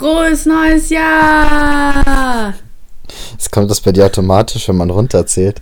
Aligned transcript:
Frohes 0.00 0.46
neues 0.46 0.88
Jahr! 0.88 2.54
Es 3.38 3.50
kommt 3.50 3.70
das 3.70 3.82
bei 3.82 3.92
dir 3.92 4.06
automatisch, 4.06 4.66
wenn 4.66 4.78
man 4.78 4.88
runterzählt. 4.88 5.60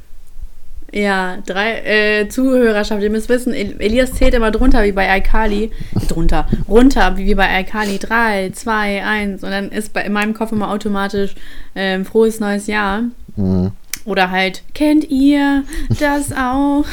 Ja, 0.93 1.39
drei 1.45 1.81
äh, 1.81 2.29
Zuhörerschaft, 2.29 3.03
ihr 3.03 3.11
müsst 3.11 3.29
wissen, 3.29 3.53
El- 3.53 3.81
Elias 3.81 4.13
zählt 4.13 4.35
immer 4.35 4.53
drunter 4.53 4.85
wie 4.85 4.93
bei 4.93 5.11
Alkali. 5.11 5.73
Drunter, 6.07 6.47
runter 6.69 7.17
wie 7.17 7.35
bei 7.35 7.49
Alkali. 7.49 7.99
Drei, 7.99 8.51
zwei, 8.55 9.05
eins. 9.05 9.43
Und 9.43 9.51
dann 9.51 9.73
ist 9.73 9.93
bei, 9.93 10.03
in 10.05 10.13
meinem 10.13 10.35
Kopf 10.35 10.53
immer 10.53 10.71
automatisch 10.71 11.35
ähm, 11.75 12.05
frohes 12.05 12.39
neues 12.39 12.69
Jahr. 12.69 13.03
Mhm. 13.35 13.73
Oder 14.05 14.31
halt, 14.31 14.63
kennt 14.73 15.11
ihr 15.11 15.65
das 15.99 16.31
auch? 16.31 16.85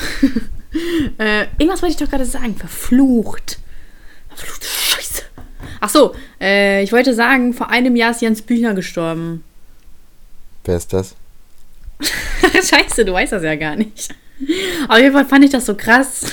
äh, 1.20 1.46
irgendwas 1.60 1.84
wollte 1.84 1.94
ich 1.94 1.98
doch 1.98 2.10
gerade 2.10 2.26
sagen. 2.26 2.56
Verflucht. 2.56 3.60
Verfluchte 4.30 4.66
Scheiße. 4.66 5.22
Ach 5.80 5.90
so, 5.90 6.16
äh, 6.46 6.84
ich 6.84 6.92
wollte 6.92 7.14
sagen, 7.14 7.54
vor 7.54 7.72
einem 7.72 7.96
Jahr 7.96 8.12
ist 8.12 8.22
Jens 8.22 8.42
Büchner 8.42 8.74
gestorben. 8.74 9.44
Wer 10.64 10.78
ist 10.78 10.94
das? 10.94 11.16
Scheiße, 12.54 13.06
du 13.06 13.14
weißt 13.14 13.34
das 13.34 13.44
ja 13.44 13.56
gar 13.56 13.76
nicht. 13.76 14.14
Auf 14.90 15.00
jeden 15.00 15.14
Fall 15.14 15.26
fand 15.26 15.46
ich 15.46 15.52
das 15.52 15.66
so 15.66 15.76
krass. 15.76 16.26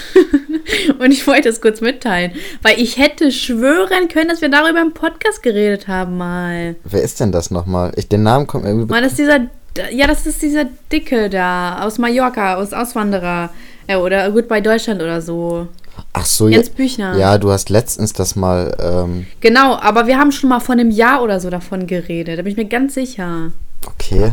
Und 0.98 1.12
ich 1.12 1.26
wollte 1.26 1.48
es 1.48 1.60
kurz 1.60 1.80
mitteilen. 1.80 2.32
Weil 2.60 2.80
ich 2.80 2.98
hätte 2.98 3.30
schwören 3.30 4.08
können, 4.08 4.28
dass 4.28 4.40
wir 4.40 4.48
darüber 4.48 4.80
im 4.80 4.92
Podcast 4.92 5.42
geredet 5.42 5.88
haben 5.88 6.16
mal. 6.16 6.76
Wer 6.84 7.02
ist 7.02 7.20
denn 7.20 7.32
das 7.32 7.50
nochmal? 7.50 7.92
Ich, 7.96 8.08
den 8.08 8.22
Namen 8.22 8.46
kommt 8.46 8.64
mir 8.64 8.70
irgendwie. 8.70 8.90
Mal, 8.90 9.02
das 9.02 9.12
ist 9.12 9.18
dieser. 9.18 9.46
Ja, 9.90 10.06
das 10.06 10.26
ist 10.26 10.42
dieser 10.42 10.66
Dicke 10.90 11.30
da. 11.30 11.82
Aus 11.82 11.98
Mallorca, 11.98 12.56
aus 12.56 12.72
Auswanderer. 12.72 13.50
Äh, 13.86 13.96
oder 13.96 14.30
Goodbye 14.30 14.62
Deutschland 14.62 15.00
oder 15.00 15.22
so. 15.22 15.68
Ach 16.12 16.26
so, 16.26 16.48
Jens 16.48 16.68
ja. 16.68 16.72
Büchner. 16.74 17.16
Ja, 17.18 17.38
du 17.38 17.50
hast 17.50 17.70
letztens 17.70 18.12
das 18.12 18.36
mal. 18.36 18.76
Ähm, 18.80 19.26
Genau, 19.40 19.76
aber 19.76 20.06
wir 20.06 20.18
haben 20.18 20.32
schon 20.32 20.50
mal 20.50 20.60
vor 20.60 20.74
einem 20.74 20.90
Jahr 20.90 21.22
oder 21.22 21.40
so 21.40 21.50
davon 21.50 21.86
geredet. 21.86 22.38
Da 22.38 22.42
bin 22.42 22.52
ich 22.52 22.56
mir 22.56 22.66
ganz 22.66 22.94
sicher. 22.94 23.52
okay. 23.86 24.32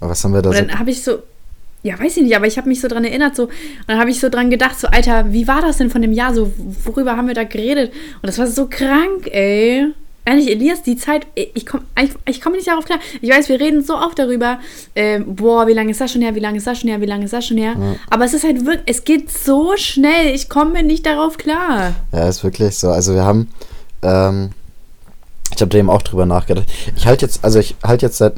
Aber 0.00 0.10
was 0.10 0.22
haben 0.22 0.34
wir 0.34 0.42
da 0.42 0.50
Und 0.50 0.56
so. 0.56 0.62
dann 0.62 0.78
habe 0.78 0.90
ich 0.90 1.02
so, 1.02 1.20
ja, 1.82 1.98
weiß 1.98 2.16
ich 2.18 2.22
nicht, 2.22 2.36
aber 2.36 2.46
ich 2.46 2.58
habe 2.58 2.68
mich 2.68 2.80
so 2.80 2.88
dran 2.88 3.04
erinnert, 3.04 3.34
so, 3.34 3.44
und 3.44 3.50
dann 3.86 3.98
habe 3.98 4.10
ich 4.10 4.20
so 4.20 4.28
dran 4.28 4.50
gedacht, 4.50 4.78
so, 4.78 4.88
Alter, 4.88 5.32
wie 5.32 5.48
war 5.48 5.62
das 5.62 5.78
denn 5.78 5.88
von 5.88 6.02
dem 6.02 6.12
Jahr, 6.12 6.34
so, 6.34 6.52
worüber 6.84 7.16
haben 7.16 7.28
wir 7.28 7.34
da 7.34 7.44
geredet? 7.44 7.92
Und 8.20 8.26
das 8.26 8.38
war 8.38 8.46
so 8.46 8.66
krank, 8.68 9.28
ey. 9.30 9.86
Ehrlich, 10.28 10.50
Elias, 10.50 10.82
die 10.82 10.96
Zeit, 10.96 11.24
ich 11.36 11.64
komme 11.66 11.84
ich, 12.02 12.10
ich 12.28 12.40
komm 12.40 12.54
nicht 12.54 12.66
darauf 12.66 12.84
klar. 12.84 12.98
Ich 13.20 13.30
weiß, 13.30 13.48
wir 13.48 13.60
reden 13.60 13.84
so 13.84 13.96
oft 13.96 14.18
darüber, 14.18 14.58
ähm, 14.96 15.36
boah, 15.36 15.68
wie 15.68 15.72
lange 15.72 15.92
ist 15.92 16.00
das 16.00 16.10
schon 16.10 16.20
her, 16.20 16.34
wie 16.34 16.40
lange 16.40 16.58
ist 16.58 16.66
das 16.66 16.80
schon 16.80 16.90
her, 16.90 17.00
wie 17.00 17.06
lange 17.06 17.26
ist 17.26 17.32
das 17.32 17.46
schon 17.46 17.58
her. 17.58 17.74
Aber 18.10 18.24
es 18.24 18.34
ist 18.34 18.42
halt 18.42 18.66
wirklich, 18.66 18.82
es 18.86 19.04
geht 19.04 19.30
so 19.30 19.76
schnell, 19.76 20.34
ich 20.34 20.48
komme 20.48 20.82
nicht 20.82 21.06
darauf 21.06 21.38
klar. 21.38 21.92
Ja, 22.10 22.28
ist 22.28 22.42
wirklich 22.42 22.76
so. 22.76 22.88
Also 22.88 23.14
wir 23.14 23.22
haben, 23.22 23.48
ähm, 24.02 24.50
ich 25.54 25.60
habe 25.60 25.68
da 25.68 25.78
eben 25.78 25.90
auch 25.90 26.02
drüber 26.02 26.26
nachgedacht. 26.26 26.66
Ich 26.96 27.06
halte 27.06 27.24
jetzt, 27.24 27.44
also 27.44 27.60
ich 27.60 27.76
halte 27.84 28.06
jetzt 28.06 28.18
seit, 28.18 28.34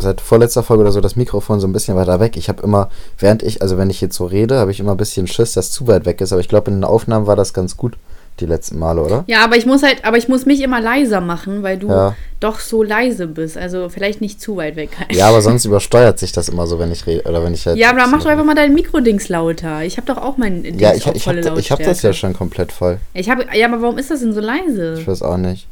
seit 0.00 0.20
vorletzter 0.20 0.62
Folge 0.62 0.82
oder 0.82 0.92
so 0.92 1.00
das 1.00 1.16
Mikrofon 1.16 1.60
so 1.60 1.66
ein 1.66 1.72
bisschen 1.72 1.96
weiter 1.96 2.20
weg. 2.20 2.36
Ich 2.36 2.50
habe 2.50 2.62
immer, 2.62 2.90
während 3.18 3.42
ich, 3.42 3.62
also 3.62 3.78
wenn 3.78 3.88
ich 3.88 4.02
jetzt 4.02 4.16
so 4.16 4.26
rede, 4.26 4.58
habe 4.58 4.70
ich 4.70 4.80
immer 4.80 4.90
ein 4.90 4.98
bisschen 4.98 5.26
Schiss, 5.26 5.54
dass 5.54 5.70
zu 5.70 5.86
weit 5.86 6.04
weg 6.04 6.20
ist. 6.20 6.32
Aber 6.32 6.42
ich 6.42 6.48
glaube, 6.48 6.70
in 6.70 6.76
den 6.76 6.84
Aufnahmen 6.84 7.26
war 7.26 7.36
das 7.36 7.54
ganz 7.54 7.78
gut 7.78 7.96
die 8.40 8.46
letzten 8.46 8.78
Male, 8.78 9.00
oder? 9.02 9.24
Ja, 9.28 9.44
aber 9.44 9.56
ich 9.56 9.66
muss 9.66 9.82
halt, 9.82 10.04
aber 10.04 10.16
ich 10.16 10.26
muss 10.28 10.46
mich 10.46 10.62
immer 10.62 10.80
leiser 10.80 11.20
machen, 11.20 11.62
weil 11.62 11.78
du 11.78 11.88
Ja. 11.88 12.16
doch 12.40 12.58
so 12.60 12.82
leise 12.82 13.26
bist. 13.28 13.56
Also 13.58 13.88
vielleicht 13.88 14.20
nicht 14.20 14.40
zu 14.40 14.56
weit 14.56 14.74
weg. 14.76 14.90
Ja, 15.12 15.28
aber 15.28 15.42
sonst 15.42 15.64
übersteuert 15.64 16.18
sich 16.18 16.32
das 16.32 16.48
immer 16.48 16.66
so, 16.66 16.78
wenn 16.78 16.90
ich 16.90 17.06
rede 17.06 17.28
oder 17.28 17.44
wenn 17.44 17.54
ich 17.54 17.66
halt. 17.66 17.76
Ja, 17.76 17.90
aber 17.90 18.00
dann 18.00 18.10
mach 18.10 18.20
doch 18.22 18.30
einfach 18.30 18.44
mal 18.44 18.54
dein 18.54 18.74
Mikrodings 18.74 19.28
lauter. 19.28 19.82
Ich 19.84 19.96
habe 19.98 20.06
doch 20.06 20.16
auch 20.20 20.38
mein 20.38 20.62
Dings 20.62 20.80
Ja, 20.80 20.94
ich, 20.94 21.06
auf 21.06 21.14
ich 21.14 21.22
volle 21.24 21.44
habe 21.48 21.60
ich 21.60 21.70
hab 21.70 21.78
das 21.82 22.02
ja 22.02 22.12
schon 22.12 22.32
komplett 22.32 22.72
voll. 22.72 22.98
Ich 23.14 23.28
habe, 23.30 23.46
ja, 23.54 23.66
aber 23.66 23.80
warum 23.82 23.98
ist 23.98 24.10
das 24.10 24.20
denn 24.20 24.32
so 24.32 24.40
leise? 24.40 24.96
Ich 24.98 25.06
weiß 25.06 25.22
auch 25.22 25.36
nicht. 25.36 25.68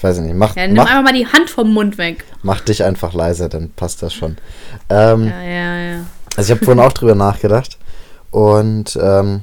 Weiß 0.00 0.18
ich 0.18 0.22
nicht. 0.24 0.36
Mach, 0.36 0.54
Ja, 0.54 0.66
nimm 0.66 0.76
mach, 0.76 0.86
einfach 0.88 1.02
mal 1.02 1.12
die 1.12 1.26
Hand 1.26 1.50
vom 1.50 1.72
Mund 1.72 1.98
weg. 1.98 2.24
mach 2.42 2.60
dich 2.60 2.84
einfach 2.84 3.14
leiser, 3.14 3.48
dann 3.48 3.70
passt 3.70 4.02
das 4.02 4.14
schon. 4.14 4.36
Ähm, 4.90 5.26
Ja, 5.26 5.42
ja, 5.42 5.76
ja. 5.80 5.96
Also 6.36 6.52
ich 6.52 6.56
habe 6.56 6.64
vorhin 6.64 6.80
auch 6.84 6.92
drüber 6.92 7.16
nachgedacht 7.16 7.78
und 8.30 8.96
ähm, 9.02 9.40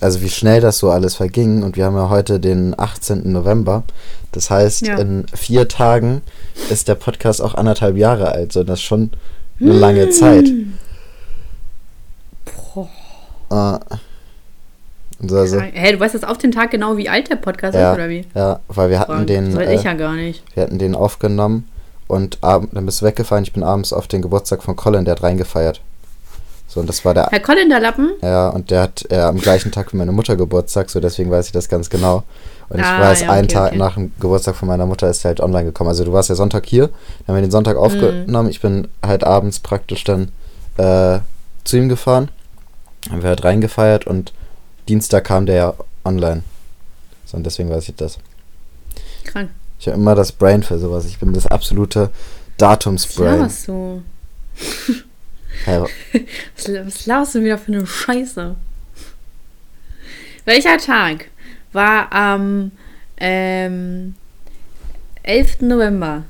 also 0.00 0.20
wie 0.20 0.28
schnell 0.28 0.60
das 0.60 0.78
so 0.78 0.90
alles 0.90 1.16
verging 1.16 1.62
und 1.62 1.76
wir 1.76 1.84
haben 1.84 1.96
ja 1.96 2.08
heute 2.08 2.38
den 2.40 2.78
18. 2.78 3.32
November. 3.32 3.82
Das 4.32 4.50
heißt, 4.50 4.86
Ja. 4.86 4.96
in 4.98 5.26
vier 5.34 5.66
Tagen 5.68 6.22
ist 6.70 6.86
der 6.88 6.94
Podcast 6.94 7.42
auch 7.42 7.54
anderthalb 7.54 7.96
Jahre 7.96 8.30
alt. 8.32 8.52
So, 8.52 8.62
das 8.62 8.78
ist 8.78 8.84
schon 8.84 9.10
eine 9.60 9.72
lange 9.72 10.10
Zeit. 10.10 10.46
Äh, 13.50 13.78
und 15.20 15.30
so, 15.30 15.36
also, 15.36 15.60
Hä, 15.60 15.92
du 15.92 15.98
weißt 16.00 16.14
jetzt 16.14 16.26
auf 16.28 16.38
den 16.38 16.52
Tag 16.52 16.70
genau, 16.70 16.96
wie 16.96 17.08
alt 17.08 17.28
der 17.28 17.36
Podcast 17.36 17.74
ja, 17.74 17.90
ist, 17.90 17.96
oder 17.98 18.08
wie? 18.08 18.24
ja, 18.34 18.60
weil 18.68 18.90
wir 18.90 19.00
hatten 19.00 19.16
Boah, 19.16 19.24
den, 19.24 19.46
das 19.46 19.56
weiß 19.56 19.68
äh, 19.68 19.74
ich 19.74 19.82
ja 19.82 19.94
gar 19.94 20.14
nicht. 20.14 20.44
wir 20.54 20.62
hatten 20.62 20.78
den 20.78 20.94
aufgenommen 20.94 21.68
und 22.06 22.38
ab, 22.42 22.64
dann 22.72 22.86
bist 22.86 23.00
du 23.00 23.06
weggefallen. 23.06 23.42
Ich 23.42 23.52
bin 23.52 23.64
abends 23.64 23.92
auf 23.92 24.06
den 24.06 24.22
Geburtstag 24.22 24.62
von 24.62 24.76
Colin, 24.76 25.04
der 25.04 25.12
hat 25.12 25.22
reingefeiert. 25.24 25.80
So, 26.78 26.82
und 26.82 26.88
das 26.88 27.04
war 27.04 27.12
der 27.12 27.26
Herr 27.26 27.40
Colin, 27.40 27.68
der 27.68 27.80
Lappen? 27.80 28.12
Ja, 28.22 28.50
und 28.50 28.70
der 28.70 28.82
hat 28.82 29.04
äh, 29.10 29.16
am 29.18 29.38
gleichen 29.40 29.72
Tag 29.72 29.92
wie 29.92 29.96
meine 29.96 30.12
Mutter 30.12 30.36
Geburtstag, 30.36 30.88
so 30.90 31.00
deswegen 31.00 31.28
weiß 31.28 31.46
ich 31.46 31.52
das 31.52 31.68
ganz 31.68 31.90
genau. 31.90 32.22
Und 32.68 32.78
ich 32.78 32.86
Ah, 32.86 33.00
weiß, 33.00 33.22
ja, 33.22 33.30
einen 33.32 33.46
okay, 33.46 33.54
Tag 33.54 33.66
okay. 33.70 33.78
nach 33.78 33.94
dem 33.94 34.12
Geburtstag 34.20 34.54
von 34.54 34.68
meiner 34.68 34.86
Mutter 34.86 35.10
ist 35.10 35.24
er 35.24 35.30
halt 35.30 35.40
online 35.40 35.64
gekommen. 35.64 35.88
Also 35.88 36.04
du 36.04 36.12
warst 36.12 36.28
ja 36.28 36.36
Sonntag 36.36 36.66
hier, 36.66 36.86
dann 36.86 37.26
haben 37.28 37.34
wir 37.34 37.42
den 37.42 37.50
Sonntag 37.50 37.74
Mhm. 37.76 37.82
aufgenommen. 37.82 38.48
Ich 38.48 38.60
bin 38.60 38.86
halt 39.04 39.24
abends 39.24 39.58
praktisch 39.58 40.04
dann 40.04 40.30
äh, 40.76 41.18
zu 41.64 41.76
ihm 41.78 41.88
gefahren, 41.88 42.28
haben 43.10 43.22
wir 43.22 43.30
halt 43.30 43.42
reingefeiert 43.42 44.06
und 44.06 44.32
Dienstag 44.88 45.24
kam 45.24 45.46
der 45.46 45.56
ja 45.56 45.74
online. 46.04 46.44
So, 47.26 47.36
und 47.38 47.44
deswegen 47.44 47.70
weiß 47.70 47.88
ich 47.88 47.96
das. 47.96 48.18
Krank. 49.24 49.50
Ich 49.80 49.88
habe 49.88 49.96
immer 49.98 50.14
das 50.14 50.30
Brain 50.30 50.62
für 50.62 50.78
sowas. 50.78 51.06
Ich 51.06 51.18
bin 51.18 51.32
das 51.32 51.46
absolute 51.48 52.10
Datumsbrain. 52.56 53.38
laberst 53.40 53.66
du? 53.66 54.02
Ja, 55.66 55.82
Was, 56.56 56.68
was 56.86 57.06
laberst 57.06 57.34
du 57.34 57.44
wieder 57.44 57.58
für 57.58 57.72
eine 57.72 57.86
Scheiße? 57.86 58.56
Welcher 60.44 60.78
Tag 60.78 61.26
war 61.72 62.12
am 62.12 62.72
ähm, 63.18 64.14
11. 65.22 65.60
November? 65.60 66.24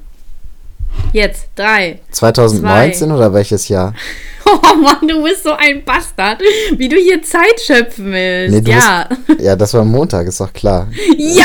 Jetzt, 1.13 1.49
drei. 1.55 2.01
2019 2.11 3.13
oder 3.13 3.33
welches 3.33 3.69
Jahr? 3.69 3.95
Oh 4.51 4.75
Mann, 4.77 5.07
du 5.07 5.23
bist 5.23 5.43
so 5.43 5.53
ein 5.53 5.85
Bastard, 5.85 6.41
wie 6.75 6.89
du 6.89 6.97
hier 6.97 7.23
Zeit 7.23 7.61
schöpfen 7.61 8.13
willst. 8.13 8.65
Nee, 8.65 8.71
ja. 8.73 9.07
Ja, 9.39 9.55
das 9.55 9.75
war 9.75 9.85
Montag, 9.85 10.27
ist 10.27 10.41
doch 10.41 10.51
klar. 10.55 10.89
Yo! 11.19 11.43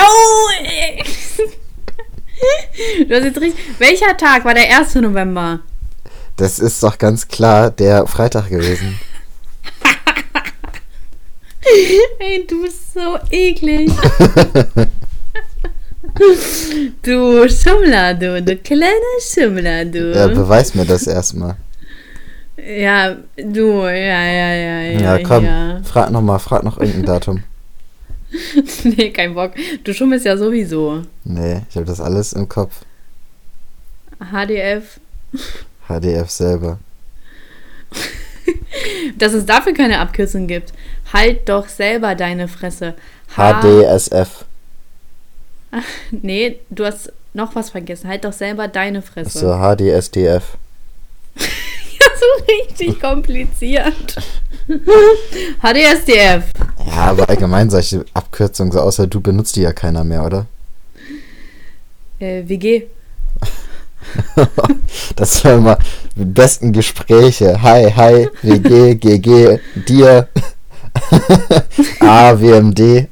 ey. 0.64 1.04
Du 3.06 3.14
hast 3.14 3.24
jetzt 3.26 3.42
richtig. 3.42 3.62
Welcher 3.78 4.16
Tag 4.16 4.46
war 4.46 4.54
der 4.54 4.80
1. 4.80 4.96
November? 4.96 5.60
Das 6.38 6.60
ist 6.60 6.82
doch 6.82 6.98
ganz 6.98 7.28
klar 7.28 7.70
der 7.72 8.08
Freitag 8.08 8.50
gewesen. 8.50 9.00
Ey, 12.20 12.46
du 12.48 12.64
bist 12.64 12.94
so 12.94 13.18
eklig. 13.32 13.92
du 17.04 17.48
Schummler, 17.50 18.14
du, 18.16 18.42
du 18.42 18.58
kleiner 18.58 19.20
Schummler, 19.22 19.86
du. 19.86 20.12
Ja, 20.14 20.28
beweis 20.28 20.76
mir 20.76 20.86
das 20.86 21.08
erstmal. 21.08 21.56
Ja, 22.58 23.16
du, 23.38 23.84
ja, 23.84 23.92
ja, 23.92 24.54
ja, 24.54 24.82
ja. 24.82 25.00
Ja, 25.18 25.20
komm, 25.24 25.46
Ja. 25.46 25.82
frag 25.84 26.12
noch 26.12 26.22
mal, 26.22 26.40
frag 26.40 26.64
noch 26.64 26.78
irgendein 26.78 27.06
Datum. 27.06 27.44
Nee, 28.84 29.12
kein 29.12 29.36
Bock. 29.36 29.52
Du 29.84 29.94
schummelst 29.94 30.26
ja 30.26 30.36
sowieso. 30.36 31.04
Nee, 31.24 31.62
ich 31.70 31.76
habe 31.76 31.86
das 31.86 32.02
alles 32.02 32.34
im 32.34 32.50
Kopf. 32.50 32.82
HDF. 34.20 35.00
HDF 35.88 36.30
selber. 36.30 36.80
Dass 39.18 39.34
es 39.34 39.46
dafür 39.46 39.74
keine 39.74 40.00
Abkürzung 40.00 40.48
gibt. 40.48 40.74
Halt 41.12 41.48
doch 41.50 41.68
selber 41.68 42.16
deine 42.16 42.48
Fresse. 42.48 42.96
H 43.36 43.62
HDSF. 43.62 44.46
Nee, 46.12 46.60
du 46.70 46.86
hast 46.86 47.12
noch 47.34 47.56
was 47.56 47.72
vergessen. 47.72 48.08
Halt 48.08 48.26
doch 48.26 48.34
selber 48.34 48.68
deine 48.68 49.02
Fresse. 49.02 49.40
So, 49.40 49.58
HDSDF. 49.58 50.58
Ja, 52.00 52.10
so 52.20 52.26
richtig 52.46 53.00
kompliziert. 53.00 54.16
HDSDF. 55.62 56.46
Ja, 56.86 56.96
aber 56.96 57.30
allgemein 57.30 57.70
solche 57.70 58.04
Abkürzungen, 58.14 58.72
so 58.72 58.82
außer 58.82 59.08
du 59.08 59.22
benutzt 59.22 59.56
die 59.56 59.62
ja 59.62 59.74
keiner 59.74 60.04
mehr, 60.04 60.26
oder? 60.26 60.48
Äh, 62.20 62.44
WG. 62.48 62.88
Das 65.16 65.44
war 65.46 65.54
immer 65.54 65.78
die 66.16 66.26
besten 66.26 66.72
Gespräche. 66.74 67.62
Hi, 67.62 67.92
hi, 67.92 68.30
WG, 68.42 68.96
GG, 68.96 69.60
dir. 69.88 70.28
A, 72.00 72.40
WMD. 72.40 73.08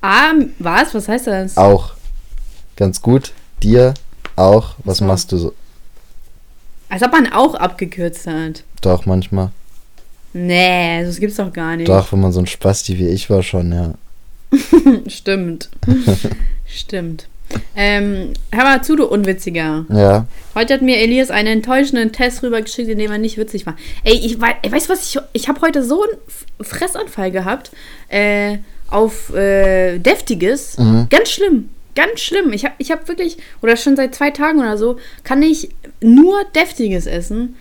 Ah, 0.00 0.32
was? 0.58 0.94
Was 0.94 1.08
heißt 1.08 1.26
das? 1.26 1.56
Auch. 1.56 1.92
Ganz 2.76 3.00
gut. 3.02 3.32
Dir 3.62 3.94
auch. 4.36 4.74
Was 4.84 4.98
So. 4.98 5.04
machst 5.04 5.32
du 5.32 5.38
so? 5.38 5.54
Als 6.88 7.02
ob 7.02 7.12
man 7.12 7.32
auch 7.32 7.54
abgekürzt 7.54 8.26
hat. 8.26 8.64
Doch, 8.80 9.06
manchmal. 9.06 9.50
Nee, 10.32 11.04
das 11.04 11.16
gibt's 11.20 11.36
doch 11.36 11.52
gar 11.52 11.76
nicht. 11.76 11.88
Doch, 11.88 12.10
wenn 12.12 12.20
man 12.20 12.32
so 12.32 12.40
ein 12.40 12.46
Spasti 12.46 12.98
wie 12.98 13.08
ich 13.08 13.28
war 13.30 13.42
schon, 13.42 13.72
ja. 13.72 13.94
Stimmt. 15.06 15.70
Stimmt. 16.66 17.28
Ähm, 17.74 18.32
hör 18.52 18.64
mal 18.64 18.82
zu, 18.82 18.96
du 18.96 19.06
Unwitziger. 19.06 19.86
Ja. 19.88 20.26
Heute 20.54 20.74
hat 20.74 20.82
mir 20.82 20.98
Elias 20.98 21.30
einen 21.30 21.48
enttäuschenden 21.48 22.12
Test 22.12 22.42
rübergeschickt, 22.42 22.88
in 22.88 22.98
dem 22.98 23.10
er 23.10 23.18
nicht 23.18 23.38
witzig 23.38 23.66
war. 23.66 23.76
Ey, 24.04 24.14
ich 24.14 24.40
weiß, 24.40 24.54
weißt 24.68 24.88
du 24.88 24.92
was? 24.92 25.06
Ich, 25.06 25.20
ich 25.32 25.48
habe 25.48 25.60
heute 25.62 25.82
so 25.82 26.02
einen 26.02 26.18
Fressanfall 26.60 27.30
gehabt 27.30 27.70
äh, 28.08 28.58
auf 28.90 29.34
äh, 29.34 29.98
Deftiges. 29.98 30.78
Mhm. 30.78 31.06
Ganz 31.10 31.30
schlimm. 31.30 31.70
Ganz 31.94 32.20
schlimm. 32.20 32.52
Ich 32.52 32.64
habe 32.64 32.74
ich 32.78 32.90
hab 32.90 33.08
wirklich, 33.08 33.38
oder 33.62 33.76
schon 33.76 33.96
seit 33.96 34.14
zwei 34.14 34.30
Tagen 34.30 34.60
oder 34.60 34.78
so, 34.78 34.96
kann 35.24 35.42
ich 35.42 35.70
nur 36.00 36.44
Deftiges 36.54 37.06
essen. 37.06 37.56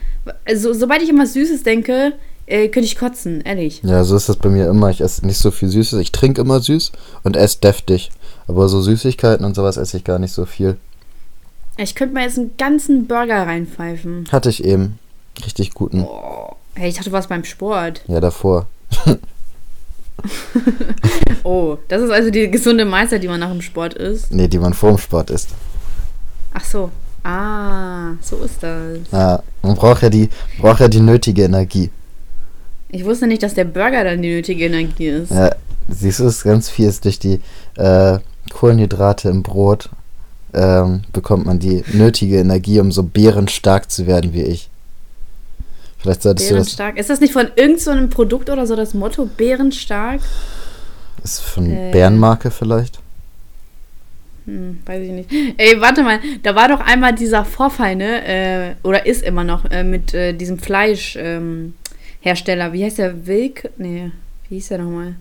Also, 0.45 0.73
sobald 0.73 1.01
ich 1.01 1.09
an 1.09 1.19
was 1.19 1.33
Süßes 1.33 1.63
denke, 1.63 2.13
äh, 2.45 2.67
könnte 2.67 2.85
ich 2.85 2.97
kotzen, 2.97 3.41
ehrlich. 3.41 3.81
Ja, 3.83 4.03
so 4.03 4.15
ist 4.15 4.29
das 4.29 4.35
bei 4.35 4.49
mir 4.49 4.67
immer. 4.67 4.89
Ich 4.89 5.01
esse 5.01 5.25
nicht 5.25 5.37
so 5.37 5.51
viel 5.51 5.69
Süßes. 5.69 5.99
Ich 5.99 6.11
trinke 6.11 6.41
immer 6.41 6.59
süß 6.59 6.91
und 7.23 7.35
esse 7.35 7.59
deftig. 7.59 8.11
Aber 8.51 8.67
so 8.67 8.81
Süßigkeiten 8.81 9.45
und 9.45 9.55
sowas 9.55 9.77
esse 9.77 9.95
ich 9.95 10.03
gar 10.03 10.19
nicht 10.19 10.33
so 10.33 10.45
viel. 10.45 10.75
Ich 11.77 11.95
könnte 11.95 12.13
mir 12.13 12.23
jetzt 12.23 12.37
einen 12.37 12.57
ganzen 12.57 13.07
Burger 13.07 13.47
reinpfeifen. 13.47 14.25
Hatte 14.29 14.49
ich 14.49 14.65
eben. 14.65 14.99
Richtig 15.45 15.73
guten. 15.73 16.01
Oh. 16.03 16.57
Hey, 16.75 16.89
ich 16.89 16.95
dachte, 16.95 17.09
du 17.09 17.13
warst 17.13 17.29
beim 17.29 17.45
Sport. 17.45 18.01
Ja, 18.07 18.19
davor. 18.19 18.67
Oh, 21.43 21.79
das 21.87 22.03
ist 22.03 22.11
also 22.11 22.29
die 22.29 22.51
gesunde 22.51 22.85
Mahlzeit, 22.85 23.23
die 23.23 23.27
man 23.27 23.39
nach 23.39 23.49
dem 23.49 23.63
Sport 23.63 23.95
isst. 23.95 24.31
Nee, 24.31 24.47
die 24.47 24.59
man 24.59 24.75
vorm 24.75 24.99
Sport 24.99 25.31
isst. 25.31 25.49
Ach 26.53 26.63
so. 26.63 26.91
Ah, 27.23 28.11
so 28.21 28.37
ist 28.43 28.61
das. 28.61 28.99
Ja, 29.11 29.41
man 29.63 29.75
braucht 29.75 30.03
ja 30.03 30.09
die, 30.09 30.29
braucht 30.59 30.81
ja 30.81 30.87
die 30.87 30.99
nötige 30.99 31.45
Energie. 31.45 31.89
Ich 32.89 33.03
wusste 33.03 33.25
nicht, 33.25 33.41
dass 33.41 33.55
der 33.55 33.65
Burger 33.65 34.03
dann 34.03 34.21
die 34.21 34.35
nötige 34.35 34.65
Energie 34.65 35.07
ist. 35.07 35.31
Ja, 35.31 35.55
siehst 35.89 36.19
du, 36.19 36.25
es 36.25 36.37
ist 36.37 36.43
ganz 36.43 36.69
viel 36.69 36.87
ist 36.87 37.03
durch 37.03 37.17
die 37.17 37.39
äh, 37.77 38.19
Kohlenhydrate 38.51 39.29
im 39.29 39.43
Brot 39.43 39.89
ähm, 40.53 41.01
bekommt 41.13 41.45
man 41.45 41.59
die 41.59 41.83
nötige 41.93 42.39
Energie, 42.39 42.79
um 42.79 42.91
so 42.91 43.03
bärenstark 43.03 43.89
zu 43.89 44.05
werden 44.07 44.33
wie 44.33 44.43
ich. 44.43 44.69
Vielleicht 45.97 46.23
solltest 46.23 46.49
du 46.49 46.55
das. 46.55 46.75
Bärenstark. 46.75 46.97
Ist 46.97 47.09
das 47.09 47.19
nicht 47.19 47.33
von 47.33 47.47
irgendeinem 47.55 47.77
so 47.79 47.91
einem 47.91 48.09
Produkt 48.09 48.49
oder 48.49 48.65
so 48.65 48.75
das 48.75 48.93
Motto? 48.93 49.25
Bärenstark? 49.25 50.21
Ist 51.23 51.41
von 51.41 51.69
Äh. 51.69 51.91
Bärenmarke 51.91 52.49
vielleicht? 52.51 52.99
Hm, 54.45 54.79
weiß 54.85 55.03
ich 55.03 55.11
nicht. 55.11 55.31
Ey, 55.57 55.79
warte 55.79 56.01
mal, 56.01 56.19
da 56.41 56.55
war 56.55 56.67
doch 56.67 56.79
einmal 56.79 57.13
dieser 57.13 57.45
Vorfall, 57.45 57.95
ne? 57.95 58.25
Äh, 58.25 58.75
oder 58.83 59.05
ist 59.05 59.23
immer 59.23 59.43
noch 59.43 59.65
äh, 59.69 59.83
mit 59.83 60.15
äh, 60.15 60.33
diesem 60.33 60.57
Fleischhersteller. 60.57 61.73
Ähm, 62.65 62.73
wie 62.73 62.83
heißt 62.83 62.97
der? 62.97 63.27
Wilk? 63.27 63.69
Nee, 63.77 64.11
wie 64.49 64.55
hieß 64.55 64.69
der 64.69 64.79
nochmal? 64.79 65.15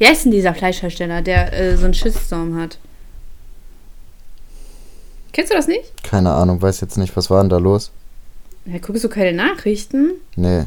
Wie 0.00 0.06
heißt 0.06 0.24
denn 0.24 0.32
dieser 0.32 0.54
Fleischhersteller, 0.54 1.20
der 1.20 1.52
äh, 1.52 1.76
so 1.76 1.84
einen 1.84 1.92
Shitstorm 1.92 2.58
hat? 2.58 2.78
Kennst 5.32 5.52
du 5.52 5.56
das 5.56 5.68
nicht? 5.68 6.02
Keine 6.02 6.32
Ahnung, 6.32 6.62
weiß 6.62 6.80
jetzt 6.80 6.96
nicht, 6.96 7.14
was 7.18 7.28
war 7.28 7.42
denn 7.42 7.50
da 7.50 7.58
los? 7.58 7.90
Ja, 8.64 8.78
guckst 8.78 9.04
du 9.04 9.10
keine 9.10 9.34
Nachrichten? 9.36 10.12
Nee. 10.36 10.64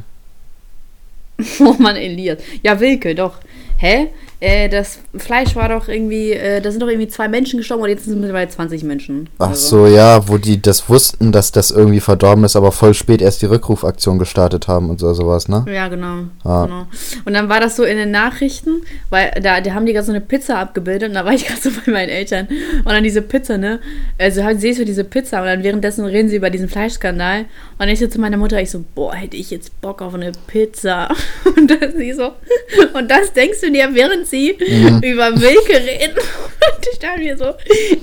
Oh 1.60 1.74
Mann, 1.80 1.96
Elias. 1.96 2.38
Ja, 2.62 2.80
Wilke, 2.80 3.16
doch. 3.16 3.40
Hä? 3.78 4.10
Äh, 4.44 4.68
das 4.68 5.00
Fleisch 5.18 5.56
war 5.56 5.70
doch 5.70 5.88
irgendwie, 5.88 6.34
äh, 6.34 6.60
da 6.60 6.70
sind 6.70 6.82
doch 6.82 6.90
irgendwie 6.90 7.08
zwei 7.08 7.30
Menschen 7.30 7.60
gestorben 7.60 7.84
und 7.84 7.90
jetzt 7.90 8.04
sind 8.04 8.16
es 8.16 8.20
mittlerweile 8.20 8.50
20 8.50 8.84
Menschen. 8.84 9.30
Ach 9.40 9.52
Also. 9.52 9.86
so, 9.86 9.88
ja, 9.88 10.28
wo 10.28 10.38
die 10.38 10.62
das 10.62 10.90
wussten, 10.90 11.32
dass 11.32 11.54
das 11.54 11.72
irgendwie 11.72 12.02
verdorben 12.02 12.44
ist, 12.44 12.58
aber 12.58 12.74
voll 12.74 12.94
spät 12.94 13.22
erst 13.22 13.42
die 13.42 13.46
Rückrufaktion 13.46 14.20
gestartet 14.20 14.68
haben 14.68 14.90
und 14.90 15.00
so 15.00 15.14
sowas, 15.14 15.48
ne? 15.48 15.64
Ja, 15.74 15.88
genau, 15.88 16.26
Ah. 16.44 16.66
genau. 16.66 16.88
Und 17.24 17.34
dann 17.34 17.48
war 17.48 17.62
das 17.62 17.78
so 17.78 17.84
in 17.86 17.96
den 17.96 18.12
Nachrichten, 18.12 18.82
weil 19.10 19.32
da, 19.42 19.62
da 19.62 19.74
haben 19.74 19.86
die 19.86 19.94
gerade 19.94 20.06
so 20.06 20.12
eine 20.12 20.20
Pizza 20.20 20.60
abgebildet 20.60 21.08
und 21.08 21.16
da 21.16 21.24
war 21.24 21.32
ich 21.34 21.46
gerade 21.48 21.62
so 21.62 21.70
bei 21.86 21.92
meinen 21.94 22.10
Eltern. 22.10 22.50
Und 22.80 22.92
dann 22.92 23.04
diese 23.06 23.22
Pizza, 23.22 23.58
ne? 23.58 23.80
Also 24.20 24.44
halt, 24.44 24.60
siehst 24.60 24.78
du 24.78 24.84
diese 24.84 25.06
Pizza 25.06 25.40
und 25.40 25.46
dann 25.48 25.64
währenddessen 25.64 26.04
reden 26.04 26.28
sie 26.28 26.36
über 26.36 26.50
diesen 26.50 26.68
Fleischskandal. 26.68 27.46
Und 27.80 27.88
ich 27.88 28.00
so 28.00 28.08
zu 28.08 28.20
meiner 28.20 28.36
Mutter, 28.38 28.60
ich 28.62 28.72
so, 28.72 28.84
boah, 28.94 29.14
hätte 29.16 29.38
ich 29.38 29.52
jetzt 29.52 29.80
Bock 29.80 30.02
auf 30.02 30.14
eine 30.14 30.34
Pizza. 30.48 31.08
Und 31.56 31.70
dann 31.70 31.94
sie 31.98 32.12
so, 32.14 32.32
und 32.94 33.10
das 33.12 33.32
denkst 33.34 33.62
du 33.62 33.72
dir, 33.72 33.90
während 33.94 34.28
sie 34.34 34.50
über 35.04 35.32
Wilke 35.40 35.74
reden. 35.74 36.18
Und 36.18 36.88
ich 36.92 37.00
dachte 37.00 37.20
mir 37.20 37.38
so, 37.38 37.54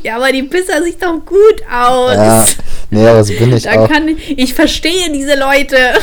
ja, 0.03 0.17
aber 0.17 0.31
die 0.33 0.45
Pizza 0.45 0.83
sieht 0.83 1.03
doch 1.03 1.25
gut 1.27 1.63
aus. 1.73 2.15
Ja, 2.15 2.45
nee, 2.91 3.07
aber 3.07 3.25
so 3.25 3.33
bin 3.35 3.53
ich 3.57 3.65
Da 3.65 3.73
auch. 3.83 3.89
kann 3.89 4.09
ich, 4.09 4.39
ich 4.39 4.55
verstehe 4.55 5.11
diese 5.13 5.39
Leute. 5.39 5.77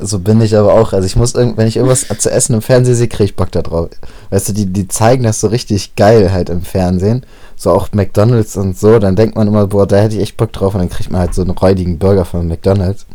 So 0.00 0.18
bin 0.20 0.40
ich 0.40 0.56
aber 0.56 0.74
auch. 0.74 0.92
Also 0.92 1.06
ich 1.06 1.16
muss, 1.16 1.34
wenn 1.34 1.66
ich 1.66 1.76
irgendwas 1.76 2.06
zu 2.18 2.30
essen 2.30 2.54
im 2.54 2.62
Fernsehen 2.62 2.94
sehe, 2.94 3.08
kriege 3.08 3.24
ich 3.24 3.36
Bock 3.36 3.50
da 3.50 3.62
drauf. 3.62 3.88
Weißt 4.30 4.48
du, 4.48 4.52
die, 4.52 4.66
die 4.66 4.86
zeigen 4.86 5.24
das 5.24 5.40
so 5.40 5.48
richtig 5.48 5.96
geil 5.96 6.32
halt 6.32 6.50
im 6.50 6.62
Fernsehen. 6.62 7.24
So 7.56 7.70
auch 7.72 7.88
McDonalds 7.92 8.56
und 8.56 8.78
so. 8.78 8.98
Dann 8.98 9.16
denkt 9.16 9.34
man 9.34 9.48
immer, 9.48 9.66
boah, 9.66 9.86
da 9.86 9.96
hätte 9.96 10.16
ich 10.16 10.22
echt 10.22 10.36
Bock 10.36 10.52
drauf. 10.52 10.74
Und 10.74 10.80
dann 10.80 10.88
kriegt 10.90 11.10
man 11.10 11.20
halt 11.22 11.34
so 11.34 11.42
einen 11.42 11.50
räudigen 11.50 11.98
Burger 11.98 12.24
von 12.24 12.46
McDonalds. 12.46 13.06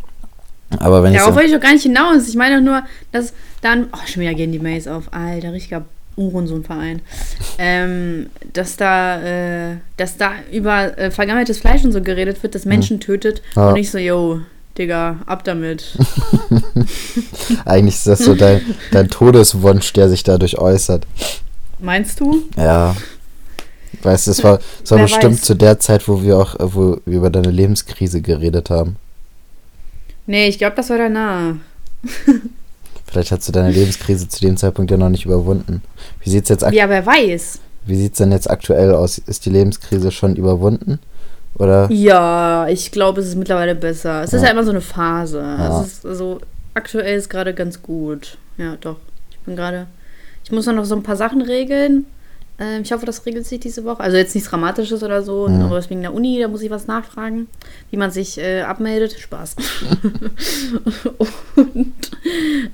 Aber 0.78 1.02
wenn 1.02 1.12
ich 1.12 1.18
Darauf 1.18 1.34
wollte 1.34 1.48
ich 1.48 1.54
doch 1.54 1.60
gar 1.60 1.72
nicht 1.72 1.82
hinaus. 1.82 2.28
Ich 2.28 2.36
meine 2.36 2.56
doch 2.56 2.62
nur, 2.62 2.82
dass 3.12 3.32
dann. 3.62 3.86
Oh, 3.92 4.06
schon 4.06 4.22
wieder 4.22 4.34
gehen 4.34 4.52
die 4.52 4.58
Mails 4.58 4.86
auf. 4.86 5.12
Alter, 5.12 5.52
richtiger 5.52 5.84
Uhrensohnverein. 6.16 7.00
ähm, 7.58 8.26
dass 8.52 8.76
da, 8.76 9.22
äh, 9.22 9.76
dass 9.96 10.16
da 10.16 10.32
über 10.52 10.98
äh, 10.98 11.10
vergammeltes 11.10 11.58
Fleisch 11.58 11.84
und 11.84 11.92
so 11.92 12.02
geredet 12.02 12.42
wird, 12.42 12.54
das 12.54 12.64
Menschen 12.64 13.00
tötet. 13.00 13.42
Ja. 13.56 13.68
Und 13.68 13.74
nicht 13.74 13.90
so, 13.90 13.98
yo, 13.98 14.40
Digga, 14.76 15.16
ab 15.26 15.44
damit. 15.44 15.96
eigentlich 17.64 17.94
ist 17.94 18.06
das 18.06 18.20
so 18.20 18.34
dein, 18.34 18.60
dein 18.90 19.08
Todeswunsch, 19.08 19.92
der 19.92 20.08
sich 20.08 20.22
dadurch 20.22 20.58
äußert. 20.58 21.06
Meinst 21.78 22.20
du? 22.20 22.42
Ja. 22.56 22.96
Weißt 24.02 24.26
du, 24.26 24.30
es 24.32 24.44
war, 24.44 24.60
es 24.84 24.90
war 24.90 24.98
Wer 24.98 25.04
bestimmt 25.04 25.34
weiß. 25.34 25.42
zu 25.42 25.54
der 25.54 25.80
Zeit, 25.80 26.06
wo 26.08 26.22
wir 26.22 26.36
auch, 26.38 26.56
wo 26.58 27.00
wir 27.04 27.16
über 27.18 27.30
deine 27.30 27.50
Lebenskrise 27.50 28.20
geredet 28.20 28.70
haben. 28.70 28.96
Nee, 30.28 30.46
ich 30.48 30.58
glaube, 30.58 30.76
das 30.76 30.90
war 30.90 30.98
danach. 30.98 31.54
Vielleicht 33.06 33.32
hast 33.32 33.48
du 33.48 33.52
deine 33.52 33.70
Lebenskrise 33.70 34.28
zu 34.28 34.40
dem 34.40 34.56
Zeitpunkt 34.58 34.90
ja 34.90 34.98
noch 34.98 35.08
nicht 35.08 35.24
überwunden. 35.24 35.82
Wie 36.22 36.28
sieht's 36.30 36.50
jetzt, 36.50 36.62
Ja, 36.70 36.88
wer 36.90 37.06
weiß. 37.06 37.58
wie 37.86 37.96
sieht's 37.96 38.18
denn 38.18 38.30
jetzt 38.30 38.50
aktuell 38.50 38.94
aus? 38.94 39.16
Ist 39.18 39.46
die 39.46 39.50
Lebenskrise 39.50 40.10
schon 40.12 40.36
überwunden? 40.36 40.98
Oder? 41.54 41.90
Ja, 41.90 42.68
ich 42.68 42.92
glaube, 42.92 43.22
es 43.22 43.28
ist 43.28 43.36
mittlerweile 43.36 43.74
besser. 43.74 44.22
Es 44.22 44.34
ist 44.34 44.42
Ja. 44.42 44.48
ja 44.48 44.52
immer 44.52 44.64
so 44.64 44.70
eine 44.70 44.82
Phase. 44.82 45.38
Ja. 45.40 45.80
Es 45.82 45.88
ist 45.94 46.06
also 46.06 46.40
aktuell 46.74 47.16
ist 47.16 47.30
gerade 47.30 47.54
ganz 47.54 47.82
gut. 47.82 48.36
Ja, 48.58 48.76
doch. 48.80 48.96
Ich 49.30 49.38
bin 49.40 49.56
gerade. 49.56 49.86
Ich 50.44 50.52
muss 50.52 50.66
noch 50.66 50.84
so 50.84 50.94
ein 50.94 51.02
paar 51.02 51.16
Sachen 51.16 51.40
regeln. 51.40 52.04
Ähm, 52.60 52.82
ich 52.82 52.90
hoffe, 52.92 53.06
das 53.06 53.24
regelt 53.24 53.46
sich 53.46 53.60
diese 53.60 53.84
Woche. 53.84 54.00
Also 54.00 54.16
jetzt 54.16 54.34
nichts 54.34 54.50
Dramatisches 54.50 55.02
oder 55.02 55.22
so, 55.22 55.48
Mhm. 55.48 55.62
aber 55.62 55.88
wegen 55.90 56.02
der 56.02 56.12
Uni, 56.12 56.38
da 56.40 56.48
muss 56.48 56.62
ich 56.62 56.70
was 56.70 56.86
nachfragen, 56.88 57.46
wie 57.90 57.96
man 57.96 58.10
sich 58.10 58.36
äh, 58.38 58.62
abmeldet. 58.62 59.16
Spaß. 59.18 59.54
und 61.56 61.92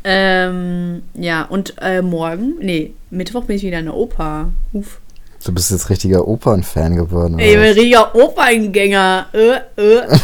ähm, 0.05 1.03
ja, 1.15 1.43
und 1.45 1.75
äh, 1.81 2.03
morgen, 2.03 2.55
nee, 2.61 2.95
Mittwoch 3.11 3.45
bin 3.45 3.57
ich 3.57 3.63
wieder 3.63 3.79
in 3.79 3.87
der 3.87 3.95
Oper. 3.95 4.49
Uff. 4.73 5.01
Du 5.45 5.53
bist 5.53 5.71
jetzt 5.71 5.91
richtiger 5.91 6.27
Opernfan 6.27 6.97
geworden. 6.97 7.35
Oder 7.35 7.43
Ey, 7.45 7.51
ich 7.51 7.57
bin 7.57 7.73
richtiger 7.73 8.15
Operngänger. 8.15 9.27
Äh, 9.35 9.81
äh. 9.83 10.19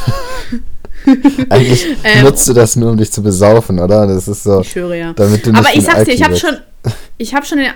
Eigentlich 1.50 1.86
Ähm, 2.04 2.24
nutzt 2.24 2.48
du 2.48 2.52
das 2.54 2.76
nur, 2.76 2.90
um 2.90 2.96
dich 2.96 3.12
zu 3.12 3.22
besaufen, 3.22 3.78
oder? 3.78 4.06
Das 4.06 4.26
ist 4.28 4.42
so, 4.44 4.60
Ich 4.60 4.70
schwöre 4.70 4.98
ja. 4.98 5.12
damit 5.12 5.44
du 5.44 5.50
nicht 5.50 5.58
Aber 5.58 5.74
ich 5.76 5.84
sag's 5.84 6.04
dir, 6.04 6.14
ich 6.14 6.22
habe 6.22 6.32
wirst. 6.32 6.40
schon. 6.42 6.56
Ich 7.18 7.34
habe 7.34 7.44
schon 7.44 7.58
den. 7.58 7.68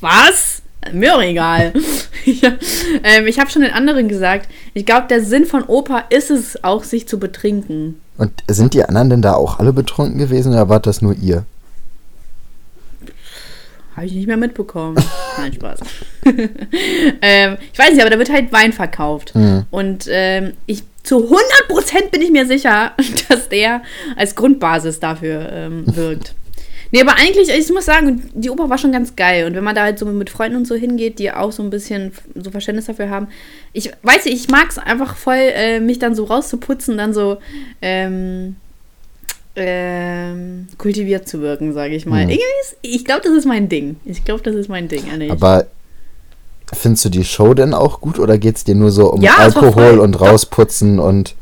Was? 0.00 0.59
Mir 0.92 1.12
doch 1.12 1.22
egal. 1.22 1.72
ja, 2.24 2.52
ähm, 3.04 3.26
ich 3.26 3.38
habe 3.38 3.50
schon 3.50 3.62
den 3.62 3.72
anderen 3.72 4.08
gesagt. 4.08 4.48
Ich 4.74 4.86
glaube, 4.86 5.08
der 5.08 5.22
Sinn 5.22 5.44
von 5.44 5.62
Oper 5.64 6.04
ist 6.10 6.30
es 6.30 6.64
auch, 6.64 6.84
sich 6.84 7.06
zu 7.06 7.18
betrinken. 7.18 8.00
Und 8.16 8.32
sind 8.48 8.74
die 8.74 8.84
anderen 8.84 9.10
denn 9.10 9.22
da 9.22 9.34
auch 9.34 9.58
alle 9.58 9.72
betrunken 9.72 10.18
gewesen 10.18 10.52
oder 10.52 10.68
war 10.68 10.80
das 10.80 11.02
nur 11.02 11.14
ihr? 11.14 11.44
Habe 13.96 14.06
ich 14.06 14.12
nicht 14.14 14.26
mehr 14.26 14.36
mitbekommen. 14.36 14.96
Nein, 15.38 15.52
Spaß. 15.52 15.80
ähm, 17.22 17.56
ich 17.72 17.78
weiß 17.78 17.90
nicht, 17.92 18.00
aber 18.00 18.10
da 18.10 18.18
wird 18.18 18.30
halt 18.30 18.52
Wein 18.52 18.72
verkauft. 18.72 19.34
Mhm. 19.34 19.64
Und 19.70 20.06
ähm, 20.08 20.52
ich 20.66 20.84
zu 21.02 21.28
100% 21.68 22.10
bin 22.10 22.22
ich 22.22 22.30
mir 22.30 22.46
sicher, 22.46 22.92
dass 23.28 23.48
der 23.48 23.82
als 24.16 24.34
Grundbasis 24.34 25.00
dafür 25.00 25.50
ähm, 25.52 25.84
wirkt. 25.86 26.34
Nee, 26.92 27.00
aber 27.00 27.14
eigentlich, 27.16 27.48
ich 27.48 27.70
muss 27.72 27.84
sagen, 27.84 28.30
die 28.34 28.50
Oper 28.50 28.68
war 28.68 28.78
schon 28.78 28.92
ganz 28.92 29.14
geil. 29.14 29.46
Und 29.46 29.54
wenn 29.54 29.62
man 29.62 29.74
da 29.74 29.82
halt 29.82 29.98
so 29.98 30.06
mit 30.06 30.30
Freunden 30.30 30.56
und 30.56 30.66
so 30.66 30.74
hingeht, 30.74 31.18
die 31.18 31.30
auch 31.30 31.52
so 31.52 31.62
ein 31.62 31.70
bisschen 31.70 32.12
so 32.34 32.50
Verständnis 32.50 32.86
dafür 32.86 33.10
haben. 33.10 33.28
Ich 33.72 33.92
weiß 34.02 34.24
nicht, 34.24 34.34
ich 34.34 34.48
mag 34.48 34.68
es 34.68 34.78
einfach 34.78 35.16
voll, 35.16 35.36
äh, 35.36 35.78
mich 35.78 35.98
dann 36.00 36.14
so 36.14 36.24
rauszuputzen, 36.24 36.98
dann 36.98 37.14
so 37.14 37.38
ähm, 37.80 38.56
ähm, 39.56 40.66
kultiviert 40.78 41.28
zu 41.28 41.40
wirken, 41.40 41.72
sage 41.72 41.94
ich 41.94 42.06
mal. 42.06 42.22
Irgendwie 42.22 42.40
ist, 42.62 42.76
ich 42.82 43.04
glaube, 43.04 43.22
das 43.22 43.32
ist 43.32 43.46
mein 43.46 43.68
Ding. 43.68 43.96
Ich 44.04 44.24
glaube, 44.24 44.42
das 44.42 44.54
ist 44.54 44.68
mein 44.68 44.88
Ding, 44.88 45.06
ehrlich. 45.08 45.30
Aber 45.30 45.66
findest 46.72 47.04
du 47.04 47.08
die 47.08 47.24
Show 47.24 47.54
denn 47.54 47.74
auch 47.74 48.00
gut 48.00 48.18
oder 48.18 48.38
geht's 48.38 48.64
dir 48.64 48.74
nur 48.74 48.90
so 48.90 49.12
um 49.12 49.22
Ja, 49.22 49.34
es 49.38 49.56
Alkohol 49.56 49.72
voll- 49.72 49.98
und 49.98 50.20
rausputzen 50.20 50.98
und 50.98 51.34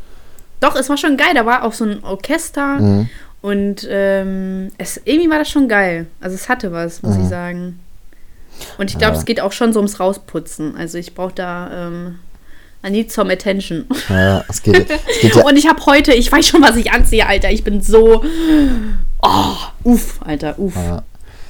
Doch, 0.60 0.74
es 0.74 0.88
war 0.88 0.96
schon 0.96 1.16
geil. 1.16 1.32
Da 1.34 1.46
war 1.46 1.64
auch 1.64 1.72
so 1.72 1.84
ein 1.84 2.02
Orchester. 2.02 2.80
Mhm. 2.80 3.08
Und 3.40 3.86
ähm, 3.88 4.70
es, 4.78 5.00
irgendwie 5.04 5.30
war 5.30 5.38
das 5.38 5.48
schon 5.50 5.68
geil. 5.68 6.06
Also 6.20 6.34
es 6.34 6.48
hatte 6.48 6.72
was, 6.72 7.02
muss 7.02 7.16
Mhm. 7.16 7.22
ich 7.22 7.28
sagen. 7.28 7.80
Und 8.78 8.90
ich 8.90 8.98
glaube, 8.98 9.14
Ja. 9.14 9.18
es 9.20 9.24
geht 9.24 9.40
auch 9.40 9.52
schon 9.52 9.72
so 9.72 9.78
ums 9.78 10.00
Rausputzen. 10.00 10.76
Also 10.76 10.98
ich 10.98 11.14
brauche 11.14 11.34
da, 11.34 11.86
ähm, 11.88 12.18
I 12.84 12.90
need 12.90 13.12
some 13.12 13.32
attention. 13.32 13.86
Ja, 14.08 14.44
es 14.48 14.62
geht, 14.62 14.90
es 14.90 15.20
geht 15.20 15.36
ja. 15.36 15.44
Und 15.44 15.56
ich 15.56 15.68
habe 15.68 15.84
heute, 15.86 16.12
ich 16.12 16.30
weiß 16.30 16.46
schon, 16.48 16.62
was 16.62 16.76
ich 16.76 16.90
anziehe, 16.92 17.26
Alter. 17.26 17.50
Ich 17.50 17.62
bin 17.62 17.80
so, 17.82 18.24
oh, 19.22 19.54
uff, 19.84 20.20
Alter, 20.24 20.58
uff. 20.58 20.74
Ja, 20.76 21.02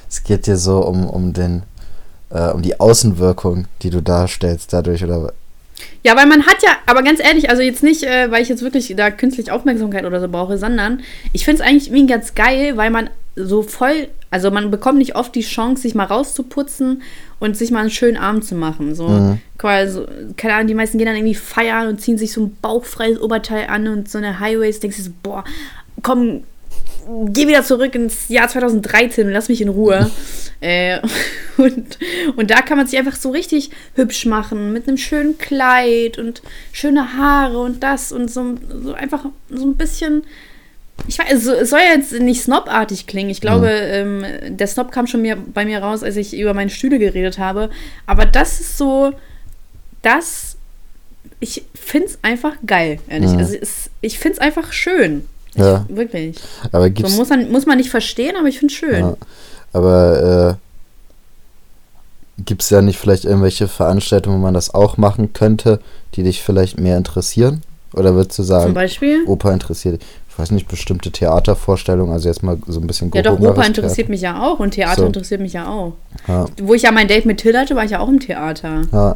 es 0.09 0.23
geht 0.23 0.45
dir 0.47 0.57
so 0.57 0.79
um, 0.81 1.07
um 1.09 1.33
den, 1.33 1.63
äh, 2.29 2.49
um 2.49 2.61
die 2.61 2.79
Außenwirkung, 2.79 3.65
die 3.81 3.89
du 3.89 4.01
darstellst 4.01 4.73
dadurch, 4.73 5.03
oder? 5.03 5.33
Ja, 6.03 6.15
weil 6.15 6.25
man 6.27 6.45
hat 6.45 6.61
ja, 6.63 6.69
aber 6.85 7.03
ganz 7.03 7.19
ehrlich, 7.19 7.49
also 7.49 7.61
jetzt 7.61 7.83
nicht, 7.83 8.03
äh, 8.03 8.31
weil 8.31 8.41
ich 8.41 8.49
jetzt 8.49 8.61
wirklich 8.63 8.93
da 8.95 9.11
künstlich 9.11 9.51
Aufmerksamkeit 9.51 10.05
oder 10.05 10.19
so 10.19 10.27
brauche, 10.27 10.57
sondern 10.57 11.01
ich 11.33 11.45
finde 11.45 11.61
es 11.61 11.67
eigentlich 11.67 11.87
irgendwie 11.87 12.07
ganz 12.07 12.35
geil, 12.35 12.77
weil 12.77 12.89
man 12.89 13.09
so 13.35 13.61
voll, 13.61 14.07
also 14.31 14.51
man 14.51 14.69
bekommt 14.71 14.97
nicht 14.97 15.15
oft 15.15 15.33
die 15.35 15.41
Chance, 15.41 15.83
sich 15.83 15.95
mal 15.95 16.03
rauszuputzen 16.05 17.01
und 17.39 17.55
sich 17.57 17.71
mal 17.71 17.79
einen 17.81 17.89
schönen 17.89 18.17
Abend 18.17 18.43
zu 18.43 18.55
machen. 18.55 18.95
So, 18.95 19.07
Mhm. 19.07 19.41
quasi, 19.57 20.01
keine 20.35 20.55
Ahnung, 20.55 20.67
die 20.67 20.73
meisten 20.73 20.97
gehen 20.97 21.07
dann 21.07 21.15
irgendwie 21.15 21.35
feiern 21.35 21.87
und 21.87 22.01
ziehen 22.01 22.17
sich 22.17 22.33
so 22.33 22.41
ein 22.41 22.57
bauchfreies 22.61 23.19
Oberteil 23.21 23.67
an 23.67 23.87
und 23.87 24.09
so 24.09 24.17
eine 24.17 24.39
Highways, 24.39 24.79
denkst 24.81 24.97
du 24.97 25.03
so, 25.03 25.11
boah, 25.23 25.43
komm, 26.03 26.43
geh 27.27 27.47
wieder 27.47 27.63
zurück 27.63 27.95
ins 27.95 28.29
Jahr 28.29 28.47
2013 28.47 29.27
und 29.27 29.33
lass 29.33 29.49
mich 29.49 29.61
in 29.61 29.69
Ruhe. 29.69 30.09
äh, 30.61 30.99
und, 31.57 31.97
und 32.35 32.51
da 32.51 32.61
kann 32.61 32.77
man 32.77 32.87
sich 32.87 32.99
einfach 32.99 33.15
so 33.15 33.29
richtig 33.31 33.71
hübsch 33.95 34.25
machen 34.25 34.73
mit 34.73 34.87
einem 34.87 34.97
schönen 34.97 35.37
Kleid 35.37 36.17
und 36.17 36.41
schöne 36.71 37.17
Haare 37.17 37.59
und 37.59 37.81
das 37.83 38.11
und 38.11 38.29
so, 38.29 38.55
so 38.83 38.93
einfach 38.93 39.25
so 39.49 39.65
ein 39.65 39.75
bisschen. 39.75 40.23
Ich 41.07 41.17
weiß, 41.17 41.43
so- 41.43 41.53
es 41.53 41.69
soll 41.69 41.79
ja 41.79 41.95
jetzt 41.95 42.11
nicht 42.11 42.41
snobartig 42.43 43.07
klingen. 43.07 43.29
Ich 43.29 43.39
glaube, 43.39 43.69
ähm, 43.69 44.25
der 44.49 44.67
Snob 44.67 44.91
kam 44.91 45.07
schon 45.07 45.21
mir, 45.21 45.37
bei 45.37 45.63
mir 45.63 45.79
raus, 45.79 46.03
als 46.03 46.17
ich 46.17 46.37
über 46.37 46.53
meine 46.53 46.69
Stühle 46.69 46.99
geredet 46.99 47.37
habe. 47.39 47.69
Aber 48.05 48.25
das 48.25 48.59
ist 48.59 48.77
so, 48.77 49.13
das, 50.01 50.57
ich 51.39 51.63
finde 51.73 52.07
es 52.07 52.19
einfach 52.21 52.55
geil, 52.65 52.99
ehrlich. 53.07 53.31
Mhm. 53.31 53.37
Also 53.37 53.55
es, 53.55 53.89
ich 54.01 54.19
finde 54.19 54.33
es 54.33 54.39
einfach 54.39 54.73
schön. 54.73 55.25
Ja. 55.59 55.85
Ich, 55.87 55.95
wirklich. 55.95 56.37
Aber 56.71 56.85
So 56.85 56.91
gibt's, 56.91 57.17
muss 57.17 57.29
man, 57.29 57.51
muss 57.51 57.65
man 57.65 57.77
nicht 57.77 57.89
verstehen, 57.89 58.35
aber 58.37 58.47
ich 58.47 58.59
finde 58.59 58.73
es 58.73 58.77
schön. 58.79 58.99
Ja. 58.99 59.17
aber 59.73 60.57
äh, 60.57 62.43
gibt's 62.45 62.69
ja 62.69 62.81
nicht 62.81 62.97
vielleicht 62.97 63.25
irgendwelche 63.25 63.67
Veranstaltungen, 63.67 64.37
wo 64.37 64.41
man 64.41 64.53
das 64.53 64.73
auch 64.73 64.97
machen 64.97 65.33
könnte, 65.33 65.79
die 66.15 66.23
dich 66.23 66.41
vielleicht 66.41 66.79
mehr 66.79 66.97
interessieren? 66.97 67.61
Oder 67.93 68.13
würdest 68.15 68.37
du 68.39 68.43
Zum 68.43 68.47
sagen, 68.47 68.73
Beispiel. 68.73 69.23
Oper 69.25 69.51
interessiert 69.53 70.01
dich? 70.01 70.07
Ich 70.29 70.39
weiß 70.39 70.51
nicht, 70.51 70.67
bestimmte 70.69 71.11
Theatervorstellungen, 71.11 72.13
also 72.13 72.29
jetzt 72.29 72.43
mal 72.43 72.57
so 72.67 72.79
ein 72.79 72.87
bisschen 72.87 73.11
Ja, 73.13 73.23
doch, 73.23 73.37
Oper 73.39 73.65
interessiert 73.65 74.07
mich 74.07 74.21
ja 74.21 74.41
auch 74.41 74.59
und 74.59 74.71
Theater 74.71 75.01
So. 75.01 75.07
interessiert 75.07 75.41
mich 75.41 75.51
ja 75.53 75.67
auch. 75.67 75.93
Theater. 76.25 76.51
Wo 76.61 76.73
ich 76.73 76.83
ja 76.83 76.91
mein 76.93 77.09
Date 77.09 77.25
mit 77.25 77.39
Till 77.39 77.57
hatte, 77.57 77.75
war 77.75 77.83
ich 77.83 77.91
ja 77.91 77.99
auch 77.99 78.07
im 78.07 78.21
Theater. 78.21 78.83
Ja, 78.93 78.97
ja, 79.09 79.15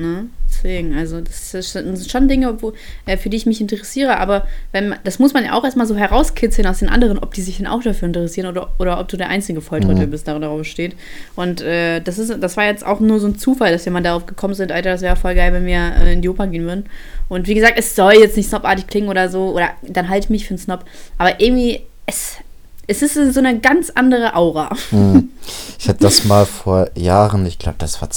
Ne? 0.00 0.26
Deswegen, 0.48 0.96
also 0.96 1.20
das 1.20 1.50
sind 1.50 2.10
schon 2.10 2.26
Dinge, 2.26 2.62
wo, 2.62 2.72
äh, 3.06 3.16
für 3.16 3.28
die 3.28 3.36
ich 3.36 3.44
mich 3.46 3.60
interessiere, 3.60 4.16
aber 4.18 4.46
wenn 4.72 4.88
man, 4.90 4.98
das 5.04 5.18
muss 5.18 5.34
man 5.34 5.44
ja 5.44 5.52
auch 5.52 5.62
erstmal 5.64 5.86
so 5.86 5.94
herauskitzeln 5.94 6.66
aus 6.66 6.78
den 6.78 6.88
anderen, 6.88 7.18
ob 7.18 7.34
die 7.34 7.42
sich 7.42 7.58
denn 7.58 7.66
auch 7.66 7.82
dafür 7.82 8.06
interessieren 8.08 8.46
oder, 8.48 8.72
oder 8.78 8.98
ob 8.98 9.08
du 9.08 9.16
der 9.16 9.28
einzige 9.28 9.60
Volltrottel 9.60 10.06
Mhm. 10.06 10.10
bist, 10.10 10.26
der 10.26 10.38
darauf 10.38 10.64
steht. 10.64 10.96
Und 11.36 11.60
äh, 11.60 12.00
das, 12.00 12.18
ist, 12.18 12.34
das 12.40 12.56
war 12.56 12.64
jetzt 12.64 12.84
auch 12.84 13.00
nur 13.00 13.20
so 13.20 13.26
ein 13.26 13.38
Zufall, 13.38 13.72
dass 13.72 13.84
wir 13.84 13.92
mal 13.92 14.02
darauf 14.02 14.24
gekommen 14.26 14.54
sind, 14.54 14.72
Alter, 14.72 14.90
das 14.90 15.02
wäre 15.02 15.16
voll 15.16 15.34
geil, 15.34 15.52
wenn 15.52 15.66
wir 15.66 15.92
äh, 16.02 16.12
in 16.14 16.22
die 16.22 16.28
Oper 16.28 16.46
gehen 16.46 16.64
würden. 16.64 16.86
Und 17.28 17.46
wie 17.46 17.54
gesagt, 17.54 17.74
es 17.76 17.94
soll 17.94 18.14
jetzt 18.14 18.36
nicht 18.36 18.48
snobartig 18.48 18.86
klingen 18.86 19.08
oder 19.08 19.28
so, 19.28 19.50
oder 19.54 19.70
dann 19.82 20.08
halte 20.08 20.24
ich 20.26 20.30
mich 20.30 20.44
für 20.46 20.50
einen 20.50 20.58
Snob, 20.58 20.84
aber 21.18 21.40
irgendwie, 21.40 21.80
es, 22.06 22.36
es 22.86 23.02
ist 23.02 23.14
so 23.34 23.38
eine 23.40 23.58
ganz 23.60 23.90
andere 23.90 24.34
Aura. 24.34 24.70
Mhm. 24.90 25.28
Ich 25.78 25.88
hatte 25.88 26.00
das 26.00 26.24
mal 26.24 26.44
vor 26.44 26.90
Jahren, 26.94 27.46
ich 27.46 27.58
glaube, 27.58 27.76
das 27.78 28.00
war 28.02 28.08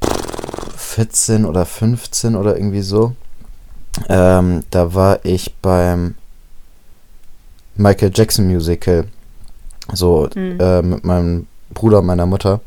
2014 0.00 1.44
oder 1.44 1.64
15 1.64 2.36
oder 2.36 2.56
irgendwie 2.56 2.82
so. 2.82 3.14
Ähm, 4.08 4.64
da 4.70 4.94
war 4.94 5.24
ich 5.24 5.54
beim 5.60 6.14
Michael 7.76 8.12
Jackson 8.14 8.46
Musical. 8.46 9.04
So 9.92 10.28
Mhm. 10.34 10.58
äh, 10.60 10.82
mit 10.82 11.04
meinem 11.04 11.46
Bruder 11.72 12.00
und 12.00 12.06
meiner 12.06 12.26
Mutter. 12.26 12.60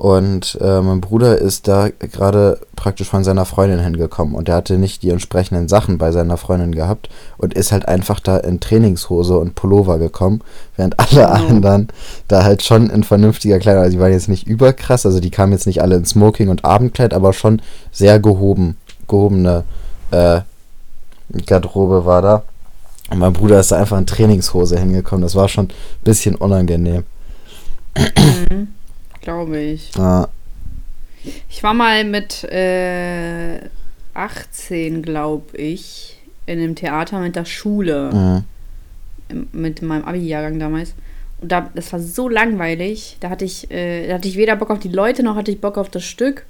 Und 0.00 0.56
äh, 0.62 0.80
mein 0.80 1.02
Bruder 1.02 1.36
ist 1.36 1.68
da 1.68 1.90
gerade 1.90 2.58
praktisch 2.74 3.06
von 3.10 3.22
seiner 3.22 3.44
Freundin 3.44 3.80
hingekommen 3.80 4.34
und 4.34 4.48
er 4.48 4.54
hatte 4.54 4.78
nicht 4.78 5.02
die 5.02 5.10
entsprechenden 5.10 5.68
Sachen 5.68 5.98
bei 5.98 6.10
seiner 6.10 6.38
Freundin 6.38 6.74
gehabt 6.74 7.10
und 7.36 7.52
ist 7.52 7.70
halt 7.70 7.86
einfach 7.86 8.18
da 8.18 8.38
in 8.38 8.60
Trainingshose 8.60 9.36
und 9.36 9.56
Pullover 9.56 9.98
gekommen, 9.98 10.40
während 10.78 10.98
alle 10.98 11.28
Oh. 11.28 11.32
anderen 11.32 11.88
da 12.28 12.44
halt 12.44 12.62
schon 12.62 12.88
in 12.88 13.04
vernünftiger 13.04 13.58
Kleidung, 13.58 13.82
also 13.82 13.94
die 13.94 14.00
waren 14.02 14.10
jetzt 14.10 14.30
nicht 14.30 14.46
überkrass, 14.46 15.04
also 15.04 15.20
die 15.20 15.28
kamen 15.28 15.52
jetzt 15.52 15.66
nicht 15.66 15.82
alle 15.82 15.96
in 15.96 16.06
Smoking 16.06 16.48
und 16.48 16.64
Abendkleid, 16.64 17.12
aber 17.12 17.34
schon 17.34 17.60
sehr 17.92 18.20
gehoben, 18.20 18.78
gehobene 19.06 19.64
äh, 20.12 20.40
Garderobe 21.44 22.06
war 22.06 22.22
da. 22.22 22.42
Und 23.10 23.18
mein 23.18 23.34
Bruder 23.34 23.60
ist 23.60 23.70
da 23.70 23.76
einfach 23.76 23.98
in 23.98 24.06
Trainingshose 24.06 24.78
hingekommen, 24.78 25.20
das 25.20 25.34
war 25.34 25.48
schon 25.50 25.66
ein 25.66 26.04
bisschen 26.04 26.36
unangenehm. 26.36 27.04
Mhm. 27.98 28.68
Glaube 29.20 29.58
ich. 29.58 29.94
Ja, 29.96 30.28
Ich 31.48 31.62
war 31.62 31.74
mal 31.74 32.04
mit 32.04 32.44
äh, 32.44 33.60
18, 34.14 35.02
glaube 35.02 35.56
ich, 35.56 36.18
in 36.46 36.58
einem 36.58 36.74
Theater 36.74 37.20
mit 37.20 37.36
der 37.36 37.44
Schule, 37.44 38.10
mhm. 38.12 38.44
im, 39.28 39.48
mit 39.52 39.82
meinem 39.82 40.04
Abi-Jahrgang 40.04 40.58
damals. 40.58 40.94
Und 41.40 41.52
da, 41.52 41.70
das 41.74 41.92
war 41.92 42.00
so 42.00 42.28
langweilig. 42.28 43.16
Da 43.20 43.30
hatte 43.30 43.44
ich, 43.44 43.70
äh, 43.70 44.08
da 44.08 44.14
hatte 44.14 44.28
ich 44.28 44.36
weder 44.36 44.56
Bock 44.56 44.70
auf 44.70 44.78
die 44.78 44.88
Leute 44.88 45.22
noch 45.22 45.36
hatte 45.36 45.50
ich 45.50 45.60
Bock 45.60 45.78
auf 45.78 45.88
das 45.88 46.04
Stück. 46.04 46.44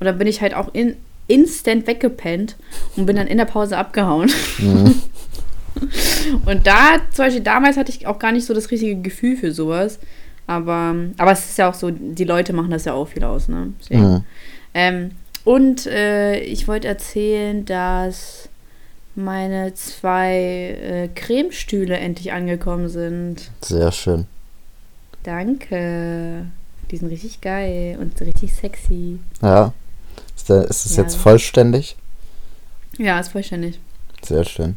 Und 0.00 0.06
da 0.06 0.12
bin 0.12 0.28
ich 0.28 0.40
halt 0.40 0.54
auch 0.54 0.72
in, 0.74 0.96
instant 1.26 1.86
weggepennt 1.86 2.56
und 2.96 3.06
bin 3.06 3.16
dann 3.16 3.26
in 3.26 3.38
der 3.38 3.44
Pause 3.44 3.76
abgehauen. 3.76 4.30
Mhm. 4.58 4.94
Und 6.44 6.66
da, 6.66 6.96
zum 7.12 7.26
Beispiel 7.26 7.42
damals 7.42 7.76
hatte 7.76 7.92
ich 7.92 8.06
auch 8.06 8.18
gar 8.18 8.32
nicht 8.32 8.46
so 8.46 8.52
das 8.52 8.70
richtige 8.70 9.00
Gefühl 9.00 9.36
für 9.36 9.52
sowas. 9.52 10.00
Aber, 10.48 10.94
aber 11.18 11.32
es 11.32 11.50
ist 11.50 11.58
ja 11.58 11.68
auch 11.70 11.74
so, 11.74 11.90
die 11.90 12.24
Leute 12.24 12.52
machen 12.52 12.70
das 12.70 12.86
ja 12.86 12.94
auch 12.94 13.04
viel 13.06 13.22
aus, 13.22 13.48
ne? 13.48 13.72
Mhm. 13.90 14.24
Ähm, 14.74 15.10
und 15.44 15.86
äh, 15.86 16.40
ich 16.40 16.66
wollte 16.66 16.88
erzählen, 16.88 17.64
dass 17.64 18.48
meine 19.14 19.74
zwei 19.74 20.34
äh, 20.36 21.08
Cremestühle 21.14 21.96
endlich 21.98 22.32
angekommen 22.32 22.88
sind. 22.88 23.50
Sehr 23.60 23.92
schön. 23.92 24.26
Danke. 25.22 26.46
Die 26.90 26.96
sind 26.96 27.08
richtig 27.08 27.40
geil 27.42 27.98
und 28.00 28.18
richtig 28.20 28.54
sexy. 28.54 29.18
Ja. 29.42 29.74
Ist, 30.34 30.48
der, 30.48 30.64
ist 30.64 30.86
es 30.86 30.96
Ja. 30.96 31.02
jetzt 31.02 31.16
vollständig? 31.16 31.96
Ja, 32.96 33.20
ist 33.20 33.28
vollständig. 33.28 33.78
Sehr 34.22 34.44
schön. 34.44 34.76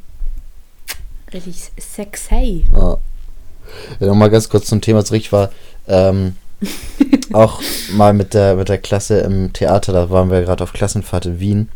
Richtig 1.34 1.72
sexy. 1.80 2.66
Ja. 2.74 2.98
Ja, 4.00 4.08
Nochmal 4.08 4.30
ganz 4.30 4.50
kurz 4.50 4.66
zum 4.68 4.82
Thema 4.82 5.04
zurück. 5.06 5.22
Ich 5.22 5.32
war 5.32 5.50
ähm, 5.88 6.36
auch 7.34 7.62
mal 7.94 8.14
mit 8.14 8.34
der, 8.34 8.56
mit 8.56 8.70
der 8.70 8.78
Klasse 8.78 9.20
im 9.20 9.52
Theater, 9.54 9.94
da 9.94 10.10
waren 10.10 10.30
wir 10.30 10.42
gerade 10.42 10.64
auf 10.64 10.74
Klassenfahrt 10.74 11.26
in 11.26 11.40
Wien. 11.40 11.70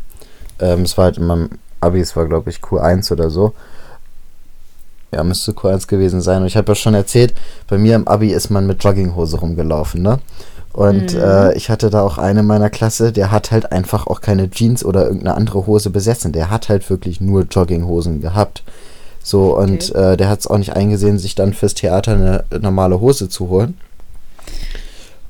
Ähm, 0.60 0.82
es 0.82 0.96
war 0.96 1.06
halt 1.06 1.18
in 1.18 1.26
meinem 1.26 1.50
Abi, 1.80 2.00
es 2.00 2.16
war 2.16 2.26
glaube 2.26 2.50
ich 2.50 2.58
Q1 2.58 3.12
oder 3.12 3.30
so. 3.30 3.52
Ja, 5.12 5.22
müsste 5.24 5.52
Q1 5.52 5.86
gewesen 5.86 6.20
sein. 6.20 6.42
Und 6.42 6.48
ich 6.48 6.56
habe 6.56 6.72
ja 6.72 6.74
schon 6.74 6.94
erzählt, 6.94 7.34
bei 7.68 7.78
mir 7.78 7.94
im 7.94 8.08
Abi 8.08 8.32
ist 8.32 8.50
man 8.50 8.66
mit 8.66 8.82
Jogginghose 8.82 9.38
rumgelaufen, 9.38 10.02
ne? 10.02 10.18
Und 10.72 11.14
Mhm. 11.14 11.20
äh, 11.20 11.54
ich 11.54 11.70
hatte 11.70 11.88
da 11.88 12.02
auch 12.02 12.18
einen 12.18 12.40
in 12.40 12.46
meiner 12.46 12.68
Klasse, 12.68 13.10
der 13.12 13.30
hat 13.30 13.50
halt 13.50 13.72
einfach 13.72 14.06
auch 14.08 14.20
keine 14.20 14.50
Jeans 14.50 14.84
oder 14.84 15.04
irgendeine 15.06 15.34
andere 15.34 15.66
Hose 15.66 15.88
besessen. 15.90 16.32
Der 16.32 16.50
hat 16.50 16.68
halt 16.68 16.90
wirklich 16.90 17.20
nur 17.20 17.44
Jogginghosen 17.50 18.20
gehabt. 18.20 18.62
So, 19.26 19.58
und 19.58 19.92
äh, 19.92 20.16
der 20.16 20.28
hat 20.28 20.38
es 20.38 20.46
auch 20.46 20.56
nicht 20.56 20.76
eingesehen, 20.76 21.18
sich 21.18 21.34
dann 21.34 21.52
fürs 21.52 21.74
Theater 21.74 22.12
eine 22.12 22.44
normale 22.60 23.00
Hose 23.00 23.28
zu 23.28 23.48
holen. 23.48 23.76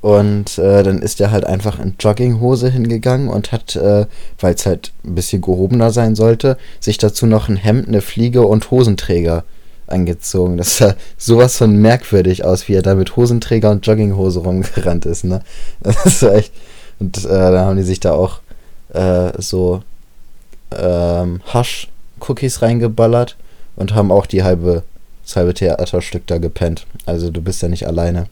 Und 0.03 0.59
äh, 0.59 0.83
dann 0.83 1.01
ist 1.01 1.19
er 1.19 1.31
halt 1.31 1.47
einfach 1.47 1.79
in 1.81 1.95
Jogginghose 1.99 2.69
hingegangen 2.69 3.31
und 3.31 3.53
hat, 3.53 3.75
äh, 3.75 4.05
weil 4.39 4.55
es 4.55 4.67
halt 4.67 4.93
ein 5.03 5.15
bisschen 5.15 5.41
gehobener 5.41 5.93
sein 5.93 6.15
sollte, 6.15 6.59
sich 6.79 6.99
dazu 6.99 7.25
noch 7.25 7.49
ein 7.49 7.57
Hemd, 7.57 7.89
eine 7.89 8.03
Fliege 8.03 8.47
und 8.47 8.71
Hosenträger 8.71 9.45
angezogen. 9.87 10.59
Das 10.59 10.77
sah 10.77 10.95
sowas 11.17 11.57
von 11.57 11.75
merkwürdig 11.81 12.45
aus, 12.45 12.69
wie 12.69 12.75
er 12.75 12.83
da 12.83 12.97
mit 12.97 13.17
Hosenträger 13.17 13.71
und 13.71 13.87
Jogginghose 13.87 14.41
rumgerannt 14.41 15.07
ist, 15.07 15.25
ne? 15.25 15.41
Das 15.81 16.23
war 16.23 16.35
echt. 16.35 16.53
Und 16.99 17.25
äh, 17.25 17.29
dann 17.29 17.61
haben 17.61 17.77
die 17.79 17.83
sich 17.83 18.01
da 18.01 18.13
auch 18.13 18.41
äh, 18.93 19.33
so 19.39 19.81
ähm, 20.77 21.41
Hasch-Cookies 21.47 22.61
reingeballert 22.61 23.39
und 23.77 23.95
haben 23.95 24.11
auch 24.11 24.27
die 24.27 24.43
halbe, 24.43 24.83
das 25.25 25.37
halbe 25.37 25.55
Theaterstück 25.55 26.27
da 26.27 26.39
gepennt. 26.39 26.87
Also 27.07 27.31
du 27.31 27.41
bist 27.41 27.63
ja 27.63 27.69
nicht 27.69 27.87
alleine. 27.87 28.27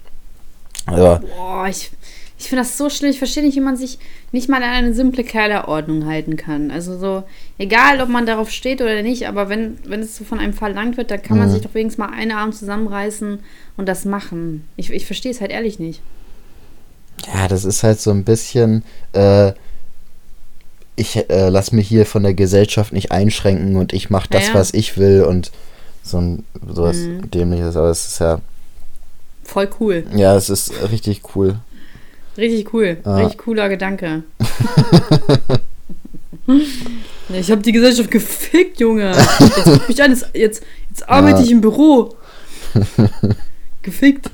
Aber 0.86 1.20
Boah, 1.36 1.66
ich, 1.68 1.90
Ich 2.38 2.48
finde 2.48 2.62
das 2.62 2.76
so 2.76 2.90
schlimm. 2.90 3.10
Ich 3.10 3.18
verstehe 3.18 3.42
nicht, 3.42 3.56
wie 3.56 3.60
man 3.60 3.76
sich 3.76 3.98
nicht 4.32 4.48
mal 4.48 4.62
an 4.62 4.70
eine 4.70 4.92
simple 4.92 5.24
Kleiderordnung 5.24 6.04
halten 6.06 6.36
kann. 6.36 6.70
Also 6.70 6.98
so, 6.98 7.22
egal 7.58 8.00
ob 8.02 8.08
man 8.08 8.26
darauf 8.26 8.50
steht 8.50 8.82
oder 8.82 9.00
nicht, 9.02 9.26
aber 9.28 9.48
wenn, 9.48 9.78
wenn 9.84 10.00
es 10.00 10.16
so 10.16 10.24
von 10.24 10.40
einem 10.40 10.52
verlangt 10.52 10.96
wird, 10.96 11.10
dann 11.10 11.22
kann 11.22 11.38
man 11.38 11.48
Mhm. 11.48 11.52
sich 11.52 11.62
doch 11.62 11.72
wenigstens 11.74 11.98
mal 12.04 12.12
einen 12.12 12.32
Arm 12.32 12.52
zusammenreißen 12.52 13.38
und 13.76 13.88
das 13.88 14.04
machen. 14.04 14.64
Ich, 14.76 14.90
ich 14.90 15.06
verstehe 15.06 15.30
es 15.30 15.40
halt 15.40 15.52
ehrlich 15.52 15.78
nicht. 15.78 16.02
Ja, 17.32 17.48
das 17.48 17.64
ist 17.64 17.82
halt 17.82 18.00
so 18.00 18.10
ein 18.10 18.24
bisschen, 18.24 18.82
äh, 19.12 19.52
ich 20.96 21.16
äh, 21.28 21.48
lass 21.48 21.72
mich 21.72 21.88
hier 21.88 22.06
von 22.06 22.22
der 22.22 22.34
Gesellschaft 22.34 22.92
nicht 22.92 23.10
einschränken 23.12 23.76
und 23.76 23.92
ich 23.92 24.10
mache 24.10 24.28
das, 24.30 24.42
Ja, 24.48 24.48
ja. 24.48 24.54
was 24.60 24.74
ich 24.74 24.96
will 24.96 25.22
und 25.24 25.50
so 26.02 26.18
ein 26.18 26.44
sowas 26.74 26.96
Mhm. 26.98 27.30
dämliches, 27.30 27.76
aber 27.76 27.88
es 27.90 28.06
ist 28.06 28.18
ja, 28.20 28.40
Voll 29.44 29.68
cool. 29.80 30.04
ja, 30.14 30.36
es 30.36 30.48
ist 30.50 30.72
richtig 30.90 31.22
cool. 31.34 31.56
Richtig 32.36 32.72
cool. 32.74 32.96
Ah. 33.04 33.16
Richtig 33.18 33.38
cooler 33.38 33.68
Gedanke. 33.68 34.22
ich 37.32 37.50
habe 37.50 37.62
die 37.62 37.72
Gesellschaft 37.72 38.10
gefickt, 38.10 38.80
Junge. 38.80 39.12
Jetzt 39.38 39.88
mich 39.88 40.02
an, 40.02 40.10
jetzt, 40.10 40.26
jetzt, 40.34 40.62
jetzt 40.90 41.08
arbeite 41.08 41.38
Ja. 41.38 41.44
ich 41.44 41.50
im 41.50 41.60
Büro. 41.60 42.16
Gefickt. 43.82 44.30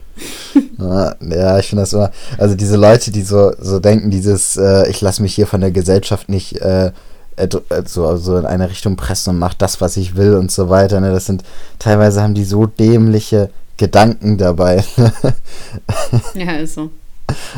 Ja, 0.79 1.15
ja, 1.21 1.59
ich 1.59 1.69
finde 1.69 1.83
das 1.83 1.93
immer, 1.93 2.11
also 2.39 2.55
diese 2.55 2.77
Leute, 2.77 3.11
die 3.11 3.23
so, 3.23 3.53
so 3.59 3.81
denken, 3.81 4.11
dieses, 4.11 4.57
äh, 4.57 4.89
ich 4.89 5.01
lasse 5.01 5.23
mich 5.23 5.35
hier 5.35 5.47
von 5.47 5.61
der 5.61 5.71
Gesellschaft 5.71 6.29
nicht 6.29 6.61
äh, 6.61 6.93
äh, 7.37 7.49
so, 7.87 8.17
so 8.17 8.37
in 8.37 8.47
eine 8.47 8.69
Richtung 8.71 8.97
pressen 8.97 9.31
und 9.31 9.39
mach 9.39 9.55
das, 9.55 9.81
was 9.81 9.97
ich 9.97 10.17
will 10.17 10.35
und 10.35 10.51
so 10.51 10.69
weiter, 10.69 11.01
ne, 11.01 11.11
das 11.11 11.27
sind, 11.27 11.43
teilweise 11.79 12.23
haben 12.23 12.35
die 12.35 12.45
so 12.45 12.67
dämliche 12.67 13.51
Gedanken 13.77 14.37
dabei. 14.39 14.85
Ja, 16.35 16.53
ist 16.57 16.75
so. 16.75 16.91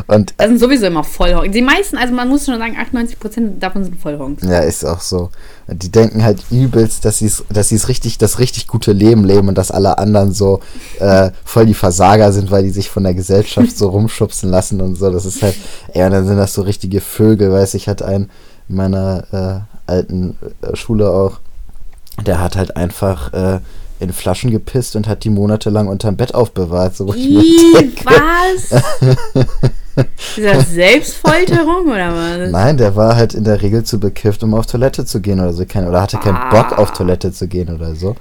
Und 0.07 0.35
Das 0.37 0.49
sind 0.49 0.59
sowieso 0.59 0.87
immer 0.87 1.05
Vollhonks. 1.05 1.53
Die 1.53 1.63
meisten, 1.63 1.97
also 1.97 2.15
man 2.15 2.29
muss 2.29 2.47
schon 2.47 2.59
sagen, 2.59 2.77
98% 2.77 3.59
davon 3.59 3.85
sind 3.85 4.01
Vollhonks. 4.01 4.43
Ja, 4.45 4.61
ist 4.61 4.85
auch 4.85 5.01
so. 5.01 5.31
Die 5.69 5.91
denken 5.91 6.23
halt 6.23 6.45
übelst, 6.51 7.05
dass 7.05 7.19
sie 7.19 7.31
dass 7.51 7.69
sie's 7.69 7.89
richtig, 7.89 8.19
das 8.19 8.39
richtig 8.39 8.67
gute 8.67 8.93
Leben 8.93 9.25
leben 9.25 9.49
und 9.49 9.57
dass 9.57 9.71
alle 9.71 9.99
anderen 9.99 10.33
so 10.33 10.61
äh, 10.99 11.31
voll 11.45 11.67
die 11.67 11.75
Versager 11.75 12.33
sind, 12.33 12.51
weil 12.51 12.65
die 12.65 12.71
sich 12.71 12.91
von 12.91 13.05
der 13.05 13.15
Gesellschaft 13.15 13.77
so 13.77 13.89
rumschubsen 13.89 14.51
lassen 14.51 14.81
und 14.81 14.97
so. 14.97 15.11
Das 15.11 15.25
ist 15.25 15.43
halt, 15.43 15.57
ja, 15.95 16.09
dann 16.11 16.27
sind 16.27 16.37
das 16.37 16.55
so 16.55 16.63
richtige 16.63 17.01
Vögel, 17.01 17.53
weiß 17.53 17.75
ich, 17.75 17.89
hatte 17.89 18.07
einen 18.07 18.31
in 18.69 18.77
meiner 18.77 19.67
äh, 19.87 19.91
alten 19.91 20.37
äh, 20.63 20.77
Schule 20.77 21.11
auch, 21.11 21.41
der 22.25 22.41
hat 22.41 22.57
halt 22.57 22.77
einfach 22.77 23.33
äh, 23.33 23.61
in 24.03 24.13
Flaschen 24.13 24.51
gepisst 24.51 24.97
und 24.97 25.09
hat 25.09 25.25
die 25.25 25.31
monatelang 25.31 25.89
unterm 25.89 26.17
Bett 26.17 26.35
aufbewahrt. 26.35 26.97
So, 26.97 27.13
ich 27.15 27.73
denke, 27.75 28.05
was? 28.05 28.83
Ist 30.37 30.45
das 30.45 30.71
Selbstfolterung 30.71 31.87
oder 31.87 32.15
was? 32.15 32.51
Nein, 32.51 32.77
der 32.79 32.97
war 32.97 33.15
halt 33.15 33.35
in 33.35 33.45
der 33.45 33.61
Regel 33.63 33.85
zu 33.85 34.01
bekifft, 34.01 34.43
um 34.43 34.55
auf 34.55 34.67
Toilette 34.67 35.05
zu 35.05 35.21
gehen 35.21 35.39
oder 35.39 35.53
so. 35.53 35.63
Oder 35.63 36.03
hatte 36.03 36.17
keinen 36.19 36.37
Ah. 36.37 36.51
Bock 36.51 36.79
auf 36.79 36.93
Toilette 36.93 37.33
zu 37.33 37.47
gehen 37.47 37.75
oder 37.75 37.95
so. 37.95 38.17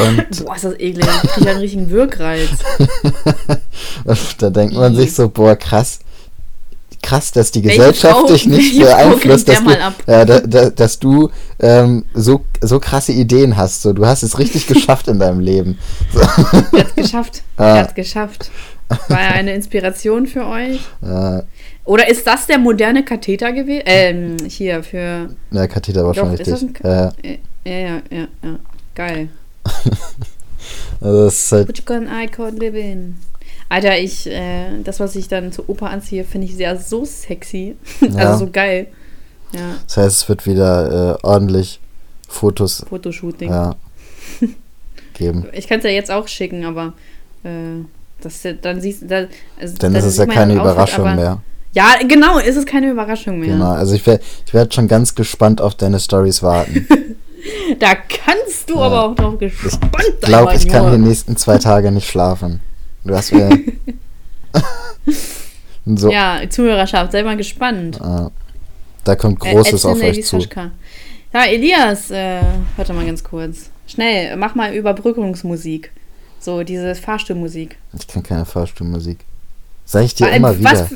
Und, 0.00 0.44
Boah, 0.44 0.54
ist 0.56 0.64
das 0.64 0.74
eklig. 0.78 1.06
Ich 1.38 1.48
einen 1.48 1.58
richtigen 1.58 1.90
Wirkreiz. 1.90 2.48
und 4.04 4.18
da 4.42 4.50
denkt 4.50 4.74
man 4.74 4.94
sich 4.94 5.14
so, 5.14 5.28
boah, 5.28 5.56
krass. 5.56 5.98
Krass, 7.02 7.32
dass 7.32 7.50
die 7.50 7.62
Welche 7.64 7.78
Gesellschaft 7.78 8.14
Frau- 8.20 8.26
dich 8.26 8.46
nicht 8.46 8.78
beeinflusst, 8.80 9.48
dass 9.48 9.62
du, 9.62 9.70
ja, 10.06 10.24
da, 10.24 10.40
da, 10.40 10.70
dass 10.70 10.98
du 11.00 11.30
ähm, 11.58 12.04
so, 12.14 12.44
so 12.60 12.78
krasse 12.78 13.12
Ideen 13.12 13.56
hast. 13.56 13.82
So, 13.82 13.92
du 13.92 14.06
hast 14.06 14.22
es 14.22 14.38
richtig 14.38 14.66
geschafft 14.68 15.08
in 15.08 15.18
deinem 15.18 15.40
Leben. 15.40 15.78
So, 16.12 16.20
Er 16.20 16.84
hat's 16.84 16.94
geschafft. 16.94 17.42
Ah. 17.56 17.64
Er 17.76 17.82
hat's 17.82 17.94
geschafft. 17.94 18.50
War 19.08 19.20
er 19.20 19.32
eine 19.34 19.54
Inspiration 19.54 20.26
für 20.26 20.46
euch? 20.46 20.80
äh, 21.02 21.42
Oder 21.84 22.08
ist 22.08 22.26
das 22.26 22.46
der 22.46 22.58
moderne 22.58 23.04
Katheter 23.04 23.52
gewesen? 23.52 23.82
Ähm, 23.86 24.36
hier 24.48 24.82
für. 24.82 25.30
ja, 25.50 25.66
Katheter 25.66 26.04
war 26.04 26.14
schon 26.14 26.30
Doch, 26.30 26.38
das 26.38 26.62
richtig. 26.62 26.84
Äh, 26.84 27.08
äh, 27.22 27.38
Ja, 27.64 27.72
ja, 27.72 28.02
ja, 28.10 28.28
ja. 28.44 28.58
Geil. 28.94 29.28
also 31.00 31.24
das 31.24 31.34
ist 31.34 31.52
halt, 31.52 31.68
Which 31.68 31.84
can 31.84 32.06
I 32.06 32.26
could 32.28 32.58
live 32.58 32.74
in? 32.74 33.16
Alter, 33.72 33.98
ich, 33.98 34.26
äh, 34.26 34.82
das, 34.84 35.00
was 35.00 35.16
ich 35.16 35.28
dann 35.28 35.50
zur 35.50 35.66
Oper 35.70 35.88
anziehe, 35.88 36.24
finde 36.24 36.46
ich 36.46 36.54
sehr 36.56 36.76
so 36.78 37.06
sexy. 37.06 37.74
Ja. 38.02 38.16
also 38.16 38.44
so 38.44 38.50
geil. 38.52 38.88
Ja, 39.54 39.76
das 39.86 39.96
heißt, 39.96 40.16
es 40.22 40.28
wird 40.28 40.46
wieder 40.46 41.14
äh, 41.14 41.26
ordentlich 41.26 41.80
Fotos 42.28 42.84
Fotoshooting. 42.86 43.48
ja, 43.48 43.74
geben. 45.14 45.46
Ich 45.54 45.68
kann 45.68 45.78
es 45.78 45.84
ja 45.84 45.90
jetzt 45.90 46.10
auch 46.10 46.28
schicken, 46.28 46.66
aber 46.66 46.92
äh, 47.44 47.82
das, 48.20 48.46
dann 48.60 48.82
siehst 48.82 49.04
da, 49.10 49.24
also, 49.58 49.74
Dann 49.78 49.94
ist 49.94 50.04
es 50.04 50.18
ja 50.18 50.26
keine 50.26 50.52
Outfit, 50.52 50.72
Überraschung 50.72 51.16
mehr. 51.16 51.42
Ja, 51.72 51.94
genau, 52.06 52.38
ist 52.40 52.56
es 52.56 52.66
keine 52.66 52.90
Überraschung 52.90 53.38
mehr. 53.38 53.54
Genau, 53.54 53.70
also 53.72 53.94
ich 53.94 54.06
werde 54.06 54.22
ich 54.46 54.52
werd 54.52 54.74
schon 54.74 54.86
ganz 54.86 55.14
gespannt 55.14 55.62
auf 55.62 55.74
deine 55.76 55.98
Stories 55.98 56.42
warten. 56.42 56.86
Da 57.80 57.94
kannst 57.96 58.70
du 58.70 58.76
Ja. 58.76 58.82
aber 58.82 59.04
auch 59.04 59.16
noch 59.16 59.36
gespannt 59.36 59.82
sein. 59.90 60.04
Ich 60.20 60.28
glaube, 60.28 60.54
ich 60.54 60.68
kann 60.68 60.92
die 60.92 60.98
nächsten 61.08 61.36
zwei 61.36 61.58
Tage 61.58 61.90
nicht 61.90 62.08
schlafen. 62.08 62.60
Du 63.04 63.14
hast 63.14 63.32
mir. 63.32 63.50
so. 65.96 66.10
Ja, 66.10 66.40
Zuhörerschaft, 66.48 67.12
sei 67.12 67.22
mal 67.22 67.36
gespannt. 67.36 68.00
Ah, 68.00 68.30
da 69.04 69.16
kommt 69.16 69.40
Großes 69.40 69.84
äh, 69.84 69.88
auf 69.88 70.00
euch 70.00 70.24
zu. 70.24 70.38
Ja, 71.32 71.44
Elias, 71.46 72.10
äh, 72.10 72.42
warte 72.76 72.92
mal 72.92 73.06
ganz 73.06 73.24
kurz. 73.24 73.70
Schnell, 73.86 74.36
mach 74.36 74.54
mal 74.54 74.74
Überbrückungsmusik. 74.74 75.90
So, 76.38 76.62
diese 76.62 76.94
Fahrstuhlmusik. 76.94 77.76
Ich 77.98 78.06
kann 78.06 78.22
keine 78.22 78.44
Fahrstuhlmusik. 78.44 79.18
Sag 79.84 80.04
ich 80.04 80.14
dir 80.14 80.26
Weil, 80.26 80.36
immer 80.36 80.58
wieder. 80.58 80.88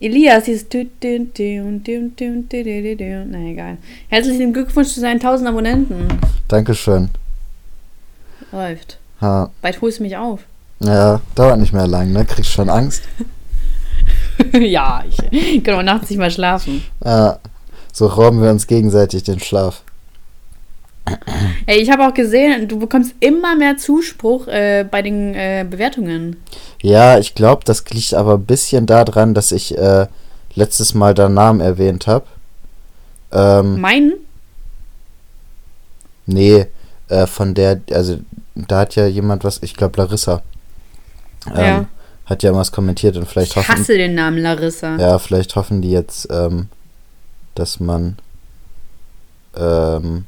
Elias, 0.00 0.44
dieses. 0.44 0.66
Na 3.30 3.38
egal. 3.38 3.78
Herzlichen 4.08 4.52
Glückwunsch 4.52 4.88
zu 4.88 5.00
seinen 5.00 5.20
1000 5.20 5.48
Abonnenten. 5.48 6.08
Dankeschön. 6.48 7.10
Läuft. 8.50 8.98
Ha. 9.20 9.50
Bald 9.62 9.80
holst 9.80 10.00
du 10.00 10.02
mich 10.02 10.16
auf. 10.16 10.40
Ja, 10.84 11.20
dauert 11.34 11.58
nicht 11.58 11.72
mehr 11.72 11.86
lang, 11.86 12.12
ne? 12.12 12.24
Kriegst 12.24 12.50
schon 12.50 12.68
Angst. 12.68 13.02
ja, 14.52 15.04
ich 15.30 15.62
kann 15.62 15.74
auch 15.76 15.82
nachts 15.82 16.10
nicht 16.10 16.18
mal 16.18 16.30
schlafen. 16.30 16.82
Ja, 17.04 17.38
so 17.92 18.06
rauben 18.06 18.42
wir 18.42 18.50
uns 18.50 18.66
gegenseitig 18.66 19.22
den 19.22 19.38
Schlaf. 19.38 19.82
Ey, 21.66 21.80
ich 21.80 21.90
habe 21.90 22.06
auch 22.06 22.14
gesehen, 22.14 22.68
du 22.68 22.78
bekommst 22.78 23.14
immer 23.20 23.56
mehr 23.56 23.76
Zuspruch 23.76 24.46
äh, 24.46 24.86
bei 24.88 25.02
den 25.02 25.34
äh, 25.34 25.66
Bewertungen. 25.68 26.36
Ja, 26.80 27.18
ich 27.18 27.34
glaube, 27.34 27.62
das 27.64 27.84
liegt 27.90 28.14
aber 28.14 28.34
ein 28.34 28.44
bisschen 28.44 28.86
daran, 28.86 29.34
dass 29.34 29.52
ich 29.52 29.76
äh, 29.76 30.06
letztes 30.54 30.94
Mal 30.94 31.14
deinen 31.14 31.34
Namen 31.34 31.60
erwähnt 31.60 32.06
habe. 32.06 32.26
Ähm, 33.32 33.80
Meinen? 33.80 34.14
nee, 36.26 36.66
äh, 37.08 37.26
von 37.26 37.54
der, 37.54 37.80
also 37.90 38.18
da 38.54 38.80
hat 38.80 38.94
ja 38.94 39.06
jemand 39.06 39.44
was, 39.44 39.62
ich 39.62 39.74
glaube 39.74 39.98
Larissa, 39.98 40.42
ähm, 41.48 41.64
Ja. 41.64 41.84
hat 42.26 42.42
ja 42.42 42.54
was 42.54 42.72
kommentiert 42.72 43.16
und 43.16 43.26
vielleicht 43.26 43.52
Ich 43.52 43.56
hoffen, 43.56 43.74
hasse 43.80 43.96
den 43.96 44.14
Namen 44.14 44.38
Larissa. 44.38 44.96
ja, 44.96 45.18
vielleicht 45.18 45.54
hoffen 45.56 45.82
die 45.82 45.90
jetzt, 45.90 46.28
ähm, 46.30 46.68
dass 47.54 47.80
man, 47.80 48.16
ähm, 49.56 50.24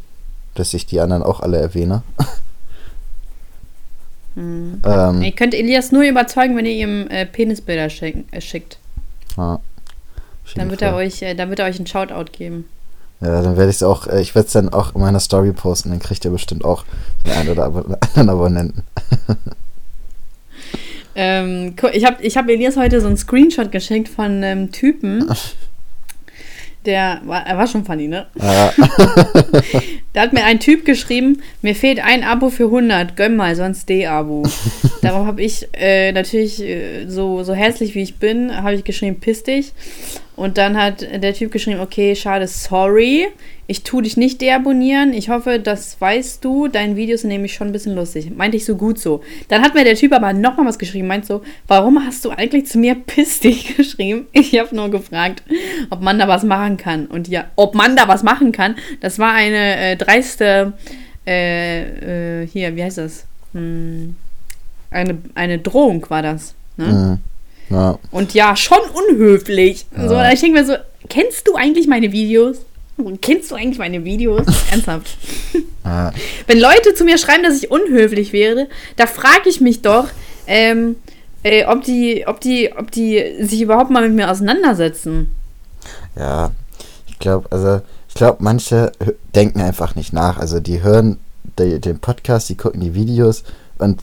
dass 0.55 0.75
ich 0.75 0.87
die 0.87 1.01
anderen 1.01 1.23
auch 1.23 1.41
alle 1.41 1.59
erwähne. 1.59 2.03
Hm. 4.35 4.83
ähm, 4.85 5.23
Ihr 5.23 5.33
könnt 5.33 5.55
Elias 5.55 5.93
nur 5.93 6.03
überzeugen, 6.03 6.57
wenn 6.57 6.67
ihr 6.67 6.73
ihm 6.73 7.07
äh, 7.09 7.25
Penisbilder 7.25 7.89
schick, 7.89 8.25
äh, 8.33 8.41
schickt. 8.41 8.79
auf 9.37 9.61
Dann 10.57 10.71
wird, 10.71 10.83
er 10.83 10.97
euch, 10.97 11.23
äh, 11.23 11.35
dann 11.35 11.51
wird 11.51 11.61
er 11.61 11.67
euch 11.67 11.77
einen 11.77 11.87
Shoutout 11.87 12.33
geben. 12.33 12.65
Ja, 13.21 13.43
dann 13.43 13.57
werde 13.57 13.71
ich 13.71 13.77
es 13.77 13.83
auch, 13.85 14.09
äh, 14.09 14.21
ich 14.21 14.35
werde 14.35 14.47
es 14.47 14.53
dann 14.53 14.71
auch 14.71 14.95
in 14.97 15.01
meiner 15.01 15.21
Story 15.21 15.53
posten, 15.53 15.91
dann 15.91 16.01
kriegt 16.01 16.25
ihr 16.25 16.33
bestimmt 16.33 16.65
auch 16.65 16.85
den 17.25 17.33
einen 17.37 17.49
oder 17.51 17.67
anderen 17.67 18.29
Abonnenten. 18.29 18.83
Ähm, 21.17 21.75
ich 21.93 22.05
habe 22.05 22.23
ich 22.23 22.37
hab 22.37 22.49
Elias 22.49 22.77
heute 22.77 23.01
so 23.01 23.07
einen 23.07 23.17
Screenshot 23.17 23.71
geschickt 23.71 24.09
von 24.09 24.43
einem 24.43 24.73
Typen. 24.73 25.31
Der 26.85 27.23
war, 27.25 27.47
er 27.47 27.57
war 27.57 27.67
schon 27.67 27.85
funny, 27.85 28.09
ne? 28.09 28.27
Ja, 28.35 28.73
Da 30.13 30.21
hat 30.21 30.33
mir 30.35 30.45
ein 30.45 30.61
Typ 30.61 30.85
geschrieben, 30.85 31.43
mir 31.63 31.75
fehlt 31.75 31.99
ein 31.99 32.23
Abo 32.23 32.51
für 32.51 32.65
100, 32.65 33.17
gönn 33.17 33.37
mal, 33.37 33.57
sonst 33.57 33.89
D-Abo. 33.89 34.43
Darauf 35.03 35.27
habe 35.27 35.43
ich 35.43 35.67
äh, 35.73 36.13
natürlich, 36.13 36.63
äh, 36.63 37.07
so, 37.09 37.43
so 37.43 37.55
herzlich 37.55 37.95
wie 37.95 38.03
ich 38.03 38.17
bin, 38.17 38.55
habe 38.55 38.75
ich 38.75 38.85
geschrieben, 38.85 39.19
piss 39.19 39.43
dich. 39.43 39.73
Und 40.37 40.59
dann 40.59 40.77
hat 40.77 41.03
der 41.03 41.33
Typ 41.33 41.53
geschrieben, 41.53 41.81
okay, 41.81 42.17
schade, 42.17 42.49
sorry, 42.49 43.29
ich 43.67 43.83
tu 43.83 44.01
dich 44.01 44.17
nicht 44.17 44.41
deabonnieren. 44.41 45.13
Ich 45.13 45.29
hoffe, 45.29 45.59
das 45.59 46.01
weißt 46.01 46.45
du. 46.45 46.69
Deine 46.69 46.97
Videos 46.97 47.21
sind 47.23 47.31
nämlich 47.31 47.55
schon 47.55 47.69
ein 47.69 47.73
bisschen 47.73 47.95
lustig. 47.95 48.31
Meinte 48.35 48.57
ich 48.57 48.65
so 48.65 48.77
gut 48.77 48.99
so. 48.99 49.23
Dann 49.49 49.63
hat 49.63 49.75
mir 49.75 49.85
der 49.85 49.95
Typ 49.95 50.13
aber 50.13 50.33
nochmal 50.33 50.67
was 50.67 50.79
geschrieben. 50.79 51.07
Meint 51.07 51.25
so, 51.25 51.43
warum 51.67 52.05
hast 52.05 52.25
du 52.25 52.31
eigentlich 52.31 52.67
zu 52.67 52.79
mir 52.79 52.95
piss 52.95 53.41
dich 53.41 53.77
geschrieben? 53.77 54.27
Ich 54.33 54.59
habe 54.59 54.75
nur 54.75 54.91
gefragt, 54.91 55.43
ob 55.91 56.01
man 56.01 56.19
da 56.19 56.29
was 56.29 56.43
machen 56.43 56.77
kann. 56.77 57.07
Und 57.07 57.29
ja, 57.29 57.47
ob 57.57 57.75
man 57.75 57.97
da 57.97 58.09
was 58.09 58.23
machen 58.23 58.53
kann, 58.53 58.75
das 59.01 59.19
war 59.19 59.33
eine 59.33 59.77
äh, 59.77 59.97
dreiste, 59.97 60.75
äh, 61.27 62.43
äh, 62.43 62.47
hier, 62.47 62.77
wie 62.77 62.83
heißt 62.83 62.99
das? 62.99 63.25
Hm, 63.53 64.17
eine, 64.91 65.19
eine 65.35 65.59
Drohung 65.59 66.05
war 66.11 66.23
das. 66.23 66.55
Ne? 66.77 66.87
mhm. 66.87 67.34
Ja. 67.71 67.99
Und 68.11 68.35
ja, 68.35 68.55
schon 68.57 68.79
unhöflich. 68.93 69.87
Ja. 69.97 70.09
So, 70.09 70.33
ich 70.35 70.41
denke 70.41 70.61
mir 70.61 70.67
so, 70.67 70.75
kennst 71.09 71.47
du 71.49 71.55
eigentlich 71.57 71.87
meine 71.87 72.13
Videos? 72.13 72.59
Kennst 73.21 73.51
du 73.51 73.57
eigentlich 73.57 73.79
meine 73.79 74.05
Videos? 74.05 74.47
Ernsthaft. 74.71 75.17
Ja. 75.85 76.13
Wenn 76.47 76.61
Leute 76.61 76.95
zu 76.95 77.05
mir 77.05 77.19
schreiben, 77.19 77.43
dass 77.43 77.57
ich 77.57 77.71
unhöflich 77.71 78.33
wäre, 78.33 78.69
da 78.97 79.07
frage 79.07 79.49
ich 79.49 79.61
mich 79.61 79.83
doch, 79.83 80.09
ähm, 80.47 80.97
äh, 81.43 81.65
ob, 81.67 81.83
die, 81.85 82.25
ob, 82.27 82.41
die, 82.41 82.71
ob 82.77 82.91
die 82.93 83.23
sich 83.41 83.61
überhaupt 83.61 83.91
mal 83.91 84.03
mit 84.09 84.15
mir 84.17 84.31
auseinandersetzen. 84.31 85.35
Ja, 86.17 86.53
ich 87.09 87.19
glaube, 87.19 87.51
also 87.51 87.81
ich 88.09 88.15
glaube, 88.15 88.37
manche 88.41 88.93
denken 89.35 89.61
einfach 89.61 89.97
nicht 89.97 90.13
nach. 90.13 90.39
Also 90.39 90.61
die 90.61 90.83
hören 90.83 91.19
de- 91.59 91.81
den 91.81 91.99
Podcast, 91.99 92.49
die 92.49 92.57
gucken 92.57 92.81
die 92.81 92.95
Videos 92.95 93.43
und 93.79 94.01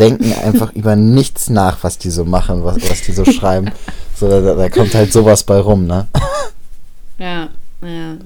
denken 0.00 0.32
einfach 0.44 0.72
über 0.72 0.96
nichts 0.96 1.48
nach, 1.50 1.84
was 1.84 1.98
die 1.98 2.10
so 2.10 2.24
machen, 2.24 2.64
was, 2.64 2.76
was 2.90 3.02
die 3.02 3.12
so 3.12 3.24
schreiben. 3.24 3.70
So, 4.16 4.28
da, 4.28 4.54
da 4.54 4.68
kommt 4.68 4.94
halt 4.94 5.12
sowas 5.12 5.44
bei 5.44 5.58
rum, 5.58 5.86
ne? 5.86 6.06
Ja, 7.18 7.48
ja. 7.82 8.16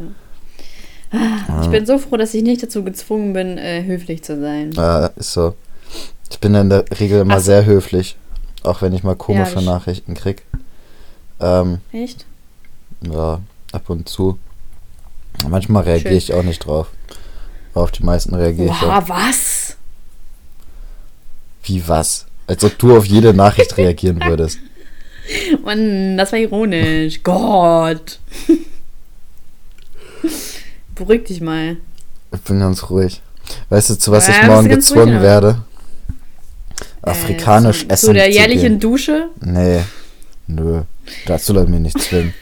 Ah, 1.12 1.60
Ich 1.62 1.68
bin 1.70 1.86
so 1.86 1.98
froh, 1.98 2.16
dass 2.16 2.34
ich 2.34 2.42
nicht 2.42 2.62
dazu 2.62 2.82
gezwungen 2.82 3.32
bin, 3.32 3.58
äh, 3.58 3.84
höflich 3.84 4.22
zu 4.24 4.40
sein. 4.40 4.72
Ja, 4.72 5.06
ist 5.16 5.32
so. 5.32 5.54
Ich 6.30 6.40
bin 6.40 6.54
in 6.54 6.70
der 6.70 6.84
Regel 6.98 7.20
immer 7.20 7.36
Ach 7.36 7.40
sehr 7.40 7.64
höflich, 7.64 8.16
auch 8.64 8.82
wenn 8.82 8.92
ich 8.92 9.04
mal 9.04 9.14
komische 9.14 9.54
Ja, 9.54 9.60
ich- 9.60 9.66
Nachrichten 9.66 10.14
krieg. 10.14 10.42
Ähm, 11.40 11.78
Echt? 11.92 12.24
ja, 13.08 13.38
ab 13.72 13.90
und 13.90 14.08
zu. 14.08 14.38
Manchmal 15.48 15.84
reagiere 15.84 16.14
ich 16.14 16.32
auch 16.34 16.42
nicht 16.42 16.66
drauf. 16.66 16.88
Aber 17.74 17.84
auf 17.84 17.90
die 17.92 18.04
meisten 18.04 18.34
reagiere 18.34 18.72
ich. 18.72 18.82
Wow, 18.82 19.04
was? 19.08 19.63
Wie 21.64 21.86
was? 21.86 22.26
Als 22.46 22.62
ob 22.64 22.78
du 22.78 22.96
auf 22.96 23.06
jede 23.06 23.34
Nachricht 23.34 23.76
reagieren 23.76 24.20
würdest. 24.24 24.58
Mann, 25.64 26.16
das 26.18 26.32
war 26.32 26.38
ironisch. 26.38 27.22
Gott. 27.22 28.18
Beruhig 30.94 31.24
dich 31.24 31.40
mal. 31.40 31.76
Ich 32.32 32.40
bin 32.40 32.60
ganz 32.60 32.88
ruhig. 32.90 33.20
Weißt 33.68 33.90
du, 33.90 33.98
zu 33.98 34.12
was 34.12 34.26
Ja, 34.26 34.34
ich 34.40 34.46
morgen 34.46 34.68
gezwungen 34.68 35.20
werde? 35.22 35.62
Afrikanisch 37.02 37.84
äh, 37.84 37.88
zu, 37.88 37.92
essen 37.92 38.06
Zu 38.06 38.12
der 38.14 38.24
zu 38.26 38.30
jährlichen 38.30 38.62
gehen. 38.62 38.80
Dusche? 38.80 39.28
Nee, 39.40 39.80
nö. 40.46 40.82
Dazu 41.26 41.52
soll 41.52 41.66
mir 41.66 41.80
nicht 41.80 42.00
zwingen. 42.00 42.34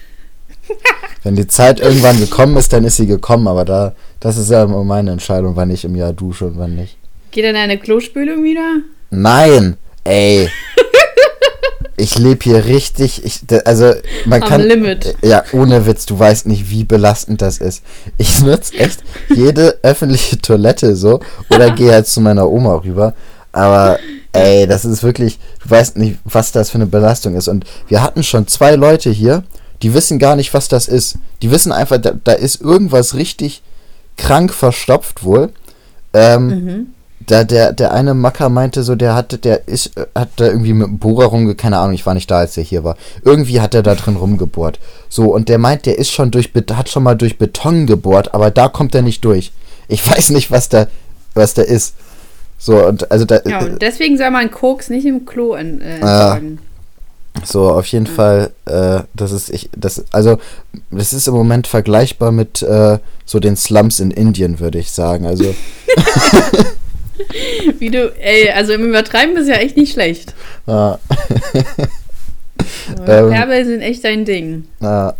Wenn 1.22 1.36
die 1.36 1.46
Zeit 1.46 1.80
irgendwann 1.80 2.18
gekommen 2.18 2.56
ist, 2.56 2.72
dann 2.72 2.84
ist 2.84 2.96
sie 2.96 3.06
gekommen, 3.06 3.46
aber 3.48 3.64
da, 3.64 3.94
das 4.20 4.36
ist 4.36 4.50
ja 4.50 4.64
immer 4.64 4.82
meine 4.84 5.12
Entscheidung, 5.12 5.56
wann 5.56 5.70
ich 5.70 5.84
im 5.84 5.94
Jahr 5.94 6.12
dusche 6.12 6.46
und 6.46 6.58
wann 6.58 6.74
nicht. 6.74 6.96
Geht 7.30 7.44
dann 7.44 7.56
eine 7.56 7.78
Klospülung 7.78 8.42
wieder? 8.44 8.80
Nein, 9.12 9.76
ey. 10.04 10.48
Ich 11.98 12.18
lebe 12.18 12.42
hier 12.42 12.64
richtig, 12.64 13.22
ich, 13.24 13.40
also 13.66 13.92
man 14.24 14.42
Am 14.42 14.48
kann, 14.48 14.62
Limit. 14.62 15.14
ja, 15.22 15.44
ohne 15.52 15.86
Witz, 15.86 16.06
du 16.06 16.18
weißt 16.18 16.46
nicht, 16.46 16.70
wie 16.70 16.82
belastend 16.84 17.42
das 17.42 17.58
ist. 17.58 17.84
Ich 18.16 18.40
nutze 18.40 18.74
echt 18.78 19.00
jede 19.28 19.78
öffentliche 19.82 20.38
Toilette 20.40 20.96
so 20.96 21.20
oder 21.50 21.70
gehe 21.70 21.92
halt 21.92 22.06
zu 22.08 22.20
meiner 22.22 22.48
Oma 22.50 22.76
rüber, 22.76 23.14
aber 23.52 23.98
ey, 24.32 24.66
das 24.66 24.84
ist 24.86 25.02
wirklich, 25.02 25.38
du 25.62 25.70
weißt 25.70 25.98
nicht, 25.98 26.18
was 26.24 26.50
das 26.50 26.70
für 26.70 26.76
eine 26.76 26.86
Belastung 26.86 27.36
ist. 27.36 27.46
Und 27.48 27.66
wir 27.88 28.02
hatten 28.02 28.22
schon 28.24 28.46
zwei 28.48 28.74
Leute 28.74 29.10
hier, 29.10 29.44
die 29.82 29.92
wissen 29.94 30.18
gar 30.18 30.34
nicht, 30.34 30.54
was 30.54 30.68
das 30.68 30.88
ist. 30.88 31.18
Die 31.42 31.50
wissen 31.50 31.70
einfach, 31.70 31.98
da, 31.98 32.12
da 32.24 32.32
ist 32.32 32.62
irgendwas 32.62 33.14
richtig 33.14 33.62
krank 34.16 34.52
verstopft 34.54 35.22
wohl. 35.22 35.50
Ähm, 36.14 36.46
Mhm. 36.46 36.86
Da 37.26 37.44
der, 37.44 37.72
der 37.72 37.92
eine 37.92 38.14
Macker 38.14 38.48
meinte 38.48 38.82
so, 38.82 38.94
der 38.94 39.14
hatte, 39.14 39.38
der 39.38 39.68
ist, 39.68 39.96
äh, 39.96 40.06
hat 40.14 40.30
da 40.36 40.46
irgendwie 40.46 40.72
mit 40.72 40.86
dem 40.86 40.98
Bohrer 40.98 41.26
rumge, 41.26 41.54
keine 41.54 41.78
Ahnung, 41.78 41.94
ich 41.94 42.06
war 42.06 42.14
nicht 42.14 42.30
da, 42.30 42.38
als 42.38 42.54
der 42.54 42.64
hier 42.64 42.84
war. 42.84 42.96
Irgendwie 43.24 43.60
hat 43.60 43.74
er 43.74 43.82
da 43.82 43.94
drin 43.94 44.16
rumgebohrt. 44.16 44.78
So, 45.08 45.32
und 45.34 45.48
der 45.48 45.58
meint, 45.58 45.86
der 45.86 45.98
ist 45.98 46.10
schon 46.10 46.30
durch, 46.30 46.50
hat 46.74 46.88
schon 46.88 47.02
mal 47.02 47.14
durch 47.16 47.38
Beton 47.38 47.86
gebohrt, 47.86 48.34
aber 48.34 48.50
da 48.50 48.68
kommt 48.68 48.94
er 48.94 49.02
nicht 49.02 49.24
durch. 49.24 49.52
Ich 49.88 50.08
weiß 50.10 50.30
nicht, 50.30 50.50
was 50.50 50.68
da, 50.68 50.86
was 51.34 51.54
da 51.54 51.62
ist. 51.62 51.94
So, 52.58 52.86
und 52.86 53.10
also 53.10 53.24
da, 53.24 53.40
Ja, 53.44 53.58
und 53.60 53.82
deswegen 53.82 54.16
soll 54.16 54.30
man 54.30 54.50
Koks 54.50 54.88
nicht 54.88 55.04
im 55.04 55.26
Klo 55.26 55.54
en, 55.54 55.80
äh, 55.80 55.98
Ah. 56.00 56.34
entsorgen. 56.36 56.58
so, 57.44 57.70
auf 57.70 57.86
jeden 57.86 58.06
Fall, 58.06 58.50
äh, 58.66 59.00
das 59.14 59.32
ist, 59.32 59.50
ich, 59.50 59.68
das, 59.76 60.04
also, 60.12 60.38
das 60.90 61.12
ist 61.12 61.26
im 61.26 61.34
Moment 61.34 61.66
vergleichbar 61.66 62.30
mit, 62.30 62.62
äh, 62.62 62.98
so 63.24 63.40
den 63.40 63.56
Slums 63.56 63.98
in 63.98 64.10
Indien, 64.12 64.60
würde 64.60 64.78
ich 64.78 64.92
sagen. 64.92 65.26
Also, 65.26 65.44
Wie 67.78 67.90
du, 67.90 68.12
ey, 68.20 68.50
also 68.50 68.72
im 68.72 68.84
Übertreiben 68.88 69.36
ist 69.36 69.48
ja 69.48 69.54
echt 69.56 69.76
nicht 69.76 69.92
schlecht. 69.92 70.34
äh, 70.66 70.94
Ähm. 73.06 73.30
Perbe 73.30 73.64
sind 73.64 73.80
echt 73.80 74.04
dein 74.04 74.24
Ding. 74.24 74.66
Ja. 74.80 75.14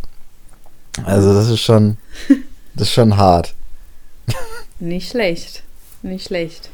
Also 1.04 1.32
das 1.34 1.48
ist 1.48 1.60
schon, 1.60 1.96
das 2.74 2.88
ist 2.88 2.94
schon 2.94 3.16
hart. 3.16 3.54
Nicht 4.78 5.10
schlecht. 5.10 5.62
Nicht 6.02 6.26
schlecht. 6.26 6.68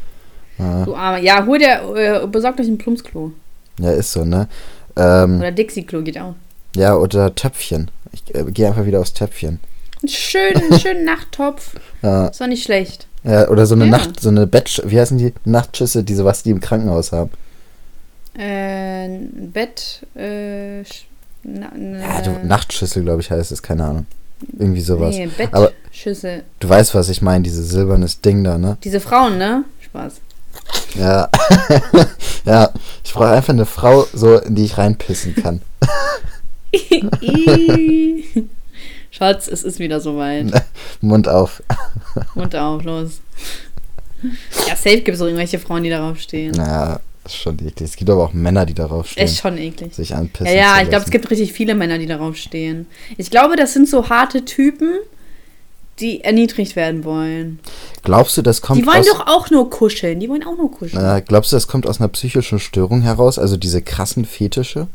Ja, 0.59 0.85
Du 0.85 0.95
armer. 0.95 1.19
Ja, 1.19 1.45
hol 1.47 1.59
dir, 1.59 1.83
äh, 1.97 2.27
besorgt 2.27 2.61
euch 2.61 2.67
ein 2.67 2.79
Plumpsklo. 2.79 3.33
ja 3.79 3.91
ist 3.93 4.13
so, 4.13 4.25
ne? 4.25 4.49
Ähm, 4.97 5.39
Oder 5.39 5.53
Dixie-Klo 5.53 6.03
geht 6.03 6.19
auch. 6.19 6.35
ja, 6.75 6.97
oder 6.97 7.35
Töpfchen. 7.35 7.91
Ich 8.13 8.35
äh, 8.35 8.45
gehe 8.51 8.67
einfach 8.67 8.85
wieder 8.87 9.01
aufs 9.01 9.13
Töpfchen. 9.13 9.61
Einen 10.03 10.09
schönen, 10.09 10.57
einen 10.57 10.81
schönen 10.81 11.05
Nachttopf. 11.05 11.75
Ja, 12.03 12.29
Ist 12.29 12.41
doch 12.41 12.47
nicht 12.47 12.65
schlecht. 12.65 13.07
Ja, 13.29 13.49
oder 13.49 13.67
so 13.67 13.75
eine 13.75 13.85
Ja. 13.85 13.91
Nacht, 13.91 14.21
so 14.21 14.29
eine 14.31 14.47
Bett, 14.47 14.83
wie 14.87 14.99
heißen 14.99 15.19
die? 15.19 15.33
Nachtschüsse, 15.45 16.03
diese, 16.03 16.25
was 16.25 16.43
die 16.43 16.51
im 16.51 16.61
Krankenhaus 16.61 17.13
haben. 17.13 17.31
Äh, 18.39 19.09
Bett, 19.53 20.07
äh, 20.17 20.83
na, 21.43 21.71
na, 21.77 21.99
Ja, 21.99 22.21
du, 22.23 22.47
Nachtschüssel, 22.47 23.03
glaube 23.03 23.21
ich, 23.21 23.31
heißt 23.31 23.53
es, 23.53 23.63
keine 23.63 23.85
Ahnung. 23.85 24.07
Irgendwie 24.59 24.81
sowas. 24.81 25.15
Nee, 25.17 25.29
Aber- 25.51 25.73
Bettschüssel. 25.85 26.45
Du 26.61 26.69
weißt, 26.69 26.95
was 26.95 27.09
ich 27.09 27.23
meine, 27.23 27.43
dieses 27.43 27.71
silbernes 27.71 28.21
Ding 28.21 28.45
da, 28.45 28.57
ne? 28.57 28.77
Diese 28.85 29.01
Frauen, 29.01 29.37
ne? 29.39 29.65
Spaß. 29.81 30.15
Ja. 30.97 31.29
ja, 32.45 32.71
ich 33.05 33.13
brauche 33.13 33.29
einfach 33.31 33.53
eine 33.53 33.67
Frau, 33.67 34.07
so, 34.13 34.39
in 34.39 34.55
die 34.55 34.65
ich 34.65 34.79
reinpissen 34.79 35.35
kann. 35.35 35.61
Schatz, 39.11 39.49
es 39.49 39.63
ist 39.63 39.79
wieder 39.79 40.01
soweit. 40.01 40.47
Mund 41.01 41.29
auf. 41.29 41.63
Mund 42.35 42.55
auf, 42.55 42.85
los. 42.85 43.21
Ja, 44.67 44.75
safe 44.77 45.01
gibt 45.01 45.15
es 45.15 45.21
auch 45.21 45.27
irgendwelche 45.27 45.59
Frauen, 45.59 45.83
die 45.85 45.91
darauf 45.91 46.19
stehen. 46.19 46.53
Naja, 46.53 47.01
ist 47.25 47.37
schon 47.37 47.55
eklig. 47.59 47.91
Es 47.91 47.97
gibt 47.97 48.11
aber 48.11 48.25
auch 48.25 48.33
Männer, 48.33 48.67
die 48.67 48.75
darauf 48.75 49.09
stehen. 49.09 49.25
Ist 49.25 49.39
schon 49.39 49.59
eklig. 49.59 49.95
sich 49.95 50.15
anpissen 50.15 50.47
Ja, 50.47 50.77
ja, 50.77 50.83
ich 50.83 50.89
glaube, 50.89 51.05
es 51.05 51.11
gibt 51.11 51.31
richtig 51.31 51.53
viele 51.53 51.75
Männer, 51.75 51.99
die 51.99 52.07
darauf 52.07 52.37
stehen. 52.37 52.87
Ich 53.17 53.31
glaube, 53.31 53.57
das 53.57 53.73
sind 53.73 53.89
so 53.89 54.09
harte 54.09 54.45
Typen, 54.45 54.99
die 56.01 56.23
erniedrigt 56.25 56.77
werden 56.77 57.05
wollen. 57.05 57.61
Glaubst 58.03 58.37
du, 58.37 58.43
das 58.43 58.61
kommt 58.61 58.81
Die 58.81 58.87
wollen 58.87 59.01
aus, 59.01 59.07
doch 59.09 59.27
auch 59.27 59.51
nur 59.51 59.71
kuscheln. 59.71 60.21
Die 60.21 60.29
wollen 60.29 60.45
auch 60.45 60.57
nur 60.57 60.71
kuscheln. 60.71 61.05
äh, 61.05 61.23
glaubst 61.27 61.53
du, 61.53 61.57
das 61.57 61.67
kommt 61.67 61.87
aus 61.87 62.01
einer 62.01 62.09
psychischen 62.09 62.59
Störung 62.59 63.03
heraus, 63.03 63.39
also 63.39 63.57
diese 63.57 63.83
krassen 63.83 64.25
Fetische? 64.25 64.87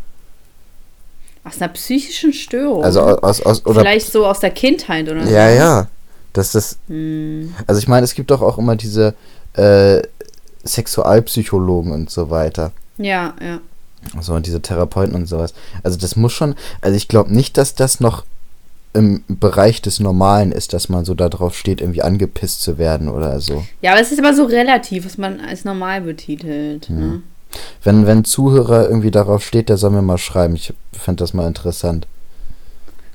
Aus 1.45 1.61
einer 1.61 1.71
psychischen 1.73 2.31
Störung. 2.33 2.83
Also 2.83 3.01
aus, 3.01 3.41
aus 3.41 3.65
oder. 3.65 3.81
Vielleicht 3.81 4.11
so 4.11 4.25
aus 4.25 4.39
der 4.39 4.51
Kindheit 4.51 5.09
oder 5.09 5.23
Ja, 5.25 5.49
so. 5.51 5.55
ja. 5.57 5.87
Das 6.33 6.55
ist 6.55 6.79
Hm. 6.87 7.53
also 7.67 7.79
ich 7.79 7.87
meine, 7.87 8.03
es 8.05 8.15
gibt 8.15 8.31
doch 8.31 8.41
auch 8.41 8.57
immer 8.57 8.75
diese 8.75 9.13
äh, 9.53 10.01
Sexualpsychologen 10.65 11.91
und 11.91 12.09
so 12.09 12.29
weiter. 12.29 12.71
Ja, 12.97 13.33
ja. 13.41 13.59
So 14.21 14.33
und 14.33 14.45
diese 14.45 14.61
Therapeuten 14.61 15.15
und 15.15 15.27
sowas. 15.27 15.53
Also 15.83 15.97
das 15.97 16.15
muss 16.15 16.33
schon, 16.33 16.55
also 16.81 16.95
ich 16.97 17.07
glaube 17.07 17.33
nicht, 17.33 17.57
dass 17.57 17.75
das 17.75 17.99
noch 17.99 18.25
im 18.93 19.23
Bereich 19.27 19.81
des 19.81 19.99
Normalen 19.99 20.51
ist, 20.51 20.73
dass 20.73 20.89
man 20.89 21.03
so 21.05 21.13
da 21.15 21.29
drauf 21.29 21.55
steht, 21.57 21.81
irgendwie 21.81 22.03
angepisst 22.03 22.61
zu 22.61 22.77
werden 22.77 23.07
oder 23.09 23.39
so. 23.39 23.65
Ja, 23.81 23.91
aber 23.93 24.01
es 24.01 24.11
ist 24.11 24.19
immer 24.19 24.35
so 24.35 24.43
relativ, 24.45 25.05
was 25.05 25.17
man 25.17 25.39
als 25.39 25.65
normal 25.65 26.01
betitelt. 26.01 26.89
Ne? 26.89 27.21
Wenn, 27.83 28.07
wenn 28.07 28.25
Zuhörer 28.25 28.87
irgendwie 28.87 29.11
darauf 29.11 29.45
steht, 29.45 29.69
der 29.69 29.77
soll 29.77 29.91
mir 29.91 30.01
mal 30.01 30.17
schreiben. 30.17 30.55
Ich 30.55 30.73
fände 30.93 31.23
das 31.23 31.33
mal 31.33 31.47
interessant. 31.47 32.07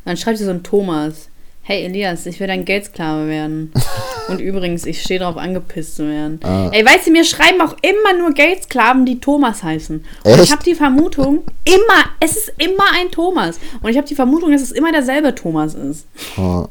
Dann 0.05 0.17
schreibt 0.17 0.41
dir 0.41 0.45
so 0.45 0.51
ein 0.51 0.63
Thomas. 0.63 1.29
Hey 1.63 1.85
Elias, 1.85 2.25
ich 2.25 2.41
will 2.41 2.47
dein 2.47 2.65
Geldsklave 2.65 3.29
werden. 3.29 3.73
Und 4.29 4.41
übrigens, 4.41 4.87
ich 4.87 5.03
stehe 5.03 5.21
darauf 5.21 5.37
angepisst 5.37 5.97
zu 5.97 6.09
werden. 6.09 6.41
Ah. 6.43 6.71
Ey, 6.73 6.85
weißt 6.85 7.07
du, 7.07 7.11
mir 7.11 7.25
schreiben 7.25 7.61
auch 7.61 7.75
immer 7.83 8.19
nur 8.19 8.33
Geldsklaven, 8.33 9.05
die 9.07 9.21
Thomas 9.21 9.63
heißen. 9.63 10.05
Und 10.25 10.31
Echt? 10.31 10.45
ich 10.45 10.53
habe 10.53 10.63
die 10.65 10.75
Vermutung, 10.75 11.45
immer, 11.65 12.05
es 12.21 12.37
ist 12.37 12.53
immer 12.59 12.85
ein 12.95 13.11
Thomas. 13.11 13.59
Und 13.83 13.91
ich 13.91 13.97
habe 13.97 14.07
die 14.07 14.15
Vermutung, 14.15 14.53
dass 14.53 14.63
es 14.63 14.73
immer 14.73 14.93
derselbe 14.93 15.35
Thomas 15.35 15.75
ist. 15.75 16.07
Oh, 16.37 16.67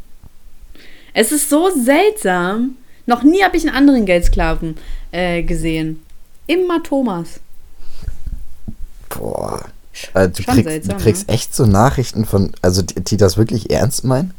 Es 1.14 1.32
ist 1.32 1.50
so 1.50 1.70
seltsam. 1.70 2.78
Noch 3.06 3.24
nie 3.24 3.44
habe 3.44 3.56
ich 3.58 3.66
einen 3.68 3.76
anderen 3.76 4.06
Geldsklaven 4.06 4.78
äh, 5.12 5.42
gesehen. 5.44 6.04
Immer 6.48 6.82
Thomas. 6.84 7.40
Boah. 9.10 9.66
Also 10.14 10.30
du, 10.30 10.44
kriegst, 10.44 10.64
seltsam, 10.64 10.98
du 10.98 11.04
kriegst 11.04 11.30
echt 11.30 11.56
so 11.56 11.66
Nachrichten 11.66 12.26
von, 12.26 12.52
also 12.62 12.82
die, 12.82 13.04
die 13.04 13.18
das 13.18 13.38
wirklich 13.38 13.72
ernst 13.72 14.04
meinen? 14.04 14.34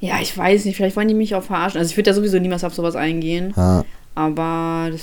Ja, 0.00 0.20
ich 0.20 0.36
weiß 0.36 0.66
nicht, 0.66 0.76
vielleicht 0.76 0.96
wollen 0.96 1.08
die 1.08 1.14
mich 1.14 1.34
auch 1.34 1.42
verarschen. 1.42 1.78
Also 1.78 1.90
ich 1.90 1.96
würde 1.96 2.10
ja 2.10 2.14
sowieso 2.14 2.38
niemals 2.38 2.64
auf 2.64 2.74
sowas 2.74 2.96
eingehen. 2.96 3.54
Ja. 3.56 3.84
Aber 4.14 4.90
das 4.90 5.02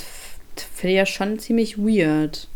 finde 0.74 0.92
ich 0.92 0.98
ja 0.98 1.06
schon 1.06 1.38
ziemlich 1.38 1.78
weird. 1.78 2.46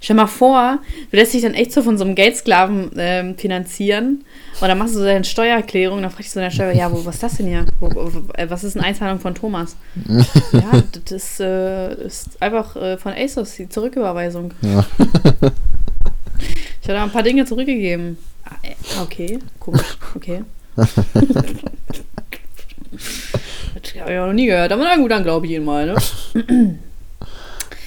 Stell 0.00 0.16
mal 0.16 0.26
vor, 0.26 0.78
du 1.10 1.16
lässt 1.16 1.34
dich 1.34 1.42
dann 1.42 1.54
echt 1.54 1.72
so 1.72 1.82
von 1.82 1.98
so 1.98 2.04
einem 2.04 2.14
Geldsklaven 2.14 2.90
ähm, 2.96 3.36
finanzieren 3.36 4.24
und 4.60 4.68
dann 4.68 4.78
machst 4.78 4.94
du 4.94 4.98
so 4.98 5.04
deine 5.04 5.24
Steuererklärung, 5.24 6.02
dann 6.02 6.10
fragst 6.10 6.34
du 6.34 6.40
deine 6.40 6.50
Steuer, 6.50 6.72
ja, 6.72 6.90
wo, 6.92 7.04
was 7.04 7.16
ist 7.16 7.22
das 7.22 7.36
denn 7.36 7.46
hier? 7.46 7.66
Wo, 7.80 7.90
wo, 7.94 8.22
äh, 8.34 8.48
was 8.48 8.64
ist 8.64 8.76
eine 8.76 8.86
Einzahlung 8.86 9.20
von 9.20 9.34
Thomas? 9.34 9.76
ja, 10.52 10.82
das 11.08 11.40
äh, 11.40 11.94
ist 12.06 12.40
einfach 12.40 12.76
äh, 12.76 12.96
von 12.98 13.12
ASOS, 13.12 13.56
die 13.56 13.68
Zurücküberweisung. 13.68 14.52
Ja. 14.62 14.86
ich 16.82 16.88
habe 16.88 16.98
da 16.98 17.02
ein 17.02 17.10
paar 17.10 17.22
Dinge 17.22 17.44
zurückgegeben. 17.44 18.18
Ah, 18.44 19.02
okay, 19.02 19.38
komisch, 19.58 19.98
okay. 20.14 20.42
das 20.76 20.96
habe 24.00 24.12
ich 24.12 24.18
auch 24.18 24.26
noch 24.26 24.32
nie 24.32 24.46
gehört, 24.46 24.70
aber 24.72 24.84
na 24.84 24.96
gut, 24.96 25.10
dann 25.10 25.24
glaube 25.24 25.46
ich 25.46 25.52
ihn 25.52 25.64
mal, 25.64 25.86
ne? 25.86 25.96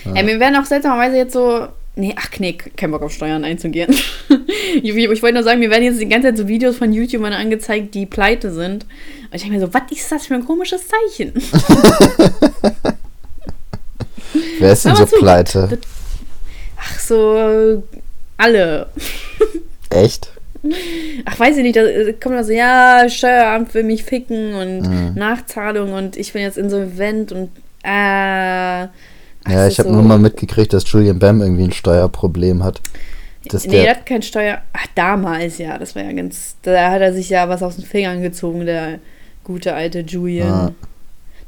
Ja. 0.05 0.13
Ey, 0.15 0.23
mir 0.23 0.39
werden 0.39 0.55
auch 0.55 0.65
seltsamerweise 0.65 1.17
jetzt 1.17 1.33
so. 1.33 1.67
Nee, 1.99 2.15
ach 2.17 2.29
nee, 2.39 2.53
kein 2.53 2.91
Bock 2.91 3.01
auf 3.01 3.11
Steuern 3.11 3.43
einzugehen. 3.43 3.93
ich, 4.81 4.95
ich, 4.95 5.21
wollte 5.21 5.33
nur 5.33 5.43
sagen, 5.43 5.59
mir 5.59 5.69
werden 5.69 5.83
jetzt 5.83 5.99
die 5.99 6.07
ganze 6.07 6.29
Zeit 6.29 6.37
so 6.37 6.47
Videos 6.47 6.77
von 6.77 6.93
YouTubern 6.93 7.33
angezeigt, 7.33 7.93
die 7.93 8.05
pleite 8.05 8.53
sind. 8.53 8.85
Und 8.85 9.35
ich 9.35 9.41
denke 9.41 9.57
mir 9.57 9.65
so, 9.65 9.73
was 9.73 9.81
ist 9.91 10.09
das 10.09 10.27
für 10.27 10.35
ein 10.35 10.45
komisches 10.45 10.83
Zeichen? 10.87 11.33
Wer 14.59 14.71
ist 14.71 14.85
denn 14.85 14.95
so 14.95 15.03
zu, 15.03 15.17
pleite? 15.17 15.77
Ach 16.77 16.99
so, 16.99 17.83
alle. 18.37 18.87
Echt? 19.89 20.31
Ach, 21.25 21.37
weiß 21.37 21.57
ich 21.57 21.63
nicht, 21.63 21.75
da 21.75 21.81
kommt 22.13 22.35
dann 22.35 22.45
so, 22.45 22.53
ja, 22.53 23.09
Steueramt 23.09 23.73
will 23.73 23.83
mich 23.83 24.05
ficken 24.05 24.53
und 24.53 24.81
mhm. 24.83 25.15
Nachzahlung 25.15 25.91
und 25.91 26.15
ich 26.15 26.31
bin 26.31 26.43
jetzt 26.43 26.57
insolvent 26.57 27.33
und 27.33 27.49
äh, 27.83 28.87
ja, 29.49 29.67
ich 29.67 29.79
habe 29.79 29.89
so 29.89 29.95
nur 29.95 30.03
mal 30.03 30.19
mitgekriegt, 30.19 30.73
dass 30.73 30.89
Julian 30.91 31.19
Bam 31.19 31.41
irgendwie 31.41 31.63
ein 31.63 31.71
Steuerproblem 31.71 32.63
hat. 32.63 32.81
Dass 33.45 33.65
nee, 33.65 33.81
der 33.81 33.91
hat 33.91 34.05
kein 34.05 34.21
Steuer. 34.21 34.61
Ach, 34.73 34.85
damals 34.95 35.57
ja, 35.57 35.77
das 35.77 35.95
war 35.95 36.03
ja 36.03 36.11
ganz. 36.11 36.55
Da 36.61 36.91
hat 36.91 37.01
er 37.01 37.13
sich 37.13 37.29
ja 37.29 37.47
was 37.47 37.63
aus 37.63 37.77
den 37.77 37.85
Fingern 37.85 38.21
gezogen, 38.21 38.65
der 38.65 38.99
gute 39.43 39.73
alte 39.73 39.99
Julian. 40.01 40.47
Ja. 40.47 40.71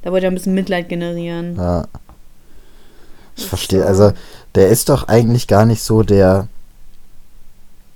Da 0.01 0.11
wollte 0.11 0.25
er 0.27 0.31
ein 0.31 0.35
bisschen 0.35 0.53
Mitleid 0.53 0.89
generieren. 0.89 1.55
Ja. 1.57 1.87
Ich 3.35 3.45
verstehe, 3.45 3.85
also 3.85 4.13
der 4.55 4.69
ist 4.69 4.89
doch 4.89 5.07
eigentlich 5.07 5.47
gar 5.47 5.65
nicht 5.65 5.81
so 5.81 6.03
der 6.03 6.47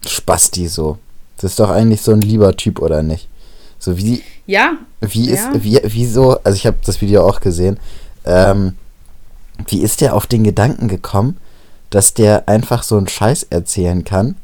Spasti 0.05 0.67
so. 0.67 0.97
Das 1.37 1.51
ist 1.51 1.59
doch 1.59 1.69
eigentlich 1.69 2.01
so 2.01 2.11
ein 2.11 2.21
lieber 2.21 2.55
Typ, 2.55 2.81
oder 2.81 3.03
nicht? 3.03 3.27
So 3.79 3.97
wie. 3.97 4.23
Ja. 4.45 4.73
Wie 5.01 5.29
ist. 5.29 5.49
Ja. 5.53 5.63
Wie, 5.63 5.79
wieso? 5.83 6.39
Also 6.43 6.55
ich 6.55 6.65
habe 6.65 6.77
das 6.85 7.01
Video 7.01 7.27
auch 7.27 7.39
gesehen. 7.39 7.77
Ähm, 8.25 8.73
wie 9.67 9.81
ist 9.81 10.01
der 10.01 10.15
auf 10.15 10.27
den 10.27 10.43
Gedanken 10.43 10.87
gekommen, 10.87 11.37
dass 11.89 12.13
der 12.13 12.47
einfach 12.47 12.83
so 12.83 12.97
einen 12.97 13.07
Scheiß 13.07 13.43
erzählen 13.49 14.03
kann 14.03 14.35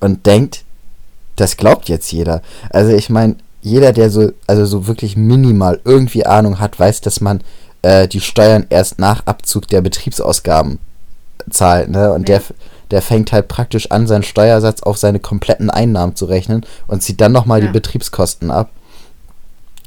und 0.00 0.26
denkt, 0.26 0.64
das 1.36 1.56
glaubt 1.56 1.88
jetzt 1.88 2.12
jeder. 2.12 2.42
Also 2.70 2.92
ich 2.92 3.10
meine, 3.10 3.36
jeder, 3.62 3.92
der 3.92 4.10
so, 4.10 4.32
also 4.46 4.64
so 4.64 4.86
wirklich 4.86 5.16
minimal 5.16 5.80
irgendwie 5.84 6.24
Ahnung 6.24 6.60
hat, 6.60 6.78
weiß, 6.78 7.00
dass 7.00 7.20
man 7.20 7.42
äh, 7.82 8.08
die 8.08 8.20
Steuern 8.20 8.66
erst 8.70 8.98
nach 8.98 9.26
Abzug 9.26 9.68
der 9.68 9.80
Betriebsausgaben 9.80 10.78
zahlt, 11.50 11.90
ne? 11.90 12.12
Und 12.12 12.28
ja. 12.28 12.38
der, 12.38 12.42
der 12.90 13.02
fängt 13.02 13.32
halt 13.32 13.48
praktisch 13.48 13.90
an, 13.90 14.06
seinen 14.06 14.22
Steuersatz 14.22 14.82
auf 14.82 14.98
seine 14.98 15.20
kompletten 15.20 15.70
Einnahmen 15.70 16.16
zu 16.16 16.26
rechnen 16.26 16.64
und 16.86 17.02
zieht 17.02 17.20
dann 17.20 17.32
nochmal 17.32 17.60
ja. 17.60 17.66
die 17.66 17.72
Betriebskosten 17.72 18.50
ab. 18.50 18.70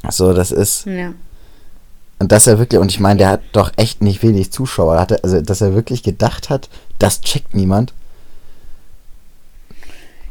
So, 0.09 0.33
das 0.33 0.51
ist. 0.51 0.85
Ja. 0.85 1.13
Und 2.23 2.31
dass 2.31 2.47
er 2.47 2.57
wirklich, 2.57 2.79
und 2.79 2.89
ich 2.89 3.01
meine, 3.01 3.17
der 3.17 3.27
hat 3.27 3.41
doch 3.51 3.73
echt 3.75 4.01
nicht 4.01 4.23
wenig 4.23 4.49
Zuschauer. 4.49 4.97
Hatte, 4.97 5.21
also, 5.25 5.41
dass 5.41 5.59
er 5.59 5.75
wirklich 5.75 6.03
gedacht 6.03 6.49
hat, 6.49 6.69
das 6.97 7.19
checkt 7.19 7.53
niemand. 7.53 7.91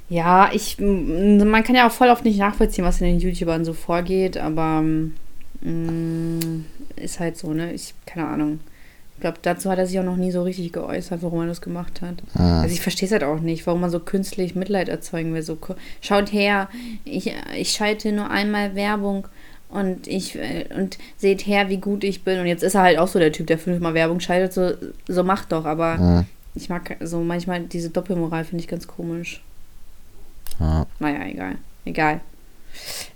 Ja, 0.08 0.48
ich, 0.54 0.78
man 0.80 1.62
kann 1.62 1.74
ja 1.74 1.86
auch 1.86 1.92
voll 1.92 2.08
oft 2.08 2.24
nicht 2.24 2.38
nachvollziehen, 2.38 2.86
was 2.86 3.02
in 3.02 3.08
den 3.08 3.20
YouTubern 3.20 3.66
so 3.66 3.74
vorgeht, 3.74 4.38
aber 4.38 4.80
mm, 4.80 6.64
ist 6.96 7.20
halt 7.20 7.36
so, 7.36 7.52
ne? 7.52 7.74
Ich, 7.74 7.92
keine 8.06 8.26
Ahnung. 8.26 8.60
Ich 9.16 9.20
glaube, 9.20 9.36
dazu 9.42 9.68
hat 9.68 9.76
er 9.76 9.86
sich 9.86 10.00
auch 10.00 10.04
noch 10.04 10.16
nie 10.16 10.32
so 10.32 10.42
richtig 10.44 10.72
geäußert, 10.72 11.22
warum 11.22 11.40
er 11.40 11.46
das 11.46 11.60
gemacht 11.60 12.00
hat. 12.00 12.22
Ah. 12.32 12.62
Also 12.62 12.74
ich 12.74 12.80
verstehe 12.80 13.06
es 13.06 13.12
halt 13.12 13.22
auch 13.22 13.40
nicht, 13.40 13.66
warum 13.66 13.82
man 13.82 13.90
so 13.90 14.00
künstlich 14.00 14.54
Mitleid 14.54 14.88
erzeugen 14.88 15.34
will. 15.34 15.42
So, 15.42 15.58
schaut 16.00 16.32
her, 16.32 16.70
ich, 17.04 17.34
ich 17.54 17.72
schalte 17.72 18.12
nur 18.12 18.30
einmal 18.30 18.74
Werbung 18.74 19.28
und 19.72 20.06
ich 20.06 20.36
äh, 20.36 20.66
und 20.76 20.98
seht 21.16 21.46
her, 21.46 21.68
wie 21.68 21.78
gut 21.78 22.04
ich 22.04 22.22
bin. 22.22 22.38
Und 22.38 22.46
jetzt 22.46 22.62
ist 22.62 22.74
er 22.74 22.82
halt 22.82 22.98
auch 22.98 23.08
so 23.08 23.18
der 23.18 23.32
Typ, 23.32 23.46
der 23.46 23.58
fünfmal 23.58 23.94
Werbung 23.94 24.20
schaltet, 24.20 24.52
so, 24.52 24.72
so 25.08 25.24
macht 25.24 25.52
doch, 25.52 25.64
aber 25.64 25.96
ja. 25.98 26.24
ich 26.54 26.68
mag 26.68 26.96
so 27.00 27.20
manchmal 27.20 27.60
diese 27.62 27.90
Doppelmoral 27.90 28.44
finde 28.44 28.62
ich 28.62 28.68
ganz 28.68 28.86
komisch. 28.86 29.42
Ja. 30.60 30.86
Naja, 30.98 31.26
egal. 31.26 31.56
Egal. 31.84 32.20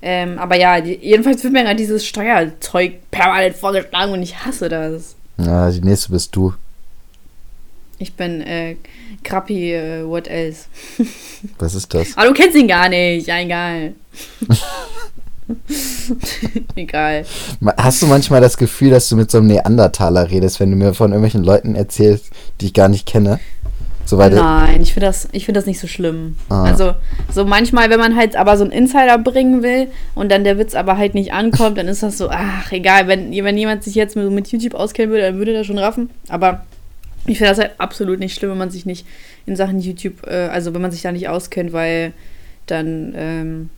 Ähm, 0.02 0.38
aber 0.38 0.56
ja, 0.56 0.76
jedenfalls 0.76 1.42
wird 1.42 1.52
mir 1.52 1.62
gerade 1.62 1.76
dieses 1.76 2.06
Steuerzeug 2.06 3.10
permanent 3.10 3.56
vorgeschlagen 3.56 4.12
und 4.12 4.22
ich 4.22 4.44
hasse 4.44 4.68
das. 4.68 5.14
Ja, 5.38 5.70
die 5.70 5.80
nächste 5.80 6.12
bist 6.12 6.34
du. 6.34 6.54
Ich 7.98 8.12
bin 8.14 8.42
äh, 8.42 8.76
Krappi, 9.24 9.72
äh, 9.72 10.06
what 10.06 10.28
else? 10.28 10.66
Was 11.58 11.74
ist 11.74 11.92
das? 11.94 12.16
Aber 12.16 12.28
du 12.28 12.34
kennst 12.34 12.56
ihn 12.56 12.68
gar 12.68 12.88
nicht, 12.88 13.26
ja, 13.26 13.40
egal. 13.40 13.94
Egal. 16.76 17.24
Hast 17.76 18.02
du 18.02 18.06
manchmal 18.06 18.40
das 18.40 18.56
Gefühl, 18.56 18.90
dass 18.90 19.08
du 19.08 19.16
mit 19.16 19.30
so 19.30 19.38
einem 19.38 19.48
Neandertaler 19.48 20.30
redest, 20.30 20.60
wenn 20.60 20.70
du 20.70 20.76
mir 20.76 20.94
von 20.94 21.10
irgendwelchen 21.10 21.44
Leuten 21.44 21.74
erzählst, 21.74 22.30
die 22.60 22.66
ich 22.66 22.74
gar 22.74 22.88
nicht 22.88 23.06
kenne? 23.06 23.38
So 24.06 24.16
Nein, 24.16 24.82
ich 24.82 24.94
finde 24.94 25.06
das, 25.06 25.28
find 25.32 25.56
das 25.56 25.66
nicht 25.66 25.80
so 25.80 25.88
schlimm. 25.88 26.36
Ah. 26.48 26.62
Also, 26.62 26.94
so 27.32 27.44
manchmal, 27.44 27.90
wenn 27.90 27.98
man 27.98 28.14
halt 28.14 28.36
aber 28.36 28.56
so 28.56 28.62
einen 28.62 28.72
Insider 28.72 29.18
bringen 29.18 29.64
will 29.64 29.88
und 30.14 30.30
dann 30.30 30.44
der 30.44 30.58
Witz 30.58 30.76
aber 30.76 30.96
halt 30.96 31.14
nicht 31.14 31.32
ankommt, 31.32 31.76
dann 31.76 31.88
ist 31.88 32.04
das 32.04 32.16
so, 32.16 32.30
ach, 32.30 32.70
egal, 32.70 33.08
wenn, 33.08 33.32
wenn 33.32 33.58
jemand 33.58 33.82
sich 33.82 33.96
jetzt 33.96 34.14
mit, 34.14 34.30
mit 34.30 34.46
YouTube 34.46 34.74
auskennen 34.74 35.10
würde, 35.10 35.24
dann 35.24 35.38
würde 35.38 35.52
der 35.52 35.64
schon 35.64 35.78
raffen. 35.78 36.10
Aber 36.28 36.64
ich 37.26 37.38
finde 37.38 37.50
das 37.50 37.58
halt 37.58 37.72
absolut 37.78 38.20
nicht 38.20 38.34
schlimm, 38.34 38.52
wenn 38.52 38.58
man 38.58 38.70
sich 38.70 38.86
nicht 38.86 39.06
in 39.44 39.56
Sachen 39.56 39.80
YouTube, 39.80 40.24
äh, 40.28 40.48
also 40.48 40.72
wenn 40.72 40.82
man 40.82 40.92
sich 40.92 41.02
da 41.02 41.10
nicht 41.10 41.28
auskennt, 41.28 41.72
weil 41.72 42.12
dann, 42.66 43.12
ähm, 43.16 43.70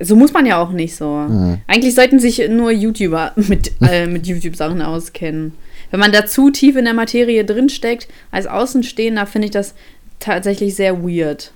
so 0.00 0.16
muss 0.16 0.32
man 0.32 0.46
ja 0.46 0.60
auch 0.62 0.70
nicht 0.70 0.94
so. 0.96 1.06
Mhm. 1.06 1.58
Eigentlich 1.66 1.94
sollten 1.94 2.18
sich 2.18 2.48
nur 2.48 2.70
YouTuber 2.70 3.32
mit, 3.36 3.72
äh, 3.82 4.06
mit 4.06 4.26
YouTube-Sachen 4.26 4.82
auskennen. 4.82 5.54
Wenn 5.90 6.00
man 6.00 6.12
da 6.12 6.26
zu 6.26 6.50
tief 6.50 6.76
in 6.76 6.84
der 6.84 6.94
Materie 6.94 7.44
drinsteckt, 7.44 8.08
als 8.30 8.46
Außenstehender, 8.46 9.26
finde 9.26 9.46
ich 9.46 9.52
das 9.52 9.74
tatsächlich 10.20 10.74
sehr 10.74 11.02
weird. 11.02 11.52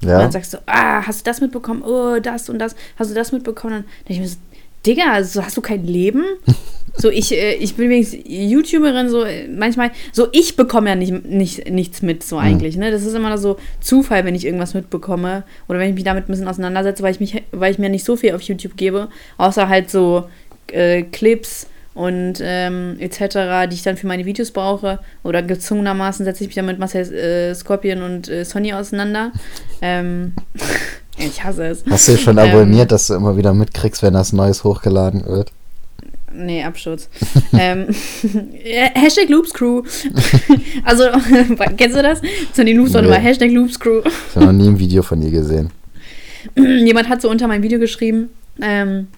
Ja. 0.00 0.14
Und 0.14 0.22
dann 0.22 0.32
sagst 0.32 0.54
du, 0.54 0.58
ah, 0.66 1.06
hast 1.06 1.20
du 1.20 1.24
das 1.24 1.40
mitbekommen? 1.40 1.82
Oh, 1.82 2.20
das 2.20 2.48
und 2.48 2.58
das. 2.58 2.76
Hast 2.96 3.10
du 3.10 3.14
das 3.14 3.32
mitbekommen? 3.32 3.74
Dann 3.74 3.84
denke 4.08 4.12
ich 4.12 4.20
mir 4.20 4.28
so, 4.28 4.36
Digga, 4.88 5.12
also 5.12 5.44
hast 5.44 5.56
du 5.56 5.60
kein 5.60 5.84
Leben? 5.84 6.24
So, 6.96 7.10
ich, 7.10 7.30
äh, 7.32 7.54
ich 7.54 7.76
bin 7.76 7.86
übrigens 7.86 8.16
YouTuberin, 8.24 9.08
so 9.08 9.24
manchmal, 9.54 9.92
so 10.12 10.28
ich 10.32 10.56
bekomme 10.56 10.88
ja 10.88 10.96
nicht, 10.96 11.26
nicht, 11.26 11.70
nichts 11.70 12.02
mit, 12.02 12.24
so 12.24 12.36
mhm. 12.36 12.42
eigentlich, 12.42 12.76
ne? 12.76 12.90
Das 12.90 13.04
ist 13.04 13.14
immer 13.14 13.36
so 13.38 13.56
Zufall, 13.80 14.24
wenn 14.24 14.34
ich 14.34 14.44
irgendwas 14.44 14.74
mitbekomme. 14.74 15.44
Oder 15.68 15.78
wenn 15.78 15.90
ich 15.90 15.94
mich 15.94 16.04
damit 16.04 16.24
ein 16.24 16.32
bisschen 16.32 16.48
auseinandersetze, 16.48 17.02
weil 17.02 17.12
ich 17.12 17.20
mich, 17.20 17.42
weil 17.52 17.70
ich 17.70 17.78
mir 17.78 17.88
nicht 17.88 18.04
so 18.04 18.16
viel 18.16 18.34
auf 18.34 18.40
YouTube 18.42 18.76
gebe, 18.76 19.08
außer 19.36 19.68
halt 19.68 19.90
so 19.90 20.24
äh, 20.72 21.02
Clips 21.02 21.68
und 21.98 22.34
ähm, 22.40 22.94
etc., 23.00 23.68
die 23.68 23.74
ich 23.74 23.82
dann 23.82 23.96
für 23.96 24.06
meine 24.06 24.24
Videos 24.24 24.52
brauche. 24.52 25.00
Oder 25.24 25.42
gezwungenermaßen 25.42 26.24
setze 26.24 26.44
ich 26.44 26.48
mich 26.48 26.54
dann 26.54 26.66
mit 26.66 26.78
Marcel 26.78 27.12
äh, 27.12 27.52
Scorpion 27.56 28.02
und 28.02 28.28
äh, 28.28 28.44
Sonny 28.44 28.72
auseinander. 28.72 29.32
Ähm, 29.82 30.34
ich 31.18 31.42
hasse 31.42 31.66
es. 31.66 31.82
Hast 31.90 32.06
du 32.06 32.16
schon 32.16 32.38
abonniert, 32.38 32.82
ähm, 32.82 32.88
dass 32.88 33.08
du 33.08 33.14
immer 33.14 33.36
wieder 33.36 33.52
mitkriegst, 33.52 34.04
wenn 34.04 34.14
das 34.14 34.32
Neues 34.32 34.62
hochgeladen 34.62 35.26
wird? 35.26 35.50
Nee, 36.32 36.62
Absturz. 36.62 37.08
ähm, 37.58 37.88
Hashtag 38.94 39.28
Loops 39.28 39.52
Crew. 39.52 39.82
also, 40.84 41.02
kennst 41.76 41.96
du 41.96 42.02
das? 42.02 42.20
Die 42.56 42.72
Loops 42.74 42.92
nee. 42.92 43.00
immer 43.00 43.16
Hashtag 43.16 43.50
Loops 43.50 43.80
Crew. 43.80 44.02
ich 44.04 44.36
habe 44.36 44.46
noch 44.46 44.52
nie 44.52 44.68
ein 44.68 44.78
Video 44.78 45.02
von 45.02 45.20
ihr 45.20 45.32
gesehen. 45.32 45.70
Jemand 46.56 47.08
hat 47.08 47.22
so 47.22 47.28
unter 47.28 47.48
mein 47.48 47.64
Video 47.64 47.80
geschrieben, 47.80 48.28
ähm, 48.62 49.08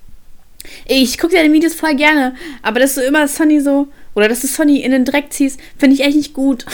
ich 0.86 1.18
gucke 1.18 1.34
deine 1.34 1.52
Videos 1.52 1.74
voll 1.74 1.94
gerne, 1.94 2.34
aber 2.62 2.80
dass 2.80 2.94
du 2.94 3.02
immer 3.02 3.26
Sonny 3.28 3.60
so, 3.60 3.88
oder 4.14 4.28
dass 4.28 4.40
du 4.40 4.46
Sonny 4.46 4.80
in 4.80 4.92
den 4.92 5.04
Dreck 5.04 5.32
ziehst, 5.32 5.60
finde 5.78 5.94
ich 5.94 6.02
echt 6.02 6.16
nicht 6.16 6.34
gut. 6.34 6.64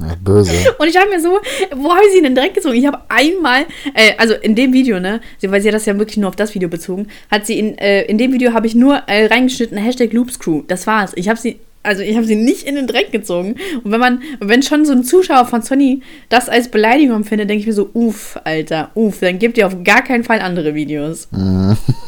Ja, 0.00 0.16
böse. 0.20 0.52
Und 0.78 0.88
ich 0.88 0.96
habe 0.96 1.08
mir 1.08 1.20
so, 1.20 1.40
wo 1.74 1.90
habe 1.90 2.04
ich 2.06 2.14
sie 2.14 2.22
denn 2.22 2.34
direkt 2.34 2.54
gezogen? 2.54 2.74
Ich 2.74 2.86
habe 2.86 2.98
einmal, 3.08 3.66
äh, 3.94 4.14
also 4.18 4.34
in 4.34 4.54
dem 4.54 4.72
Video, 4.72 4.98
ne, 4.98 5.20
weil 5.42 5.60
sie 5.60 5.68
hat 5.68 5.74
das 5.74 5.86
ja 5.86 5.96
wirklich 5.98 6.16
nur 6.16 6.28
auf 6.28 6.36
das 6.36 6.54
Video 6.54 6.68
bezogen, 6.68 7.08
hat 7.30 7.46
sie 7.46 7.58
in, 7.58 7.78
äh, 7.78 8.02
in 8.02 8.18
dem 8.18 8.32
Video 8.32 8.52
habe 8.52 8.66
ich 8.66 8.74
nur 8.74 9.02
äh, 9.06 9.26
reingeschnitten, 9.26 9.78
Hashtag 9.78 10.12
Loopscrew. 10.12 10.62
Das 10.66 10.86
war's. 10.86 11.12
Ich 11.14 11.28
habe 11.28 11.38
sie, 11.38 11.60
also 11.84 12.02
ich 12.02 12.16
habe 12.16 12.26
sie 12.26 12.34
nicht 12.34 12.64
in 12.64 12.74
den 12.74 12.86
Dreck 12.86 13.12
gezogen. 13.12 13.54
Und 13.84 13.92
wenn 13.92 14.00
man, 14.00 14.22
wenn 14.40 14.62
schon 14.62 14.84
so 14.84 14.92
ein 14.92 15.04
Zuschauer 15.04 15.46
von 15.46 15.62
Sony 15.62 16.02
das 16.28 16.48
als 16.48 16.68
Beleidigung 16.68 17.24
findet, 17.24 17.48
denke 17.48 17.60
ich 17.60 17.66
mir 17.66 17.72
so, 17.72 17.88
uff, 17.94 18.38
Alter, 18.42 18.90
uff, 18.94 19.20
dann 19.20 19.38
gibt 19.38 19.58
ihr 19.58 19.66
auf 19.66 19.84
gar 19.84 20.02
keinen 20.02 20.24
Fall 20.24 20.40
andere 20.40 20.74
Videos. 20.74 21.28
Mhm. 21.30 21.76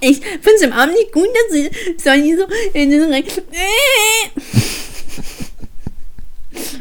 Ich 0.00 0.18
finde 0.20 0.54
es 0.56 0.62
im 0.62 0.72
Abend 0.72 0.94
nicht 0.94 1.12
gut, 1.12 1.26
dass 1.26 1.52
sie 1.52 2.36
so 2.36 2.46
in 2.72 2.90
den 2.90 3.08
Dreck. 3.10 3.26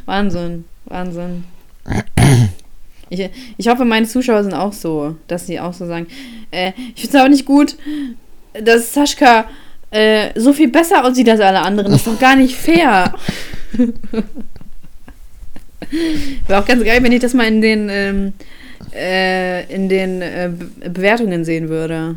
Wahnsinn, 0.06 0.66
Wahnsinn. 0.86 1.44
Ich, 3.10 3.30
ich 3.58 3.68
hoffe, 3.68 3.86
meine 3.86 4.08
Zuschauer 4.08 4.44
sind 4.44 4.54
auch 4.54 4.74
so, 4.74 5.16
dass 5.28 5.48
sie 5.48 5.60
auch 5.60 5.74
so 5.74 5.86
sagen. 5.86 6.08
Äh, 6.52 6.72
ich 6.96 7.02
finde 7.02 7.18
es 7.18 7.22
aber 7.22 7.30
nicht 7.30 7.46
gut, 7.46 7.76
dass 8.54 8.94
Sascha 8.94 9.48
äh, 9.92 10.30
so 10.40 10.54
viel 10.54 10.70
besser 10.70 11.06
aussieht 11.06 11.30
als 11.30 11.40
alle 11.42 11.62
anderen. 11.62 11.92
Das 11.92 12.02
ist 12.02 12.08
doch 12.08 12.20
gar 12.20 12.36
nicht 12.36 12.56
fair. 12.56 13.14
Wäre 16.48 16.62
auch 16.62 16.66
ganz 16.66 16.84
geil, 16.84 17.04
wenn 17.04 17.12
ich 17.12 17.22
das 17.22 17.34
mal 17.34 17.48
in 17.48 17.62
den, 17.62 17.90
ähm, 17.90 18.34
äh, 18.94 19.72
in 19.74 19.88
den 19.88 20.22
äh, 20.22 20.50
Be- 20.52 20.90
Bewertungen 20.90 21.46
sehen 21.46 21.70
würde. 21.70 22.16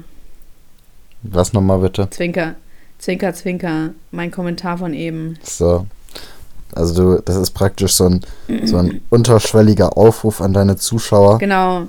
Was 1.23 1.53
nochmal 1.53 1.79
bitte? 1.79 2.09
Zwinker, 2.11 2.55
Zwinker, 2.99 3.35
Zwinker. 3.35 3.91
Mein 4.11 4.31
Kommentar 4.31 4.79
von 4.79 4.95
eben. 4.95 5.39
So. 5.43 5.87
Also 6.75 7.17
du, 7.17 7.23
das 7.23 7.37
ist 7.37 7.51
praktisch 7.53 7.95
so 7.95 8.05
ein, 8.09 8.21
so 8.65 8.77
ein 8.77 9.01
unterschwelliger 9.11 9.97
Aufruf 9.97 10.41
an 10.41 10.53
deine 10.53 10.77
Zuschauer. 10.77 11.39
Genau. 11.39 11.87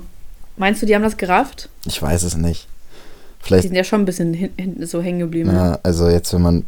Meinst 0.56 0.82
du, 0.82 0.86
die 0.86 0.94
haben 0.94 1.02
das 1.02 1.16
gerafft? 1.16 1.68
Ich 1.86 2.00
weiß 2.00 2.22
es 2.22 2.36
nicht. 2.36 2.66
Die 3.40 3.46
Vielleicht, 3.46 3.68
sind 3.68 3.74
ja 3.74 3.84
schon 3.84 4.02
ein 4.02 4.04
bisschen 4.04 4.34
hin, 4.34 4.50
hin, 4.58 4.86
so 4.86 5.00
hängen 5.00 5.20
geblieben. 5.20 5.50
ja, 5.52 5.78
also 5.82 6.08
jetzt, 6.08 6.32
wenn 6.34 6.42
man 6.42 6.66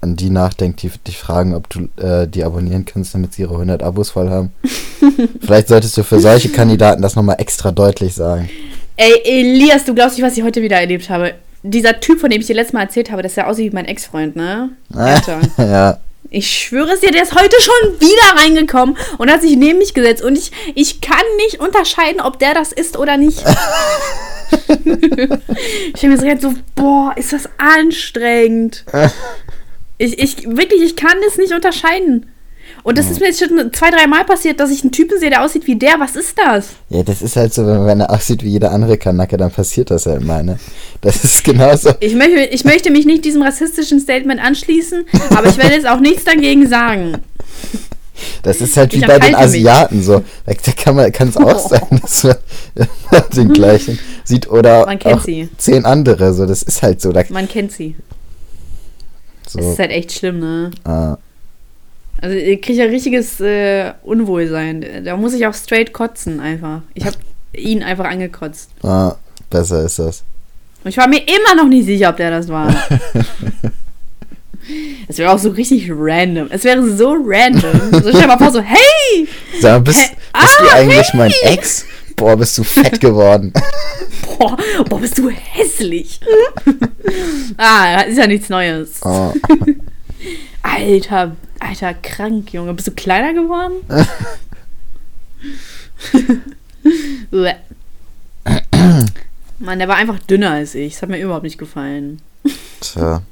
an 0.00 0.16
die 0.16 0.30
nachdenkt, 0.30 0.82
die 0.82 0.90
dich 1.06 1.18
fragen, 1.18 1.54
ob 1.54 1.68
du 1.70 1.88
äh, 2.00 2.28
die 2.28 2.44
abonnieren 2.44 2.84
kannst, 2.84 3.14
damit 3.14 3.34
sie 3.34 3.42
ihre 3.42 3.54
100 3.54 3.82
Abos 3.82 4.10
voll 4.10 4.28
haben. 4.28 4.52
Vielleicht 5.40 5.68
solltest 5.68 5.96
du 5.96 6.04
für 6.04 6.20
solche 6.20 6.50
Kandidaten 6.50 7.02
das 7.02 7.16
nochmal 7.16 7.36
extra 7.38 7.72
deutlich 7.72 8.14
sagen. 8.14 8.48
Ey, 8.96 9.12
Elias, 9.24 9.84
du 9.84 9.94
glaubst 9.94 10.16
nicht, 10.16 10.26
was 10.26 10.36
ich 10.36 10.44
heute 10.44 10.62
wieder 10.62 10.76
erlebt 10.78 11.10
habe. 11.10 11.34
Dieser 11.70 12.00
Typ, 12.00 12.20
von 12.20 12.30
dem 12.30 12.40
ich 12.40 12.46
dir 12.46 12.54
letztes 12.54 12.72
Mal 12.72 12.82
erzählt 12.82 13.10
habe, 13.10 13.22
dass 13.22 13.36
er 13.36 13.48
aussieht 13.48 13.72
wie 13.72 13.74
mein 13.74 13.84
Ex-Freund, 13.86 14.36
ne? 14.36 14.70
Alter. 14.94 15.40
ja, 15.58 15.98
Ich 16.30 16.48
schwöre 16.50 16.92
es 16.92 17.00
dir, 17.00 17.10
der 17.10 17.22
ist 17.22 17.34
heute 17.34 17.56
schon 17.60 18.00
wieder 18.00 18.42
reingekommen 18.42 18.96
und 19.18 19.30
hat 19.30 19.42
sich 19.42 19.56
neben 19.56 19.78
mich 19.78 19.94
gesetzt. 19.94 20.22
Und 20.22 20.36
ich, 20.36 20.52
ich 20.74 21.00
kann 21.00 21.24
nicht 21.44 21.60
unterscheiden, 21.60 22.20
ob 22.20 22.38
der 22.38 22.54
das 22.54 22.72
ist 22.72 22.96
oder 22.96 23.16
nicht. 23.16 23.44
ich 24.68 26.02
habe 26.02 26.08
mir 26.08 26.18
so 26.18 26.24
gedacht, 26.24 26.42
so, 26.42 26.54
boah, 26.74 27.12
ist 27.16 27.32
das 27.32 27.48
anstrengend. 27.58 28.84
Ich, 29.98 30.18
ich, 30.18 30.44
wirklich, 30.46 30.82
ich 30.82 30.94
kann 30.94 31.16
das 31.24 31.38
nicht 31.38 31.54
unterscheiden. 31.54 32.30
Und 32.86 32.96
das 32.98 33.10
ist 33.10 33.18
mir 33.18 33.26
jetzt 33.26 33.40
schon 33.40 33.72
zwei, 33.72 33.90
drei 33.90 34.06
Mal 34.06 34.24
passiert, 34.24 34.60
dass 34.60 34.70
ich 34.70 34.82
einen 34.82 34.92
Typen 34.92 35.18
sehe, 35.18 35.28
der 35.28 35.42
aussieht 35.42 35.66
wie 35.66 35.74
der. 35.74 35.98
Was 35.98 36.14
ist 36.14 36.38
das? 36.38 36.68
ja, 36.88 37.02
das 37.02 37.20
ist 37.20 37.34
halt 37.34 37.52
so, 37.52 37.66
wenn, 37.66 37.84
wenn 37.84 37.98
er 38.00 38.10
aussieht 38.10 38.44
wie 38.44 38.50
jeder 38.50 38.70
andere 38.70 38.96
Kanacke, 38.96 39.36
dann 39.36 39.50
passiert 39.50 39.90
das 39.90 40.06
halt 40.06 40.22
mal, 40.24 40.44
ne? 40.44 40.56
Das 41.00 41.24
ist 41.24 41.42
genauso. 41.42 41.90
Ich 41.98 42.14
möchte, 42.14 42.38
ich 42.44 42.64
möchte 42.64 42.92
mich 42.92 43.04
nicht 43.04 43.24
diesem 43.24 43.42
rassistischen 43.42 43.98
Statement 43.98 44.40
anschließen, 44.40 45.04
aber 45.30 45.48
ich 45.48 45.58
werde 45.58 45.74
jetzt 45.74 45.88
auch 45.88 45.98
nichts 45.98 46.22
dagegen 46.22 46.68
sagen. 46.68 47.14
Das 48.44 48.60
ist 48.60 48.76
halt 48.76 48.92
wie 48.94 49.00
bei 49.00 49.18
den 49.18 49.30
enthalte 49.34 49.36
mich. 49.36 49.68
Asiaten 49.68 50.02
so. 50.04 50.22
Da 50.46 50.54
kann 50.72 50.94
man 50.94 51.10
kann 51.10 51.28
es 51.28 51.36
auch 51.36 51.58
sein, 51.68 52.00
dass 52.00 52.22
man 52.22 52.36
den 53.36 53.52
gleichen 53.52 53.98
sieht 54.22 54.48
oder 54.48 54.86
Man 54.86 55.00
kennt 55.00 55.24
sie. 55.24 55.48
zehn 55.58 55.84
andere. 55.84 56.32
So, 56.34 56.46
das 56.46 56.62
ist 56.62 56.82
halt 56.82 57.00
so. 57.02 57.10
Da, 57.10 57.24
Man 57.30 57.48
kennt 57.48 57.72
sie. 57.72 57.96
so 59.48 59.58
Das 59.58 59.66
ist 59.70 59.78
halt 59.80 59.90
echt 59.90 60.12
schlimm, 60.12 60.38
ne? 60.38 60.70
äh, 60.86 61.16
Also 62.20 62.34
ich 62.36 62.60
kriege 62.62 62.82
ja 62.82 62.84
richtiges 62.86 63.40
äh, 63.40 63.92
Unwohlsein. 64.02 64.84
Da 65.04 65.16
muss 65.16 65.34
ich 65.34 65.46
auch 65.46 65.54
straight 65.54 65.92
kotzen 65.92 66.40
einfach. 66.40 66.80
Ich 66.94 67.04
habe 67.04 67.16
ihn 67.54 67.82
einfach 67.82 68.06
angekotzt. 68.06 68.70
äh, 68.82 69.10
besser 69.50 69.84
ist 69.84 69.98
das. 69.98 70.24
Und 70.84 70.90
ich 70.90 70.96
war 70.96 71.08
mir 71.08 71.18
immer 71.20 71.54
noch 71.56 71.68
nicht 71.68 71.86
sicher, 71.86 72.10
ob 72.10 72.16
der 72.16 72.30
das 72.30 72.48
war. 72.48 72.74
Es 75.08 75.18
wäre 75.18 75.30
auch 75.30 75.38
so 75.38 75.50
richtig 75.50 75.88
random. 75.90 76.48
Es 76.50 76.64
wäre 76.64 76.82
so 76.96 77.16
random. 77.24 77.92
So 78.02 78.08
stell 78.10 78.26
mal 78.26 78.36
vor, 78.36 78.50
so, 78.50 78.60
hey! 78.60 79.28
Sag 79.60 79.84
bist, 79.84 80.00
Hä? 80.00 80.16
bist 80.40 80.56
du 80.58 80.64
Ah, 80.68 80.74
eigentlich 80.74 81.14
mein 81.14 81.30
hey! 81.42 81.54
Ex? 81.54 81.84
Boah, 82.16 82.36
bist 82.36 82.58
du 82.58 82.64
fett 82.64 83.00
geworden. 83.00 83.52
Boah, 84.38 84.56
boah 84.88 84.98
bist 85.00 85.16
du 85.18 85.30
hässlich. 85.30 86.18
ah, 87.58 88.00
ist 88.02 88.18
ja 88.18 88.26
nichts 88.26 88.48
Neues. 88.48 89.00
Oh, 89.04 89.32
Alter, 90.62 91.36
alter, 91.68 91.94
krank, 91.94 92.52
Junge. 92.52 92.74
Bist 92.74 92.88
du 92.88 92.92
kleiner 92.92 93.32
geworden? 93.32 93.74
Mann, 99.58 99.78
der 99.78 99.88
war 99.88 99.96
einfach 99.96 100.18
dünner 100.20 100.50
als 100.52 100.74
ich. 100.74 100.94
Das 100.94 101.02
hat 101.02 101.08
mir 101.08 101.18
überhaupt 101.18 101.44
nicht 101.44 101.58
gefallen. 101.58 102.20
tja. 102.80 103.22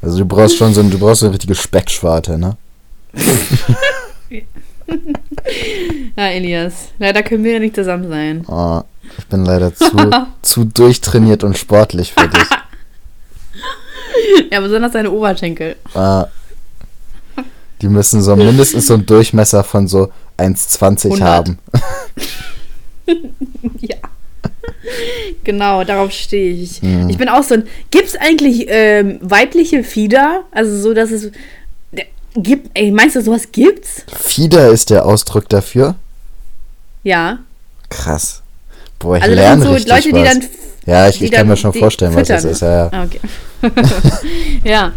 Also 0.00 0.18
du 0.18 0.24
brauchst 0.24 0.56
schon 0.56 0.72
so 0.74 0.80
ein, 0.80 0.90
du 0.90 0.98
brauchst 0.98 1.20
so 1.20 1.26
eine 1.26 1.34
richtige 1.34 1.54
Speckschwarte, 1.54 2.38
ne? 2.38 2.56
Ja, 6.16 6.28
Elias. 6.28 6.90
Leider 6.98 7.22
können 7.22 7.44
wir 7.44 7.54
ja 7.54 7.58
nicht 7.58 7.74
zusammen 7.74 8.08
sein. 8.08 8.44
Oh, 8.46 8.82
ich 9.18 9.26
bin 9.26 9.44
leider 9.44 9.74
zu, 9.74 9.86
zu 10.42 10.64
durchtrainiert 10.64 11.42
und 11.44 11.58
sportlich 11.58 12.12
für 12.12 12.28
dich. 12.28 12.48
Ja, 14.50 14.60
besonders 14.60 14.92
seine 14.92 15.10
Oberschenkel. 15.10 15.76
Ah, 15.94 16.26
die 17.82 17.88
müssen 17.88 18.22
so 18.22 18.36
mindestens 18.36 18.86
so 18.86 18.94
einen 18.94 19.06
Durchmesser 19.06 19.64
von 19.64 19.88
so 19.88 20.10
1,20 20.38 21.04
100. 21.06 21.20
haben. 21.22 21.58
Ja. 23.80 23.96
Genau, 25.44 25.84
darauf 25.84 26.10
stehe 26.12 26.54
ich. 26.54 26.82
Mhm. 26.82 27.10
Ich 27.10 27.18
bin 27.18 27.28
auch 27.28 27.42
so 27.42 27.54
ein. 27.54 27.64
Gibt 27.90 28.06
es 28.08 28.16
eigentlich 28.16 28.64
ähm, 28.68 29.18
weibliche 29.22 29.84
Fieder? 29.84 30.44
Also 30.52 30.78
so, 30.80 30.94
dass 30.94 31.10
es. 31.10 31.30
Gibt, 32.36 32.70
ey, 32.74 32.90
meinst 32.90 33.14
du, 33.16 33.22
sowas 33.22 33.52
gibt's? 33.52 34.04
Fieder 34.12 34.68
ist 34.70 34.90
der 34.90 35.04
Ausdruck 35.06 35.48
dafür. 35.48 35.94
Ja. 37.02 37.38
Krass. 37.90 38.42
Boah, 38.98 39.16
ich 39.18 39.22
Also 39.22 39.34
das 39.36 39.44
lerne 39.44 39.60
sind 39.62 39.68
so 39.68 39.74
richtig 39.74 39.92
Leute, 39.92 40.08
die 40.08 40.14
was. 40.14 40.38
dann. 40.40 40.48
ja, 40.86 41.08
ich, 41.08 41.18
die 41.18 41.24
ich 41.26 41.30
kann 41.30 41.40
dann- 41.40 41.48
mir 41.48 41.56
schon 41.56 41.72
die 41.72 41.78
vorstellen, 41.78 42.14
was 42.14 42.26
das 42.28 42.44
ist. 42.44 42.60
Ja, 42.62 42.76
ja. 42.76 42.88
Ah, 42.90 43.04
okay. 43.04 43.20
ja. 44.64 44.92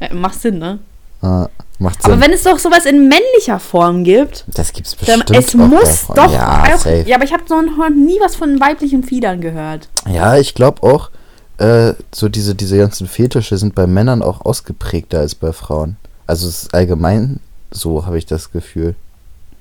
ja. 0.00 0.14
Macht 0.14 0.40
Sinn, 0.40 0.58
ne? 0.58 0.78
Ah, 1.22 1.48
macht 1.78 2.04
Aber 2.04 2.14
Sinn. 2.14 2.22
wenn 2.22 2.32
es 2.32 2.42
doch 2.42 2.58
sowas 2.58 2.84
in 2.86 3.08
männlicher 3.08 3.58
Form 3.58 4.04
gibt, 4.04 4.44
das 4.48 4.72
gibt's 4.72 4.96
dann 5.06 5.20
bestimmt 5.20 5.30
es 5.30 5.54
auch 5.54 5.58
muss 5.58 6.06
doch 6.14 6.32
Ja, 6.32 6.64
auch, 6.64 6.78
safe. 6.78 7.04
Ja, 7.06 7.16
aber 7.16 7.24
ich 7.24 7.32
habe 7.32 7.44
so 7.48 7.60
noch 7.60 7.88
nie 7.90 8.18
was 8.20 8.36
von 8.36 8.60
weiblichen 8.60 9.02
Fiedern 9.02 9.40
gehört. 9.40 9.88
Ja, 10.08 10.36
ich 10.36 10.54
glaube 10.54 10.82
auch, 10.82 11.10
äh, 11.58 11.94
so 12.14 12.28
diese, 12.28 12.54
diese 12.54 12.76
ganzen 12.76 13.06
Fetische 13.06 13.56
sind 13.56 13.74
bei 13.74 13.86
Männern 13.86 14.22
auch 14.22 14.44
ausgeprägter 14.44 15.20
als 15.20 15.34
bei 15.34 15.52
Frauen. 15.52 15.96
Also 16.26 16.48
es 16.48 16.64
ist 16.64 16.74
allgemein 16.74 17.40
so, 17.70 18.06
habe 18.06 18.18
ich 18.18 18.26
das 18.26 18.52
Gefühl. 18.52 18.94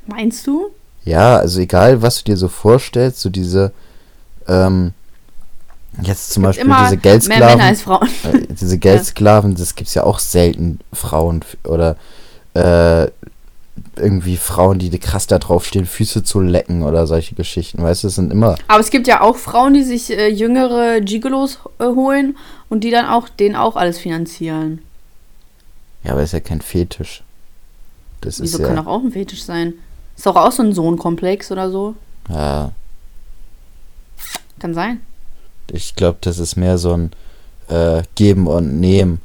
Meinst 0.07 0.45
du? 0.45 0.67
Ja, 1.03 1.37
also 1.37 1.59
egal, 1.59 2.01
was 2.01 2.17
du 2.17 2.25
dir 2.31 2.37
so 2.37 2.47
vorstellst, 2.47 3.21
so 3.21 3.29
diese, 3.29 3.71
ähm, 4.47 4.93
jetzt 6.01 6.31
zum 6.31 6.43
Beispiel 6.43 6.65
Immer 6.65 6.83
diese 6.83 6.91
mehr 6.91 7.01
Geldsklaven. 7.01 7.57
Männer 7.57 7.63
als 7.63 7.81
Frauen. 7.81 8.07
äh, 8.23 8.47
diese 8.49 8.77
Geldsklaven, 8.77 9.55
das 9.55 9.75
gibt's 9.75 9.93
ja 9.93 10.03
auch 10.03 10.19
selten 10.19 10.79
Frauen 10.93 11.43
oder 11.63 11.97
äh, 12.53 13.07
irgendwie 13.97 14.37
Frauen, 14.37 14.79
die 14.79 14.89
krass 14.99 15.27
da 15.27 15.39
drauf 15.39 15.65
stehen, 15.65 15.85
Füße 15.85 16.23
zu 16.23 16.39
lecken 16.39 16.83
oder 16.83 17.07
solche 17.07 17.35
Geschichten, 17.35 17.81
weißt 17.81 18.03
du, 18.03 18.07
das 18.07 18.15
sind 18.15 18.31
immer. 18.31 18.55
Aber 18.67 18.79
es 18.79 18.89
gibt 18.89 19.07
ja 19.07 19.21
auch 19.21 19.37
Frauen, 19.37 19.73
die 19.73 19.83
sich 19.83 20.11
äh, 20.11 20.27
jüngere 20.27 21.01
Gigolos 21.01 21.59
äh, 21.79 21.85
holen 21.85 22.37
und 22.69 22.83
die 22.83 22.91
dann 22.91 23.05
auch 23.05 23.29
denen 23.29 23.55
auch 23.55 23.75
alles 23.75 23.97
finanzieren. 23.97 24.81
Ja, 26.03 26.11
aber 26.11 26.23
ist 26.23 26.33
ja 26.33 26.39
kein 26.39 26.61
Fetisch. 26.61 27.23
Das 28.21 28.41
Wieso 28.41 28.57
ist 28.57 28.61
ja. 28.61 28.67
kann 28.67 28.77
doch 28.77 28.87
auch 28.87 29.01
ein 29.03 29.11
Fetisch 29.11 29.43
sein? 29.43 29.73
Ist 30.15 30.25
doch 30.25 30.35
auch 30.35 30.51
so 30.51 30.63
ein 30.63 30.73
Sohnkomplex 30.73 31.51
oder 31.51 31.69
so. 31.69 31.95
ja 32.29 32.71
Kann 34.59 34.73
sein. 34.73 35.01
Ich 35.71 35.95
glaube, 35.95 36.17
das 36.21 36.39
ist 36.39 36.55
mehr 36.55 36.77
so 36.77 36.93
ein 36.93 37.11
äh, 37.69 38.03
Geben 38.15 38.47
und 38.47 38.79
Nehmen. 38.79 39.21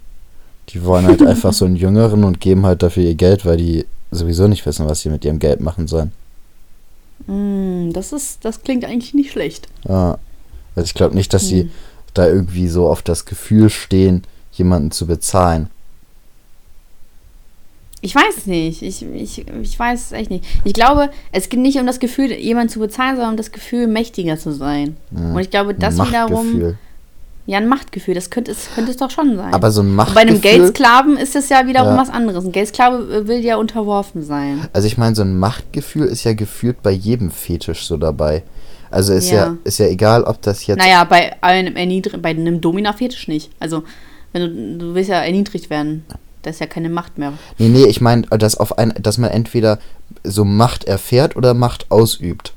Die 0.70 0.85
wollen 0.85 1.07
halt 1.07 1.22
einfach 1.26 1.53
so 1.53 1.64
einen 1.64 1.76
Jüngeren 1.76 2.24
und 2.24 2.40
geben 2.40 2.66
halt 2.66 2.83
dafür 2.83 3.03
ihr 3.05 3.14
Geld, 3.14 3.44
weil 3.44 3.57
die 3.57 3.87
sowieso 4.11 4.48
nicht 4.48 4.66
wissen, 4.66 4.87
was 4.87 5.00
sie 5.00 5.11
mit 5.11 5.24
ihrem 5.24 5.38
Geld 5.38 5.61
machen 5.61 5.87
sollen. 5.87 6.12
Mm, 7.26 7.92
das 7.92 8.12
ist, 8.12 8.44
das 8.44 8.62
klingt 8.62 8.85
eigentlich 8.85 9.14
nicht 9.14 9.33
schlecht. 9.33 9.68
Ja. 9.88 10.18
Also 10.74 10.85
ich 10.87 10.94
glaube 10.94 11.14
nicht, 11.14 11.33
dass 11.35 11.46
sie 11.46 11.62
Hm. 11.62 11.70
da 12.14 12.26
irgendwie 12.26 12.68
so 12.68 12.88
auf 12.88 13.03
das 13.03 13.24
Gefühl 13.24 13.70
stehen, 13.70 14.24
jemanden 14.53 14.91
zu 14.91 15.07
bezahlen. 15.07 15.70
Ich 18.03 18.14
weiß 18.14 18.46
nicht. 18.46 18.80
Ich, 18.82 19.03
ich, 19.05 19.44
ich 19.62 19.78
weiß 19.78 20.07
es 20.07 20.12
echt 20.12 20.30
nicht. 20.30 20.44
Ich 20.64 20.72
glaube, 20.72 21.11
es 21.32 21.48
geht 21.51 21.61
nicht 21.61 21.78
um 21.78 21.86
das 21.86 22.01
Gefühl, 22.01 22.32
jemanden 22.32 22.70
zu 22.72 22.78
bezahlen, 22.80 23.16
sondern 23.16 23.32
um 23.32 23.36
das 23.36 23.53
Gefühl, 23.53 23.86
mächtiger 23.86 24.38
zu 24.38 24.53
sein. 24.53 24.96
Ja. 25.11 25.32
Und 25.34 25.40
ich 25.40 25.51
glaube, 25.51 25.74
das 25.74 26.01
Ein 26.01 26.09
wiederum. 26.09 26.46
Machtgefühl. 26.46 26.78
Ja, 27.46 27.59
ein 27.59 27.68
Machtgefühl, 27.68 28.14
das 28.14 28.30
könnte 28.30 28.53
es, 28.53 28.68
könnte 28.74 28.90
es 28.92 28.96
doch 28.96 29.11
schon 29.11 29.36
sein. 29.36 29.53
Aber 29.53 29.70
so 29.72 29.82
ein 29.82 29.88
Und 29.88 29.94
Machtgefühl. 29.96 30.24
bei 30.24 30.30
einem 30.30 30.40
Geldsklaven 30.40 31.16
ist 31.16 31.34
es 31.34 31.48
ja 31.48 31.66
wiederum 31.66 31.94
Ja. 31.94 31.98
was 32.01 32.09
anderes. 32.11 32.44
Ein 32.44 32.53
Geldsklave 32.53 32.96
äh, 33.12 33.26
will 33.26 33.40
ja 33.40 33.57
unterworfen 33.57 34.22
sein. 34.22 34.66
Also 34.72 34.86
ich 34.86 34.96
meine, 34.98 35.16
so 35.16 35.22
ein 35.22 35.36
Machtgefühl 35.38 36.07
ist 36.07 36.22
ja 36.24 36.32
gefühlt 36.34 36.82
bei 36.82 36.92
jedem 36.92 37.30
Fetisch 37.30 37.86
so 37.86 37.96
dabei. 37.96 38.44
Also 38.90 39.12
ist 39.14 39.30
ja, 39.30 39.46
Ja. 39.46 39.57
ist 39.64 39.78
ja 39.78 39.86
egal, 39.86 40.22
ob 40.24 40.40
das 40.42 40.66
jetzt. 40.66 40.78
Naja, 40.78 41.03
bei 41.05 41.32
einem, 41.42 41.76
erniedr 41.76 42.16
bei 42.18 42.30
einem 42.30 42.61
Domina-Fetisch 42.61 43.26
nicht. 43.28 43.51
Also, 43.59 43.82
wenn 44.32 44.78
du, 44.78 44.78
du 44.86 44.94
willst 44.94 45.11
ja 45.11 45.16
erniedrigt 45.20 45.70
werden. 45.70 46.05
Da 46.43 46.51
ist 46.51 46.61
ja 46.61 46.66
keine 46.66 46.88
Macht 46.88 47.18
mehr. 47.18 47.32
Nee, 47.59 47.68
nee, 47.68 47.84
ich 47.84 48.01
meine, 48.01 48.22
dass, 48.22 48.57
auf 48.57 48.78
ein, 48.78 48.95
dass 49.01 49.18
man 49.18 49.30
entweder 49.30 49.78
so 50.24 50.45
Macht 50.45 50.84
erfährt 50.84 51.36
oder 51.36 51.53
Macht 51.55 51.91
ausübt. 51.91 52.55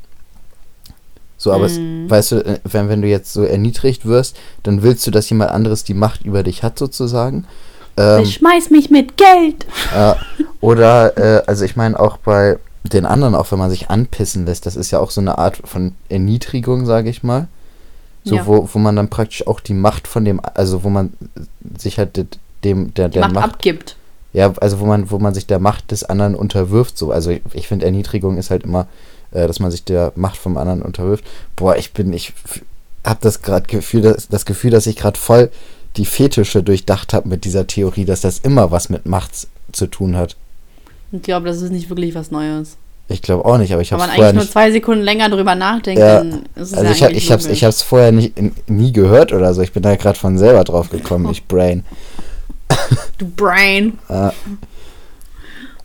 So, 1.38 1.52
aber 1.52 1.66
es, 1.66 1.78
Mhm. 1.78 2.10
weißt 2.10 2.32
du, 2.32 2.36
äh, 2.46 2.60
wenn, 2.64 2.88
wenn 2.88 3.02
du 3.02 3.08
jetzt 3.10 3.34
so 3.34 3.44
erniedrigt 3.44 4.06
wirst, 4.06 4.38
dann 4.64 4.82
willst 4.84 5.06
du, 5.06 5.12
dass 5.12 5.30
jemand 5.30 5.52
anderes 5.52 5.84
die 5.84 5.94
Macht 5.94 6.24
über 6.26 6.44
dich 6.44 6.64
hat, 6.64 6.80
sozusagen. 6.80 7.46
Ähm, 7.98 8.22
Ich 8.24 8.36
schmeiß 8.36 8.70
mich 8.70 8.90
mit 8.90 9.18
Geld. 9.18 9.66
äh, 9.94 10.14
oder, 10.62 11.18
äh, 11.18 11.44
also 11.46 11.66
ich 11.66 11.76
meine 11.76 12.00
auch 12.00 12.16
bei 12.18 12.58
den 12.84 13.06
anderen, 13.06 13.36
auch 13.36 13.52
wenn 13.52 13.60
man 13.60 13.70
sich 13.70 13.90
anpissen 13.90 14.46
lässt, 14.46 14.66
das 14.66 14.76
ist 14.78 14.92
ja 14.92 15.00
auch 15.00 15.12
so 15.12 15.20
eine 15.22 15.38
Art 15.38 15.58
von 15.66 15.94
Erniedrigung, 16.10 16.86
sage 16.86 17.10
ich 17.10 17.24
mal. 17.24 17.48
So, 18.24 18.36
Ja. 18.38 18.46
wo, 18.48 18.70
wo 18.72 18.80
man 18.80 18.96
dann 18.96 19.10
praktisch 19.10 19.46
auch 19.46 19.60
die 19.60 19.74
Macht 19.74 20.08
von 20.08 20.24
dem, 20.24 20.40
also 20.54 20.84
wo 20.86 20.90
man 20.90 21.12
sich 21.78 21.98
halt 21.98 22.16
dem, 22.64 22.94
der, 22.94 23.10
der 23.10 23.22
Macht, 23.22 23.34
Macht 23.34 23.46
abgibt. 23.46 23.96
ja, 24.34 24.54
also 24.60 24.80
wo 24.80 24.86
man, 24.86 25.12
wo 25.12 25.20
man 25.20 25.34
sich 25.34 25.48
der 25.48 25.60
Macht 25.60 25.92
des 25.92 26.04
anderen 26.04 26.36
unterwirft. 26.36 26.98
So, 26.98 27.12
also 27.12 27.32
ich, 27.32 27.42
ich 27.54 27.68
finde 27.68 27.86
Erniedrigung 27.86 28.38
ist 28.38 28.50
halt 28.50 28.64
immer, 28.64 28.88
äh, 29.32 29.48
dass 29.48 29.60
man 29.60 29.72
sich 29.72 29.84
der 29.84 30.12
Macht 30.16 30.38
vom 30.38 30.58
anderen 30.58 30.82
unterwirft. 30.82 31.26
Boah, 31.56 31.76
ich 31.76 31.94
bin, 31.94 32.14
ich 32.14 32.34
habe 33.04 33.20
das 33.22 33.42
gerade 33.42 33.68
Gefühl, 33.68 34.02
das, 34.02 34.28
das 34.28 34.46
Gefühl, 34.46 34.72
dass 34.72 34.88
ich 34.88 34.96
gerade 34.96 35.20
voll 35.20 35.50
die 35.98 36.06
Fetische 36.06 36.64
durchdacht 36.64 37.14
habe 37.14 37.30
mit 37.30 37.46
dieser 37.46 37.68
Theorie, 37.68 38.06
dass 38.06 38.22
das 38.22 38.40
immer 38.40 38.72
was 38.72 38.90
mit 38.90 39.06
Macht 39.06 39.48
zu 39.72 39.88
tun 39.88 40.16
hat. 40.16 40.36
Ich 41.12 41.22
glaube, 41.22 41.48
das 41.48 41.62
ist 41.62 41.72
nicht 41.72 41.90
wirklich 41.90 42.16
was 42.16 42.32
Neues. 42.32 42.78
Ich 43.10 43.22
glaube 43.22 43.46
auch 43.46 43.58
nicht, 43.58 43.72
aber 43.74 43.82
ich 43.82 43.92
habe 43.92 44.00
man 44.00 44.10
es 44.10 44.16
vorher 44.16 44.30
eigentlich 44.32 44.46
nur 44.46 44.52
zwei 44.52 44.72
Sekunden 44.72 45.04
länger 45.04 45.30
drüber 45.30 45.56
nachdenkt, 45.56 46.00
Ja, 46.00 46.20
dann 46.20 46.44
ist 46.56 46.72
es 46.72 46.74
Also 46.74 47.06
ja 47.06 47.10
ich, 47.10 47.30
ich 47.30 47.64
habe 47.64 47.70
es 47.70 47.82
vorher 47.82 48.12
nicht, 48.12 48.34
nie 48.70 48.94
gehört 48.94 49.34
oder 49.34 49.54
so. 49.54 49.62
Ich 49.62 49.74
bin 49.74 49.84
da 49.84 49.96
gerade 49.96 50.18
von 50.18 50.38
selber 50.38 50.64
drauf 50.64 50.90
gekommen. 50.90 51.28
Ich 51.32 51.46
Brain. 51.46 51.84
Du 53.18 53.28
Brain. 53.30 54.00
Äh, 54.10 54.32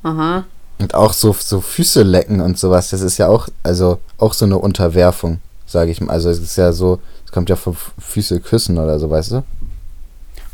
Aha. 0.02 0.44
Und 0.78 0.94
auch 0.94 1.12
so, 1.12 1.32
so 1.32 1.60
Füße 1.60 2.02
lecken 2.02 2.40
und 2.40 2.58
sowas, 2.58 2.90
das 2.90 3.00
ist 3.00 3.18
ja 3.18 3.28
auch, 3.28 3.48
also 3.62 3.98
auch 4.16 4.32
so 4.32 4.44
eine 4.44 4.58
Unterwerfung, 4.58 5.40
sage 5.66 5.90
ich 5.90 6.00
mal. 6.00 6.12
Also 6.12 6.30
es 6.30 6.38
ist 6.38 6.56
ja 6.56 6.72
so, 6.72 7.00
es 7.24 7.32
kommt 7.32 7.50
ja 7.50 7.56
von 7.56 7.76
Füße 7.98 8.40
küssen 8.40 8.78
oder 8.78 8.98
so, 8.98 9.10
weißt 9.10 9.32
du? 9.32 9.44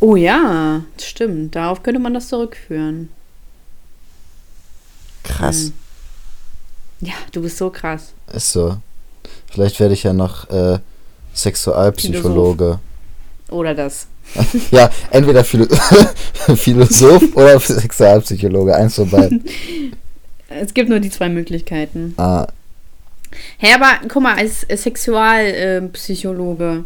Oh 0.01 0.17
ja, 0.17 0.83
stimmt. 1.01 1.55
Darauf 1.55 1.83
könnte 1.83 2.01
man 2.01 2.15
das 2.15 2.29
zurückführen. 2.29 3.11
Krass. 5.23 5.65
Hm. 5.65 5.73
Ja, 7.01 7.15
du 7.33 7.43
bist 7.43 7.59
so 7.59 7.71
krass. 7.71 8.13
Ist 8.33 8.53
so. 8.53 8.79
Vielleicht 9.51 9.79
werde 9.79 9.95
ich 9.95 10.03
ja 10.03 10.13
noch 10.13 10.49
äh, 10.51 10.79
Sexualpsychologe. 11.35 12.79
Oder 13.51 13.75
das. 13.75 14.07
Ja, 14.71 14.91
entweder 15.11 15.45
Philo 15.45 15.67
Philosoph 16.57 17.37
oder 17.37 17.61
Sexualpsychologe, 17.61 18.75
eins 18.75 18.97
von 18.97 19.11
beiden. 19.11 19.45
Es 20.49 20.75
gibt 20.75 20.89
nur 20.89 21.01
die 21.01 21.11
zwei 21.11 21.29
Möglichkeiten. 21.29 22.15
Ah, 22.17 22.47
Hä, 23.59 23.75
aber 23.75 23.99
guck 24.09 24.23
mal, 24.23 24.37
als 24.37 24.63
Sexualpsychologe 24.63 26.85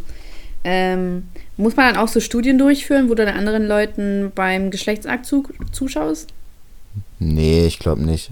ähm, 0.65 1.29
muss 1.57 1.77
man 1.77 1.95
dann 1.95 2.03
auch 2.03 2.09
so 2.09 2.19
Studien 2.21 2.59
durchführen, 2.59 3.09
wo 3.09 3.15
du 3.15 3.25
dann 3.25 3.37
anderen 3.37 3.67
Leuten 3.67 4.33
beim 4.35 4.71
Geschlechtsakt 4.71 5.25
zu, 5.27 5.45
zuschaust? 5.73 6.29
nee, 7.19 7.67
ich 7.67 7.79
glaube 7.79 8.03
nicht. 8.03 8.31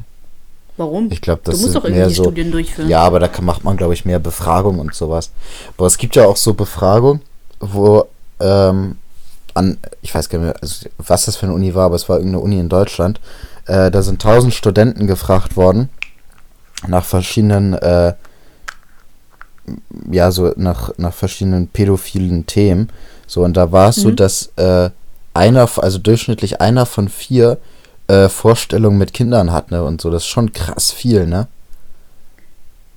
Warum? 0.77 1.11
Ich 1.11 1.23
glaube, 1.23 1.41
das 1.45 1.57
du 1.57 1.63
musst 1.63 1.75
doch 1.75 1.85
irgendwie 1.85 2.13
so. 2.13 2.25
Studien 2.25 2.53
durchführen. 2.53 2.89
Ja, 2.89 3.01
aber 3.01 3.19
da 3.19 3.31
macht 3.41 3.65
man, 3.65 3.79
glaube 3.79 3.95
ich, 3.95 4.05
mehr 4.05 4.19
Befragung 4.19 4.79
und 4.79 4.95
sowas. 4.95 5.33
Aber 5.77 5.87
es 5.87 5.97
gibt 5.97 6.17
ja 6.17 6.27
auch 6.27 6.37
so 6.37 6.53
Befragung, 6.53 7.21
wo 7.61 8.07
ähm, 8.41 8.97
an, 9.55 9.78
ich 10.03 10.14
weiß 10.14 10.28
gar 10.28 10.39
nicht 10.39 10.47
mehr, 10.47 10.57
also, 10.61 10.89
was 10.99 11.24
das 11.24 11.37
für 11.37 11.47
eine 11.47 11.55
Uni 11.55 11.74
war, 11.74 11.87
aber 11.87 11.97
es 11.97 12.09
war 12.09 12.16
irgendeine 12.18 12.43
Uni 12.43 12.59
in 12.59 12.68
Deutschland. 12.68 13.20
Äh, 13.66 13.91
da 13.91 14.03
sind 14.03 14.20
tausend 14.22 14.55
Studenten 14.55 15.07
gefragt 15.07 15.57
worden 15.57 15.89
nach 16.87 17.05
verschiedenen, 17.05 17.72
äh, 17.74 18.14
ja, 20.11 20.30
so 20.30 20.53
nach, 20.57 20.91
nach 20.99 21.14
verschiedenen 21.14 21.68
pädophilen 21.68 22.47
Themen. 22.47 22.91
So, 23.26 23.43
und 23.43 23.57
da 23.57 23.72
war 23.72 23.89
es 23.89 23.97
so, 23.97 24.11
Mhm. 24.11 24.16
dass 24.16 24.53
äh, 24.57 24.91
einer, 25.34 25.68
also 25.78 25.99
durchschnittlich 25.99 26.61
einer 26.61 26.87
von 26.87 27.09
vier 27.09 27.59
äh, 28.09 28.28
Vorstellungen 28.28 28.99
mit 28.99 29.12
Kindern 29.12 29.51
hat, 29.51 29.70
ne? 29.72 29.82
Und 29.82 30.01
so, 30.01 30.11
das 30.11 30.22
ist 30.22 30.28
schon 30.28 30.53
krass 30.53 30.93
viel, 30.93 31.26
ne? 31.26 31.49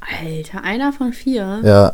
Alter, 0.01 0.63
einer 0.63 0.93
von 0.93 1.13
vier. 1.13 1.61
Ja, 1.63 1.93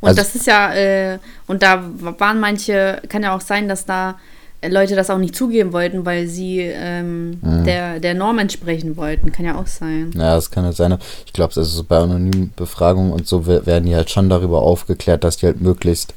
Und 0.00 0.08
Also- 0.08 0.20
das 0.22 0.34
ist 0.34 0.46
ja, 0.46 0.72
äh, 0.74 1.18
und 1.46 1.62
da 1.62 1.82
waren 2.18 2.40
manche, 2.40 3.02
kann 3.08 3.22
ja 3.22 3.34
auch 3.34 3.40
sein, 3.40 3.68
dass 3.68 3.84
da 3.84 4.18
Leute 4.66 4.94
das 4.94 5.08
auch 5.08 5.16
nicht 5.18 5.34
zugeben 5.34 5.72
wollten, 5.72 6.04
weil 6.04 6.26
sie 6.26 6.60
ähm, 6.60 7.38
Mhm. 7.40 7.64
der, 7.64 7.98
der 7.98 8.12
Norm 8.14 8.38
entsprechen 8.38 8.96
wollten. 8.96 9.32
Kann 9.32 9.46
ja 9.46 9.54
auch 9.56 9.66
sein. 9.66 10.10
Ja, 10.14 10.34
das 10.34 10.50
kann 10.50 10.64
halt 10.64 10.76
sein. 10.76 10.98
Ich 11.24 11.32
glaube, 11.32 11.52
also 11.56 11.62
so 11.64 11.82
bei 11.82 11.96
anonymen 11.96 12.52
Befragungen 12.56 13.12
und 13.12 13.26
so 13.26 13.46
we- 13.46 13.64
werden 13.64 13.86
die 13.86 13.94
halt 13.96 14.10
schon 14.10 14.28
darüber 14.28 14.60
aufgeklärt, 14.60 15.24
dass 15.24 15.38
die 15.38 15.46
halt 15.46 15.60
möglichst 15.62 16.12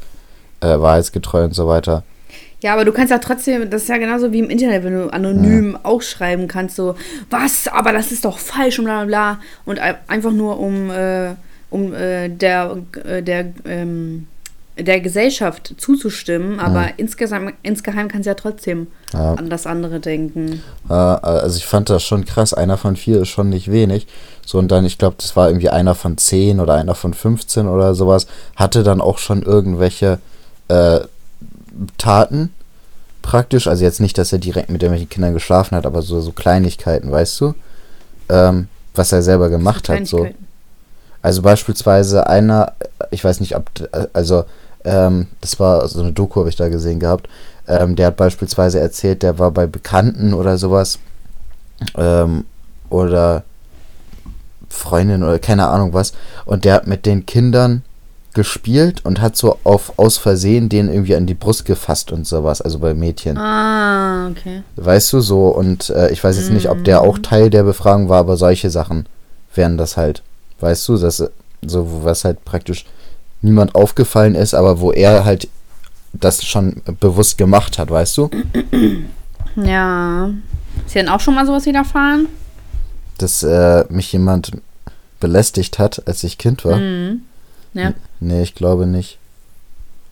äh, 0.61 0.79
wahrheitsgetreu 0.79 1.43
und 1.45 1.53
so 1.55 1.67
weiter. 1.67 2.03
Ja, 2.61 2.71
aber 2.73 2.85
du 2.85 2.93
kannst 2.93 3.11
ja 3.11 3.17
trotzdem, 3.17 3.69
das 3.69 3.83
ist 3.83 3.89
ja 3.89 3.97
genauso 3.97 4.31
wie 4.31 4.39
im 4.39 4.49
Internet, 4.49 4.83
wenn 4.85 4.93
du 4.93 5.11
anonym 5.13 5.77
auch 5.83 6.01
schreiben 6.01 6.47
kannst, 6.47 6.77
so, 6.77 6.95
was, 7.29 7.67
aber 7.67 7.91
das 7.91 8.13
ist 8.13 8.23
doch 8.23 8.39
falsch 8.39 8.79
und 8.79 8.85
bla 8.85 8.99
bla 9.03 9.05
bla. 9.05 9.39
Und 9.65 9.79
ein- 9.79 9.95
einfach 10.07 10.31
nur 10.31 10.59
um, 10.59 10.89
äh, 10.89 11.31
um 11.73 11.93
äh, 11.93 12.29
der, 12.29 12.77
äh, 13.03 13.23
der, 13.23 13.47
ähm, 13.65 14.27
der 14.77 15.01
Gesellschaft 15.01 15.73
zuzustimmen, 15.77 16.59
aber 16.59 16.91
insgesamt, 16.97 17.53
insgeheim 17.63 18.07
kannst 18.07 18.25
du 18.25 18.29
ja 18.31 18.35
trotzdem 18.35 18.87
Ja. 19.11 19.33
an 19.33 19.49
das 19.49 19.65
andere 19.67 19.99
denken. 19.99 20.61
Also 20.87 21.57
ich 21.57 21.65
fand 21.65 21.89
das 21.89 22.03
schon 22.03 22.25
krass. 22.25 22.53
Einer 22.53 22.77
von 22.77 22.95
vier 22.95 23.21
ist 23.21 23.29
schon 23.29 23.49
nicht 23.49 23.71
wenig. 23.71 24.07
So 24.45 24.57
und 24.57 24.69
dann, 24.71 24.85
ich 24.85 24.97
glaube, 24.97 25.15
das 25.19 25.35
war 25.35 25.47
irgendwie 25.47 25.69
einer 25.69 25.93
von 25.95 26.17
zehn 26.17 26.59
oder 26.59 26.73
einer 26.75 26.95
von 26.95 27.13
15 27.13 27.67
oder 27.67 27.93
sowas, 27.93 28.25
hatte 28.55 28.83
dann 28.83 28.99
auch 29.01 29.17
schon 29.19 29.43
irgendwelche 29.43 30.19
äh, 30.69 30.99
Taten 31.97 32.51
praktisch. 33.21 33.67
Also 33.67 33.83
jetzt 33.83 33.99
nicht, 33.99 34.17
dass 34.17 34.31
er 34.31 34.39
direkt 34.39 34.69
mit 34.69 34.81
irgendwelchen 34.81 35.09
Kindern 35.09 35.33
geschlafen 35.33 35.75
hat, 35.75 35.85
aber 35.85 36.01
so, 36.01 36.19
so 36.21 36.31
Kleinigkeiten, 36.31 37.11
weißt 37.11 37.41
du? 37.41 37.53
Ähm, 38.29 38.67
was 38.95 39.11
er 39.11 39.21
selber 39.21 39.49
gemacht 39.49 39.89
hat. 39.89 40.07
So. 40.07 40.27
Also 41.23 41.41
beispielsweise 41.41 42.27
einer, 42.27 42.73
ich 43.09 43.23
weiß 43.23 43.39
nicht, 43.39 43.55
ob, 43.55 43.65
also 44.11 44.43
ähm, 44.83 45.27
das 45.41 45.59
war 45.59 45.87
so 45.87 46.01
eine 46.01 46.11
Doku, 46.11 46.41
habe 46.41 46.49
ich 46.49 46.57
da 46.57 46.67
gesehen 46.67 46.99
gehabt, 46.99 47.29
ähm, 47.67 47.95
der 47.95 48.07
hat 48.07 48.17
beispielsweise 48.17 48.79
erzählt, 48.79 49.23
der 49.23 49.39
war 49.39 49.49
bei 49.51 49.65
Bekannten 49.65 50.33
oder 50.33 50.57
sowas 50.57 50.99
ähm, 51.97 52.43
oder 52.89 53.43
Freundin 54.69 55.23
oder 55.23 55.39
keine 55.39 55.67
Ahnung 55.67 55.93
was 55.93 56.13
und 56.45 56.65
der 56.65 56.73
hat 56.73 56.87
mit 56.87 57.05
den 57.05 57.25
Kindern 57.25 57.83
gespielt 58.33 59.05
und 59.05 59.21
hat 59.21 59.37
so 59.37 59.59
auf 59.63 59.93
aus 59.97 60.17
Versehen 60.17 60.67
denen 60.67 60.91
irgendwie 60.91 61.15
an 61.15 61.27
die 61.27 61.35
Brust 61.35 61.65
gefasst 61.65 62.11
und 62.11 62.27
sowas, 62.27 62.61
also 62.61 62.79
bei 62.79 62.93
Mädchen. 62.93 63.37
Ah, 63.37 64.27
okay. 64.27 64.63
Weißt 64.75 65.13
du 65.13 65.21
so 65.21 65.47
und 65.49 65.89
äh, 65.89 66.11
ich 66.11 66.21
weiß 66.21 66.37
jetzt 66.37 66.51
nicht, 66.51 66.69
ob 66.69 66.83
der 66.83 67.01
auch 67.01 67.19
Teil 67.19 67.49
der 67.49 67.63
Befragung 67.63 68.09
war, 68.09 68.19
aber 68.19 68.35
solche 68.35 68.69
Sachen 68.69 69.05
wären 69.55 69.77
das 69.77 69.95
halt. 69.95 70.21
Weißt 70.63 70.87
du, 70.87 70.97
das 70.97 71.23
so 71.65 71.91
wo- 71.91 72.03
was 72.05 72.23
halt 72.23 72.43
praktisch 72.45 72.85
niemand 73.41 73.75
aufgefallen 73.75 74.33
ist, 74.35 74.53
aber 74.53 74.79
wo 74.79 74.91
er 74.93 75.25
halt 75.25 75.47
das 76.13 76.43
schon 76.45 76.81
bewusst 76.99 77.37
gemacht 77.37 77.77
hat, 77.77 77.89
weißt 77.91 78.17
du? 78.17 78.29
Ja. 79.55 80.31
Ist 80.85 80.95
dir 80.95 80.99
denn 81.03 81.09
auch 81.09 81.19
schon 81.19 81.35
mal 81.35 81.45
sowas 81.45 81.65
widerfahren? 81.67 82.27
Dass 83.19 83.43
äh, 83.43 83.85
mich 83.89 84.11
jemand 84.11 84.51
belästigt 85.19 85.77
hat, 85.79 86.07
als 86.07 86.23
ich 86.23 86.37
Kind 86.39 86.65
war. 86.65 86.77
Mhm. 86.77 87.21
Ja. 87.73 87.93
Nee, 88.19 88.41
ich 88.41 88.55
glaube 88.55 88.87
nicht. 88.87 89.19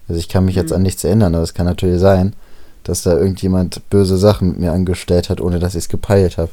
Also 0.07 0.19
ich 0.19 0.29
kann 0.29 0.45
mich 0.45 0.55
jetzt 0.55 0.71
an 0.73 0.81
nichts 0.83 1.03
erinnern, 1.03 1.33
aber 1.33 1.43
es 1.43 1.53
kann 1.55 1.65
natürlich 1.65 1.99
sein, 1.99 2.33
dass 2.83 3.03
da 3.03 3.13
irgendjemand 3.17 3.81
böse 3.89 4.17
Sachen 4.17 4.49
mit 4.49 4.59
mir 4.59 4.73
angestellt 4.73 5.29
hat, 5.29 5.41
ohne 5.41 5.57
dass 5.59 5.73
ich 5.75 5.85
es 5.85 5.89
gepeilt 5.89 6.37
habe. 6.37 6.51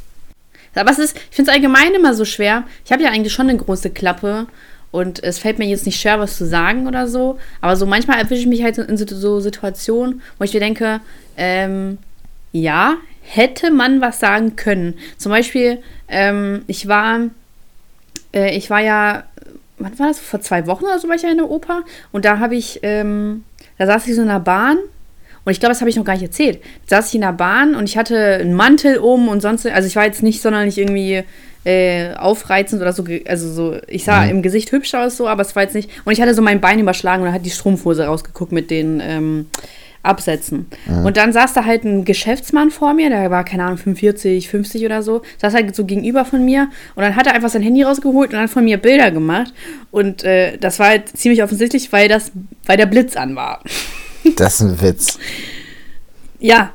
Aber 0.74 0.90
es 0.90 0.98
ist, 0.98 1.16
ich 1.16 1.36
finde 1.36 1.50
es 1.50 1.56
allgemein 1.56 1.94
immer 1.94 2.14
so 2.14 2.24
schwer. 2.24 2.64
Ich 2.84 2.92
habe 2.92 3.02
ja 3.02 3.10
eigentlich 3.10 3.32
schon 3.32 3.48
eine 3.48 3.58
große 3.58 3.90
Klappe 3.90 4.46
und 4.90 5.22
es 5.22 5.38
fällt 5.38 5.58
mir 5.58 5.66
jetzt 5.66 5.86
nicht 5.86 6.00
schwer, 6.00 6.18
was 6.18 6.36
zu 6.36 6.46
sagen 6.46 6.86
oder 6.86 7.08
so. 7.08 7.38
Aber 7.60 7.76
so 7.76 7.86
manchmal 7.86 8.18
erwische 8.18 8.40
ich 8.42 8.46
mich 8.46 8.62
halt 8.62 8.78
in 8.78 8.96
so, 8.96 9.40
Situationen, 9.40 10.22
wo 10.38 10.44
ich 10.44 10.54
mir 10.54 10.60
denke, 10.60 11.00
ähm, 11.36 11.98
ja, 12.52 12.96
hätte 13.22 13.70
man 13.70 14.00
was 14.00 14.20
sagen 14.20 14.56
können. 14.56 14.94
Zum 15.18 15.30
Beispiel, 15.30 15.82
ähm, 16.08 16.62
ich 16.66 16.88
war, 16.88 17.20
äh, 18.32 18.56
ich 18.56 18.70
war 18.70 18.80
ja, 18.80 19.24
wann 19.78 19.98
war 19.98 20.08
das? 20.08 20.18
Vor 20.18 20.40
zwei 20.40 20.66
Wochen 20.66 20.84
oder 20.84 20.98
so 20.98 21.08
war 21.08 21.16
ich 21.16 21.22
ja 21.22 21.30
in 21.30 21.36
der 21.36 21.50
Oper 21.50 21.84
und 22.10 22.24
da 22.24 22.38
habe 22.38 22.56
ich, 22.56 22.80
ähm, 22.82 23.44
da 23.76 23.86
saß 23.86 24.06
ich 24.08 24.14
so 24.14 24.22
in 24.22 24.28
der 24.28 24.40
Bahn 24.40 24.78
und 25.48 25.52
ich 25.52 25.60
glaube, 25.60 25.70
das 25.72 25.80
habe 25.80 25.88
ich 25.88 25.96
noch 25.96 26.04
gar 26.04 26.12
nicht 26.12 26.24
erzählt. 26.24 26.60
Da 26.90 26.96
saß 26.96 27.08
ich 27.08 27.14
in 27.14 27.22
der 27.22 27.32
Bahn 27.32 27.74
und 27.74 27.88
ich 27.88 27.96
hatte 27.96 28.34
einen 28.34 28.52
Mantel 28.52 28.98
um 28.98 29.28
und 29.28 29.40
sonst, 29.40 29.66
also 29.66 29.86
ich 29.88 29.96
war 29.96 30.04
jetzt 30.04 30.22
nicht 30.22 30.42
sonderlich 30.42 30.76
irgendwie 30.76 31.22
äh, 31.64 32.12
aufreizend 32.16 32.82
oder 32.82 32.92
so, 32.92 33.02
also 33.26 33.50
so, 33.50 33.76
ich 33.86 34.04
sah 34.04 34.24
Mhm. 34.24 34.30
im 34.30 34.42
Gesicht 34.42 34.70
hübsch 34.72 34.92
aus 34.94 35.16
so, 35.16 35.26
aber 35.26 35.40
es 35.40 35.56
war 35.56 35.62
jetzt 35.62 35.74
nicht, 35.74 35.88
und 36.04 36.12
ich 36.12 36.20
hatte 36.20 36.34
so 36.34 36.42
mein 36.42 36.60
Bein 36.60 36.78
überschlagen 36.78 37.22
und 37.22 37.28
da 37.28 37.32
hat 37.32 37.46
die 37.46 37.50
Strumpfhose 37.50 38.04
rausgeguckt 38.04 38.52
mit 38.52 38.70
den, 38.70 39.00
ähm, 39.02 39.46
absetzen. 40.02 40.66
Und 41.04 41.16
dann 41.16 41.32
saß 41.32 41.54
da 41.54 41.64
halt 41.64 41.84
ein 41.84 42.04
Geschäftsmann 42.04 42.70
vor 42.70 42.94
mir, 42.94 43.10
der 43.10 43.30
war, 43.30 43.44
keine 43.44 43.64
Ahnung, 43.64 43.78
45, 43.78 44.48
50 44.48 44.84
oder 44.84 45.02
so, 45.02 45.22
saß 45.38 45.54
halt 45.54 45.74
so 45.74 45.84
gegenüber 45.84 46.24
von 46.24 46.44
mir 46.44 46.68
und 46.94 47.02
dann 47.02 47.16
hat 47.16 47.26
er 47.26 47.34
einfach 47.34 47.48
sein 47.50 47.62
Handy 47.62 47.82
rausgeholt 47.82 48.30
und 48.30 48.36
dann 48.38 48.48
von 48.48 48.64
mir 48.64 48.76
Bilder 48.78 49.10
gemacht. 49.10 49.52
Und 49.90 50.22
äh, 50.24 50.56
das 50.58 50.78
war 50.78 50.88
halt 50.88 51.08
ziemlich 51.16 51.42
offensichtlich, 51.42 51.92
weil, 51.92 52.08
das, 52.08 52.32
weil 52.64 52.76
der 52.76 52.86
Blitz 52.86 53.16
an 53.16 53.34
war. 53.34 53.60
Das 54.36 54.54
ist 54.54 54.60
ein 54.60 54.80
Witz. 54.80 55.18
Ja. 56.38 56.72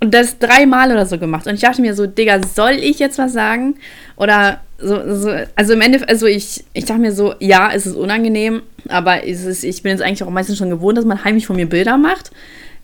Und 0.00 0.14
das 0.14 0.38
dreimal 0.38 0.92
oder 0.92 1.06
so 1.06 1.18
gemacht. 1.18 1.46
Und 1.46 1.54
ich 1.54 1.60
dachte 1.60 1.80
mir 1.80 1.94
so, 1.94 2.06
Digga, 2.06 2.40
soll 2.46 2.72
ich 2.72 2.98
jetzt 2.98 3.18
was 3.18 3.32
sagen? 3.32 3.76
Oder 4.16 4.60
so, 4.78 5.16
so 5.16 5.34
also 5.56 5.72
im 5.72 5.80
Endeffekt, 5.80 6.10
also 6.10 6.26
ich, 6.26 6.64
ich 6.72 6.84
dachte 6.84 7.00
mir 7.00 7.12
so, 7.12 7.34
ja, 7.40 7.70
es 7.72 7.84
ist 7.84 7.96
unangenehm, 7.96 8.62
aber 8.88 9.26
es 9.26 9.44
ist, 9.44 9.64
ich 9.64 9.82
bin 9.82 9.90
jetzt 9.90 10.02
eigentlich 10.02 10.22
auch 10.22 10.30
meistens 10.30 10.58
schon 10.58 10.70
gewohnt, 10.70 10.96
dass 10.98 11.04
man 11.04 11.24
heimlich 11.24 11.46
von 11.46 11.56
mir 11.56 11.68
Bilder 11.68 11.96
macht. 11.98 12.30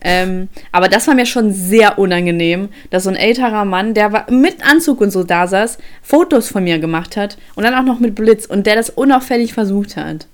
Ähm, 0.02 0.48
aber 0.72 0.88
das 0.88 1.06
war 1.06 1.14
mir 1.14 1.24
schon 1.24 1.52
sehr 1.52 1.98
unangenehm, 1.98 2.68
dass 2.90 3.04
so 3.04 3.10
ein 3.10 3.16
älterer 3.16 3.64
Mann, 3.64 3.94
der 3.94 4.12
war 4.12 4.30
mit 4.30 4.56
Anzug 4.68 5.00
und 5.00 5.10
so 5.10 5.22
da 5.22 5.46
saß, 5.46 5.78
Fotos 6.02 6.48
von 6.48 6.64
mir 6.64 6.78
gemacht 6.78 7.16
hat 7.16 7.38
und 7.54 7.64
dann 7.64 7.74
auch 7.74 7.84
noch 7.84 8.00
mit 8.00 8.14
Blitz 8.14 8.44
und 8.44 8.66
der 8.66 8.74
das 8.74 8.90
unauffällig 8.90 9.54
versucht 9.54 9.96
hat. 9.96 10.26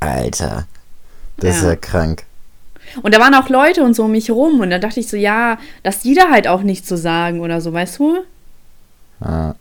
Alter. 0.00 0.66
Das 1.38 1.56
ist 1.56 1.62
Ja. 1.62 1.70
ja 1.70 1.76
krank. 1.76 2.24
Und 3.02 3.14
da 3.14 3.20
waren 3.20 3.34
auch 3.34 3.48
Leute 3.48 3.84
und 3.84 3.94
so 3.94 4.04
um 4.04 4.12
mich 4.12 4.30
rum 4.30 4.60
und 4.60 4.70
da 4.70 4.78
dachte 4.78 4.98
ich 5.00 5.08
so, 5.08 5.16
ja, 5.16 5.58
dass 5.82 6.00
die 6.00 6.14
da 6.14 6.30
halt 6.30 6.48
auch 6.48 6.62
nichts 6.62 6.88
zu 6.88 6.96
sagen 6.96 7.40
oder 7.40 7.60
so, 7.60 7.72
weißt 7.72 7.98
du? 8.00 8.18
Ja. 9.24 9.54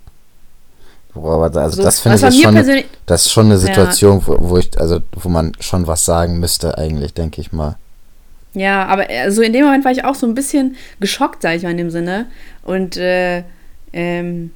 Boah, 1.13 1.43
aber 1.45 1.61
also 1.61 1.77
So, 1.77 1.83
das 1.83 1.99
finde 1.99 2.17
ich 2.29 2.41
schon, 2.41 2.83
das 3.05 3.25
ist 3.25 3.31
schon 3.31 3.47
eine 3.47 3.57
Situation, 3.57 4.21
wo, 4.25 4.37
wo 4.39 4.57
ich, 4.57 4.69
also 4.79 4.99
wo 5.13 5.29
man 5.29 5.51
schon 5.59 5.85
was 5.87 6.05
sagen 6.05 6.39
müsste, 6.39 6.77
eigentlich, 6.77 7.13
denke 7.13 7.41
ich 7.41 7.51
mal. 7.51 7.77
Ja, 8.53 8.85
aber 8.87 9.05
so 9.29 9.41
in 9.41 9.53
dem 9.53 9.65
Moment 9.65 9.85
war 9.85 9.91
ich 9.91 10.05
auch 10.05 10.15
so 10.15 10.25
ein 10.25 10.33
bisschen 10.33 10.75
geschockt, 10.99 11.41
sag 11.41 11.55
ich 11.55 11.63
mal 11.63 11.71
in 11.71 11.77
dem 11.77 11.91
Sinne. 11.91 12.25
Und 12.63 12.97
äh, 12.97 13.43
ähm, 13.93 14.51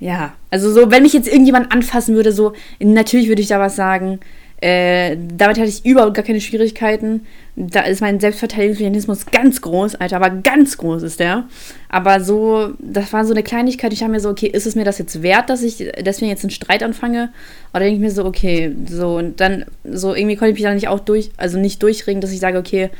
ja, 0.00 0.32
also 0.50 0.72
so, 0.72 0.90
wenn 0.90 1.02
mich 1.02 1.12
jetzt 1.12 1.28
irgendjemand 1.28 1.72
anfassen 1.72 2.14
würde, 2.14 2.32
so, 2.32 2.52
natürlich 2.78 3.28
würde 3.28 3.42
ich 3.42 3.48
da 3.48 3.58
was 3.60 3.76
sagen. 3.76 4.20
Äh, 4.60 5.18
damit 5.36 5.58
hatte 5.58 5.68
ich 5.68 5.84
überhaupt 5.84 6.14
gar 6.14 6.24
keine 6.24 6.40
Schwierigkeiten. 6.40 7.26
Da 7.56 7.82
ist 7.82 8.00
mein 8.00 8.20
Selbstverteidigungsmechanismus 8.20 9.26
ganz 9.26 9.60
groß, 9.60 9.96
Alter, 9.96 10.16
aber 10.16 10.30
ganz 10.30 10.78
groß 10.78 11.02
ist 11.02 11.20
der. 11.20 11.44
Aber 11.90 12.20
so, 12.20 12.72
das 12.78 13.12
war 13.12 13.26
so 13.26 13.32
eine 13.32 13.42
Kleinigkeit. 13.42 13.92
Ich 13.92 14.02
habe 14.02 14.12
mir 14.12 14.20
so, 14.20 14.30
okay, 14.30 14.46
ist 14.46 14.66
es 14.66 14.74
mir 14.74 14.84
das 14.84 14.98
jetzt 14.98 15.22
wert, 15.22 15.50
dass 15.50 15.62
ich 15.62 15.76
deswegen 16.00 16.30
jetzt 16.30 16.42
einen 16.42 16.50
Streit 16.50 16.82
anfange? 16.82 17.32
Oder 17.72 17.80
denke 17.80 17.96
ich 17.96 18.00
mir 18.00 18.10
so, 18.10 18.24
okay, 18.24 18.74
so, 18.88 19.16
und 19.16 19.40
dann, 19.40 19.66
so 19.84 20.14
irgendwie 20.14 20.36
konnte 20.36 20.52
ich 20.52 20.54
mich 20.54 20.64
da 20.64 20.74
nicht 20.74 20.88
auch 20.88 21.00
durch, 21.00 21.30
also 21.36 21.58
nicht 21.58 21.82
durchregen, 21.82 22.22
dass 22.22 22.32
ich 22.32 22.40
sage, 22.40 22.58
okay, 22.58 22.90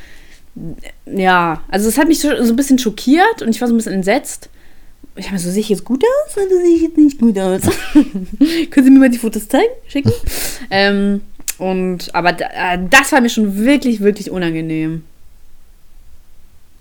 ja, 1.05 1.63
also 1.69 1.89
es 1.89 1.97
hat 1.97 2.07
mich 2.07 2.19
so 2.19 2.29
ein 2.29 2.55
bisschen 2.55 2.79
schockiert 2.79 3.41
und 3.41 3.49
ich 3.49 3.61
war 3.61 3.67
so 3.67 3.73
ein 3.73 3.77
bisschen 3.77 3.93
entsetzt. 3.93 4.49
Ich 5.15 5.25
habe 5.25 5.35
mir 5.35 5.39
so, 5.39 5.49
sehe 5.49 5.61
ich 5.61 5.69
jetzt 5.69 5.85
gut 5.85 6.03
aus 6.03 6.37
oder 6.37 6.47
sehe 6.49 6.75
ich 6.75 6.81
jetzt 6.83 6.97
nicht 6.97 7.19
gut 7.19 7.37
aus? 7.39 7.61
Können 8.69 8.85
Sie 8.85 8.91
mir 8.91 8.99
mal 8.99 9.09
die 9.09 9.17
Fotos 9.17 9.47
zeigen, 9.47 9.71
schicken? 9.87 10.13
ähm, 10.69 11.21
und, 11.57 12.13
aber 12.13 12.39
äh, 12.39 12.79
das 12.89 13.11
war 13.11 13.21
mir 13.21 13.29
schon 13.29 13.57
wirklich, 13.57 13.99
wirklich 14.01 14.29
unangenehm. 14.31 15.03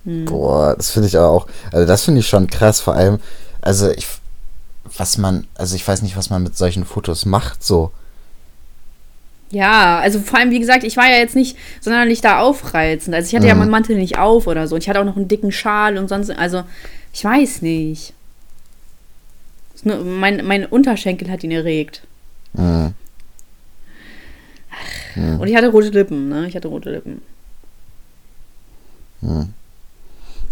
Hm. 0.05 0.25
Boah, 0.27 0.75
das 0.77 0.91
finde 0.91 1.09
ich 1.09 1.17
aber 1.17 1.29
auch, 1.29 1.47
also 1.73 1.87
das 1.87 2.05
finde 2.05 2.21
ich 2.21 2.29
schon 2.29 2.47
krass, 2.47 2.81
vor 2.81 2.95
allem, 2.95 3.19
also 3.61 3.91
ich, 3.91 4.07
was 4.97 5.19
man, 5.19 5.47
also 5.57 5.75
ich 5.77 5.87
weiß 5.87 6.03
nicht, 6.03 6.17
was 6.17 6.31
man 6.31 6.43
mit 6.43 6.57
solchen 6.57 6.85
Fotos 6.85 7.27
macht, 7.27 7.65
so. 7.65 7.91
Ja, 9.51 10.01
also 10.01 10.19
vor 10.19 10.39
allem, 10.41 10.51
wie 10.51 10.59
gesagt, 10.59 10.83
ich 10.83 10.97
war 10.97 11.09
ja 11.09 11.19
jetzt 11.19 11.37
nicht 11.37 11.57
sonderlich 11.81 12.21
da 12.21 12.41
aufreizend. 12.41 13.15
Also 13.15 13.29
ich 13.29 13.35
hatte 13.37 13.47
ja 13.47 13.55
Mhm. 13.55 13.61
meinen 13.61 13.71
Mantel 13.71 13.97
nicht 13.97 14.19
auf 14.19 14.49
oder 14.49 14.67
so. 14.67 14.75
Und 14.75 14.83
ich 14.83 14.89
hatte 14.89 15.01
auch 15.01 15.05
noch 15.05 15.15
einen 15.17 15.29
dicken 15.29 15.53
Schal 15.53 15.99
und 15.99 16.09
sonst, 16.09 16.31
also 16.31 16.65
ich 17.13 17.25
weiß 17.25 17.63
nicht. 17.63 18.13
Nur- 19.85 20.03
Mein, 20.03 20.45
mein 20.45 20.67
Unterschenkel 20.67 21.31
hat 21.31 21.45
ihn 21.45 21.53
erregt. 21.53 22.03
Mhm. 22.55 22.95
Und 25.17 25.47
ich 25.47 25.57
hatte 25.57 25.69
rote 25.69 25.89
Lippen, 25.89 26.29
ne? 26.29 26.47
Ich 26.47 26.55
hatte 26.55 26.69
rote 26.69 26.91
Lippen. 26.91 27.23
Mhm. 29.23 29.53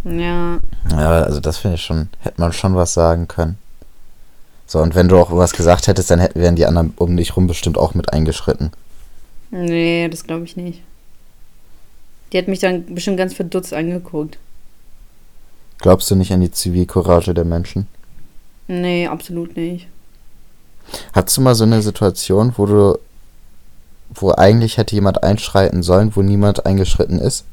Ja. 0.05 0.59
Ja, 0.91 1.23
also 1.23 1.41
das 1.41 1.59
finde 1.59 1.77
ich 1.77 1.83
schon, 1.83 2.09
hätte 2.21 2.41
man 2.41 2.53
schon 2.53 2.75
was 2.75 2.95
sagen 2.95 3.29
können. 3.29 3.59
So, 4.67 4.81
und 4.81 4.95
wenn 4.95 5.09
du 5.09 5.17
auch 5.19 5.31
was 5.37 5.53
gesagt 5.53 5.87
hättest, 5.87 6.11
dann 6.11 6.21
hätten, 6.21 6.41
wären 6.41 6.57
die 6.57 6.67
anderen 6.67 6.95
um 6.97 7.17
dich 7.17 7.37
rum 7.37 7.47
bestimmt 7.47 7.79
auch 7.79 7.95
mit 7.95 8.13
eingeschritten. 8.13 8.71
Nee, 9.51 10.09
das 10.09 10.25
glaube 10.25 10.45
ich 10.45 10.57
nicht. 10.57 10.81
Die 12.33 12.39
hat 12.39 12.49
mich 12.49 12.59
dann 12.59 12.95
bestimmt 12.95 13.19
ganz 13.19 13.35
verdutzt 13.35 13.73
angeguckt. 13.73 14.39
Glaubst 15.79 16.11
du 16.11 16.17
nicht 16.17 16.33
an 16.33 16.41
die 16.41 16.51
Zivilcourage 16.51 17.35
der 17.35 17.45
Menschen? 17.45 17.87
Nee, 18.67 19.07
absolut 19.07 19.57
nicht. 19.57 19.87
Hattest 21.13 21.37
du 21.37 21.43
mal 21.43 21.55
so 21.55 21.65
eine 21.65 21.83
Situation, 21.83 22.53
wo 22.57 22.67
du, 22.67 22.99
wo 24.15 24.33
eigentlich 24.33 24.77
hätte 24.79 24.95
jemand 24.95 25.23
einschreiten 25.23 25.83
sollen, 25.83 26.15
wo 26.15 26.23
niemand 26.23 26.67
eingeschritten 26.67 27.19
ist? 27.19 27.45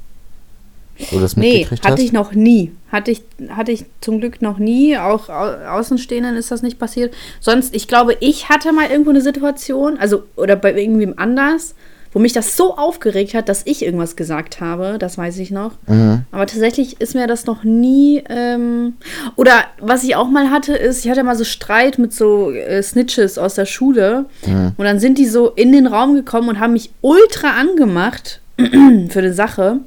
Wo 1.09 1.16
du 1.16 1.22
das 1.24 1.36
Nee, 1.36 1.66
hatte 1.66 1.93
hast? 1.93 1.99
ich 1.99 2.12
noch 2.12 2.34
nie. 2.34 2.72
Hatte 2.91 3.12
ich, 3.12 3.24
hatte 3.49 3.72
ich 3.72 3.86
zum 4.01 4.20
Glück 4.20 4.41
noch 4.41 4.59
nie. 4.59 4.97
Auch 4.97 5.30
Au 5.30 5.78
Außenstehenden 5.78 6.36
ist 6.36 6.51
das 6.51 6.62
nicht 6.62 6.78
passiert. 6.78 7.14
Sonst, 7.39 7.74
ich 7.74 7.88
glaube, 7.88 8.16
ich 8.20 8.49
hatte 8.49 8.72
mal 8.72 8.89
irgendwo 8.89 9.09
eine 9.09 9.22
Situation, 9.22 9.97
also, 9.97 10.24
oder 10.36 10.55
bei 10.55 10.74
irgendwem 10.74 11.14
anders, 11.18 11.74
wo 12.14 12.20
mich 12.20 12.34
das 12.34 12.57
so 12.57 12.76
aufgeregt 12.78 13.34
hat, 13.34 13.47
dass 13.47 13.62
ich 13.66 13.84
irgendwas 13.84 14.16
gesagt 14.16 14.59
habe. 14.59 14.97
Das 14.99 15.18
weiß 15.18 15.38
ich 15.38 15.49
noch. 15.49 15.74
Mhm. 15.88 16.24
Aber 16.32 16.45
tatsächlich 16.45 16.99
ist 16.99 17.16
mir 17.16 17.26
das 17.26 17.45
noch 17.45 17.64
nie. 17.64 18.22
Ähm, 18.30 18.95
oder 19.38 19.64
was 19.80 20.03
ich 20.03 20.16
auch 20.16 20.30
mal 20.30 20.49
hatte, 20.49 20.74
ist, 20.74 21.05
ich 21.05 21.12
hatte 21.12 21.24
mal 21.24 21.38
so 21.38 21.45
Streit 21.45 21.97
mit 21.97 22.14
so 22.14 22.51
äh, 22.51 22.84
Snitches 22.84 23.38
aus 23.38 23.55
der 23.55 23.66
Schule. 23.66 24.26
Mhm. 24.45 24.74
Und 24.76 24.86
dann 24.86 24.99
sind 24.99 25.18
die 25.18 25.26
so 25.26 25.49
in 25.51 25.72
den 25.72 25.88
Raum 25.88 26.16
gekommen 26.16 26.49
und 26.49 26.59
haben 26.59 26.74
mich 26.74 26.91
ultra 26.99 27.51
angemacht 27.51 28.41
für 28.57 29.20
eine 29.20 29.34
Sache. 29.34 29.78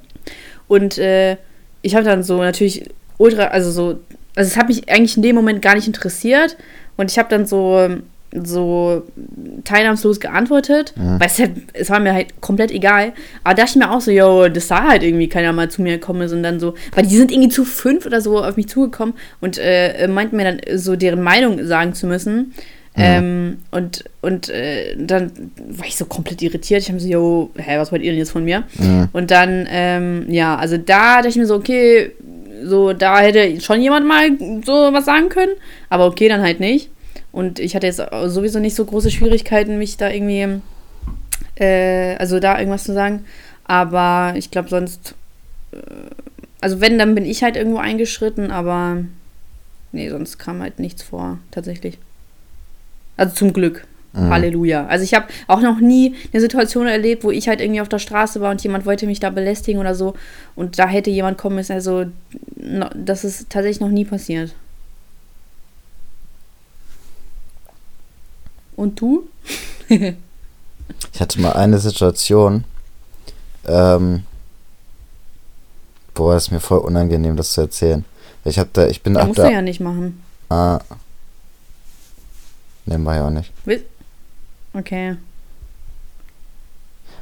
Und 0.67 0.97
äh, 0.97 1.37
ich 1.83 1.95
habe 1.95 2.07
dann 2.07 2.23
so 2.23 2.39
natürlich 2.39 2.89
ultra, 3.19 3.49
also 3.49 3.71
so, 3.71 3.99
also 4.35 4.49
es 4.49 4.57
hat 4.57 4.69
mich 4.69 4.89
eigentlich 4.89 5.19
in 5.19 5.23
dem 5.23 5.37
Moment 5.37 5.61
gar 5.61 5.75
nicht 5.75 5.87
interessiert. 5.87 6.57
Und 6.97 7.11
ich 7.11 7.19
habe 7.19 7.29
dann 7.29 7.45
so, 7.45 7.87
so 8.43 9.03
teilnahmslos 9.63 10.19
geantwortet, 10.21 10.93
weil 10.97 11.29
es, 11.29 11.39
halt, 11.39 11.53
es 11.73 11.89
war 11.91 12.01
mir 12.01 12.13
halt 12.13 12.41
komplett 12.41 12.71
egal. 12.73 13.13
Aber 13.45 13.55
da 13.55 13.63
dachte 13.63 13.79
ich 13.79 13.85
mir 13.85 13.91
auch 13.91 14.01
so, 14.01 14.11
yo, 14.11 14.49
das 14.49 14.69
sah 14.69 14.89
halt 14.89 15.03
irgendwie 15.03 15.29
keiner 15.29 15.53
mal 15.53 15.71
zu 15.71 15.83
mir 15.83 15.93
gekommen 15.93 16.23
ist 16.23 16.33
und 16.33 16.43
dann 16.43 16.59
so, 16.59 16.75
weil 16.95 17.07
die 17.07 17.17
sind 17.17 17.31
irgendwie 17.31 17.51
zu 17.51 17.65
fünf 17.65 18.07
oder 18.07 18.21
so 18.21 18.43
auf 18.43 18.57
mich 18.57 18.69
zugekommen 18.69 19.15
und 19.41 19.59
äh, 19.59 20.09
meinten 20.09 20.37
mir 20.37 20.45
dann 20.45 20.61
so 20.77 20.97
deren 20.97 21.23
Meinung 21.23 21.65
sagen 21.65 21.95
zu 21.95 22.07
müssen. 22.07 22.55
Ähm, 22.97 23.59
und 23.73 24.05
und 24.21 24.49
äh, 24.51 24.95
dann 24.97 25.33
war 25.69 25.87
ich 25.87 25.97
so 25.97 26.05
komplett 26.05 26.43
irritiert. 26.43 26.83
Ich 26.83 26.89
habe 26.89 27.01
so, 27.01 27.09
yo, 27.09 27.51
hä, 27.57 27.77
was 27.79 27.91
wollt 27.91 28.03
ihr 28.03 28.13
denn 28.13 28.19
jetzt 28.19 28.31
von 28.31 28.45
mir? 28.45 28.63
Mhm. 28.79 29.09
Und 29.13 29.33
dann, 29.33 29.67
ähm, 29.69 30.27
ja, 30.29 30.57
also 30.57 30.77
da 30.77 31.17
dachte 31.17 31.29
ich 31.29 31.37
mir 31.37 31.47
so, 31.47 31.57
okay, 31.57 32.13
so, 32.65 32.93
da 32.93 33.19
hätte 33.19 33.61
schon 33.61 33.81
jemand 33.81 34.07
mal 34.07 34.29
so 34.65 34.73
was 34.93 35.05
sagen 35.07 35.29
können, 35.29 35.53
aber 35.89 36.07
okay, 36.07 36.29
dann 36.29 36.41
halt 36.41 36.61
nicht. 36.61 36.89
Und 37.35 37.59
ich 37.59 37.75
hatte 37.75 37.89
jetzt 37.89 38.01
sowieso 38.27 38.61
nicht 38.61 38.77
so 38.77 38.85
große 38.85 39.11
Schwierigkeiten, 39.11 39.77
mich 39.77 39.97
da 39.97 40.09
irgendwie, 40.09 40.61
äh, 41.57 42.15
also 42.15 42.39
da 42.39 42.61
irgendwas 42.61 42.85
zu 42.85 42.95
sagen. 42.95 43.25
Aber 43.65 44.35
ich 44.37 44.53
glaube 44.53 44.69
sonst, 44.69 45.17
äh, 45.73 45.79
also 46.61 46.81
wenn, 46.81 46.97
dann 46.97 47.17
bin 47.17 47.25
ich 47.27 47.43
halt 47.43 47.57
irgendwo 47.57 47.79
eingeschritten, 47.79 48.53
aber 48.53 48.99
nee, 49.91 50.09
sonst 50.11 50.39
kam 50.39 50.63
halt 50.63 50.79
nichts 50.79 51.03
vor, 51.03 51.41
tatsächlich. 51.51 51.99
Also 53.17 53.35
zum 53.35 53.53
Glück. 53.53 53.85
Mhm. 54.13 54.31
Halleluja. 54.31 54.87
Also 54.87 55.03
ich 55.03 55.13
habe 55.13 55.27
auch 55.49 55.61
noch 55.61 55.81
nie 55.81 56.15
eine 56.33 56.41
Situation 56.41 56.87
erlebt, 56.87 57.25
wo 57.25 57.33
ich 57.33 57.49
halt 57.49 57.61
irgendwie 57.61 57.81
auf 57.81 57.89
der 57.89 57.99
Straße 57.99 58.41
war 58.41 58.53
und 58.53 58.63
jemand 58.63 58.87
wollte 58.87 59.09
mich 59.09 59.19
da 59.19 59.31
belästigen 59.31 59.81
oder 59.81 59.97
so 59.97 60.15
und 60.55 60.79
da 60.79 60.87
hätte 60.87 61.11
jemand 61.11 61.37
kommen 61.37 61.57
müssen. 61.57 61.73
Also 61.73 62.05
das 62.55 63.25
ist 63.25 63.51
tatsächlich 63.51 63.81
noch 63.81 63.89
nie 63.89 64.05
passiert. 64.05 64.55
Und 68.77 69.01
du? 69.01 69.29
Ich 69.89 71.21
hatte 71.21 71.41
mal 71.41 71.53
eine 71.53 71.79
Situation, 71.79 72.65
ähm, 73.67 74.25
boah, 76.15 76.37
ist 76.37 76.51
mir 76.51 76.61
voll 76.61 76.79
unangenehm, 76.79 77.37
das 77.37 77.53
zu 77.53 77.61
erzählen. 77.63 78.05
Ich 78.45 78.59
hab 78.59 78.73
da, 78.73 78.87
ich 78.87 79.03
bin 79.03 79.15
Da 79.15 79.21
ab 79.23 79.29
musst 79.29 79.39
da, 79.39 79.47
du 79.47 79.53
ja 79.53 79.63
nicht 79.63 79.81
machen. 79.81 80.23
ah, 80.51 80.81
ne, 82.87 82.99
mach 82.99 83.15
ich 83.15 83.21
auch 83.21 83.31
nicht. 83.31 83.53
Okay. 84.75 85.17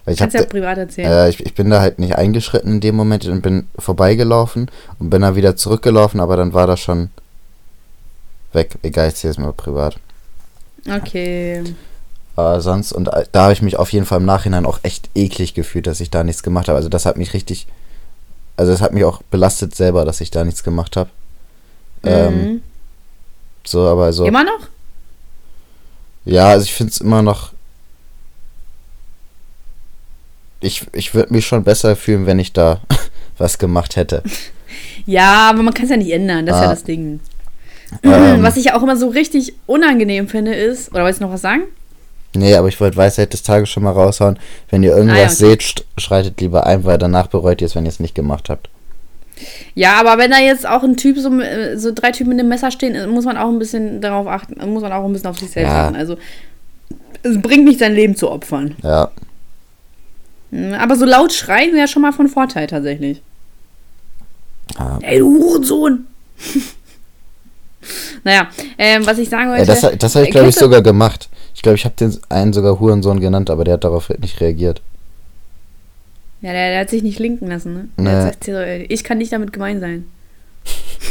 Ich 0.07 0.19
Kannst 0.19 0.35
ja 0.35 0.43
da, 0.43 0.49
privat 0.49 0.79
erzählen. 0.79 1.11
äh, 1.13 1.29
ich, 1.29 1.45
ich 1.47 1.55
bin 1.55 1.71
da 1.71 1.81
halt 1.81 2.01
nicht 2.01 2.17
eingeschritten 2.17 2.73
in 2.73 2.81
dem 2.81 2.97
Moment 2.97 3.25
und 3.27 3.41
bin 3.43 3.69
vorbeigelaufen 3.79 4.69
und 4.99 5.11
bin 5.11 5.23
dann 5.23 5.37
wieder 5.37 5.55
zurückgelaufen, 5.55 6.19
aber 6.19 6.37
dann 6.37 6.55
war 6.55 6.67
das 6.67 6.81
schon 6.81 7.11
weg. 8.53 8.77
Egal, 8.83 9.09
ich 9.09 9.15
zähle 9.15 9.31
es 9.31 9.39
mal 9.39 9.53
privat. 9.53 9.99
Okay. 10.89 11.63
äh, 12.37 12.61
sonst, 12.61 12.93
und 12.93 13.09
da 13.33 13.43
habe 13.43 13.53
ich 13.53 13.63
mich 13.63 13.77
auf 13.77 13.93
jeden 13.93 14.07
Fall 14.07 14.19
im 14.21 14.25
Nachhinein 14.27 14.67
auch 14.67 14.81
echt 14.83 15.11
eklig 15.15 15.55
gefühlt, 15.55 15.87
dass 15.87 16.01
ich 16.01 16.11
da 16.11 16.25
nichts 16.25 16.43
gemacht 16.43 16.69
habe. 16.69 16.77
Also 16.77 16.89
das 16.89 17.07
hat 17.07 17.17
mich 17.17 17.35
richtig, 17.35 17.67
also 18.57 18.73
es 18.73 18.81
hat 18.81 18.93
mich 18.93 19.05
auch 19.05 19.23
belastet 19.31 19.75
selber, 19.75 20.05
dass 20.05 20.21
ich 20.21 20.31
da 20.31 20.45
nichts 20.45 20.63
gemacht 20.65 20.97
habe. 20.97 21.11
Ähm, 22.05 22.35
Mhm. 22.55 22.63
so, 23.65 23.87
aber 23.87 24.13
so. 24.13 24.25
Immer 24.25 24.45
noch? 24.45 24.69
Ja, 26.25 26.49
also 26.49 26.65
ich 26.65 26.73
finde 26.73 26.91
es 26.93 27.01
immer 27.01 27.23
noch. 27.23 27.53
Ich, 30.61 30.87
ich 30.93 31.15
würde 31.15 31.33
mich 31.33 31.47
schon 31.47 31.65
besser 31.65 31.97
fühlen, 31.97 32.27
wenn 32.27 32.39
ich 32.39 32.53
da 32.53 32.81
was 33.39 33.59
gemacht 33.59 33.97
hätte. 33.97 34.23
Ja, 35.05 35.51
aber 35.51 35.63
man 35.63 35.75
kann 35.75 35.85
es 35.85 35.91
ja 35.91 35.97
nicht 35.99 36.13
ändern, 36.13 36.47
das 36.47 36.55
ist 36.57 36.61
Ah. 36.61 36.65
ja 36.65 36.71
das 36.71 36.85
Ding. 36.85 37.21
Ähm. 38.03 38.43
Was 38.43 38.57
ich 38.57 38.65
ja 38.67 38.75
auch 38.77 38.83
immer 38.83 38.97
so 38.97 39.09
richtig 39.09 39.55
unangenehm 39.67 40.29
finde, 40.29 40.55
ist, 40.55 40.91
oder 40.93 41.03
wolltest 41.03 41.21
du 41.21 41.27
noch 41.27 41.33
was 41.33 41.43
sagen? 41.43 41.63
Nee, 42.35 42.55
aber 42.55 42.69
ich 42.69 42.81
wollte 42.81 42.97
Weisheit 42.97 43.33
des 43.35 43.43
Tages 43.43 43.69
schon 43.69 43.83
mal 43.83 43.91
raushauen. 43.91 44.39
Wenn 44.71 44.83
ihr 44.83 44.93
irgendwas 44.97 45.17
Ah, 45.17 45.21
ja, 45.21 45.27
okay. 45.27 45.35
seht, 45.35 45.85
schreitet 45.99 46.41
lieber 46.41 46.67
ein, 46.67 46.85
weil 46.85 46.97
danach 46.97 47.27
bereut 47.27 47.61
ihr 47.61 47.67
es, 47.67 47.75
wenn 47.77 47.85
ihr 47.85 47.91
es 47.91 48.01
nicht 48.01 48.15
gemacht 48.15 48.49
habt. 48.49 48.71
Ja, 49.75 49.99
aber 50.01 50.17
wenn 50.19 50.31
da 50.31 50.39
jetzt 50.39 50.67
auch 50.67 50.83
ein 50.83 50.97
Typ, 50.97 51.19
so, 51.19 51.29
äh, 51.41 51.77
so 51.77 51.93
drei 51.93 52.11
Typen 52.13 52.31
mit 52.31 52.39
dem 52.39 52.49
Messer 52.49 52.71
stehen, 52.71 52.95
äh, 52.95 53.07
muss 53.07 53.25
man 53.27 53.37
auch 53.37 53.49
ein 53.49 53.59
bisschen 53.59 54.01
darauf 54.01 54.27
achten, 54.27 54.59
äh, 54.61 54.67
muss 54.67 54.83
man 54.83 54.93
auch 54.93 55.05
ein 55.05 55.13
bisschen 55.13 55.29
auf 55.29 55.39
sich 55.39 55.51
selbst 55.51 55.71
Ja. 55.71 55.85
achten. 55.87 55.97
Also, 55.97 56.17
es 57.23 57.41
bringt 57.43 57.65
nicht 57.65 57.79
sein 57.81 57.95
Leben 57.95 58.17
zu 58.17 58.31
opfern. 58.31 58.77
Ja. 58.83 59.11
Mhm, 60.51 60.75
Aber 60.75 60.97
so 60.97 61.05
laut 61.05 61.33
schreien 61.33 61.71
wäre 61.73 61.81
ja 61.81 61.87
schon 61.87 62.03
mal 62.03 62.13
von 62.13 62.29
Vorteil 62.29 62.67
tatsächlich. 62.67 63.21
ja. 64.79 64.99
Ey, 65.03 65.19
du 65.19 65.39
Hurensohn! 65.39 66.07
naja, 68.25 68.49
ähm, 68.79 69.07
was 69.07 69.19
ich 69.19 69.29
sagen 69.29 69.51
wollte. 69.51 69.63
Ey, 69.63 69.67
das 69.67 69.99
das 69.99 70.15
habe 70.15 70.25
ich, 70.25 70.31
äh, 70.31 70.33
glaube 70.33 70.49
ich, 70.49 70.55
sogar 70.55 70.83
gemacht. 70.83 71.29
Ich 71.55 71.63
glaube, 71.63 71.77
ich 71.77 71.85
habe 71.85 71.95
den 71.99 72.17
einen 72.29 72.53
sogar 72.53 72.81
Hurensohn 72.81 73.21
genannt, 73.21 73.51
aber 73.51 73.65
der 73.65 73.75
hat 73.75 73.85
darauf 73.85 74.09
nicht 74.21 74.41
reagiert. 74.41 74.81
Ja, 76.41 76.53
der, 76.53 76.71
der 76.71 76.81
hat 76.81 76.91
sich 76.91 77.03
nicht 77.03 77.19
linken 77.21 77.47
lassen, 77.49 77.93
ne? 77.97 78.11
Hat 78.11 78.17
gesagt, 78.19 78.45
so, 78.45 78.53
ey, 78.53 78.85
ich 78.89 79.05
kann 79.05 79.19
nicht 79.19 79.33
damit 79.33 79.53
gemein 79.53 79.79
sein. 79.81 80.07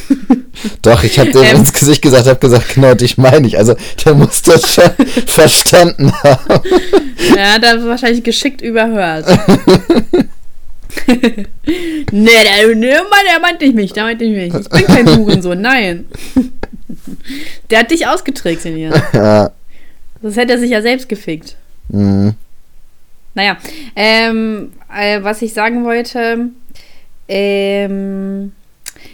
Doch, 0.81 1.03
ich 1.03 1.19
habe 1.19 1.31
dem 1.31 1.43
Ähm. 1.43 1.57
ins 1.57 1.73
Gesicht 1.73 2.01
gesagt, 2.01 2.27
habe 2.27 2.39
gesagt, 2.39 2.75
genau, 2.75 2.93
dich 2.93 3.17
meine 3.17 3.47
ich. 3.47 3.57
Also, 3.57 3.75
der 4.05 4.13
muss 4.13 4.41
das 4.41 4.73
schon 4.73 4.91
verstanden 5.27 6.11
haben. 6.23 6.61
Ja, 7.35 7.53
hat 7.53 7.63
er 7.63 7.83
wahrscheinlich 7.85 8.23
geschickt 8.23 8.61
überhört. 8.61 9.25
nee, 11.07 11.45
der, 12.11 12.75
nee, 12.75 12.89
der 12.91 13.39
meinte 13.41 13.65
ich 13.65 13.73
mich, 13.73 13.93
der 13.93 14.03
meinte 14.03 14.25
ich 14.25 14.31
mich. 14.31 14.53
Ich 14.61 14.69
bin 14.69 14.85
kein 14.85 15.17
Hurensohn, 15.17 15.61
nein. 15.61 16.05
Der 17.69 17.79
hat 17.79 17.91
dich 17.91 18.07
ausgetrickst 18.07 18.65
in 18.65 18.77
ihr. 18.77 19.03
Ja. 19.13 19.51
Das 20.21 20.35
hätte 20.35 20.53
er 20.53 20.59
sich 20.59 20.69
ja 20.69 20.81
selbst 20.83 21.09
gefickt. 21.09 21.55
Mhm. 21.89 22.35
Naja, 23.33 23.57
ähm, 23.95 24.71
äh, 24.93 25.23
was 25.23 25.41
ich 25.41 25.53
sagen 25.53 25.83
wollte, 25.83 26.49
ähm, 27.27 28.51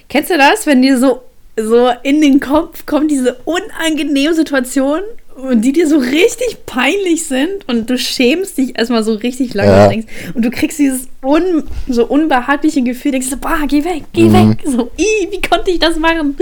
kennst 0.09 0.32
du 0.32 0.38
das, 0.38 0.65
wenn 0.65 0.82
dir 0.82 0.97
so, 0.97 1.21
so 1.55 1.89
in 2.03 2.19
den 2.19 2.39
Kopf 2.39 2.86
kommt 2.86 3.09
diese 3.11 3.36
unangenehme 3.45 4.34
Situation 4.34 5.01
und 5.38 5.61
die 5.61 5.71
dir 5.71 5.88
so 5.88 5.97
richtig 5.99 6.65
peinlich 6.65 7.27
sind 7.27 7.67
und 7.67 7.88
du 7.89 7.97
schämst 7.97 8.57
dich 8.57 8.77
erstmal 8.77 9.03
so 9.03 9.13
richtig 9.13 9.53
lange 9.53 9.69
Ja. 9.71 9.83
und, 9.83 9.89
denkst, 9.91 10.07
und 10.33 10.43
du 10.45 10.49
kriegst 10.49 10.79
dieses 10.79 11.07
un, 11.23 11.63
so 11.88 12.05
unbehagliche 12.07 12.81
Gefühl, 12.81 13.11
denkst 13.11 13.27
so, 13.29 13.38
bah, 13.38 13.59
geh 13.67 13.83
weg, 13.85 14.03
geh 14.13 14.23
Mhm. 14.23 14.49
weg, 14.51 14.63
so, 14.65 14.89
i, 14.97 15.27
wie 15.31 15.41
konnte 15.41 15.69
ich 15.69 15.77
das 15.79 15.97
machen? 15.99 16.35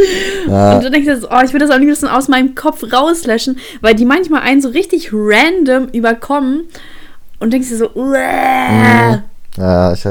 Ja. 0.48 0.76
Und 0.78 0.84
du 0.86 0.92
denkst 0.92 1.10
so, 1.22 1.28
oh, 1.30 1.42
ich 1.44 1.52
würde 1.52 1.68
das 1.68 1.76
am 1.76 1.82
liebsten 1.82 2.08
aus 2.08 2.30
meinem 2.30 2.56
Kopf 2.56 2.84
rauslöschen, 2.92 3.58
weil 3.82 3.96
die 3.96 4.06
manchmal 4.06 4.42
einen 4.44 4.62
so 4.62 4.70
richtig 4.70 5.10
random 5.12 5.90
überkommen 5.90 6.62
und 7.40 7.52
denkst 7.52 7.68
dir 7.70 7.78
so, 7.78 7.90
uäh. 7.96 9.20
Ja, 9.58 9.94
ich 9.94 10.06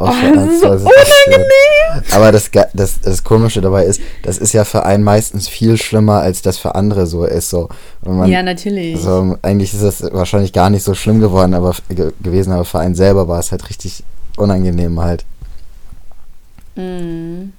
auch 0.00 0.08
Oh, 0.10 0.12
schon 0.20 0.34
das 0.34 0.48
ist 0.50 0.60
so 0.60 0.68
unangenehm. 0.68 2.04
Aber 2.12 2.32
das, 2.32 2.50
das, 2.72 3.00
das 3.00 3.24
Komische 3.24 3.60
dabei 3.60 3.84
ist, 3.84 4.00
das 4.22 4.38
ist 4.38 4.52
ja 4.52 4.64
für 4.64 4.84
einen 4.84 5.04
meistens 5.04 5.48
viel 5.48 5.76
schlimmer, 5.76 6.20
als 6.20 6.42
das 6.42 6.58
für 6.58 6.74
andere 6.74 7.06
so 7.06 7.24
ist. 7.24 7.50
So. 7.50 7.68
Man, 8.04 8.30
Ja, 8.30 8.42
natürlich. 8.42 9.00
so, 9.00 9.36
eigentlich 9.42 9.74
ist 9.74 9.82
das 9.82 10.02
wahrscheinlich 10.12 10.52
gar 10.52 10.70
nicht 10.70 10.82
so 10.84 10.94
schlimm 10.94 11.20
geworden, 11.20 11.54
aber 11.54 11.74
ge 11.88 12.12
gewesen, 12.22 12.52
aber 12.52 12.64
für 12.64 12.78
einen 12.78 12.94
selber 12.94 13.28
war 13.28 13.38
es 13.40 13.50
halt 13.52 13.68
richtig 13.68 14.02
unangenehm 14.36 15.00
halt. 15.00 15.24
Mm. 16.76 17.50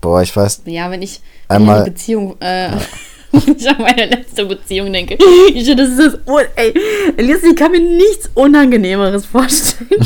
Boah, 0.00 0.22
ich 0.22 0.34
weiß, 0.36 0.62
Ja, 0.66 0.90
wenn 0.90 1.02
ich, 1.02 1.20
Einmal- 1.48 1.84
die 1.84 1.90
Beziehung, 1.90 2.36
äh, 2.40 2.70
wenn 3.32 3.56
ich 3.56 3.68
an 3.68 3.80
meine 3.82 4.06
letzte 4.06 4.44
Beziehung 4.46 4.92
denke, 4.92 5.18
ich, 5.52 5.66
das 5.76 5.88
ist 5.90 5.98
das, 5.98 6.14
un 6.26 6.42
ey, 6.56 6.72
Elias, 7.16 7.42
ich 7.42 7.54
kann 7.56 7.72
mir 7.72 7.80
nichts 7.80 8.30
Unangenehmeres 8.34 9.26
vorstellen. 9.26 9.88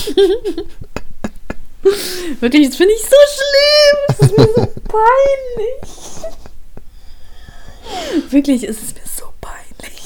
Wirklich, 2.40 2.68
das 2.68 2.76
finde 2.76 2.94
ich 2.94 3.02
so 3.02 3.16
schlimm. 3.36 3.98
Das 4.08 4.20
ist 4.20 4.36
mir 4.38 4.46
so 4.54 4.66
peinlich. 4.88 5.82
Wirklich, 8.30 8.62
es 8.68 8.82
ist 8.82 8.94
mir 8.94 9.02
so 9.04 9.24
peinlich. 9.40 10.02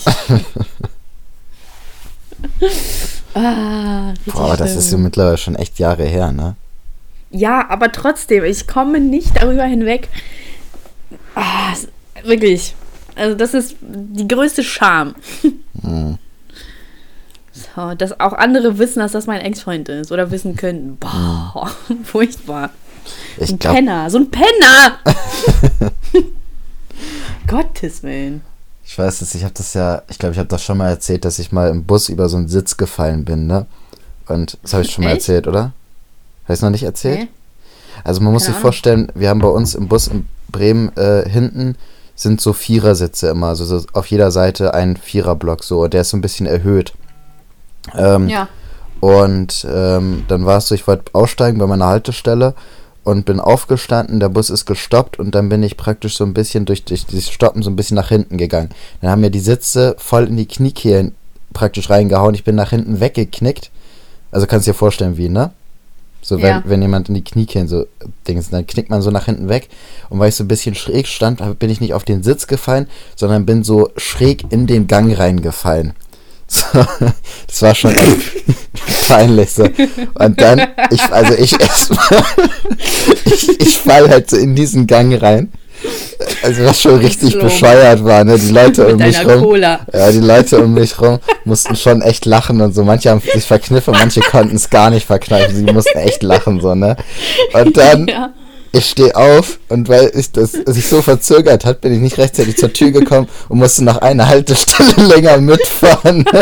ah, 3.35 4.15
boah, 4.27 4.57
das 4.57 4.69
schlimm. 4.71 4.79
ist 4.79 4.91
so 4.91 4.99
mittlerweile 4.99 5.37
schon 5.39 5.57
echt 5.57 5.79
Jahre 5.79 6.05
her, 6.05 6.33
ne? 6.33 6.57
Ja, 7.31 7.69
aber 7.69 7.93
trotzdem, 7.93 8.45
ich 8.45 8.67
komme 8.67 9.01
nicht 9.01 9.37
darüber 9.37 9.65
hinweg. 9.65 10.09
Ah, 11.35 11.73
es- 11.73 11.89
wirklich. 12.27 12.75
Also, 13.17 13.35
das 13.37 13.55
ist 13.55 13.77
die 13.81 14.29
größte 14.29 14.63
Scham. 14.63 15.15
Mhm. 15.83 16.19
So, 17.53 17.95
dass 17.95 18.21
auch 18.21 18.35
andere 18.35 18.79
wissen, 18.79 19.01
dass 19.01 19.13
das 19.13 19.27
mein 19.27 19.41
Ex-Freund 19.41 19.89
ist 19.89 20.13
oder 20.13 20.31
wissen 20.31 20.57
könnten. 20.57 20.97
Boah, 20.99 21.71
furchtbar. 22.05 22.71
Ich 23.39 23.51
ein 23.51 23.59
glaube, 23.59 23.77
Penner, 23.77 24.11
so 24.11 24.19
ein 24.19 24.31
Penner! 24.31 24.99
Gottes 27.47 28.03
Willen. 28.03 28.43
ich 28.85 28.99
weiß 28.99 29.21
es, 29.23 29.35
ich 29.35 29.45
habe 29.45 29.55
das 29.55 29.75
ja, 29.75 30.03
ich 30.09 30.19
glaube, 30.19 30.33
ich 30.33 30.39
habe 30.39 30.49
das 30.49 30.63
schon 30.63 30.79
mal 30.79 30.89
erzählt, 30.89 31.25
dass 31.25 31.39
ich 31.39 31.53
mal 31.53 31.71
im 31.71 31.85
Bus 31.85 32.09
über 32.09 32.29
so 32.29 32.37
einen 32.37 32.49
Sitz 32.49 32.77
gefallen 32.77 33.25
bin, 33.25 33.47
ne? 33.47 33.67
Und 34.27 34.59
das 34.63 34.75
habe 34.75 34.83
ich 34.85 34.91
schon 34.93 35.05
mal 35.05 35.11
Echt? 35.11 35.21
erzählt, 35.21 35.47
oder? 35.47 35.73
Habe 36.45 36.55
ich 36.55 36.61
noch 36.61 36.71
nicht 36.71 36.83
erzählt? 36.83 37.21
Hä? 37.21 37.29
Also 38.05 38.21
man 38.21 38.33
muss 38.33 38.43
Keine 38.43 38.55
sich 38.55 38.57
Ahnung. 38.57 38.63
vorstellen, 38.63 39.13
wir 39.15 39.29
haben 39.29 39.39
bei 39.41 39.49
uns 39.49 39.75
im 39.75 39.87
Bus 39.89 40.09
in 40.09 40.27
Bremen 40.51 40.95
äh, 40.97 41.29
hinten 41.29 41.77
sind 42.17 42.41
so 42.41 42.53
Vierersitze 42.53 43.29
immer, 43.29 43.49
also 43.49 43.65
so 43.65 43.87
auf 43.93 44.07
jeder 44.07 44.33
Seite 44.33 44.75
ein 44.75 44.97
Viererblock 44.97 45.63
so, 45.63 45.83
und 45.83 45.95
der 45.95 46.01
ist 46.01 46.11
so 46.11 46.17
ein 46.17 46.23
bisschen 46.23 46.47
erhöht. 46.47 46.95
Ähm, 47.95 48.29
Ja. 48.29 48.49
Und 48.99 49.67
ähm, 49.71 50.25
dann 50.27 50.47
war 50.47 50.57
es 50.59 50.69
so, 50.69 50.75
ich 50.75 50.89
wollte 50.89 51.15
aussteigen 51.15 51.59
bei 51.59 51.67
meiner 51.67 51.87
Haltestelle 51.87 52.55
und 53.05 53.27
bin 53.27 53.39
aufgestanden, 53.39 54.19
der 54.19 54.31
Bus 54.31 54.51
ist 54.51 54.65
gestoppt 54.65 55.19
und 55.19 55.35
dann 55.35 55.49
bin 55.49 55.63
ich 55.63 55.77
praktisch 55.77 56.17
so 56.17 56.25
ein 56.25 56.35
bisschen 56.35 56.65
durch, 56.65 56.85
durch 56.85 57.05
dieses 57.07 57.31
Stoppen 57.31 57.63
so 57.63 57.71
ein 57.71 57.77
bisschen 57.77 57.95
nach 57.95 58.09
hinten 58.09 58.39
gegangen. 58.39 58.71
Dann 59.01 59.11
haben 59.11 59.21
mir 59.21 59.31
die 59.31 59.39
Sitze 59.39 59.95
voll 59.99 60.27
in 60.27 60.37
die 60.37 60.49
Kniekehlen 60.49 61.15
praktisch 61.53 61.91
reingehauen, 61.91 62.35
ich 62.35 62.45
bin 62.45 62.57
nach 62.57 62.71
hinten 62.71 62.99
weggeknickt. 62.99 63.71
Also 64.33 64.47
kannst 64.47 64.67
du 64.67 64.73
dir 64.73 64.77
vorstellen, 64.77 65.17
wie, 65.17 65.29
ne? 65.29 65.53
So, 66.23 66.39
wenn, 66.39 66.47
Ja. 66.49 66.63
wenn 66.67 66.83
jemand 66.83 67.09
in 67.09 67.15
die 67.15 67.23
Kniekehlen 67.25 67.69
so 67.69 67.87
Dings, 68.27 68.51
dann 68.51 68.67
knickt 68.67 68.91
man 68.91 69.01
so 69.03 69.11
nach 69.11 69.27
hinten 69.27 69.49
weg. 69.49 69.69
Und 70.09 70.19
weil 70.19 70.29
ich 70.31 70.35
so 70.35 70.43
ein 70.45 70.49
bisschen 70.49 70.75
schräg 70.75 71.07
stand, 71.07 71.41
bin 71.59 71.71
ich 71.71 71.81
nicht 71.81 71.95
auf 71.95 72.03
den 72.05 72.23
Sitz 72.25 72.47
gefallen, 72.49 72.89
sondern 73.15 73.47
bin 73.47 73.63
so 73.63 73.91
schräg 73.97 74.45
in 74.51 74.67
den 74.67 74.87
Gang 74.87 75.17
reingefallen. 75.17 75.93
So, 76.49 76.61
das 77.49 77.61
war 77.63 77.75
schon 77.75 77.93
peinlich 79.09 79.51
so. 79.51 79.65
Und 80.15 80.41
dann, 80.41 80.63
ich, 80.93 81.03
also 81.13 81.35
ich 81.35 81.61
erstmal, 81.61 82.07
ich, 83.25 83.61
ich 83.61 83.79
fall 83.79 84.09
halt 84.09 84.31
so 84.31 84.37
in 84.37 84.55
diesen 84.55 84.87
Gang 84.87 85.21
rein. 85.21 85.51
Also 86.43 86.65
was 86.65 86.81
schon 86.81 86.99
richtig 86.99 87.33
Slow. 87.33 87.45
bescheuert 87.45 88.05
war, 88.05 88.25
ne? 88.25 88.39
Die 88.39 88.51
Leute 88.51 88.87
um 88.87 88.97
mich 88.97 89.25
rum. 89.27 89.41
Cola. 89.43 89.81
Ja, 89.93 90.11
die 90.13 90.21
Leute 90.21 90.61
um 90.63 90.75
mich 90.75 91.01
rum 91.01 91.19
mussten 91.45 91.77
schon 91.77 92.03
echt 92.03 92.25
lachen 92.27 92.61
und 92.61 92.75
so. 92.75 92.85
Manche 92.85 93.11
haben 93.11 93.21
sich 93.21 93.45
verkniffen, 93.45 93.95
manche 93.99 94.21
konnten 94.21 94.57
es 94.57 94.71
gar 94.71 94.91
nicht 94.91 95.07
verkneifen. 95.07 95.55
Sie 95.57 95.73
mussten 95.73 95.99
echt 95.99 96.23
lachen, 96.23 96.61
so, 96.61 96.75
ne? 96.75 96.97
Und 97.53 97.77
dann, 97.77 98.07
Ja. 98.11 98.31
ich 98.73 98.91
stehe 98.91 99.15
auf 99.17 99.59
und 99.69 99.89
weil 99.89 100.11
ich 100.15 100.33
das 100.33 100.53
sich 100.53 100.87
so 100.89 101.01
verzögert 101.03 101.65
hat, 101.65 101.81
bin 101.81 101.93
ich 101.95 102.01
nicht 102.01 102.19
rechtzeitig 102.19 102.57
zur 102.59 102.73
Tür 102.73 102.91
gekommen 102.91 103.29
und 103.49 103.59
musste 103.59 103.85
noch 103.85 103.99
eine 103.99 104.29
Haltestelle 104.29 104.93
länger 105.15 105.39
mitfahren. 105.39 106.25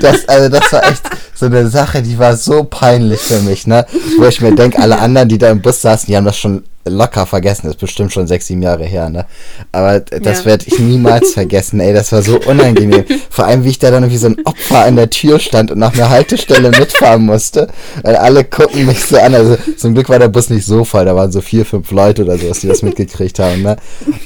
Das, 0.00 0.28
also 0.28 0.48
das 0.48 0.72
war 0.72 0.84
echt 0.90 1.02
so 1.34 1.46
eine 1.46 1.68
Sache, 1.68 2.02
die 2.02 2.18
war 2.18 2.36
so 2.36 2.64
peinlich 2.64 3.20
für 3.20 3.40
mich, 3.40 3.66
ne? 3.66 3.86
Wo 4.18 4.26
ich 4.26 4.40
mir 4.40 4.54
denke, 4.54 4.78
alle 4.78 4.98
anderen, 4.98 5.28
die 5.28 5.38
da 5.38 5.50
im 5.50 5.62
Bus 5.62 5.80
saßen, 5.80 6.06
die 6.06 6.16
haben 6.16 6.24
das 6.24 6.38
schon 6.38 6.64
locker 6.84 7.26
vergessen. 7.26 7.62
Das 7.64 7.74
ist 7.74 7.80
bestimmt 7.80 8.12
schon 8.12 8.26
sechs, 8.26 8.46
sieben 8.46 8.62
Jahre 8.62 8.84
her, 8.84 9.08
ne? 9.08 9.26
Aber 9.72 10.00
das 10.00 10.40
Ja. 10.40 10.44
werde 10.46 10.64
ich 10.66 10.78
niemals 10.78 11.32
vergessen, 11.34 11.80
ey. 11.80 11.92
Das 11.92 12.10
war 12.12 12.22
so 12.22 12.38
unangenehm. 12.40 13.04
Vor 13.30 13.44
allem, 13.46 13.64
wie 13.64 13.70
ich 13.70 13.78
da 13.78 13.90
dann 13.90 14.10
wie 14.10 14.16
so 14.16 14.26
ein 14.28 14.36
Opfer 14.44 14.84
an 14.84 14.96
der 14.96 15.10
Tür 15.10 15.38
stand 15.38 15.70
und 15.70 15.78
nach 15.78 15.94
einer 15.94 16.10
Haltestelle 16.10 16.70
mitfahren 16.70 17.22
musste. 17.24 17.68
Weil 18.02 18.16
alle 18.16 18.44
gucken 18.44 18.86
mich 18.86 19.04
so 19.04 19.16
an. 19.18 19.34
Also 19.34 19.56
zum 19.76 19.94
Glück 19.94 20.08
war 20.08 20.18
der 20.18 20.28
Bus 20.28 20.50
nicht 20.50 20.64
so 20.66 20.84
voll. 20.84 21.04
Da 21.04 21.14
waren 21.14 21.30
so 21.32 21.40
vier, 21.40 21.64
fünf 21.64 21.90
Leute 21.90 22.24
oder 22.24 22.36
sowas, 22.38 22.60
die 22.60 22.68
das 22.68 22.82
mitgekriegt 22.82 23.38
haben, 23.38 23.62
ne? 23.62 23.76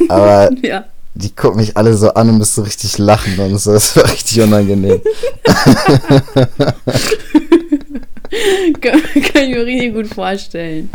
Aber 0.09 0.51
Ja. 0.63 0.85
die 1.15 1.35
gucken 1.35 1.61
mich 1.61 1.77
alle 1.77 1.95
so 1.97 2.13
an 2.15 2.29
und 2.31 2.39
müssen 2.39 2.55
so 2.55 2.63
richtig 2.63 2.99
lachen 2.99 3.39
und 3.39 3.59
so. 3.59 3.73
Das 3.73 3.97
war 3.97 4.05
richtig 4.05 4.41
unangenehm. 4.41 5.01
kann, 8.81 9.01
kann 9.33 9.43
ich 9.45 9.55
mir 9.55 9.65
richtig 9.67 9.95
gut 9.95 10.09
vorstellen. 10.09 10.91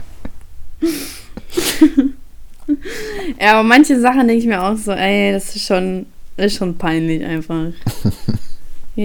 Ja, 3.40 3.54
aber 3.54 3.64
manche 3.64 4.00
Sachen 4.00 4.28
denke 4.28 4.42
ich 4.42 4.48
mir 4.48 4.62
auch 4.62 4.78
so, 4.78 4.92
ey, 4.92 5.34
das 5.34 5.56
ist 5.56 5.66
schon, 5.66 6.06
ist 6.38 6.58
schon 6.58 6.78
peinlich 6.78 7.24
einfach. 7.24 7.68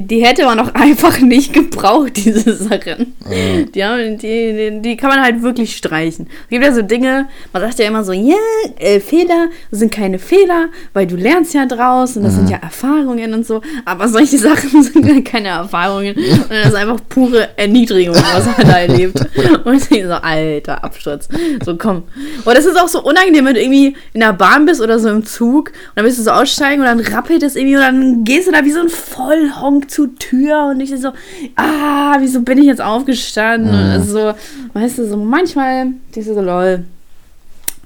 Die 0.03 0.25
hätte 0.25 0.45
man 0.45 0.59
auch 0.61 0.75
einfach 0.75 1.21
nicht 1.21 1.53
gebraucht, 1.53 2.13
diese 2.17 2.55
Sachen. 2.55 3.15
Mhm. 3.25 3.73
Die, 3.73 3.85
haben, 3.85 4.19
die, 4.19 4.53
die, 4.73 4.83
die, 4.83 4.97
kann 4.97 5.11
man 5.11 5.23
halt 5.23 5.43
wirklich 5.43 5.77
streichen. 5.77 6.29
Es 6.45 6.51
gibt 6.51 6.65
ja 6.65 6.73
so 6.73 6.83
Dinge, 6.83 7.29
man 7.53 7.63
sagt 7.63 7.79
ja 7.79 7.87
immer 7.87 8.05
so, 8.05 8.13
ja, 8.13 8.35
yeah, 8.35 8.37
äh, 8.79 9.01
Fehler 9.01 9.49
sind 9.71 9.93
keine 9.93 10.19
Fehler, 10.19 10.69
weil 10.93 11.07
du 11.07 11.17
lernst 11.17 11.55
ja 11.55 11.67
draus 11.67 12.17
und 12.17 12.25
das 12.25 12.33
mhm. 12.35 12.37
sind 12.37 12.51
ja 12.51 12.59
Erfahrungen 12.59 13.35
und 13.35 13.47
so. 13.47 13.63
Aber 13.85 14.09
solche 14.09 14.39
Sachen 14.39 14.83
sind 14.83 15.07
ja 15.07 15.21
keine 15.21 15.49
Erfahrungen. 15.49 16.17
Und 16.17 16.51
das 16.51 16.69
ist 16.69 16.75
einfach 16.75 17.01
pure 17.09 17.49
Erniedrigung, 17.57 18.15
was 18.15 18.47
man 18.47 18.67
da 18.67 18.79
erlebt. 18.79 19.19
Und 19.65 19.91
ich 19.91 20.05
so, 20.05 20.13
alter 20.13 20.85
Absturz. 20.85 21.29
So, 21.65 21.77
komm. 21.77 22.05
Und 22.45 22.57
das 22.57 22.67
ist 22.67 22.79
auch 22.79 22.89
so 22.89 23.03
unangenehm, 23.03 23.45
wenn 23.47 23.55
du 23.55 23.61
irgendwie 23.61 23.97
in 24.13 24.21
der 24.21 24.33
Bahn 24.33 24.67
bist 24.67 24.81
oder 24.81 24.99
so 24.99 25.09
im 25.09 25.25
Zug 25.25 25.69
und 25.69 25.75
dann 25.97 26.05
willst 26.05 26.19
du 26.19 26.23
so 26.23 26.31
aussteigen 26.31 26.81
und 26.81 26.87
dann 26.87 27.01
rappelt 27.01 27.43
es 27.43 27.57
irgendwie 27.57 27.77
und 27.77 27.83
dann 27.83 28.25
gehst 28.25 28.49
du 28.49 28.53
da 28.53 28.65
wie 28.65 28.71
so 28.71 28.81
ein 28.81 28.89
Vollhonk 28.89 29.86
Gang 29.87 29.91
zur 29.91 30.15
Tür 30.17 30.69
und 30.71 30.81
ich 30.81 30.91
so, 31.01 31.13
ah, 31.57 32.17
wieso 32.19 32.43
bin 32.43 32.59
ich 32.59 32.67
jetzt 32.67 32.81
aufgestanden? 32.81 33.71
Mhm. 33.71 33.91
Also 33.93 34.13
so, 34.13 34.35
weißt 34.75 34.99
du, 34.99 35.09
so 35.09 35.17
manchmal 35.17 35.87
denkst 36.15 36.29
du 36.29 36.35
so, 36.35 36.41
lol, 36.41 36.85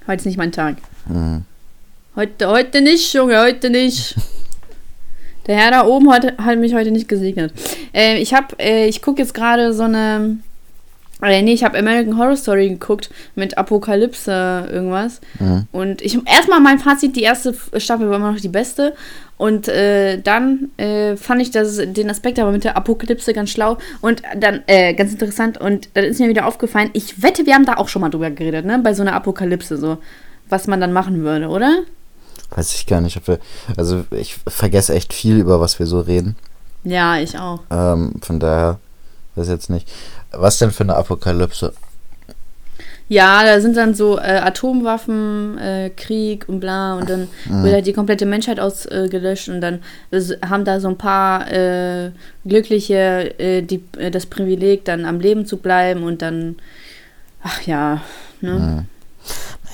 heute 0.07 0.16
ist 0.16 0.26
nicht 0.26 0.38
mein 0.38 0.53
Tag. 0.53 0.76
Mhm. 1.09 1.44
Heute, 2.16 2.48
heute 2.48 2.80
nicht, 2.80 3.12
Junge, 3.12 3.40
heute 3.40 3.70
nicht. 3.70 4.16
Der 5.46 5.57
Herr 5.57 5.70
da 5.70 5.86
oben 5.86 6.12
hat, 6.12 6.38
hat 6.38 6.59
mich 6.59 6.74
heute 6.74 6.90
nicht 6.90 7.09
gesegnet. 7.09 7.53
Äh, 7.94 8.18
ich 8.18 8.34
hab, 8.34 8.61
äh, 8.61 8.86
ich 8.86 9.01
gucke 9.01 9.20
jetzt 9.20 9.34
gerade 9.34 9.72
so 9.72 9.84
eine 9.84 10.38
äh, 11.22 11.42
nee, 11.42 11.52
ich 11.52 11.64
habe 11.64 11.78
American 11.78 12.18
Horror 12.18 12.36
Story 12.36 12.68
geguckt 12.68 13.10
mit 13.34 13.58
Apokalypse 13.58 14.68
irgendwas. 14.70 15.20
Mhm. 15.38 15.66
Und 15.72 16.02
ich 16.02 16.18
erstmal 16.26 16.60
mein 16.60 16.78
Fazit, 16.78 17.16
die 17.16 17.22
erste 17.22 17.54
Staffel 17.76 18.08
war 18.08 18.16
immer 18.16 18.32
noch 18.32 18.40
die 18.40 18.48
beste. 18.48 18.94
Und 19.36 19.68
äh, 19.68 20.20
dann 20.20 20.70
äh, 20.76 21.16
fand 21.16 21.40
ich 21.40 21.50
das, 21.50 21.76
den 21.76 22.10
Aspekt 22.10 22.38
aber 22.38 22.52
mit 22.52 22.64
der 22.64 22.76
Apokalypse 22.76 23.32
ganz 23.32 23.48
schlau 23.48 23.78
und 24.02 24.20
dann 24.36 24.60
äh, 24.66 24.92
ganz 24.92 25.12
interessant. 25.12 25.58
Und 25.58 25.88
dann 25.94 26.04
ist 26.04 26.20
mir 26.20 26.28
wieder 26.28 26.46
aufgefallen, 26.46 26.90
ich 26.92 27.22
wette, 27.22 27.46
wir 27.46 27.54
haben 27.54 27.64
da 27.64 27.78
auch 27.78 27.88
schon 27.88 28.02
mal 28.02 28.10
drüber 28.10 28.30
geredet, 28.30 28.66
ne? 28.66 28.78
Bei 28.84 28.92
so 28.92 29.00
einer 29.00 29.14
Apokalypse, 29.14 29.78
so, 29.78 29.96
was 30.50 30.66
man 30.66 30.78
dann 30.78 30.92
machen 30.92 31.22
würde, 31.22 31.48
oder? 31.48 31.78
Weiß 32.50 32.74
ich 32.74 32.86
gar 32.86 33.00
nicht. 33.00 33.26
Wir, 33.26 33.38
also 33.78 34.04
ich 34.10 34.36
vergesse 34.46 34.92
echt 34.92 35.14
viel, 35.14 35.38
über 35.38 35.58
was 35.58 35.78
wir 35.78 35.86
so 35.86 36.00
reden. 36.00 36.36
Ja, 36.84 37.18
ich 37.18 37.38
auch. 37.38 37.60
Ähm, 37.70 38.14
von 38.20 38.40
daher 38.40 38.78
weiß 39.36 39.46
ich 39.46 39.52
jetzt 39.52 39.70
nicht. 39.70 39.88
Was 40.33 40.59
denn 40.59 40.70
für 40.70 40.85
eine 40.85 40.97
Apokalypse? 40.97 41.72
Ja, 43.11 43.43
da 43.43 43.61
sind 43.61 43.76
dann 43.76 43.93
so 43.93 44.18
äh, 44.18 44.39
Atomwaffen, 44.39 45.59
äh, 45.59 45.91
Krieg 45.91 46.49
und 46.49 46.61
bla 46.61 46.95
und 46.95 47.11
dann 47.11 47.26
mhm. 47.47 47.64
wird 47.64 47.74
halt 47.74 47.87
die 47.89 47.93
komplette 47.93 48.24
Menschheit 48.24 48.61
ausgelöscht 48.61 49.49
und 49.49 49.61
dann 49.61 49.81
haben 50.49 50.64
da 50.64 50.78
so 50.78 50.87
ein 50.87 50.97
paar 50.97 51.51
äh, 51.51 52.12
Glückliche 52.47 53.37
äh, 53.41 53.62
die, 53.62 53.83
äh, 53.99 54.12
das 54.12 54.26
Privileg, 54.26 54.85
dann 54.85 55.07
am 55.07 55.18
Leben 55.18 55.45
zu 55.45 55.57
bleiben 55.57 56.05
und 56.05 56.22
dann, 56.22 56.55
ach 57.43 57.62
ja, 57.62 58.01
ne? 58.41 58.53
Mhm. 58.53 58.87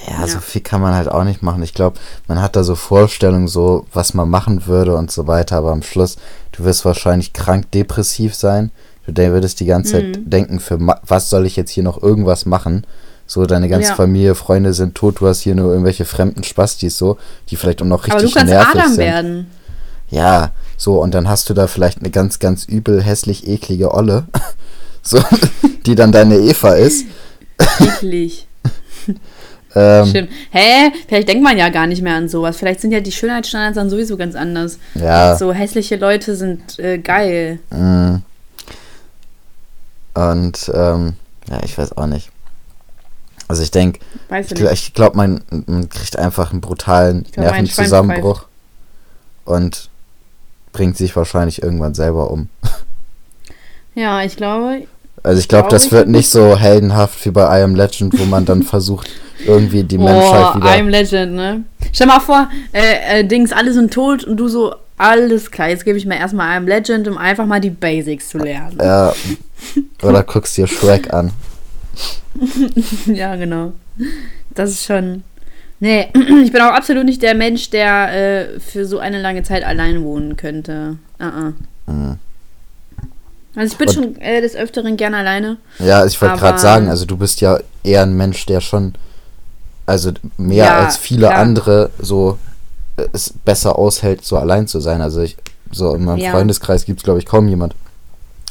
Ja, 0.09 0.21
ja, 0.21 0.27
so 0.29 0.39
viel 0.39 0.63
kann 0.63 0.81
man 0.81 0.95
halt 0.95 1.09
auch 1.09 1.25
nicht 1.25 1.43
machen. 1.43 1.63
Ich 1.63 1.75
glaube, 1.75 1.99
man 2.29 2.41
hat 2.41 2.57
da 2.57 2.65
so 2.65 2.75
Vorstellungen, 2.75 3.49
so 3.49 3.87
was 3.93 4.15
man 4.15 4.31
machen 4.31 4.67
würde 4.67 4.97
und 4.97 5.11
so 5.11 5.27
weiter, 5.27 5.59
aber 5.59 5.73
am 5.73 5.83
Schluss, 5.83 6.17
du 6.53 6.65
wirst 6.65 6.87
wahrscheinlich 6.87 7.35
krank 7.35 7.71
depressiv 7.73 8.35
sein 8.35 8.71
Du 9.07 9.33
würdest 9.33 9.61
die 9.61 9.67
ganze 9.67 9.93
Zeit 9.93 10.17
mhm. 10.17 10.31
denken, 10.31 10.61
für 10.61 10.79
was 10.81 11.31
soll 11.31 11.47
ich 11.47 11.57
jetzt 11.57 11.71
hier 11.71 11.83
noch 11.83 12.03
irgendwas 12.03 12.47
machen? 12.47 12.85
So, 13.27 13.45
deine 13.45 13.69
ganze 13.69 13.91
ja. 13.91 13.95
Familie, 13.95 14.35
Freunde 14.35 14.73
sind 14.73 14.95
tot, 14.95 15.21
du 15.21 15.27
hast 15.27 15.41
hier 15.41 15.57
nur 15.57 15.73
irgendwelche 15.73 16.05
fremden 16.05 16.45
Spastis, 16.45 16.97
so, 16.97 17.19
die 17.51 17.57
vielleicht 17.57 17.83
auch 17.83 17.87
noch 17.87 18.07
richtig 18.07 18.35
nervig 18.35 18.49
sind. 18.49 18.53
Aber 18.53 18.61
du 18.61 18.65
kannst 18.65 18.79
Adam 18.79 18.95
sind. 18.95 19.05
werden. 19.05 19.47
Ja, 20.11 20.53
so, 20.77 21.03
und 21.03 21.15
dann 21.15 21.29
hast 21.29 21.51
du 21.51 21.55
da 21.55 21.67
vielleicht 21.67 21.99
eine 21.99 22.11
ganz, 22.11 22.39
ganz 22.39 22.65
übel, 22.65 23.03
hässlich, 23.03 23.49
eklige 23.49 23.93
Olle, 23.93 24.27
so, 25.03 25.19
die 25.87 25.97
dann 25.97 26.13
deine 26.13 26.37
Eva 26.37 26.75
ist. 26.75 27.07
Eklig. 27.81 28.47
ähm, 29.75 30.07
Stimmt. 30.07 30.31
Hä? 30.51 30.93
Vielleicht 31.09 31.29
denkt 31.29 31.43
man 31.43 31.57
ja 31.57 31.71
gar 31.71 31.87
nicht 31.87 32.03
mehr 32.03 32.15
an 32.15 32.29
sowas. 32.29 32.57
Vielleicht 32.57 32.81
sind 32.81 32.93
ja 32.93 33.01
die 33.01 33.13
Schönheitsstandards 33.13 33.77
dann 33.77 33.91
sowieso 33.91 34.17
ganz 34.17 34.35
anders. 34.35 34.79
Ja. 34.95 35.37
So 35.37 35.53
hässliche 35.53 35.97
Leute 35.97 36.37
sind 36.37 36.79
äh, 36.79 36.99
geil. 36.99 37.59
Mhm. 37.71 38.23
Und 40.17 40.71
ähm, 40.75 41.15
ja, 41.49 41.61
ich 41.63 41.77
weiß 41.77 41.97
auch 41.97 42.07
nicht. 42.07 42.31
Also 43.49 43.63
ich 43.63 43.71
denke, 43.71 44.01
ich, 44.41 44.61
ich 44.61 44.95
glaube, 44.95 45.17
man, 45.17 45.43
man, 45.67 45.89
kriegt 45.89 46.19
einfach 46.19 46.51
einen 46.51 46.61
brutalen 46.61 47.25
glaub, 47.31 47.47
Nervenzusammenbruch 47.47 48.47
und 49.45 49.91
bringt 50.73 50.97
sich 50.97 51.15
wahrscheinlich 51.15 51.63
irgendwann 51.63 51.95
selber 51.95 52.31
um. 52.31 52.49
Ja, 53.99 54.23
ich 54.23 54.37
glaube. 54.37 54.83
Also 55.23 55.41
ich 55.41 55.49
glaube, 55.49 55.71
das 55.71 55.91
wird 55.91 56.07
nicht 56.07 56.29
so 56.29 56.59
heldenhaft 56.59 57.25
wie 57.25 57.31
bei 57.31 57.61
I 57.61 57.63
Am 57.63 57.75
Legend, 57.75 58.19
wo 58.19 58.27
man 58.27 58.45
dann 58.45 58.63
versucht, 58.63 59.09
irgendwie 59.47 59.85
die 59.85 59.97
Menschheit 59.97 60.57
wieder. 60.57 60.77
I 60.77 60.81
Am 60.81 60.89
Legend, 60.89 61.33
ne? 61.33 61.65
Stell 61.93 62.07
mal 62.07 62.21
vor, 62.21 62.51
äh, 62.75 63.21
äh, 63.21 63.25
Dings, 63.25 63.53
alle 63.53 63.73
sind 63.73 63.95
tot 63.95 64.23
und 64.25 64.37
du 64.37 64.49
so, 64.49 64.75
alles 64.99 65.51
klar, 65.51 65.69
jetzt 65.69 65.85
gebe 65.85 65.99
ich 65.99 66.07
mir 66.07 66.17
erstmal 66.17 66.57
Am 66.57 66.67
Legend, 66.67 67.09
um 67.09 67.19
einfach 67.19 67.47
mal 67.47 67.61
die 67.61 67.71
Basics 67.71 68.29
zu 68.31 68.39
lernen. 68.39 68.79
Ja, 68.81 69.13
Oder 70.03 70.23
guckst 70.23 70.57
dir 70.57 70.67
Shrek 70.67 71.13
an. 71.13 71.33
ja, 73.07 73.37
genau. 73.37 73.73
Das 74.51 74.71
ist 74.71 74.85
schon. 74.85 75.25
Nee, 75.81 76.09
ich 76.43 76.53
bin 76.53 76.61
auch 76.63 76.73
absolut 76.73 77.05
nicht 77.05 77.23
der 77.23 77.35
Mensch, 77.35 77.71
der 77.71 78.13
äh, 78.13 78.61
für 78.61 78.87
so 78.87 78.99
eine 78.99 79.21
lange 79.21 79.43
Zeit 79.43 79.65
allein 79.65 80.03
wohnen 80.03 80.37
könnte. 80.37 80.97
Uh 81.21 81.25
-uh. 81.25 81.53
Mhm. 81.87 82.19
Also 83.55 83.73
ich 83.73 83.79
bin 83.79 83.89
Und, 83.89 83.95
schon 83.95 84.17
äh, 84.21 84.41
des 84.43 84.55
Öfteren 84.55 84.97
gern 84.97 85.15
alleine. 85.15 85.57
Ja, 85.79 86.05
ich 86.05 86.21
wollte 86.21 86.37
gerade 86.37 86.59
sagen, 86.59 86.89
also 86.89 87.07
du 87.07 87.17
bist 87.17 87.41
ja 87.41 87.59
eher 87.83 88.03
ein 88.03 88.15
Mensch, 88.15 88.45
der 88.45 88.61
schon, 88.61 88.95
also 89.87 90.13
mehr 90.37 90.67
ja, 90.67 90.79
als 90.79 90.99
viele 90.99 91.29
klar. 91.29 91.39
andere 91.39 91.91
so 91.99 92.39
es 93.13 93.33
besser 93.45 93.79
aushält, 93.79 94.25
so 94.25 94.37
allein 94.37 94.67
zu 94.67 94.81
sein. 94.81 95.01
Also 95.01 95.21
ich, 95.21 95.37
so 95.71 95.95
in 95.95 96.05
meinem 96.05 96.19
ja. 96.19 96.31
Freundeskreis 96.31 96.85
gibt 96.85 97.01
es, 97.01 97.05
glaube 97.05 97.19
ich, 97.19 97.27
kaum 97.27 97.49
jemand, 97.49 97.75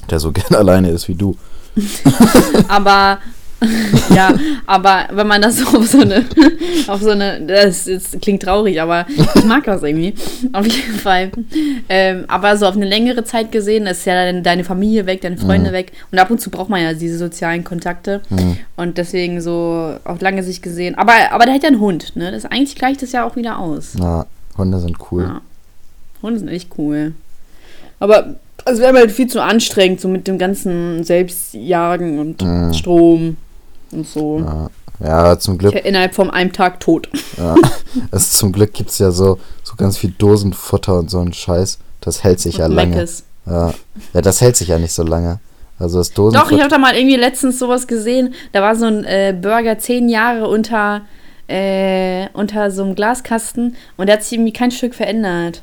der 0.09 0.19
so 0.19 0.31
gern 0.33 0.55
alleine 0.55 0.89
ist 0.89 1.07
wie 1.07 1.15
du. 1.15 1.37
aber 2.67 3.19
ja, 4.13 4.33
aber 4.65 5.05
wenn 5.11 5.27
man 5.27 5.41
das 5.41 5.65
auf 5.73 5.87
so 5.87 6.01
eine, 6.01 6.25
auf 6.87 7.01
so 7.01 7.11
eine, 7.11 7.41
das, 7.41 7.85
das, 7.85 8.17
klingt 8.21 8.43
traurig, 8.43 8.81
aber 8.81 9.05
ich 9.35 9.43
mag 9.45 9.63
das 9.63 9.83
irgendwie. 9.83 10.13
Auf 10.53 10.65
jeden 10.65 10.99
Fall. 10.99 11.31
Ähm, 11.89 12.25
aber 12.27 12.57
so 12.57 12.67
auf 12.67 12.75
eine 12.75 12.85
längere 12.85 13.23
Zeit 13.23 13.51
gesehen, 13.51 13.87
ist 13.87 14.05
ja 14.05 14.31
deine 14.31 14.63
Familie 14.63 15.05
weg, 15.05 15.21
deine 15.21 15.37
Freunde 15.37 15.69
mhm. 15.69 15.73
weg. 15.73 15.91
Und 16.11 16.19
ab 16.19 16.29
und 16.29 16.41
zu 16.41 16.49
braucht 16.49 16.69
man 16.69 16.81
ja 16.81 16.93
diese 16.93 17.17
sozialen 17.17 17.63
Kontakte. 17.63 18.21
Mhm. 18.29 18.57
Und 18.75 18.97
deswegen 18.97 19.41
so 19.41 19.95
auf 20.03 20.21
lange 20.21 20.43
Sicht 20.43 20.61
gesehen. 20.61 20.95
Aber, 20.95 21.13
aber 21.31 21.45
der 21.45 21.55
hat 21.55 21.63
ja 21.63 21.69
einen 21.69 21.79
Hund, 21.79 22.15
ne? 22.15 22.31
Das 22.31 22.45
eigentlich 22.45 22.75
gleicht 22.75 23.01
das 23.01 23.11
ja 23.11 23.25
auch 23.25 23.35
wieder 23.35 23.59
aus. 23.59 23.93
Ja, 23.99 24.25
Hunde 24.57 24.79
sind 24.79 24.97
cool. 25.11 25.23
Ja. 25.23 25.41
Hunde 26.21 26.39
sind 26.39 26.49
echt 26.49 26.69
cool. 26.77 27.13
Aber 27.99 28.35
es 28.65 28.79
wäre 28.79 28.97
halt 28.97 29.11
viel 29.11 29.27
zu 29.27 29.41
anstrengend, 29.41 30.01
so 30.01 30.07
mit 30.07 30.27
dem 30.27 30.37
ganzen 30.37 31.03
Selbstjagen 31.03 32.19
und 32.19 32.41
mhm. 32.41 32.73
Strom 32.73 33.37
und 33.95 34.07
so. 34.07 34.39
Ja. 34.39 34.69
Ja, 34.99 35.37
zum 35.37 35.57
Glück. 35.57 35.75
innerhalb 35.75 36.15
von 36.15 36.29
einem 36.29 36.53
Tag 36.53 36.79
tot. 36.79 37.09
Ja, 37.37 37.55
also 38.11 38.37
zum 38.37 38.51
Glück 38.51 38.73
gibt 38.73 38.91
es 38.91 38.97
ja 38.97 39.11
so, 39.11 39.39
so 39.63 39.75
ganz 39.75 39.97
viel 39.97 40.11
Dosenfutter 40.17 40.99
und 40.99 41.09
so 41.09 41.19
ein 41.19 41.33
Scheiß. 41.33 41.79
Das 42.01 42.23
hält 42.23 42.39
sich 42.39 42.55
und 42.55 42.61
ja 42.61 42.67
lange. 42.67 43.07
Ja. 43.45 43.73
ja, 44.13 44.21
das 44.21 44.41
hält 44.41 44.55
sich 44.55 44.69
ja 44.69 44.79
nicht 44.79 44.93
so 44.93 45.03
lange. 45.03 45.39
Also 45.77 45.97
das 45.97 46.13
Dosenfutter. 46.13 46.49
Doch, 46.49 46.55
ich 46.55 46.61
habe 46.61 46.69
da 46.69 46.77
mal 46.77 46.95
irgendwie 46.95 47.17
letztens 47.17 47.59
sowas 47.59 47.87
gesehen. 47.87 48.33
Da 48.53 48.61
war 48.61 48.75
so 48.75 48.85
ein 48.85 49.03
äh, 49.03 49.35
Burger 49.39 49.77
zehn 49.79 50.07
Jahre 50.07 50.47
unter, 50.47 51.01
äh, 51.47 52.29
unter 52.33 52.71
so 52.71 52.83
einem 52.83 52.95
Glaskasten 52.95 53.75
und 53.97 54.07
der 54.07 54.15
hat 54.15 54.23
sich 54.23 54.33
irgendwie 54.33 54.53
kein 54.53 54.71
Stück 54.71 54.95
verändert. 54.95 55.61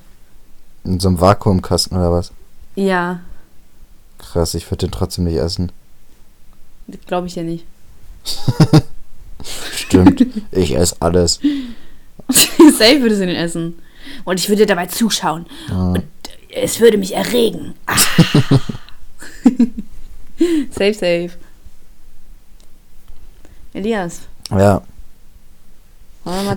In 0.85 1.01
so 1.01 1.09
einem 1.09 1.21
Vakuumkasten 1.21 1.97
oder 1.97 2.13
was? 2.13 2.33
Ja. 2.75 3.21
Krass, 4.19 4.55
ich 4.55 4.71
würde 4.71 4.87
den 4.87 4.91
trotzdem 4.91 5.25
nicht 5.25 5.37
essen. 5.37 5.73
Glaube 7.07 7.29
ich 7.29 7.37
ja 7.37 7.43
nicht. 7.43 7.65
Stimmt, 9.73 10.27
ich 10.51 10.77
esse 10.77 10.97
alles. 11.01 11.41
Safe 12.29 13.01
würde 13.01 13.17
sie 13.17 13.27
den 13.27 13.37
essen. 13.37 13.79
Und 14.25 14.39
ich 14.39 14.49
würde 14.49 14.67
dabei 14.67 14.87
zuschauen. 14.87 15.47
Ah. 15.71 15.93
Und 15.93 16.05
es 16.49 16.81
würde 16.81 16.99
mich 16.99 17.15
erregen. 17.15 17.75
Ah. 17.87 17.97
safe, 20.71 20.95
safe. 20.95 21.31
Elias. 23.73 24.21
Ja. 24.51 24.83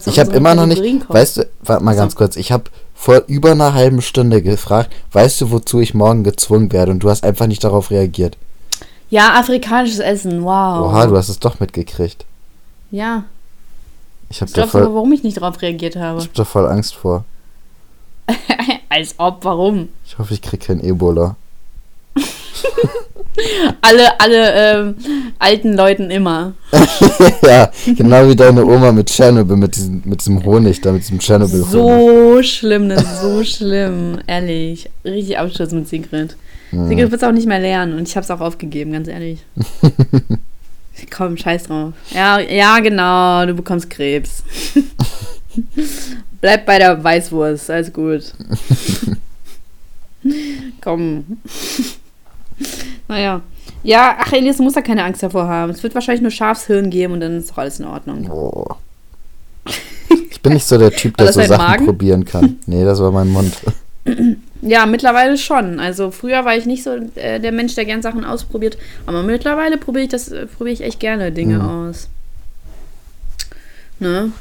Ich 0.05 0.19
habe 0.19 0.33
immer 0.33 0.53
noch 0.53 0.67
nicht, 0.67 1.09
weißt 1.09 1.37
du, 1.37 1.49
warte 1.61 1.83
mal 1.83 1.95
ganz 1.95 2.15
kurz, 2.15 2.35
ich 2.35 2.51
habe 2.51 2.65
vor 2.93 3.23
über 3.25 3.51
einer 3.51 3.73
halben 3.73 4.01
Stunde 4.03 4.43
gefragt, 4.43 4.93
weißt 5.11 5.41
du, 5.41 5.49
wozu 5.51 5.79
ich 5.79 5.95
morgen 5.95 6.23
gezwungen 6.23 6.71
werde? 6.71 6.91
Und 6.91 6.99
du 6.99 7.09
hast 7.09 7.23
einfach 7.23 7.47
nicht 7.47 7.63
darauf 7.63 7.89
reagiert. 7.89 8.37
Ja, 9.09 9.33
afrikanisches 9.33 9.99
Essen, 9.99 10.43
wow. 10.43 10.87
Oha, 10.87 11.07
du 11.07 11.15
hast 11.15 11.29
es 11.29 11.39
doch 11.39 11.59
mitgekriegt. 11.59 12.25
Ja. 12.91 13.23
Ich 14.29 14.41
habe 14.41 14.51
da 14.51 14.65
voll, 14.67 14.83
aber, 14.83 14.95
warum 14.95 15.11
ich 15.13 15.23
nicht 15.23 15.37
darauf 15.37 15.61
reagiert 15.61 15.95
habe. 15.95 16.19
Ich 16.19 16.25
habe 16.25 16.35
da 16.35 16.45
voll 16.45 16.65
Angst 16.67 16.95
vor. 16.95 17.25
Als 18.89 19.15
ob, 19.17 19.43
warum? 19.43 19.89
Ich 20.05 20.17
hoffe, 20.17 20.33
ich 20.33 20.41
krieg 20.41 20.61
kein 20.61 20.83
Ebola. 20.83 21.35
alle, 23.81 24.19
alle 24.19 24.53
ähm, 24.53 24.95
alten 25.37 25.73
Leuten 25.73 26.09
immer. 26.09 26.53
ja, 27.43 27.69
genau 27.85 28.27
wie 28.27 28.35
deine 28.35 28.65
Oma 28.65 28.91
mit 28.91 29.07
Tschernobyl, 29.07 29.57
mit 29.57 29.75
diesem, 29.75 30.01
mit 30.05 30.21
diesem 30.21 30.43
Honig 30.43 30.81
da, 30.81 30.91
mit 30.91 31.03
diesem 31.03 31.19
Tschernobyl. 31.19 31.61
-Honig. 31.63 31.71
So 31.71 32.43
schlimm, 32.43 32.89
das 32.89 33.03
ist 33.03 33.21
so 33.21 33.43
schlimm. 33.43 34.19
Ehrlich. 34.25 34.89
Richtig 35.03 35.37
Absturz 35.37 35.71
mit 35.71 35.87
Sigrid. 35.87 36.35
Hm. 36.75 36.87
Sigrid 36.89 37.11
wird 37.11 37.21
es 37.21 37.27
auch 37.27 37.31
nicht 37.31 37.47
mehr 37.47 37.59
lernen 37.59 37.97
und 37.97 38.07
ich 38.07 38.15
habe 38.15 38.23
es 38.23 38.31
auch 38.31 38.41
aufgegeben, 38.41 38.91
ganz 38.91 39.07
ehrlich. 39.07 39.39
Komm, 41.15 41.37
scheiß 41.37 41.63
drauf. 41.63 41.93
Ja, 42.11 42.39
ja, 42.39 42.79
genau, 42.79 43.45
du 43.45 43.53
bekommst 43.53 43.89
Krebs. 43.89 44.43
Bleib 46.41 46.65
bei 46.65 46.79
der 46.79 47.01
Weißwurst, 47.01 47.69
alles 47.69 47.93
gut. 47.93 48.33
Komm. 50.81 51.39
naja. 53.07 53.41
Ja, 53.83 54.17
ach, 54.19 54.33
Elias, 54.33 54.57
du 54.57 54.63
musst 54.63 54.75
da 54.75 54.81
keine 54.81 55.03
Angst 55.03 55.21
davor 55.21 55.47
haben. 55.47 55.71
Es 55.71 55.83
wird 55.83 55.93
wahrscheinlich 55.93 56.21
nur 56.21 56.31
Schafshirn 56.31 56.89
geben 56.89 57.13
und 57.13 57.19
dann 57.19 57.37
ist 57.37 57.51
doch 57.51 57.59
alles 57.59 57.79
in 57.79 57.85
Ordnung. 57.85 58.29
Oh. 58.31 58.75
Ich 60.31 60.41
bin 60.41 60.53
nicht 60.53 60.65
so 60.65 60.77
der 60.77 60.91
Typ, 60.91 61.15
der 61.17 61.31
so 61.31 61.41
Sachen 61.41 61.57
Magen? 61.57 61.85
probieren 61.85 62.25
kann. 62.25 62.57
Nee, 62.65 62.83
das 62.83 62.99
war 62.99 63.11
mein 63.11 63.29
Mund. 63.29 63.53
Ja, 64.67 64.87
mittlerweile 64.87 65.37
schon. 65.37 65.79
Also 65.79 66.09
früher 66.09 66.43
war 66.43 66.57
ich 66.57 66.65
nicht 66.65 66.83
so 66.83 66.95
äh, 67.15 67.39
der 67.39 67.51
Mensch, 67.51 67.75
der 67.75 67.85
gern 67.85 68.01
Sachen 68.01 68.25
ausprobiert. 68.25 68.77
Aber 69.05 69.21
mittlerweile 69.21 69.77
probiere 69.77 70.05
ich 70.05 70.09
das, 70.09 70.29
äh, 70.29 70.47
probiere 70.47 70.73
ich 70.73 70.81
echt 70.81 70.99
gerne 70.99 71.31
Dinge 71.31 71.59
mhm. 71.59 71.69
aus. 71.69 72.09
Ne? 73.99 74.31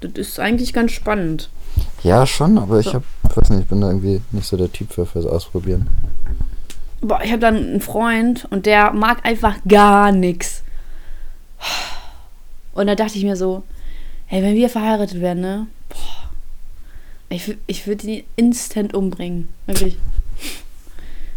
Das 0.00 0.12
ist 0.14 0.38
eigentlich 0.38 0.74
ganz 0.74 0.92
spannend. 0.92 1.48
Ja, 2.02 2.26
schon, 2.26 2.58
aber 2.58 2.82
so. 2.82 2.90
ich 2.90 2.94
hab, 2.94 3.02
weiß 3.34 3.48
nicht, 3.50 3.62
ich 3.62 3.66
bin 3.68 3.80
da 3.80 3.88
irgendwie 3.88 4.20
nicht 4.32 4.46
so 4.46 4.58
der 4.58 4.70
Typ 4.70 4.92
für 4.92 5.06
fürs 5.06 5.24
Ausprobieren. 5.24 5.88
Boah, 7.00 7.20
ich 7.24 7.30
habe 7.30 7.40
dann 7.40 7.56
einen 7.56 7.80
Freund 7.80 8.46
und 8.50 8.66
der 8.66 8.92
mag 8.92 9.24
einfach 9.24 9.56
gar 9.66 10.12
nichts. 10.12 10.62
Und 12.74 12.86
da 12.86 12.94
dachte 12.94 13.16
ich 13.16 13.24
mir 13.24 13.36
so, 13.36 13.62
hey, 14.26 14.42
wenn 14.42 14.54
wir 14.54 14.68
verheiratet 14.68 15.20
werden, 15.20 15.40
ne? 15.40 15.66
Boah, 15.88 16.29
ich, 17.30 17.56
ich 17.66 17.86
würde 17.86 18.06
ihn 18.06 18.24
instant 18.36 18.92
umbringen. 18.92 19.48
Wirklich. 19.66 19.96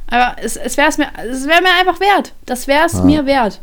Aber 0.07 0.35
es, 0.43 0.57
es 0.57 0.75
wäre 0.75 0.89
mir, 0.97 1.07
es 1.31 1.47
wär 1.47 1.61
mir 1.61 1.69
einfach 1.79 1.99
wert. 1.99 2.33
Das 2.45 2.67
wäre 2.67 2.85
es 2.85 2.93
ja. 2.93 3.03
mir 3.03 3.25
wert. 3.25 3.61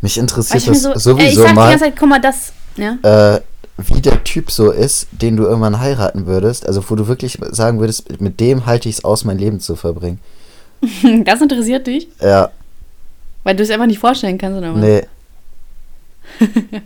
Mich 0.00 0.18
interessiert 0.18 0.68
das 0.68 0.82
so, 0.82 0.94
sowieso 0.94 1.18
ey, 1.18 1.28
ich 1.28 1.34
sag 1.36 1.54
mal. 1.54 1.66
Die 1.66 1.70
ganze 1.70 1.84
Zeit, 1.86 1.96
guck 1.98 2.08
mal, 2.08 2.20
das. 2.20 2.52
Ja? 2.76 3.34
Äh, 3.34 3.40
wie 3.76 4.00
der 4.00 4.22
Typ 4.24 4.50
so 4.50 4.70
ist, 4.70 5.08
den 5.10 5.36
du 5.36 5.44
irgendwann 5.44 5.80
heiraten 5.80 6.26
würdest, 6.26 6.66
also 6.66 6.84
wo 6.88 6.94
du 6.94 7.08
wirklich 7.08 7.38
sagen 7.50 7.80
würdest, 7.80 8.20
mit 8.20 8.40
dem 8.40 8.66
halte 8.66 8.88
ich 8.88 8.98
es 8.98 9.04
aus, 9.04 9.24
mein 9.24 9.38
Leben 9.38 9.60
zu 9.60 9.74
verbringen. 9.74 10.20
das 11.24 11.40
interessiert 11.40 11.86
dich? 11.86 12.08
Ja. 12.20 12.50
Weil 13.42 13.56
du 13.56 13.62
es 13.62 13.70
einfach 13.70 13.86
nicht 13.86 13.98
vorstellen 13.98 14.36
kannst, 14.38 14.58
oder 14.58 14.74
was? 14.74 14.80
Nee. 14.80 15.06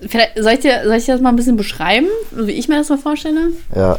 Vielleicht, 0.00 0.38
soll, 0.38 0.52
ich 0.52 0.60
dir, 0.60 0.82
soll 0.84 0.96
ich 0.96 1.04
dir 1.04 1.12
das 1.12 1.20
mal 1.20 1.28
ein 1.28 1.36
bisschen 1.36 1.56
beschreiben, 1.56 2.08
wie 2.32 2.52
ich 2.52 2.68
mir 2.68 2.76
das 2.76 2.88
so 2.88 2.96
vorstelle? 2.96 3.52
Ja. 3.74 3.98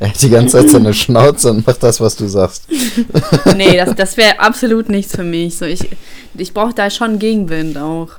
Er 0.00 0.08
hat 0.08 0.20
die 0.20 0.28
ganze 0.28 0.58
Zeit 0.58 0.70
seine 0.70 0.92
Schnauze 0.92 1.50
und 1.50 1.66
macht 1.66 1.82
das, 1.82 2.00
was 2.00 2.16
du 2.16 2.26
sagst. 2.26 2.66
nee, 3.56 3.76
das, 3.76 3.94
das 3.94 4.16
wäre 4.16 4.40
absolut 4.40 4.88
nichts 4.88 5.14
für 5.14 5.22
mich. 5.22 5.56
So, 5.56 5.66
ich 5.66 5.88
ich 6.36 6.52
brauche 6.52 6.74
da 6.74 6.90
schon 6.90 7.18
Gegenwind 7.18 7.78
auch. 7.78 8.10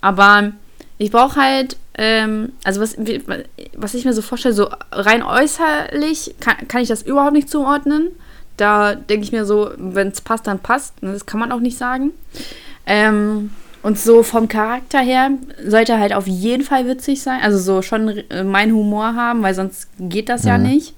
Aber 0.00 0.52
ich 0.98 1.10
brauche 1.10 1.40
halt, 1.40 1.76
ähm, 1.94 2.52
also 2.64 2.80
was, 2.80 2.96
was 3.76 3.94
ich 3.94 4.04
mir 4.04 4.12
so 4.12 4.22
vorstelle, 4.22 4.54
so 4.54 4.68
rein 4.92 5.22
äußerlich 5.22 6.34
kann, 6.40 6.68
kann 6.68 6.82
ich 6.82 6.88
das 6.88 7.02
überhaupt 7.02 7.32
nicht 7.32 7.50
zuordnen. 7.50 8.08
Da 8.56 8.94
denke 8.94 9.24
ich 9.24 9.32
mir 9.32 9.46
so, 9.46 9.70
wenn 9.76 10.08
es 10.08 10.20
passt, 10.20 10.46
dann 10.46 10.58
passt. 10.58 10.94
Das 11.00 11.26
kann 11.26 11.40
man 11.40 11.52
auch 11.52 11.60
nicht 11.60 11.78
sagen. 11.78 12.12
Ähm, 12.86 13.50
und 13.82 13.98
so 13.98 14.22
vom 14.22 14.48
Charakter 14.48 15.00
her 15.00 15.30
sollte 15.64 15.92
er 15.92 16.00
halt 16.00 16.12
auf 16.12 16.26
jeden 16.26 16.64
Fall 16.64 16.86
witzig 16.86 17.22
sein. 17.22 17.40
Also 17.42 17.58
so 17.58 17.82
schon 17.82 18.08
äh, 18.30 18.44
mein 18.44 18.72
Humor 18.72 19.14
haben, 19.14 19.42
weil 19.42 19.54
sonst 19.54 19.88
geht 19.98 20.28
das 20.28 20.42
mhm. 20.42 20.48
ja 20.48 20.58
nicht. 20.58 20.94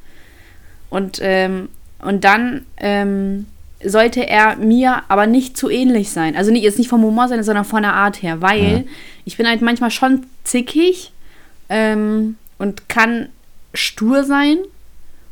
Und, 0.90 1.20
ähm, 1.22 1.68
und 2.00 2.24
dann 2.24 2.66
ähm, 2.78 3.46
sollte 3.84 4.26
er 4.26 4.56
mir 4.56 5.02
aber 5.08 5.26
nicht 5.26 5.56
zu 5.56 5.70
ähnlich 5.70 6.10
sein. 6.10 6.36
Also 6.36 6.50
nicht, 6.50 6.64
jetzt 6.64 6.78
nicht 6.78 6.88
vom 6.88 7.02
Humor 7.02 7.28
sein, 7.28 7.42
sondern 7.44 7.64
von 7.64 7.82
der 7.82 7.94
Art 7.94 8.20
her. 8.20 8.40
Weil 8.40 8.78
mhm. 8.78 8.88
ich 9.24 9.36
bin 9.36 9.46
halt 9.46 9.62
manchmal 9.62 9.92
schon 9.92 10.26
zickig 10.42 11.12
ähm, 11.68 12.36
und 12.58 12.88
kann 12.88 13.28
stur 13.74 14.24
sein. 14.24 14.58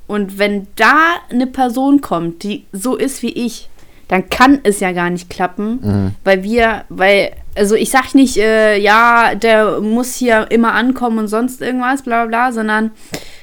Und 0.07 0.39
wenn 0.39 0.69
da 0.77 1.17
eine 1.31 1.47
Person 1.47 2.01
kommt, 2.01 2.43
die 2.45 2.65
so 2.73 2.97
ist 2.97 3.23
wie 3.23 3.33
ich, 3.33 3.69
dann 4.11 4.29
kann 4.29 4.59
es 4.65 4.81
ja 4.81 4.91
gar 4.91 5.09
nicht 5.09 5.31
klappen, 5.31 5.79
mhm. 5.83 6.15
weil 6.25 6.43
wir, 6.43 6.85
weil, 6.89 7.31
also 7.55 7.75
ich 7.75 7.91
sag 7.91 8.15
nicht, 8.15 8.37
äh, 8.37 8.79
ja, 8.79 9.35
der 9.35 9.81
muss 9.81 10.15
hier 10.15 10.51
immer 10.51 10.73
ankommen 10.73 11.19
und 11.19 11.29
sonst 11.29 11.61
irgendwas, 11.61 12.03
bla 12.03 12.25
bla 12.25 12.29
bla, 12.29 12.53
sondern 12.53 12.93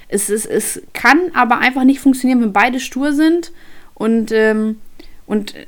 es, 0.08 0.30
es, 0.30 0.46
es 0.46 0.82
kann 0.94 1.20
aber 1.34 1.60
einfach 1.60 1.84
nicht 1.84 2.00
funktionieren, 2.00 2.42
wenn 2.42 2.54
beide 2.54 2.80
stur 2.80 3.14
sind 3.14 3.52
und, 3.94 4.32
ähm, 4.32 4.80
und 5.26 5.56
äh, 5.56 5.66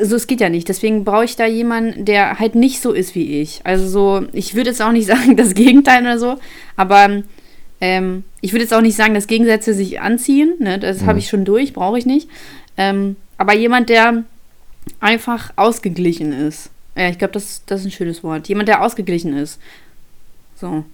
also 0.00 0.16
es 0.16 0.26
geht 0.26 0.40
ja 0.40 0.48
nicht. 0.48 0.68
Deswegen 0.68 1.04
brauche 1.04 1.24
ich 1.24 1.36
da 1.36 1.46
jemanden, 1.46 2.04
der 2.04 2.38
halt 2.38 2.54
nicht 2.54 2.80
so 2.80 2.92
ist 2.92 3.14
wie 3.14 3.40
ich. 3.40 3.60
Also 3.64 3.88
so, 3.88 4.26
ich 4.32 4.54
würde 4.54 4.70
jetzt 4.70 4.82
auch 4.82 4.92
nicht 4.92 5.06
sagen 5.06 5.36
das 5.36 5.54
Gegenteil 5.54 6.02
oder 6.02 6.18
so, 6.18 6.38
aber 6.76 7.22
ähm, 7.80 8.24
ich 8.40 8.52
würde 8.52 8.62
jetzt 8.62 8.74
auch 8.74 8.80
nicht 8.80 8.96
sagen, 8.96 9.14
dass 9.14 9.26
Gegensätze 9.26 9.74
sich 9.74 10.00
anziehen. 10.00 10.54
Ne? 10.58 10.78
Das 10.78 11.02
mhm. 11.02 11.06
habe 11.06 11.18
ich 11.18 11.28
schon 11.28 11.44
durch, 11.44 11.72
brauche 11.72 11.98
ich 11.98 12.06
nicht. 12.06 12.28
Ähm, 12.76 13.16
aber 13.38 13.54
jemand, 13.54 13.88
der 13.88 14.24
einfach 15.00 15.52
ausgeglichen 15.56 16.32
ist. 16.32 16.71
Ja, 16.96 17.08
ich 17.08 17.18
glaube, 17.18 17.32
das, 17.32 17.62
das 17.66 17.80
ist 17.80 17.86
ein 17.86 17.92
schönes 17.92 18.22
Wort. 18.22 18.48
Jemand, 18.48 18.68
der 18.68 18.82
ausgeglichen 18.82 19.36
ist. 19.36 19.58
So. 20.56 20.84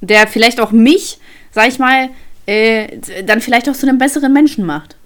Der 0.00 0.26
vielleicht 0.26 0.60
auch 0.60 0.72
mich, 0.72 1.18
sag 1.50 1.68
ich 1.68 1.78
mal, 1.78 2.10
äh, 2.46 2.98
dann 3.24 3.40
vielleicht 3.40 3.68
auch 3.68 3.74
zu 3.74 3.88
einem 3.88 3.98
besseren 3.98 4.32
Menschen 4.32 4.64
macht. 4.64 4.96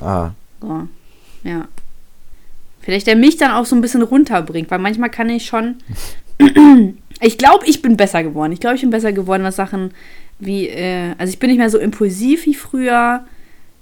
Ah. 0.00 0.30
So. 0.60 0.88
Ja. 1.44 1.68
Vielleicht 2.80 3.08
der 3.08 3.16
mich 3.16 3.36
dann 3.36 3.50
auch 3.50 3.66
so 3.66 3.74
ein 3.74 3.80
bisschen 3.80 4.02
runterbringt, 4.02 4.70
weil 4.70 4.78
manchmal 4.78 5.10
kann 5.10 5.28
ich 5.28 5.46
schon. 5.46 5.76
ich 7.20 7.36
glaube, 7.36 7.66
ich 7.66 7.82
bin 7.82 7.96
besser 7.96 8.22
geworden. 8.22 8.52
Ich 8.52 8.60
glaube, 8.60 8.76
ich 8.76 8.82
bin 8.82 8.90
besser 8.90 9.12
geworden, 9.12 9.42
was 9.42 9.56
Sachen 9.56 9.90
wie. 10.38 10.68
Äh, 10.68 11.14
also, 11.18 11.32
ich 11.32 11.40
bin 11.40 11.50
nicht 11.50 11.58
mehr 11.58 11.70
so 11.70 11.78
impulsiv 11.78 12.46
wie 12.46 12.54
früher. 12.54 13.24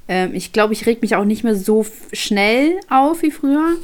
Ähm, 0.09 0.35
ich 0.35 0.53
glaube, 0.53 0.73
ich 0.73 0.87
reg 0.87 1.03
mich 1.03 1.17
auch 1.17 1.25
nicht 1.27 1.45
mehr 1.45 1.55
so 1.55 1.85
schnell 2.13 2.81
auf 2.89 3.21
wie 3.21 3.31
früher. 3.31 3.77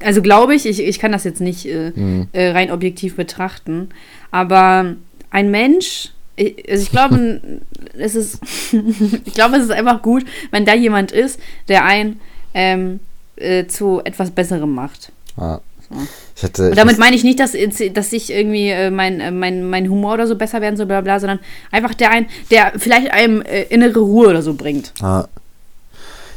Also 0.00 0.22
glaube 0.22 0.54
ich, 0.54 0.66
ich, 0.66 0.80
ich 0.80 0.98
kann 0.98 1.12
das 1.12 1.24
jetzt 1.24 1.40
nicht 1.40 1.66
äh, 1.66 1.92
mhm. 1.94 2.28
äh, 2.32 2.50
rein 2.50 2.70
objektiv 2.70 3.16
betrachten. 3.16 3.90
Aber 4.30 4.96
ein 5.30 5.50
Mensch, 5.50 6.10
ich, 6.36 6.68
also 6.70 6.82
ich 6.82 6.90
glaube, 6.90 7.40
es 7.98 8.14
ist, 8.14 8.40
ich 9.24 9.34
glaube, 9.34 9.56
es 9.56 9.64
ist 9.64 9.70
einfach 9.70 10.02
gut, 10.02 10.24
wenn 10.50 10.64
da 10.64 10.74
jemand 10.74 11.12
ist, 11.12 11.40
der 11.68 11.84
einen 11.84 12.20
ähm, 12.54 13.00
äh, 13.36 13.66
zu 13.66 14.00
etwas 14.04 14.30
Besserem 14.30 14.74
macht. 14.74 15.12
Ah. 15.36 15.60
So. 15.88 16.42
Hatte, 16.42 16.70
und 16.70 16.78
damit 16.78 16.98
meine 16.98 17.14
ich 17.14 17.24
nicht, 17.24 17.38
dass, 17.38 17.52
dass 17.92 18.12
ich 18.12 18.32
irgendwie 18.32 18.68
äh, 18.70 18.90
mein, 18.90 19.20
äh, 19.20 19.30
mein, 19.30 19.68
mein 19.68 19.88
Humor 19.88 20.14
oder 20.14 20.26
so 20.26 20.36
besser 20.36 20.60
werden 20.60 20.76
soll, 20.76 20.86
bla 20.86 21.00
bla, 21.00 21.20
sondern 21.20 21.40
einfach 21.70 21.94
der 21.94 22.10
ein, 22.10 22.26
der 22.50 22.72
vielleicht 22.76 23.12
einem 23.12 23.42
äh, 23.42 23.62
innere 23.64 24.00
Ruhe 24.00 24.28
oder 24.28 24.42
so 24.42 24.54
bringt. 24.54 24.92
Ah, 25.00 25.26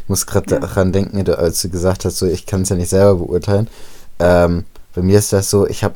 muss 0.09 0.25
gerade 0.25 0.55
ja. 0.55 0.59
daran 0.59 0.91
denken, 0.91 1.29
als 1.29 1.61
du 1.61 1.69
gesagt 1.69 2.05
hast, 2.05 2.17
so 2.17 2.25
ich 2.25 2.45
kann 2.45 2.61
es 2.61 2.69
ja 2.69 2.75
nicht 2.75 2.89
selber 2.89 3.15
beurteilen. 3.15 3.67
Ähm, 4.19 4.65
bei 4.95 5.01
mir 5.01 5.19
ist 5.19 5.33
das 5.33 5.49
so, 5.49 5.67
ich 5.67 5.83
habe 5.83 5.95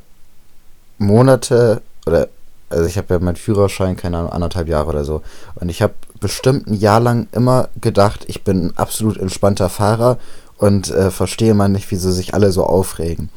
Monate 0.98 1.82
oder 2.06 2.28
also 2.70 2.86
ich 2.86 2.98
habe 2.98 3.14
ja 3.14 3.20
meinen 3.20 3.36
Führerschein, 3.36 3.98
keine 3.98 4.18
Ahnung, 4.18 4.32
anderthalb 4.32 4.68
Jahre 4.68 4.90
oder 4.90 5.04
so. 5.04 5.22
Und 5.56 5.70
ich 5.70 5.82
habe 5.82 5.94
bestimmt 6.20 6.68
ein 6.68 6.76
Jahr 6.76 7.00
lang 7.00 7.28
immer 7.34 7.70
gedacht, 7.80 8.24
ich 8.28 8.44
bin 8.44 8.68
ein 8.68 8.78
absolut 8.78 9.18
entspannter 9.18 9.70
Fahrer 9.70 10.18
und 10.58 10.90
äh, 10.92 11.12
verstehe 11.12 11.54
mal 11.54 11.68
nicht, 11.68 11.92
wieso 11.92 12.12
sich 12.12 12.34
alle 12.34 12.52
so 12.52 12.64
aufregen. 12.64 13.30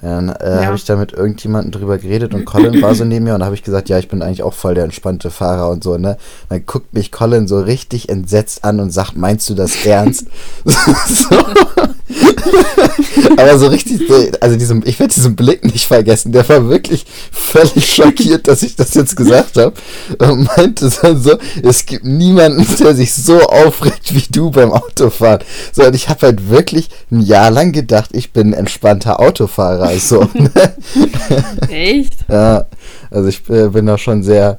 Dann 0.00 0.28
äh, 0.28 0.56
Ja. 0.60 0.66
habe 0.66 0.76
ich 0.76 0.84
da 0.84 0.96
mit 0.96 1.12
irgendjemandem 1.12 1.70
drüber 1.72 1.98
geredet 1.98 2.34
und 2.34 2.44
Colin 2.44 2.82
war 2.82 2.94
so 2.94 3.04
neben 3.06 3.24
mir 3.24 3.34
und 3.34 3.40
da 3.40 3.46
habe 3.46 3.54
ich 3.54 3.62
gesagt, 3.62 3.88
ja, 3.88 3.98
ich 3.98 4.08
bin 4.08 4.22
eigentlich 4.22 4.42
auch 4.42 4.54
voll 4.54 4.74
der 4.74 4.84
entspannte 4.84 5.30
Fahrer 5.30 5.70
und 5.70 5.82
so, 5.84 5.96
ne? 5.98 6.16
Dann 6.48 6.66
guckt 6.66 6.92
mich 6.94 7.12
Colin 7.12 7.46
so 7.48 7.60
richtig 7.60 8.08
entsetzt 8.08 8.64
an 8.64 8.80
und 8.80 8.90
sagt, 8.90 9.16
meinst 9.16 9.48
du 9.50 9.54
das 9.54 9.72
ernst? 9.86 10.26
so. 10.64 11.36
Aber 13.36 13.58
so 13.58 13.66
richtig, 13.68 14.02
so, 14.08 14.14
also 14.40 14.56
diesem, 14.56 14.82
ich 14.84 14.98
werde 14.98 15.12
diesen 15.14 15.36
Blick 15.36 15.64
nicht 15.64 15.86
vergessen, 15.86 16.32
der 16.32 16.48
war 16.48 16.68
wirklich 16.68 17.06
völlig 17.32 17.94
schockiert, 17.94 18.46
dass 18.48 18.62
ich 18.62 18.76
das 18.76 18.94
jetzt 18.94 19.16
gesagt 19.16 19.56
habe 19.56 19.74
und 20.18 20.44
meinte 20.56 20.90
dann 21.02 21.20
so, 21.22 21.36
es 21.62 21.86
gibt 21.86 22.04
niemanden, 22.04 22.66
der 22.78 22.94
sich 22.94 23.14
so 23.14 23.40
aufregt 23.40 24.14
wie 24.14 24.24
du 24.30 24.50
beim 24.50 24.72
Autofahren. 24.72 25.40
So, 25.72 25.84
und 25.84 25.94
ich 25.94 26.08
habe 26.08 26.26
halt 26.26 26.50
wirklich 26.50 26.88
ein 27.10 27.20
Jahr 27.20 27.50
lang 27.50 27.72
gedacht, 27.72 28.10
ich 28.12 28.32
bin 28.32 28.48
ein 28.48 28.52
entspannter 28.54 29.20
Autofahrer. 29.20 29.83
So, 29.98 30.28
ne? 30.34 30.50
Echt? 31.68 32.14
ja, 32.28 32.64
also 33.10 33.28
ich 33.28 33.48
äh, 33.48 33.68
bin 33.68 33.86
da 33.86 33.98
schon 33.98 34.22
sehr 34.22 34.58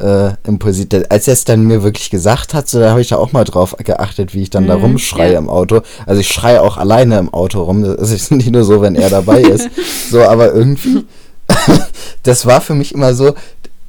äh, 0.00 0.30
impulsiv. 0.46 0.88
Als 1.08 1.28
er 1.28 1.34
es 1.34 1.44
dann 1.44 1.64
mir 1.64 1.82
wirklich 1.82 2.10
gesagt 2.10 2.54
hat, 2.54 2.68
so, 2.68 2.80
da 2.80 2.90
habe 2.90 3.00
ich 3.00 3.08
da 3.08 3.16
auch 3.16 3.32
mal 3.32 3.44
drauf 3.44 3.76
geachtet, 3.78 4.34
wie 4.34 4.42
ich 4.42 4.50
dann 4.50 4.66
da 4.66 4.76
Mhm, 4.76 4.82
rumschreie 4.82 5.32
ja. 5.32 5.38
im 5.38 5.48
Auto. 5.48 5.82
Also 6.06 6.20
ich 6.20 6.28
schreie 6.28 6.62
auch 6.62 6.76
alleine 6.76 7.18
im 7.18 7.32
Auto 7.32 7.62
rum. 7.62 7.82
Das 7.82 8.10
ist 8.10 8.30
nicht 8.30 8.50
nur 8.50 8.64
so, 8.64 8.80
wenn 8.80 8.94
er 8.94 9.10
dabei 9.10 9.42
ist. 9.42 9.68
So, 10.10 10.22
aber 10.22 10.52
irgendwie, 10.54 11.04
das 12.22 12.46
war 12.46 12.60
für 12.60 12.74
mich 12.74 12.94
immer 12.94 13.14
so, 13.14 13.34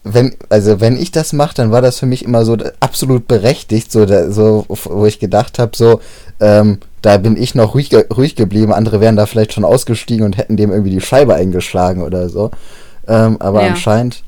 wenn, 0.03 0.35
also 0.49 0.79
wenn 0.79 0.97
ich 0.97 1.11
das 1.11 1.31
mache, 1.31 1.55
dann 1.55 1.71
war 1.71 1.81
das 1.81 1.99
für 1.99 2.07
mich 2.07 2.25
immer 2.25 2.43
so 2.43 2.57
absolut 2.79 3.27
berechtigt, 3.27 3.91
so, 3.91 4.05
da, 4.05 4.31
so 4.31 4.65
wo 4.67 5.05
ich 5.05 5.19
gedacht 5.19 5.59
habe, 5.59 5.77
so, 5.77 6.01
ähm, 6.39 6.79
da 7.01 7.17
bin 7.17 7.35
ich 7.35 7.55
noch 7.55 7.73
ruhig, 7.73 7.89
ruhig 8.15 8.35
geblieben, 8.35 8.73
andere 8.73 9.01
wären 9.01 9.15
da 9.15 9.25
vielleicht 9.25 9.53
schon 9.53 9.65
ausgestiegen 9.65 10.25
und 10.25 10.37
hätten 10.37 10.57
dem 10.57 10.71
irgendwie 10.71 10.91
die 10.91 11.01
Scheibe 11.01 11.33
eingeschlagen 11.35 12.03
oder 12.03 12.29
so. 12.29 12.51
Ähm, 13.07 13.37
aber 13.39 13.61
Ja. 13.63 13.69
anscheinend 13.69 14.23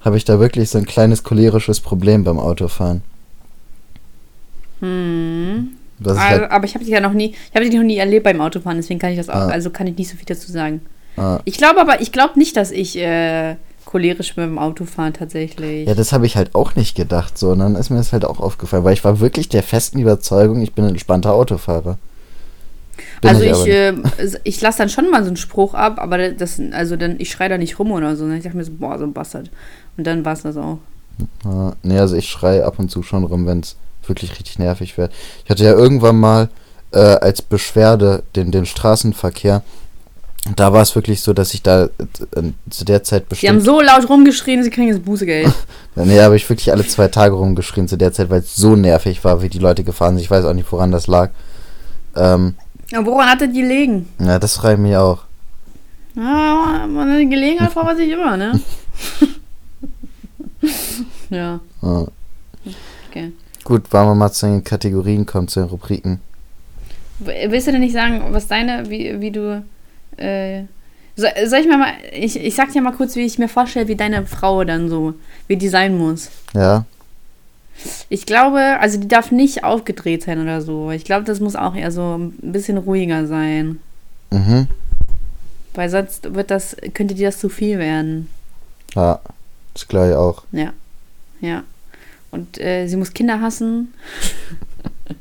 habe 0.00 0.16
ich 0.16 0.24
da 0.24 0.40
wirklich 0.40 0.70
so 0.70 0.78
ein 0.78 0.86
kleines 0.86 1.22
cholerisches 1.22 1.80
Problem 1.80 2.24
beim 2.24 2.38
Autofahren. 2.38 3.02
Hm. 4.80 5.68
Also, 6.04 6.20
halt, 6.20 6.50
aber 6.50 6.64
ich 6.64 6.74
habe 6.74 6.84
dich 6.84 6.92
ja 6.94 7.00
noch 7.00 7.12
nie, 7.12 7.34
ich 7.50 7.54
habe 7.54 7.64
dich 7.64 7.74
noch 7.74 7.82
nie 7.82 7.96
erlebt 7.96 8.22
beim 8.24 8.40
Autofahren, 8.40 8.76
deswegen 8.78 9.00
kann 9.00 9.10
ich 9.10 9.16
das 9.18 9.28
auch, 9.28 9.34
Ah. 9.34 9.48
also 9.48 9.70
kann 9.70 9.86
ich 9.88 9.96
nicht 9.98 10.08
so 10.08 10.16
viel 10.16 10.26
dazu 10.26 10.50
sagen. 10.52 10.80
ah, 11.16 11.40
Ich 11.44 11.56
glaube 11.58 11.80
aber, 11.80 12.00
ich 12.00 12.12
glaube 12.12 12.38
nicht, 12.38 12.56
dass 12.56 12.70
ich 12.70 12.96
äh, 12.96 13.56
cholerisch 13.88 14.34
bin 14.34 14.44
beim 14.44 14.58
Autofahren 14.58 15.14
tatsächlich. 15.14 15.88
ja, 15.88 15.94
das 15.94 16.12
habe 16.12 16.26
ich 16.26 16.36
halt 16.36 16.54
auch 16.54 16.74
nicht 16.74 16.94
gedacht, 16.94 17.38
so. 17.38 17.50
Und 17.50 17.60
dann 17.60 17.74
ist 17.74 17.88
mir 17.88 17.96
das 17.96 18.12
halt 18.12 18.26
auch 18.26 18.38
aufgefallen, 18.38 18.84
weil 18.84 18.92
ich 18.92 19.02
war 19.02 19.18
wirklich 19.18 19.48
der 19.48 19.62
festen 19.62 19.98
Überzeugung, 19.98 20.60
ich 20.60 20.74
bin 20.74 20.84
ein 20.84 20.90
entspannter 20.90 21.32
Autofahrer. 21.32 21.96
Bin 23.22 23.30
also 23.30 23.42
ich, 23.42 23.52
nicht. 23.52 23.68
äh, 23.68 23.94
ich 24.44 24.60
lasse 24.60 24.78
dann 24.78 24.90
schon 24.90 25.10
mal 25.10 25.22
so 25.22 25.28
einen 25.28 25.36
Spruch 25.36 25.72
ab, 25.72 25.98
aber 25.98 26.30
das, 26.30 26.60
also 26.72 26.96
dann, 26.96 27.16
ich 27.18 27.30
schreie 27.30 27.48
da 27.48 27.56
nicht 27.56 27.78
rum 27.78 27.92
oder 27.92 28.14
so. 28.14 28.26
ne? 28.26 28.36
Ich 28.36 28.44
dachte 28.44 28.58
mir 28.58 28.64
so, 28.64 28.72
boah, 28.78 28.98
so 28.98 29.04
ein 29.04 29.14
Bastard. 29.14 29.50
Und 29.96 30.06
dann 30.06 30.22
war 30.24 30.34
es 30.34 30.42
das 30.42 30.58
auch. 30.58 30.78
Ja, 31.44 31.72
nee, 31.82 31.98
also 31.98 32.14
ich 32.14 32.28
schreie 32.28 32.66
ab 32.66 32.78
und 32.78 32.90
zu 32.90 33.02
schon 33.02 33.24
rum, 33.24 33.46
wenn 33.46 33.60
es 33.60 33.76
wirklich 34.06 34.32
richtig 34.32 34.58
nervig 34.58 34.98
wird. 34.98 35.12
Ich 35.44 35.50
hatte 35.50 35.64
ja 35.64 35.72
irgendwann 35.72 36.16
mal 36.20 36.50
äh, 36.92 36.98
als 36.98 37.40
Beschwerde 37.40 38.22
den, 38.36 38.50
den 38.50 38.66
Straßenverkehr. 38.66 39.62
Da 40.56 40.72
war 40.72 40.80
es 40.82 40.94
wirklich 40.94 41.20
so, 41.20 41.32
dass 41.34 41.52
ich 41.52 41.62
da 41.62 41.84
äh, 41.84 41.88
zu 42.70 42.84
der 42.84 43.02
Zeit 43.02 43.24
Sie 43.34 43.48
haben 43.48 43.56
bestimmt. 43.58 43.64
so 43.64 43.80
laut 43.80 44.08
rumgeschrien, 44.08 44.62
sie 44.62 44.70
kriegen 44.70 44.88
jetzt 44.88 45.04
Bußegeld. 45.04 45.52
Nee, 46.00 46.16
da 46.16 46.24
habe 46.24 46.36
ich 46.36 46.48
wirklich 46.48 46.70
alle 46.70 46.86
zwei 46.86 47.08
Tage 47.08 47.34
rumgeschrien 47.34 47.88
zu 47.88 47.96
der 47.98 48.12
Zeit, 48.12 48.30
weil 48.30 48.38
es 48.38 48.54
so 48.54 48.76
nervig 48.76 49.24
war, 49.24 49.42
wie 49.42 49.48
die 49.48 49.58
Leute 49.58 49.82
gefahren 49.82 50.14
sind. 50.14 50.22
Ich 50.22 50.30
weiß 50.30 50.44
auch 50.44 50.52
nicht, 50.54 50.70
woran 50.70 50.92
das 50.92 51.08
lag. 51.08 51.30
Ähm, 52.14 52.54
ja, 52.92 53.04
woran 53.04 53.28
hat 53.28 53.40
das 53.40 53.52
gelegen? 53.52 54.08
ja, 54.20 54.38
das 54.38 54.56
frage 54.58 54.74
ich 54.74 54.80
mich 54.80 54.96
auch. 54.96 55.24
Ja, 56.14 56.86
man 56.88 57.10
eine 57.10 57.28
Gelegenheit 57.28 57.74
braucht 57.74 57.86
man 57.86 57.96
sich 57.96 58.10
immer, 58.10 58.36
ne? 58.36 58.60
ja, 61.30 61.60
Ja. 61.82 62.06
okay. 63.08 63.32
Gut, 63.64 63.92
wollen 63.92 64.06
wir 64.08 64.14
mal 64.14 64.30
zu 64.30 64.46
den 64.46 64.62
Kategorien 64.64 65.26
kommen, 65.26 65.48
zu 65.48 65.60
den 65.60 65.68
Rubriken. 65.68 66.20
Willst 67.18 67.66
du 67.66 67.72
denn 67.72 67.80
nicht 67.80 67.92
sagen, 67.92 68.22
was 68.30 68.46
deine, 68.46 68.88
wie, 68.88 69.20
wie 69.20 69.30
du, 69.32 69.62
äh, 70.18 70.64
soll, 71.16 71.30
soll 71.46 71.58
ich 71.60 71.66
mir 71.66 71.78
mal, 71.78 71.92
ich, 72.12 72.36
ich 72.38 72.54
sag 72.54 72.72
dir 72.72 72.82
mal 72.82 72.92
kurz, 72.92 73.16
wie 73.16 73.24
ich 73.24 73.38
mir 73.38 73.48
vorstelle, 73.48 73.88
wie 73.88 73.96
deine 73.96 74.24
Frau 74.26 74.64
dann 74.64 74.88
so, 74.88 75.14
wie 75.48 75.56
die 75.56 75.68
sein 75.68 75.98
muss. 75.98 76.30
Ja, 76.54 76.84
Ich 78.08 78.26
glaube, 78.26 78.78
also 78.80 78.98
die 78.98 79.08
darf 79.08 79.30
nicht 79.32 79.64
aufgedreht 79.64 80.22
sein 80.24 80.40
oder 80.40 80.62
so. 80.62 80.90
Ich 80.90 81.04
glaube, 81.04 81.24
das 81.24 81.40
muss 81.40 81.56
auch 81.56 81.74
eher 81.74 81.90
so 81.90 82.16
ein 82.18 82.32
bisschen 82.52 82.78
ruhiger 82.78 83.26
sein. 83.26 83.80
mhm. 84.30 84.68
Weil 85.74 85.90
sonst 85.90 86.34
wird 86.34 86.50
das, 86.50 86.76
könnte 86.94 87.14
dir 87.14 87.28
das 87.28 87.38
zu 87.38 87.48
viel 87.48 87.78
werden. 87.78 88.28
Ja, 88.96 89.20
das 89.74 89.86
ich 89.88 89.96
auch. 90.16 90.42
Ja. 90.50 90.72
Ja. 91.40 91.62
Und 92.30 92.60
äh, 92.60 92.86
sie 92.88 92.96
muss 92.96 93.14
Kinder 93.14 93.40
hassen. 93.40 93.94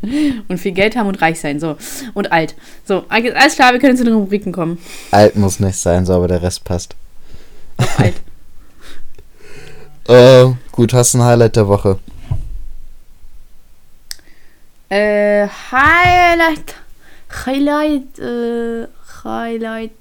und 0.47 0.57
viel 0.57 0.71
Geld 0.71 0.95
haben 0.95 1.07
und 1.07 1.21
reich 1.21 1.39
sein. 1.39 1.59
So. 1.59 1.77
Und 2.13 2.31
alt. 2.31 2.55
So, 2.85 3.05
alles 3.09 3.55
klar, 3.55 3.73
wir 3.73 3.79
können 3.79 3.97
zu 3.97 4.03
den 4.03 4.13
Rubriken 4.13 4.51
kommen. 4.51 4.77
Alt 5.11 5.35
muss 5.35 5.59
nicht 5.59 5.77
sein, 5.77 6.05
so, 6.05 6.13
aber 6.13 6.27
der 6.27 6.41
Rest 6.41 6.63
passt. 6.63 6.95
Doch 7.77 7.99
alt. 7.99 8.15
Äh, 10.09 10.53
gut, 10.71 10.93
hast 10.93 11.13
du 11.13 11.17
ein 11.17 11.25
Highlight 11.25 11.57
der 11.57 11.67
Woche? 11.67 11.99
Äh, 14.87 15.47
Highlight. 15.69 16.75
Highlight, 17.45 18.17
äh, 18.19 18.87
Highlight. 19.25 19.91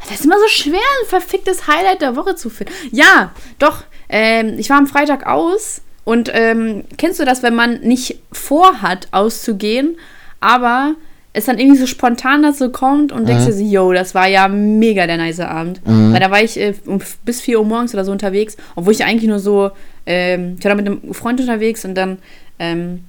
Das 0.00 0.18
ist 0.18 0.24
immer 0.24 0.40
so 0.40 0.48
schwer, 0.48 0.80
ein 0.80 1.08
verficktes 1.08 1.68
Highlight 1.68 2.02
der 2.02 2.16
Woche 2.16 2.34
zu 2.34 2.50
finden. 2.50 2.72
Ja, 2.90 3.32
doch. 3.60 3.84
Ähm, 4.08 4.58
ich 4.58 4.68
war 4.68 4.78
am 4.78 4.88
Freitag 4.88 5.26
aus 5.26 5.82
und 6.04 6.30
ähm, 6.34 6.84
kennst 6.98 7.20
du 7.20 7.24
das, 7.24 7.42
wenn 7.42 7.54
man 7.54 7.80
nicht 7.80 8.18
vorhat, 8.32 9.08
auszugehen, 9.12 9.96
aber 10.40 10.94
es 11.34 11.46
dann 11.46 11.58
irgendwie 11.58 11.78
so 11.78 11.86
spontan 11.86 12.42
dazu 12.42 12.70
kommt 12.70 13.10
und 13.12 13.26
denkst 13.26 13.44
Mhm. 13.44 13.46
dir 13.46 13.52
so, 13.54 13.64
yo, 13.64 13.92
das 13.92 14.14
war 14.14 14.26
ja 14.28 14.48
mega 14.48 15.06
der 15.06 15.16
nice 15.16 15.40
Abend. 15.40 15.80
Mhm. 15.86 16.12
Weil 16.12 16.20
da 16.20 16.30
war 16.30 16.42
ich 16.42 16.58
äh, 16.60 16.74
um, 16.86 17.00
bis 17.24 17.40
4 17.40 17.58
Uhr 17.58 17.64
morgens 17.64 17.94
oder 17.94 18.04
so 18.04 18.12
unterwegs, 18.12 18.56
obwohl 18.76 18.92
ich 18.92 19.04
eigentlich 19.04 19.28
nur 19.30 19.38
so, 19.38 19.70
ähm, 20.04 20.56
ich 20.58 20.64
war 20.64 20.70
da 20.70 20.74
mit 20.74 20.86
einem 20.86 21.14
Freund 21.14 21.40
unterwegs 21.40 21.84
und 21.86 21.94
dann 21.94 22.18
ähm, 22.58 23.04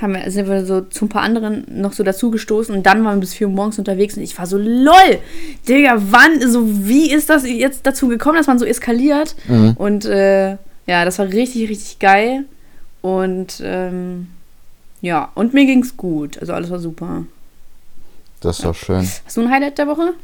haben 0.00 0.14
wir, 0.14 0.30
sind 0.30 0.48
wir 0.48 0.64
so 0.64 0.80
zu 0.82 1.04
ein 1.04 1.08
paar 1.10 1.22
anderen 1.22 1.64
noch 1.68 1.92
so 1.92 2.04
dazugestoßen 2.04 2.74
und 2.74 2.86
dann 2.86 3.04
waren 3.04 3.16
wir 3.16 3.20
bis 3.20 3.34
4 3.34 3.48
Uhr 3.48 3.52
morgens 3.52 3.78
unterwegs 3.78 4.16
und 4.16 4.22
ich 4.22 4.38
war 4.38 4.46
so, 4.46 4.56
lol, 4.56 5.18
Digga, 5.68 5.96
wann, 6.10 6.40
so 6.50 6.62
wie 6.86 7.12
ist 7.12 7.28
das 7.28 7.46
jetzt 7.46 7.86
dazu 7.86 8.08
gekommen, 8.08 8.38
dass 8.38 8.46
man 8.46 8.58
so 8.60 8.64
eskaliert? 8.64 9.34
Mhm. 9.48 9.74
Und 9.76 10.04
äh, 10.06 10.56
ja, 10.86 11.04
das 11.04 11.18
war 11.18 11.26
richtig, 11.26 11.68
richtig 11.68 11.98
geil. 11.98 12.44
Und 13.00 13.60
ähm, 13.64 14.28
ja, 15.00 15.30
und 15.34 15.54
mir 15.54 15.66
ging's 15.66 15.96
gut. 15.96 16.38
Also 16.38 16.52
alles 16.52 16.70
war 16.70 16.78
super. 16.78 17.24
Das 18.40 18.58
ist 18.58 18.64
doch 18.64 18.74
schön. 18.74 19.08
Hast 19.24 19.36
du 19.36 19.42
ein 19.42 19.50
Highlight 19.50 19.78
der 19.78 19.86
Woche? 19.86 20.14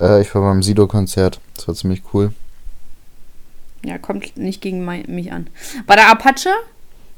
Äh, 0.00 0.22
ich 0.22 0.34
war 0.34 0.42
beim 0.42 0.62
Sido-Konzert. 0.62 1.40
Das 1.56 1.68
war 1.68 1.74
ziemlich 1.74 2.02
cool. 2.12 2.32
Ja, 3.84 3.98
kommt 3.98 4.36
nicht 4.36 4.60
gegen 4.60 4.84
mein, 4.84 5.04
mich 5.08 5.32
an. 5.32 5.48
War 5.86 5.96
da 5.96 6.10
Apache? 6.10 6.50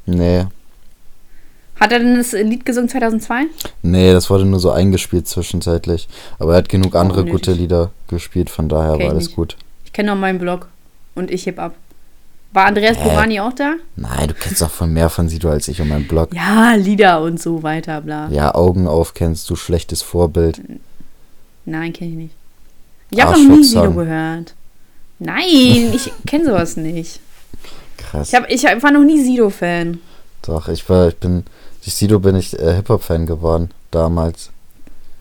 Nee. 0.05 0.45
Hat 1.79 1.91
er 1.91 1.99
denn 1.99 2.15
das 2.15 2.31
Lied 2.33 2.65
gesungen 2.65 2.89
2002? 2.89 3.45
Nee, 3.81 4.13
das 4.13 4.29
wurde 4.29 4.45
nur 4.45 4.59
so 4.59 4.71
eingespielt 4.71 5.27
zwischenzeitlich. 5.27 6.07
Aber 6.39 6.53
er 6.53 6.57
hat 6.59 6.69
genug 6.69 6.95
andere 6.95 7.21
unnötig. 7.21 7.47
gute 7.47 7.53
Lieder 7.53 7.91
gespielt, 8.07 8.49
von 8.49 8.69
daher 8.69 8.93
Kenn 8.93 9.01
war 9.07 9.09
alles 9.13 9.27
nicht. 9.27 9.35
gut. 9.35 9.57
Ich 9.85 9.93
kenne 9.93 10.07
nur 10.11 10.15
meinen 10.15 10.39
Blog 10.39 10.69
und 11.15 11.31
ich 11.31 11.45
heb 11.45 11.59
ab. 11.59 11.75
War 12.53 12.67
Andreas 12.67 12.97
Hä? 12.97 13.03
Borani 13.03 13.39
auch 13.39 13.53
da? 13.53 13.75
Nein, 13.95 14.27
du 14.27 14.35
kennst 14.35 14.61
doch 14.61 14.69
von 14.69 14.93
mehr 14.93 15.09
von 15.09 15.27
Sido 15.27 15.49
als 15.49 15.67
ich 15.67 15.81
und 15.81 15.87
meinem 15.87 16.07
Blog. 16.07 16.33
Ja, 16.33 16.75
Lieder 16.75 17.21
und 17.21 17.41
so 17.41 17.63
weiter, 17.63 18.01
bla. 18.01 18.29
Ja, 18.29 18.53
Augen 18.53 18.87
auf 18.87 19.15
kennst 19.15 19.49
du, 19.49 19.55
schlechtes 19.55 20.03
Vorbild. 20.03 20.61
Nein, 21.65 21.93
kenne 21.93 22.11
ich 22.11 22.17
nicht. 22.17 22.35
Ich 23.09 23.21
habe 23.21 23.31
noch 23.31 23.57
nie. 23.57 23.63
Sido 23.63 23.91
gehört. 23.91 24.53
Nein, 25.17 25.41
ich 25.93 26.11
kenne 26.27 26.45
sowas 26.45 26.77
nicht. 26.77 27.19
Krass. 27.97 28.29
Ich, 28.29 28.35
hab, 28.35 28.49
ich 28.49 28.83
war 28.83 28.91
noch 28.91 29.03
nie 29.03 29.23
Sido-Fan. 29.23 29.99
Doch, 30.43 30.67
ich 30.67 30.87
war, 30.89 31.07
ich 31.07 31.15
bin, 31.15 31.45
durch 31.83 31.95
Sido 31.95 32.19
bin 32.19 32.35
ich 32.35 32.57
äh, 32.59 32.75
Hip-Hop-Fan 32.75 33.25
geworden, 33.25 33.71
damals. 33.89 34.51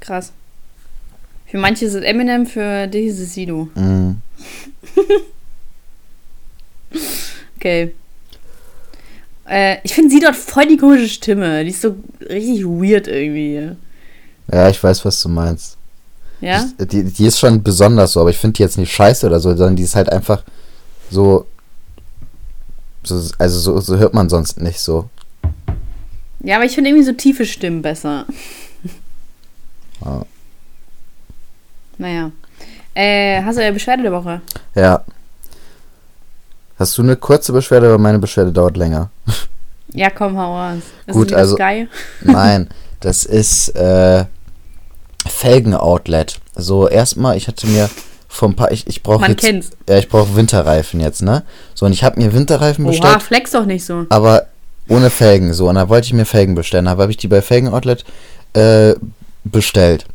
Krass. 0.01 0.33
Für 1.47 1.59
manche 1.59 1.87
ist 1.87 1.95
es 1.95 2.03
Eminem, 2.03 2.47
für 2.47 2.87
dich 2.89 3.07
ist 3.07 3.21
es 3.21 3.35
Sido. 3.35 3.69
Mhm. 3.75 4.21
Okay. 7.57 7.95
Äh, 9.49 9.79
ich 9.83 9.95
finde 9.95 10.11
Sido 10.11 10.29
hat 10.29 10.37
voll 10.37 10.67
die 10.67 10.77
komische 10.77 11.09
Stimme. 11.09 11.65
Die 11.65 11.71
ist 11.71 11.83
so 11.83 11.97
richtig 12.29 12.65
weird 12.65 13.09
irgendwie. 13.09 13.77
Ja, 14.53 14.69
ich 14.69 14.83
weiß, 14.83 15.05
was 15.05 15.21
du 15.23 15.29
meinst. 15.29 15.77
Ja? 16.41 16.65
Ich, 16.79 16.89
die, 16.89 17.05
die 17.05 17.27
ist 17.27 17.39
schon 17.39 17.63
besonders 17.63 18.13
so, 18.13 18.21
aber 18.21 18.31
ich 18.31 18.39
finde 18.39 18.55
die 18.55 18.63
jetzt 18.63 18.79
nicht 18.79 18.93
scheiße 18.93 19.27
oder 19.27 19.41
so, 19.41 19.51
sondern 19.51 19.77
die 19.77 19.85
ist 19.85 19.95
halt 19.95 20.11
einfach 20.11 20.43
so. 21.11 21.47
so 23.05 23.23
also 23.39 23.59
so, 23.59 23.81
so 23.81 23.97
hört 23.97 24.15
man 24.15 24.29
sonst 24.29 24.61
nicht 24.61 24.81
so. 24.81 25.09
Ja, 26.41 26.57
aber 26.57 26.65
ich 26.65 26.75
finde 26.75 26.91
irgendwie 26.91 27.07
so 27.07 27.13
tiefe 27.13 27.47
Stimmen 27.47 27.83
besser. 27.83 28.27
Ja. 30.05 30.27
Naja. 31.99 32.33
Äh, 32.95 33.43
hast 33.43 33.57
du 33.57 33.63
eine 33.63 33.73
Beschwerde 33.73 34.03
der 34.03 34.13
Woche? 34.13 34.41
Ja. 34.75 35.05
Hast 36.79 36.97
du 36.99 37.03
eine 37.03 37.17
kurze 37.17 37.53
Beschwerde, 37.53 37.87
aber 37.89 37.99
meine 37.99 38.19
Beschwerde 38.19 38.53
dauert 38.53 38.77
länger? 38.77 39.11
Ja, 39.95 40.11
komm, 40.11 40.39
hau 40.39 40.57
raus. 40.59 40.79
Ist 41.07 41.15
Gut, 41.15 41.33
also- 41.33 41.55
Sky? 41.57 41.89
Nein, 42.23 42.69
das 43.01 43.25
ist 43.25 43.69
äh, 43.77 44.25
Felgen-Outlet. 45.27 46.41
So, 46.57 46.89
erstmal, 46.89 47.37
ich 47.37 47.49
hatte 47.49 47.67
mir 47.67 47.89
vor 48.29 48.49
ein 48.49 48.57
paar, 48.57 48.73
ich, 48.73 48.87
ich 48.87 49.03
brauche 49.03 49.21
Man 49.21 49.33
jetzt, 49.33 49.41
kennt's. 49.45 49.71
ja, 49.89 49.99
ich 49.99 50.09
brauche 50.09 50.35
Winterreifen 50.37 51.01
jetzt, 51.01 51.23
ne? 51.23 51.43
So, 51.75 51.87
und 51.87 51.93
ich 51.93 52.03
habe 52.03 52.21
mir 52.21 52.33
Winterreifen 52.33 52.85
Oha, 52.85 52.91
bestellt, 52.93 53.23
flex 53.23 53.51
doch 53.51 53.67
nicht 53.67 53.85
so. 53.85 54.07
aber 54.09 54.47
ohne 54.89 55.11
Felgen, 55.11 55.53
so. 55.53 55.69
Und 55.69 55.77
da 55.77 55.89
wollte 55.89 56.07
ich 56.07 56.13
mir 56.13 56.25
Felgen 56.25 56.55
bestellen. 56.55 56.87
Da 56.87 56.93
habe 56.93 57.11
ich 57.11 57.17
die 57.17 57.29
bei 57.29 57.41
Felgen-Outlet 57.43 58.05
äh, 58.55 58.95
bestellt. 59.45 60.07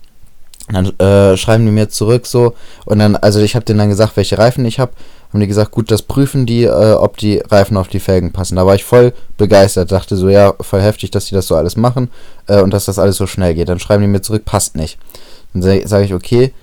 Dann 0.70 0.88
äh, 1.00 1.38
schreiben 1.38 1.66
die 1.66 1.72
mir 1.72 1.88
zurück 1.90 2.28
so 2.28 2.54
und 2.86 3.00
dann, 3.00 3.16
also 3.16 3.40
ich 3.40 3.56
habe 3.56 3.64
denen 3.64 3.80
dann 3.80 3.88
gesagt, 3.90 4.18
welche 4.18 4.38
Reifen 4.38 4.66
ich 4.66 4.80
habe. 4.80 4.92
Haben 5.38 5.42
die 5.42 5.48
gesagt, 5.50 5.70
gut, 5.70 5.92
das 5.92 6.02
prüfen 6.02 6.48
die, 6.48 6.64
äh, 6.64 6.94
ob 6.94 7.18
die 7.18 7.38
Reifen 7.38 7.78
auf 7.78 7.90
die 7.90 8.00
Felgen 8.00 8.32
passen. 8.32 8.56
Da 8.56 8.66
war 8.66 8.74
ich 8.74 8.84
voll 8.84 9.14
begeistert, 9.38 9.92
dachte 9.92 10.18
so, 10.18 10.30
ja, 10.30 10.56
voll 10.62 10.82
heftig, 10.82 11.12
dass 11.12 11.26
die 11.26 11.36
das 11.36 11.46
so 11.46 11.56
alles 11.56 11.78
machen 11.78 12.10
äh, 12.48 12.60
und 12.60 12.74
dass 12.74 12.86
das 12.86 12.98
alles 12.98 13.18
so 13.18 13.28
schnell 13.28 13.54
geht. 13.54 13.70
Dann 13.70 13.78
schreiben 13.78 14.02
die 14.02 14.08
mir 14.08 14.24
zurück, 14.24 14.46
passt 14.46 14.76
nicht. 14.76 14.98
Dann 15.54 15.62
sage 15.62 16.06
ich, 16.06 16.16
okay, 16.16 16.54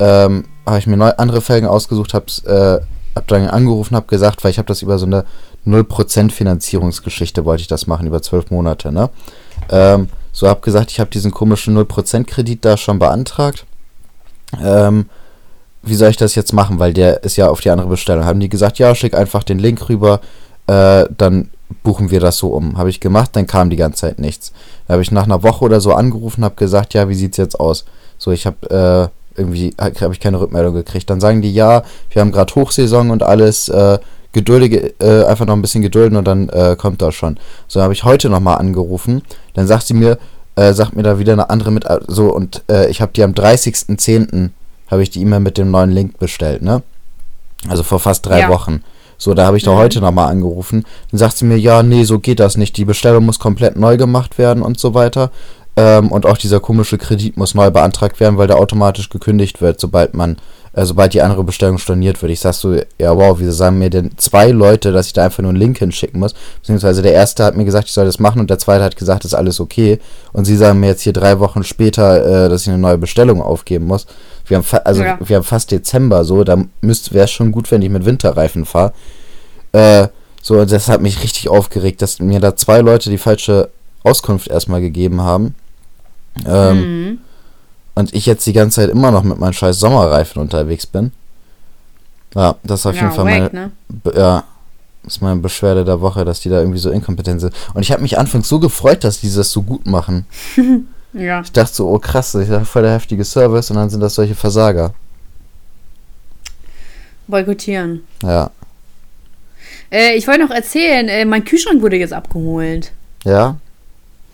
ähm, 0.00 0.46
habe 0.66 0.78
ich 0.80 0.88
mir 0.88 0.96
neu 0.96 1.10
andere 1.10 1.42
Felgen 1.42 1.68
ausgesucht, 1.68 2.12
hab's, 2.12 2.40
äh, 2.40 2.80
hab 3.14 3.28
dann 3.28 3.46
angerufen, 3.46 3.94
hab 3.94 4.08
gesagt, 4.08 4.42
weil 4.42 4.50
ich 4.50 4.58
habe 4.58 4.66
das 4.66 4.82
über 4.82 4.98
so 4.98 5.06
eine 5.06 5.24
0% 5.64 6.32
Finanzierungsgeschichte 6.32 7.44
wollte 7.44 7.60
ich 7.60 7.68
das 7.68 7.86
machen, 7.86 8.08
über 8.08 8.20
zwölf 8.20 8.50
Monate, 8.50 8.90
ne? 8.90 9.10
Ähm, 9.70 10.08
so 10.32 10.48
hab 10.48 10.60
gesagt, 10.62 10.90
ich 10.90 10.98
habe 10.98 11.10
diesen 11.10 11.30
komischen 11.30 11.78
0% 11.78 12.24
Kredit 12.24 12.64
da 12.64 12.76
schon 12.76 12.98
beantragt. 12.98 13.64
Ähm, 14.60 15.08
wie 15.86 15.94
soll 15.94 16.10
ich 16.10 16.16
das 16.16 16.34
jetzt 16.34 16.52
machen? 16.52 16.78
Weil 16.78 16.92
der 16.92 17.22
ist 17.24 17.36
ja 17.36 17.48
auf 17.48 17.60
die 17.60 17.70
andere 17.70 17.88
Bestellung. 17.88 18.24
Haben 18.24 18.40
die 18.40 18.48
gesagt, 18.48 18.78
ja, 18.78 18.94
schick 18.94 19.14
einfach 19.14 19.42
den 19.42 19.58
Link 19.58 19.88
rüber, 19.88 20.20
äh, 20.66 21.04
dann 21.16 21.50
buchen 21.82 22.10
wir 22.10 22.20
das 22.20 22.38
so 22.38 22.48
um. 22.48 22.78
Habe 22.78 22.90
ich 22.90 23.00
gemacht, 23.00 23.30
dann 23.32 23.46
kam 23.46 23.70
die 23.70 23.76
ganze 23.76 24.02
Zeit 24.02 24.18
nichts. 24.18 24.52
Da 24.86 24.94
habe 24.94 25.02
ich 25.02 25.10
nach 25.10 25.24
einer 25.24 25.42
Woche 25.42 25.64
oder 25.64 25.80
so 25.80 25.92
angerufen, 25.92 26.44
habe 26.44 26.54
gesagt, 26.56 26.94
ja, 26.94 27.08
wie 27.08 27.14
sieht's 27.14 27.36
jetzt 27.36 27.58
aus? 27.58 27.84
So, 28.18 28.30
ich 28.30 28.46
habe 28.46 29.10
äh, 29.36 29.40
irgendwie 29.40 29.74
habe 29.78 30.12
ich 30.12 30.20
keine 30.20 30.40
Rückmeldung 30.40 30.74
gekriegt. 30.74 31.10
Dann 31.10 31.20
sagen 31.20 31.42
die, 31.42 31.52
ja, 31.52 31.82
wir 32.10 32.20
haben 32.20 32.32
gerade 32.32 32.54
Hochsaison 32.54 33.10
und 33.10 33.22
alles. 33.22 33.68
Äh, 33.68 33.98
geduldige, 34.34 34.92
äh, 34.98 35.24
einfach 35.24 35.46
noch 35.46 35.54
ein 35.54 35.62
bisschen 35.62 35.80
gedulden 35.80 36.18
und 36.18 36.26
dann 36.26 36.50
äh, 36.50 36.76
kommt 36.76 37.00
das 37.00 37.14
schon. 37.14 37.38
So 37.68 37.80
habe 37.80 37.94
ich 37.94 38.04
heute 38.04 38.28
nochmal 38.28 38.58
angerufen. 38.58 39.22
Dann 39.54 39.66
sagt 39.66 39.86
sie 39.86 39.94
mir, 39.94 40.18
äh, 40.56 40.74
sagt 40.74 40.94
mir 40.94 41.02
da 41.02 41.18
wieder 41.18 41.32
eine 41.32 41.48
andere 41.48 41.70
mit, 41.70 41.86
so 42.08 42.34
und 42.34 42.62
äh, 42.68 42.90
ich 42.90 43.00
habe 43.00 43.12
die 43.12 43.22
am 43.22 43.32
30.10. 43.32 44.50
habe 44.90 45.02
ich 45.02 45.10
die 45.10 45.20
E-Mail 45.22 45.40
mit 45.40 45.58
dem 45.58 45.70
neuen 45.70 45.90
Link 45.90 46.18
bestellt, 46.18 46.62
ne? 46.62 46.82
Also 47.68 47.82
vor 47.82 47.98
fast 48.00 48.26
drei 48.26 48.40
Ja. 48.40 48.48
Wochen. 48.48 48.82
So, 49.16 49.32
da 49.32 49.46
habe 49.46 49.56
ich 49.56 49.62
da 49.62 49.72
Mhm. 49.72 49.76
heute 49.76 50.00
nochmal 50.00 50.28
angerufen. 50.30 50.84
Dann 51.10 51.18
sagt 51.18 51.36
sie 51.38 51.44
mir, 51.44 51.56
ja, 51.56 51.82
nee, 51.82 52.04
so 52.04 52.18
geht 52.18 52.40
das 52.40 52.56
nicht. 52.56 52.76
Die 52.76 52.84
Bestellung 52.84 53.24
muss 53.24 53.38
komplett 53.38 53.76
neu 53.76 53.96
gemacht 53.96 54.38
werden 54.38 54.62
und 54.62 54.78
so 54.78 54.92
weiter. 54.92 55.30
Ähm, 55.76 56.12
und 56.12 56.26
auch 56.26 56.36
dieser 56.36 56.60
komische 56.60 56.98
Kredit 56.98 57.36
muss 57.36 57.54
neu 57.54 57.70
beantragt 57.70 58.20
werden, 58.20 58.36
weil 58.38 58.46
der 58.46 58.58
automatisch 58.58 59.08
gekündigt 59.08 59.60
wird, 59.60 59.80
sobald 59.80 60.14
man, 60.14 60.36
äh, 60.72 60.84
sobald 60.84 61.14
die 61.14 61.22
andere 61.22 61.42
Bestellung 61.42 61.78
storniert 61.78 62.22
wird. 62.22 62.30
Ich 62.30 62.38
sag 62.40 62.54
so, 62.54 62.74
ja 62.74 63.16
wow, 63.16 63.36
wieso 63.40 63.50
sagen 63.50 63.78
mir 63.78 63.90
denn 63.90 64.12
zwei 64.16 64.50
Leute, 64.50 64.92
dass 64.92 65.06
ich 65.08 65.14
da 65.14 65.24
einfach 65.24 65.42
nur 65.42 65.48
einen 65.50 65.58
Link 65.58 65.78
hinschicken 65.78 66.20
muss? 66.20 66.34
Beziehungsweise 66.60 67.02
der 67.02 67.12
erste 67.12 67.44
hat 67.44 67.56
mir 67.56 67.64
gesagt, 67.64 67.86
ich 67.88 67.92
soll 67.92 68.04
das 68.06 68.20
machen 68.20 68.40
und 68.40 68.50
der 68.50 68.58
zweite 68.60 68.84
hat 68.84 68.96
gesagt, 68.96 69.24
ist 69.24 69.34
alles 69.34 69.58
okay. 69.58 69.98
Und 70.32 70.44
sie 70.44 70.56
sagen 70.56 70.78
mir 70.78 70.88
jetzt 70.88 71.02
hier 71.02 71.12
drei 71.12 71.40
Wochen 71.40 71.64
später, 71.64 72.44
äh, 72.44 72.48
dass 72.48 72.62
ich 72.62 72.68
eine 72.68 72.78
neue 72.78 72.98
Bestellung 72.98 73.42
aufgeben 73.42 73.86
muss. 73.86 74.06
Wir 74.46 74.58
haben, 74.58 74.66
also 74.84 75.02
Ja. 75.02 75.18
wir 75.24 75.36
haben 75.36 75.44
fast 75.44 75.70
Dezember 75.70 76.24
so, 76.24 76.44
da 76.44 76.56
wäre 76.82 77.24
es 77.24 77.30
schon 77.30 77.50
gut, 77.52 77.70
wenn 77.70 77.82
ich 77.82 77.90
mit 77.90 78.04
Winterreifen 78.04 78.64
fahre. 78.66 78.92
Äh, 79.72 80.08
so, 80.42 80.58
und 80.60 80.70
das 80.70 80.88
hat 80.88 81.00
mich 81.00 81.22
richtig 81.22 81.48
aufgeregt, 81.48 82.02
dass 82.02 82.18
mir 82.18 82.40
da 82.40 82.54
zwei 82.54 82.80
Leute 82.80 83.08
die 83.10 83.18
falsche 83.18 83.70
Auskunft 84.02 84.48
erstmal 84.48 84.80
gegeben 84.82 85.22
haben. 85.22 85.54
Ähm, 86.46 86.78
Mhm. 86.78 87.18
Und 87.96 88.12
ich 88.12 88.26
jetzt 88.26 88.44
die 88.46 88.52
ganze 88.52 88.80
Zeit 88.80 88.90
immer 88.90 89.12
noch 89.12 89.22
mit 89.22 89.38
meinen 89.38 89.52
scheiß 89.52 89.78
Sommerreifen 89.78 90.42
unterwegs 90.42 90.84
bin. 90.84 91.12
Ja, 92.34 92.56
das 92.64 92.80
ist 92.80 92.86
auf 92.86 92.94
jeden 92.96 93.06
Ja, 93.06 93.12
Fall 93.12 93.24
wack, 93.26 93.52
meine, 93.52 93.70
ne? 94.04 94.12
Ja, 94.16 94.44
ist 95.06 95.22
meine 95.22 95.40
Beschwerde 95.40 95.84
der 95.84 96.00
Woche, 96.00 96.24
dass 96.24 96.40
die 96.40 96.48
da 96.48 96.58
irgendwie 96.58 96.80
so 96.80 96.90
inkompetent 96.90 97.40
sind. 97.40 97.54
Und 97.72 97.82
ich 97.82 97.92
habe 97.92 98.02
mich 98.02 98.18
anfangs 98.18 98.48
so 98.48 98.58
gefreut, 98.58 99.04
dass 99.04 99.20
die 99.20 99.32
das 99.32 99.50
so 99.52 99.62
gut 99.62 99.86
machen. 99.86 100.26
Ja. 101.14 101.40
Ich 101.42 101.52
dachte 101.52 101.72
so, 101.74 101.88
oh 101.88 101.98
krass, 101.98 102.32
das 102.32 102.42
ist 102.42 102.50
ja 102.50 102.64
voll 102.64 102.82
der 102.82 102.92
heftige 102.92 103.24
Service 103.24 103.70
und 103.70 103.76
dann 103.76 103.88
sind 103.88 104.00
das 104.00 104.14
solche 104.14 104.34
Versager. 104.34 104.92
Boykottieren. 107.26 108.02
Ja. 108.22 108.50
Äh, 109.90 110.16
ich 110.16 110.26
wollte 110.26 110.42
noch 110.42 110.50
erzählen, 110.50 111.08
äh, 111.08 111.24
mein 111.24 111.44
Kühlschrank 111.44 111.80
wurde 111.80 111.96
jetzt 111.96 112.12
abgeholt. 112.12 112.92
Ja? 113.24 113.56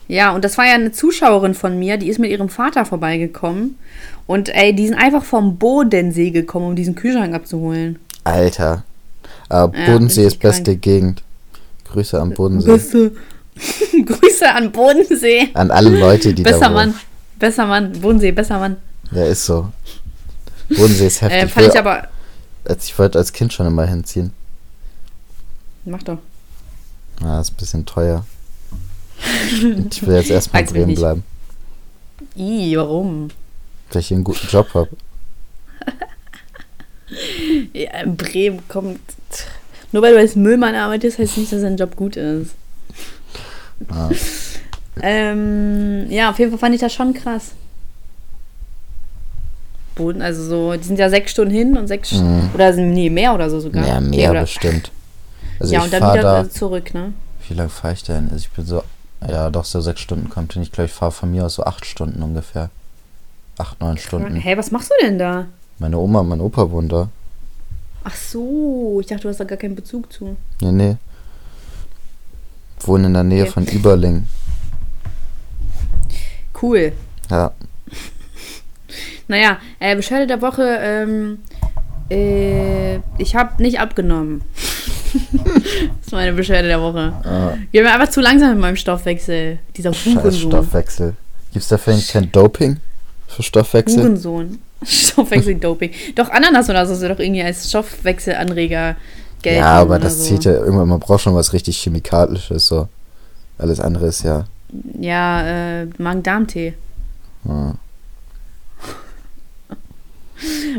Ja, 0.09 0.35
und 0.35 0.45
das 0.45 0.59
war 0.59 0.67
ja 0.67 0.75
eine 0.75 0.91
Zuschauerin 0.91 1.55
von 1.55 1.79
mir, 1.79 1.97
die 1.97 2.09
ist 2.09 2.19
mit 2.19 2.31
ihrem 2.33 2.49
Vater 2.49 2.85
vorbeigekommen. 2.85 3.79
Und 4.27 4.49
ey, 4.49 4.75
die 4.75 4.89
sind 4.89 4.97
einfach 4.97 5.25
vom 5.25 5.57
Bodensee 5.57 6.31
gekommen, 6.31 6.67
um 6.67 6.77
diesen 6.77 6.95
Kühlschrank 6.97 7.35
abzuholen. 7.35 7.99
Alter. 8.25 8.85
Aber 9.49 9.77
Ja, 9.77 9.93
Bodensee 9.93 10.23
richtig 10.25 10.35
ist 10.35 10.43
beste 10.43 10.77
Gegend. 10.77 11.23
Grüße 11.85 12.21
am 12.21 12.31
Bodensee. 12.33 12.71
Grüße. 12.71 13.13
Grüße 14.07 14.51
an 14.53 14.73
Bodensee. 14.73 15.49
An 15.55 15.71
alle 15.71 15.91
Leute, 15.99 16.33
die 16.35 16.43
da 16.43 16.51
Besser 16.51 16.67
wohnen. 16.67 16.75
Mann. 16.75 16.95
Besser 17.39 17.67
Mann. 17.67 17.93
Bodensee, 17.93 18.33
besser 18.33 18.59
Mann. 18.59 18.77
Ja, 19.13 19.25
ist 19.27 19.45
so. 19.47 19.71
Bodensee 20.69 21.07
ist 21.07 21.21
heftig. 21.21 21.39
Äh, 21.43 21.49
fand 21.49 21.67
ich 21.67 21.73
will- 21.75 21.79
aber. 21.81 22.09
als 22.65 22.85
ich 22.87 22.99
wollte 22.99 23.19
als 23.19 23.33
Kind 23.33 23.53
schon 23.53 23.67
immer 23.67 23.87
hinziehen. 23.87 24.33
Mach 25.85 26.03
doch. 26.03 26.19
Ja, 27.23 27.41
ist 27.41 27.53
ein 27.53 27.57
bisschen 27.57 27.87
teuer. 27.87 28.25
Und 29.63 29.95
ich 29.97 30.07
will 30.07 30.15
jetzt 30.17 30.31
erstmal 30.31 30.63
in 30.63 30.69
Bremen 30.69 30.95
bleiben, 30.95 31.25
Ih, 32.37 32.77
warum? 32.77 33.29
weil 33.93 34.01
ich 34.01 34.09
hier 34.09 34.17
einen 34.17 34.25
guten 34.25 34.47
Job 34.49 34.69
habe. 34.75 34.89
Ja, 37.73 38.01
in 38.03 38.17
Bremen 38.17 38.61
kommt. 38.69 39.01
Nur 39.93 40.03
weil 40.03 40.13
du 40.15 40.21
als 40.21 40.37
Müllmann 40.37 40.75
arbeitest, 40.77 41.19
heißt 41.19 41.39
nicht, 41.39 41.53
dass 41.53 41.63
dein 41.63 41.77
Job 41.77 41.97
gut 41.97 42.17
ist. 42.17 42.53
Ja. 43.89 44.11
Ähm, 45.03 46.11
ja, 46.11 46.31
auf 46.31 46.39
jeden 46.39 46.51
Fall 46.51 46.59
fand 46.59 46.75
ich 46.75 46.81
das 46.81 46.93
schon 46.93 47.15
krass. 47.15 47.53
Boden, 49.95 50.23
also 50.23 50.43
so, 50.45 50.77
die 50.77 50.85
sind 50.85 50.99
ja 50.99 51.09
sechs 51.11 51.33
Stunden 51.33 51.53
hin 51.55 51.77
und 51.77 51.87
sechs 51.89 52.13
Mhm. 52.13 52.51
oder 52.55 52.73
sind 52.73 52.93
nee, 52.93 53.11
mehr 53.11 53.35
oder 53.35 53.51
so 53.51 53.61
sogar. 53.61 53.87
Ja, 53.87 54.01
Nee, 54.01 54.17
mehr 54.19 54.31
oder, 54.31 54.41
bestimmt. 54.43 54.91
Also 55.59 55.75
ja, 55.75 55.83
und 55.83 55.93
dann 55.93 56.03
wieder 56.13 56.23
da. 56.23 56.41
äh, 56.43 56.49
zurück, 56.49 56.95
ne? 56.95 57.13
Wie 57.49 57.55
lange 57.55 57.69
fahre 57.71 57.95
ich 57.95 58.03
denn? 58.03 58.25
Also 58.31 58.37
ich 58.37 58.51
bin 58.51 58.65
so. 58.67 58.83
Ja, 59.29 59.51
doch, 59.51 59.67
so 59.67 59.81
sechs 59.83 60.01
Stunden 60.01 60.31
kommt 60.31 60.55
hin. 60.55 60.63
Ich 60.63 60.73
glaube, 60.73 60.87
ich 60.87 60.93
fahre 60.95 61.13
von 61.13 61.31
mir 61.31 61.45
aus 61.45 61.55
so 61.57 61.65
acht 61.65 61.85
Stunden 61.85 62.23
ungefähr. 62.23 62.71
Acht, 63.59 63.79
neun 63.81 63.99
Stunden. 63.99 64.37
Hey, 64.37 64.57
was 64.57 64.71
machst 64.71 64.91
du 64.91 64.95
denn 65.07 65.19
da? 65.19 65.47
Meine 65.79 65.99
Oma 65.99 66.21
und 66.21 66.29
mein 66.29 66.41
Opa 66.41 66.71
wohnen 66.71 66.89
da. 66.89 67.09
Ach 68.05 68.15
so, 68.15 68.99
ich 69.03 69.07
dachte, 69.09 69.23
du 69.25 69.29
hast 69.29 69.41
da 69.41 69.45
gar 69.45 69.59
keinen 69.59 69.75
Bezug 69.75 70.11
zu. 70.11 70.37
Nee, 70.63 70.73
nee. 70.73 70.97
Wohnen 72.87 73.07
in 73.07 73.15
der 73.15 73.25
Nähe 73.25 73.43
Okay. 73.43 73.51
von 73.53 73.67
Überling. 73.67 74.27
Cool. 76.61 76.93
Ja. 77.31 77.53
Naja, 79.29 79.59
äh, 79.79 79.95
Beschwerde 79.95 80.27
der 80.27 80.43
Woche, 80.43 80.65
ähm, 80.83 81.39
äh, 82.11 82.97
ich 83.17 83.37
habe 83.37 83.63
nicht 83.63 83.79
abgenommen. 83.79 84.43
das 85.33 86.07
ist 86.07 86.11
meine 86.13 86.33
Beschwerde 86.33 86.67
der 86.67 86.81
Woche. 86.81 87.13
Äh, 87.25 87.63
Ich 87.71 87.81
bin 87.81 87.87
einfach 87.87 88.09
zu 88.11 88.21
langsam 88.21 88.51
mit 88.51 88.59
meinem 88.59 88.75
Stoffwechsel. 88.75 89.61
Dieser 89.77 89.95
scheiß 89.95 90.17
Hurensohn. 90.17 90.51
Stoffwechsel. 90.51 91.15
Gibt's 91.53 91.69
dafür 91.69 91.93
eigentlich 91.93 92.09
kein 92.09 92.33
Doping? 92.33 92.79
Für 93.29 93.45
Stoffwechsel? 93.45 94.03
Hurensohn. 94.03 94.59
Stoffwechsel-Doping. 94.85 95.93
Doch 96.17 96.29
Ananas 96.31 96.69
oder 96.69 96.85
so 96.87 96.95
ist 96.95 97.03
doch 97.05 97.21
irgendwie 97.21 97.43
als 97.45 97.69
Stoffwechselanreger 97.69 98.97
gelten. 99.43 99.61
Ja, 99.61 99.81
aber 99.81 99.99
das 99.99 100.19
so. 100.19 100.25
zieht 100.25 100.45
ja 100.45 100.53
irgendwann, 100.53 100.89
man 100.89 101.01
braucht 101.01 101.23
schon 101.23 101.35
was 101.35 101.53
richtig 101.53 101.79
Chemikalisches, 101.79 102.67
so. 102.67 102.89
Alles 103.59 103.81
andere 103.81 104.07
ist 104.07 104.23
ja. 104.23 104.45
Ja, 104.99 105.81
äh, 105.83 105.87
Magen-Darm-Tee. 105.99 106.75
ja. 107.47 107.75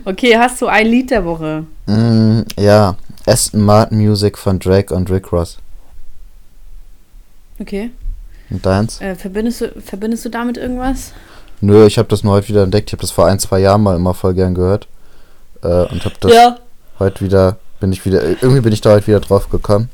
Okay, 0.06 0.36
hast 0.38 0.60
du 0.60 0.66
ein 0.66 0.88
Lied 0.88 1.12
der 1.12 1.24
Woche? 1.24 1.66
Mm, 1.86 2.42
ja, 2.58 2.96
Aston 3.28 3.62
Martin 3.62 4.00
Music 4.00 4.36
von 4.38 4.58
Drake 4.58 4.92
und 4.92 5.12
Rick 5.12 5.32
Ross. 5.32 5.60
Okay. 7.60 7.92
Und 8.50 8.66
deins? 8.66 9.00
Äh, 9.02 9.16
verbindest, 9.16 9.62
du, 9.62 9.82
verbindest 9.82 10.26
du 10.26 10.30
damit 10.30 10.58
irgendwas? 10.58 11.14
Nö, 11.62 11.86
ich 11.86 12.00
habe 12.00 12.10
das 12.10 12.24
nur 12.24 12.34
heute 12.34 12.50
wieder 12.50 12.64
entdeckt. 12.64 12.90
Ich 12.90 12.94
habe 12.94 13.02
das 13.02 13.12
vor 13.12 13.28
ein, 13.28 13.38
zwei 13.38 13.60
Jahren 13.60 13.84
mal 13.84 13.96
immer 13.96 14.16
voll 14.16 14.34
gern 14.34 14.56
gehört. 14.56 14.88
Äh, 15.64 15.68
und 15.68 16.04
habe 16.04 16.16
das 16.20 16.34
heute 16.98 17.24
wieder, 17.24 17.58
bin 17.82 17.92
ich 17.92 18.06
wieder, 18.06 18.24
irgendwie 18.24 18.62
bin 18.62 18.72
ich 18.72 18.80
da 18.80 18.92
heute 18.92 19.08
wieder 19.08 19.20
drauf 19.20 19.50
gekommen. 19.50 19.90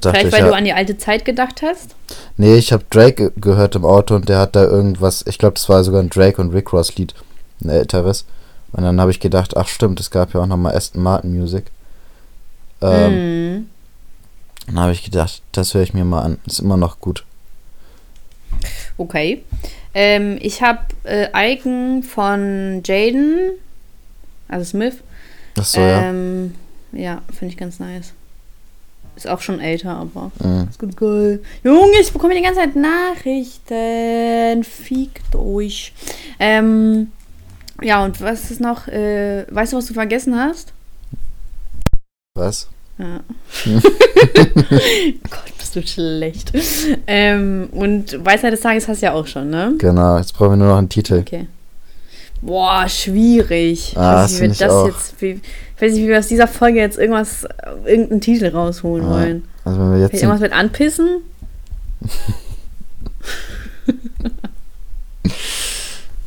Vielleicht, 0.00 0.26
ich, 0.28 0.32
weil 0.32 0.40
ja, 0.40 0.48
du 0.48 0.54
an 0.54 0.64
die 0.64 0.72
alte 0.72 0.96
Zeit 0.96 1.26
gedacht 1.26 1.60
hast? 1.60 1.94
nee, 2.38 2.54
ich 2.56 2.72
habe 2.72 2.84
Drake 2.88 3.14
ge- 3.30 3.32
gehört 3.36 3.74
im 3.76 3.84
Auto 3.84 4.14
und 4.14 4.30
der 4.30 4.38
hat 4.38 4.56
da 4.56 4.64
irgendwas, 4.64 5.22
ich 5.28 5.36
glaube, 5.36 5.54
das 5.54 5.68
war 5.68 5.84
sogar 5.84 6.00
ein 6.00 6.08
Drake 6.08 6.40
und 6.40 6.54
Rick 6.54 6.72
Ross 6.72 6.96
Lied, 6.96 7.14
ein 7.62 7.68
älteres. 7.68 8.24
Und 8.72 8.82
dann 8.82 8.98
habe 8.98 9.10
ich 9.10 9.20
gedacht, 9.20 9.56
ach 9.58 9.68
stimmt, 9.68 10.00
es 10.00 10.10
gab 10.10 10.32
ja 10.32 10.40
auch 10.40 10.46
nochmal 10.46 10.74
Aston 10.74 11.02
Martin 11.02 11.38
Music. 11.38 11.64
Ähm, 12.80 13.12
Mhm. 13.56 13.66
Dann 14.68 14.80
habe 14.80 14.92
ich 14.92 15.02
gedacht, 15.04 15.42
das 15.52 15.74
höre 15.74 15.82
ich 15.82 15.92
mir 15.92 16.06
mal 16.06 16.22
an. 16.22 16.38
Ist 16.46 16.60
immer 16.60 16.78
noch 16.78 16.98
gut. 16.98 17.24
Okay. 18.96 19.44
Ähm, 19.92 20.38
ich 20.40 20.62
habe 20.62 20.78
äh, 21.04 21.28
Icon 21.54 22.02
von 22.02 22.82
Jaden, 22.84 23.50
also 24.48 24.64
Smith. 24.64 24.94
Ach 25.58 25.64
so, 25.64 25.80
ja. 25.80 26.04
ähm, 26.04 26.46
ja, 26.46 26.63
finde 26.94 27.52
ich 27.52 27.56
ganz 27.56 27.78
nice. 27.78 28.12
Ist 29.16 29.28
auch 29.28 29.40
schon 29.40 29.60
älter, 29.60 29.90
aber 29.96 30.32
Mhm. 30.42 30.68
ist 30.68 30.78
gut 30.78 30.96
geil. 30.96 31.40
Junge, 31.62 32.00
ich 32.00 32.12
bekomme 32.12 32.34
die 32.34 32.42
ganze 32.42 32.60
Zeit 32.60 32.74
Nachrichten. 32.74 34.64
Fiegt 34.64 35.34
euch. 35.36 35.92
Ähm, 36.40 37.12
ja, 37.82 38.04
und 38.04 38.20
was 38.20 38.50
ist 38.50 38.60
noch? 38.60 38.88
Äh, 38.88 39.46
weißt 39.50 39.72
du, 39.72 39.76
was 39.76 39.86
du 39.86 39.94
vergessen 39.94 40.34
hast? 40.36 40.72
Was? 42.36 42.68
Ja. 42.98 43.20
Gott, 44.34 45.58
bist 45.58 45.76
du 45.76 45.86
schlecht. 45.86 46.52
Ähm, 47.06 47.68
und 47.72 48.24
Weisheit 48.24 48.52
des 48.52 48.60
Tages 48.60 48.88
hast 48.88 49.02
du 49.02 49.06
ja 49.06 49.12
auch 49.12 49.26
schon, 49.26 49.50
ne? 49.50 49.74
Genau, 49.78 50.18
jetzt 50.18 50.32
brauchen 50.34 50.52
wir 50.52 50.56
nur 50.56 50.68
noch 50.68 50.78
einen 50.78 50.88
Titel. 50.88 51.18
Okay. 51.20 51.46
Boah, 52.40 52.88
schwierig. 52.88 53.94
Ah, 53.96 54.24
nicht, 54.24 54.36
wie 54.36 54.40
wir 54.42 54.48
das 54.48 54.70
auch. 54.72 54.86
jetzt. 54.86 55.20
Wie, 55.20 55.40
weiß 55.84 55.92
nicht, 55.92 56.02
wie 56.02 56.08
wir 56.08 56.18
aus 56.18 56.26
dieser 56.28 56.48
Folge 56.48 56.78
jetzt 56.80 56.98
irgendwas, 56.98 57.46
irgendeinen 57.84 58.20
Titel 58.20 58.48
rausholen 58.48 59.04
Ja. 59.06 59.10
wollen. 59.12 59.48
Also 59.64 59.78
wenn 59.80 59.92
wir 59.92 60.00
jetzt 60.00 60.14
irgendwas 60.14 60.40
mit 60.40 60.52
anpissen? 60.52 61.22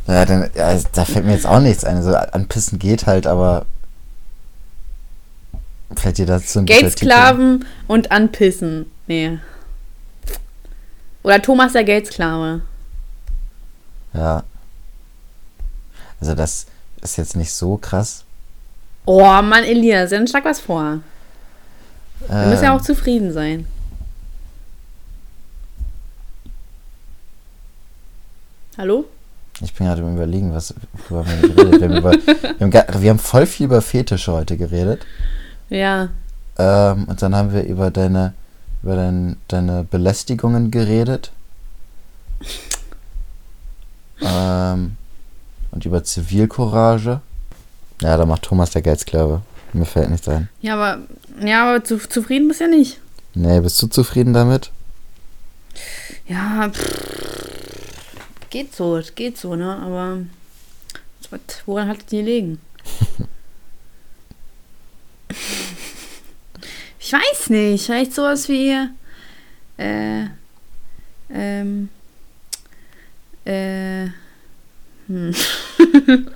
ja, 0.08 0.26
dann, 0.26 0.50
ja, 0.56 0.80
da 0.94 1.06
fällt 1.06 1.26
mir 1.26 1.34
jetzt 1.34 1.46
auch 1.46 1.60
nichts 1.60 1.84
ein. 1.84 1.98
Also 1.98 2.16
anpissen 2.16 2.80
geht 2.80 3.06
halt, 3.06 3.28
aber 3.28 3.66
fällt 5.96 6.18
dir 6.18 6.26
dazu 6.26 6.60
ein? 6.60 6.66
Geldsklaven 6.66 7.66
und 7.88 8.12
anpissen. 8.12 8.86
Nee. 9.08 9.40
Oder 11.24 11.42
Thomas 11.42 11.74
der 11.74 11.84
Geldsklave. 11.84 12.62
Ja. 14.14 14.44
Also 16.20 16.34
das 16.34 16.68
ist 17.02 17.18
jetzt 17.18 17.36
nicht 17.36 17.52
so 17.54 17.78
krass. 17.78 18.24
Oh 19.10 19.42
Mann, 19.42 19.64
Elias, 19.64 20.10
dann 20.10 20.28
schlag 20.28 20.44
was 20.44 20.60
vor. 20.60 21.00
Wir 22.28 22.48
müssen 22.48 22.64
ja 22.66 22.74
Ähm, 22.74 22.78
auch 22.78 22.82
zufrieden 22.82 23.32
sein. 23.32 23.66
Hallo? 28.78 29.06
Ich 29.62 29.74
bin 29.74 29.88
gerade 29.88 30.02
im 30.02 30.14
Überlegen, 30.14 30.54
was 30.54 30.74
worüber 31.08 31.26
wir 31.26 31.50
geredet. 31.50 31.80
Wir 31.80 31.88
haben, 31.88 31.98
über, 31.98 32.12
wir, 32.12 32.82
haben, 32.82 33.02
wir 33.02 33.10
haben 33.10 33.20
voll 33.20 33.46
viel 33.46 33.68
über 33.68 33.82
Fetische 33.82 34.34
heute 34.34 34.58
geredet. 34.58 35.06
Ja. 35.70 36.10
Ähm, 36.58 37.06
und 37.06 37.22
dann 37.22 37.34
haben 37.34 37.54
wir 37.54 37.64
über 37.64 37.92
deine, 37.92 38.34
über 38.84 38.98
dein, 38.98 39.38
deine 39.48 39.86
Belästigungen 39.86 40.70
geredet. 40.70 41.32
Ähm, 44.20 44.96
und 45.70 45.86
über 45.86 46.04
Zivilcourage. 46.04 47.22
Ja, 48.02 48.18
da 48.18 48.26
macht 48.26 48.44
Thomas 48.44 48.72
der 48.72 48.82
Geizsklave. 48.82 49.42
Mir 49.74 49.86
fällt 49.86 50.10
nichts 50.10 50.28
ein. 50.28 50.50
Ja, 50.62 50.76
aber, 50.76 51.00
ja, 51.46 51.68
aber 51.68 51.84
zu, 51.84 51.98
zufrieden 51.98 52.48
bist 52.48 52.62
du 52.62 52.66
ja 52.66 52.70
nicht. 52.70 53.00
Nee, 53.34 53.60
bist 53.60 53.82
du 53.82 53.88
zufrieden 53.88 54.34
damit? 54.34 54.72
Ja, 56.28 56.70
pff, 56.70 57.98
geht 58.50 58.76
so, 58.76 58.98
es 58.98 59.16
geht 59.16 59.38
so, 59.38 59.56
ne? 59.56 59.78
Aber 59.78 60.20
woran 61.66 61.90
hat 61.90 62.00
es 62.00 62.06
dir 62.06 62.24
gelegen? 62.24 62.60
ich 67.00 67.14
weiß 67.14 67.50
nicht. 67.50 67.86
Vielleicht 67.86 68.14
sowas 68.14 68.48
wie 68.50 68.76
äh, 69.78 70.26
ähm, 71.30 71.90
äh, 73.46 74.08
hm. 75.08 75.34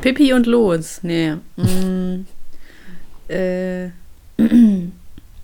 Pippi 0.00 0.32
und 0.32 0.46
Los. 0.46 1.00
Nee. 1.02 1.36
Mm, 1.56 2.26
äh, 3.28 3.88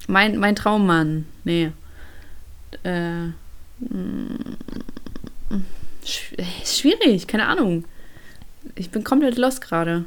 mein, 0.06 0.36
mein 0.38 0.56
Traummann. 0.56 1.26
Nee. 1.44 1.72
Äh, 2.82 3.28
sch- 6.04 6.44
schwierig, 6.64 7.26
keine 7.26 7.46
Ahnung. 7.46 7.84
Ich 8.76 8.90
bin 8.90 9.04
komplett 9.04 9.36
lost 9.36 9.60
gerade. 9.60 10.04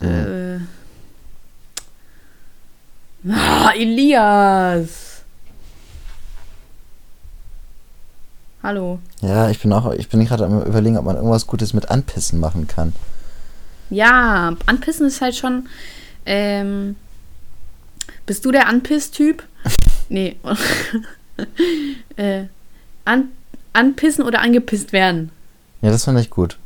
Äh. 0.00 0.58
Ah, 3.30 3.72
Elias! 3.74 5.13
Hallo. 8.64 8.98
Ja, 9.20 9.50
ich 9.50 9.60
bin 9.60 9.70
auch, 9.74 9.92
ich 9.92 10.08
bin 10.08 10.24
gerade 10.24 10.46
am 10.46 10.62
überlegen, 10.62 10.96
ob 10.96 11.04
man 11.04 11.16
irgendwas 11.16 11.46
Gutes 11.46 11.74
mit 11.74 11.90
Anpissen 11.90 12.40
machen 12.40 12.66
kann. 12.66 12.94
Ja, 13.90 14.56
anpissen 14.64 15.06
ist 15.06 15.20
halt 15.20 15.36
schon. 15.36 15.68
Ähm, 16.24 16.96
bist 18.24 18.42
du 18.46 18.50
der 18.52 18.66
Anpiss-Typ? 18.66 19.42
nee. 20.08 20.36
äh, 22.16 22.44
an, 23.04 23.28
anpissen 23.74 24.24
oder 24.24 24.40
angepisst 24.40 24.94
werden? 24.94 25.30
Ja, 25.82 25.90
das 25.90 26.04
fand 26.06 26.18
ich 26.18 26.30
gut. 26.30 26.56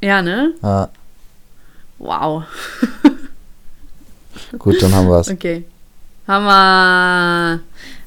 Ja, 0.00 0.22
ne? 0.22 0.54
Ja, 0.62 0.88
Wow. 1.98 2.44
gut, 4.58 4.82
dann 4.82 4.94
haben 4.94 5.06
wir 5.06 5.18
es. 5.20 5.28
Okay. 5.30 5.66
Hammer. 6.26 7.60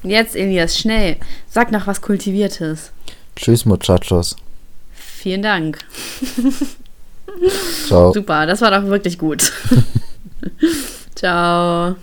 Jetzt, 0.04 0.36
Elias, 0.36 0.78
schnell. 0.78 1.16
Sag 1.48 1.72
noch 1.72 1.86
was 1.86 2.00
Kultiviertes. 2.00 2.92
Tschüss, 3.36 3.64
Muchachos. 3.64 4.36
Vielen 4.92 5.42
Dank. 5.42 5.78
Ciao. 7.86 8.12
Super, 8.12 8.46
das 8.46 8.60
war 8.60 8.70
doch 8.70 8.86
wirklich 8.88 9.18
gut. 9.18 9.52
Ciao. 11.14 11.96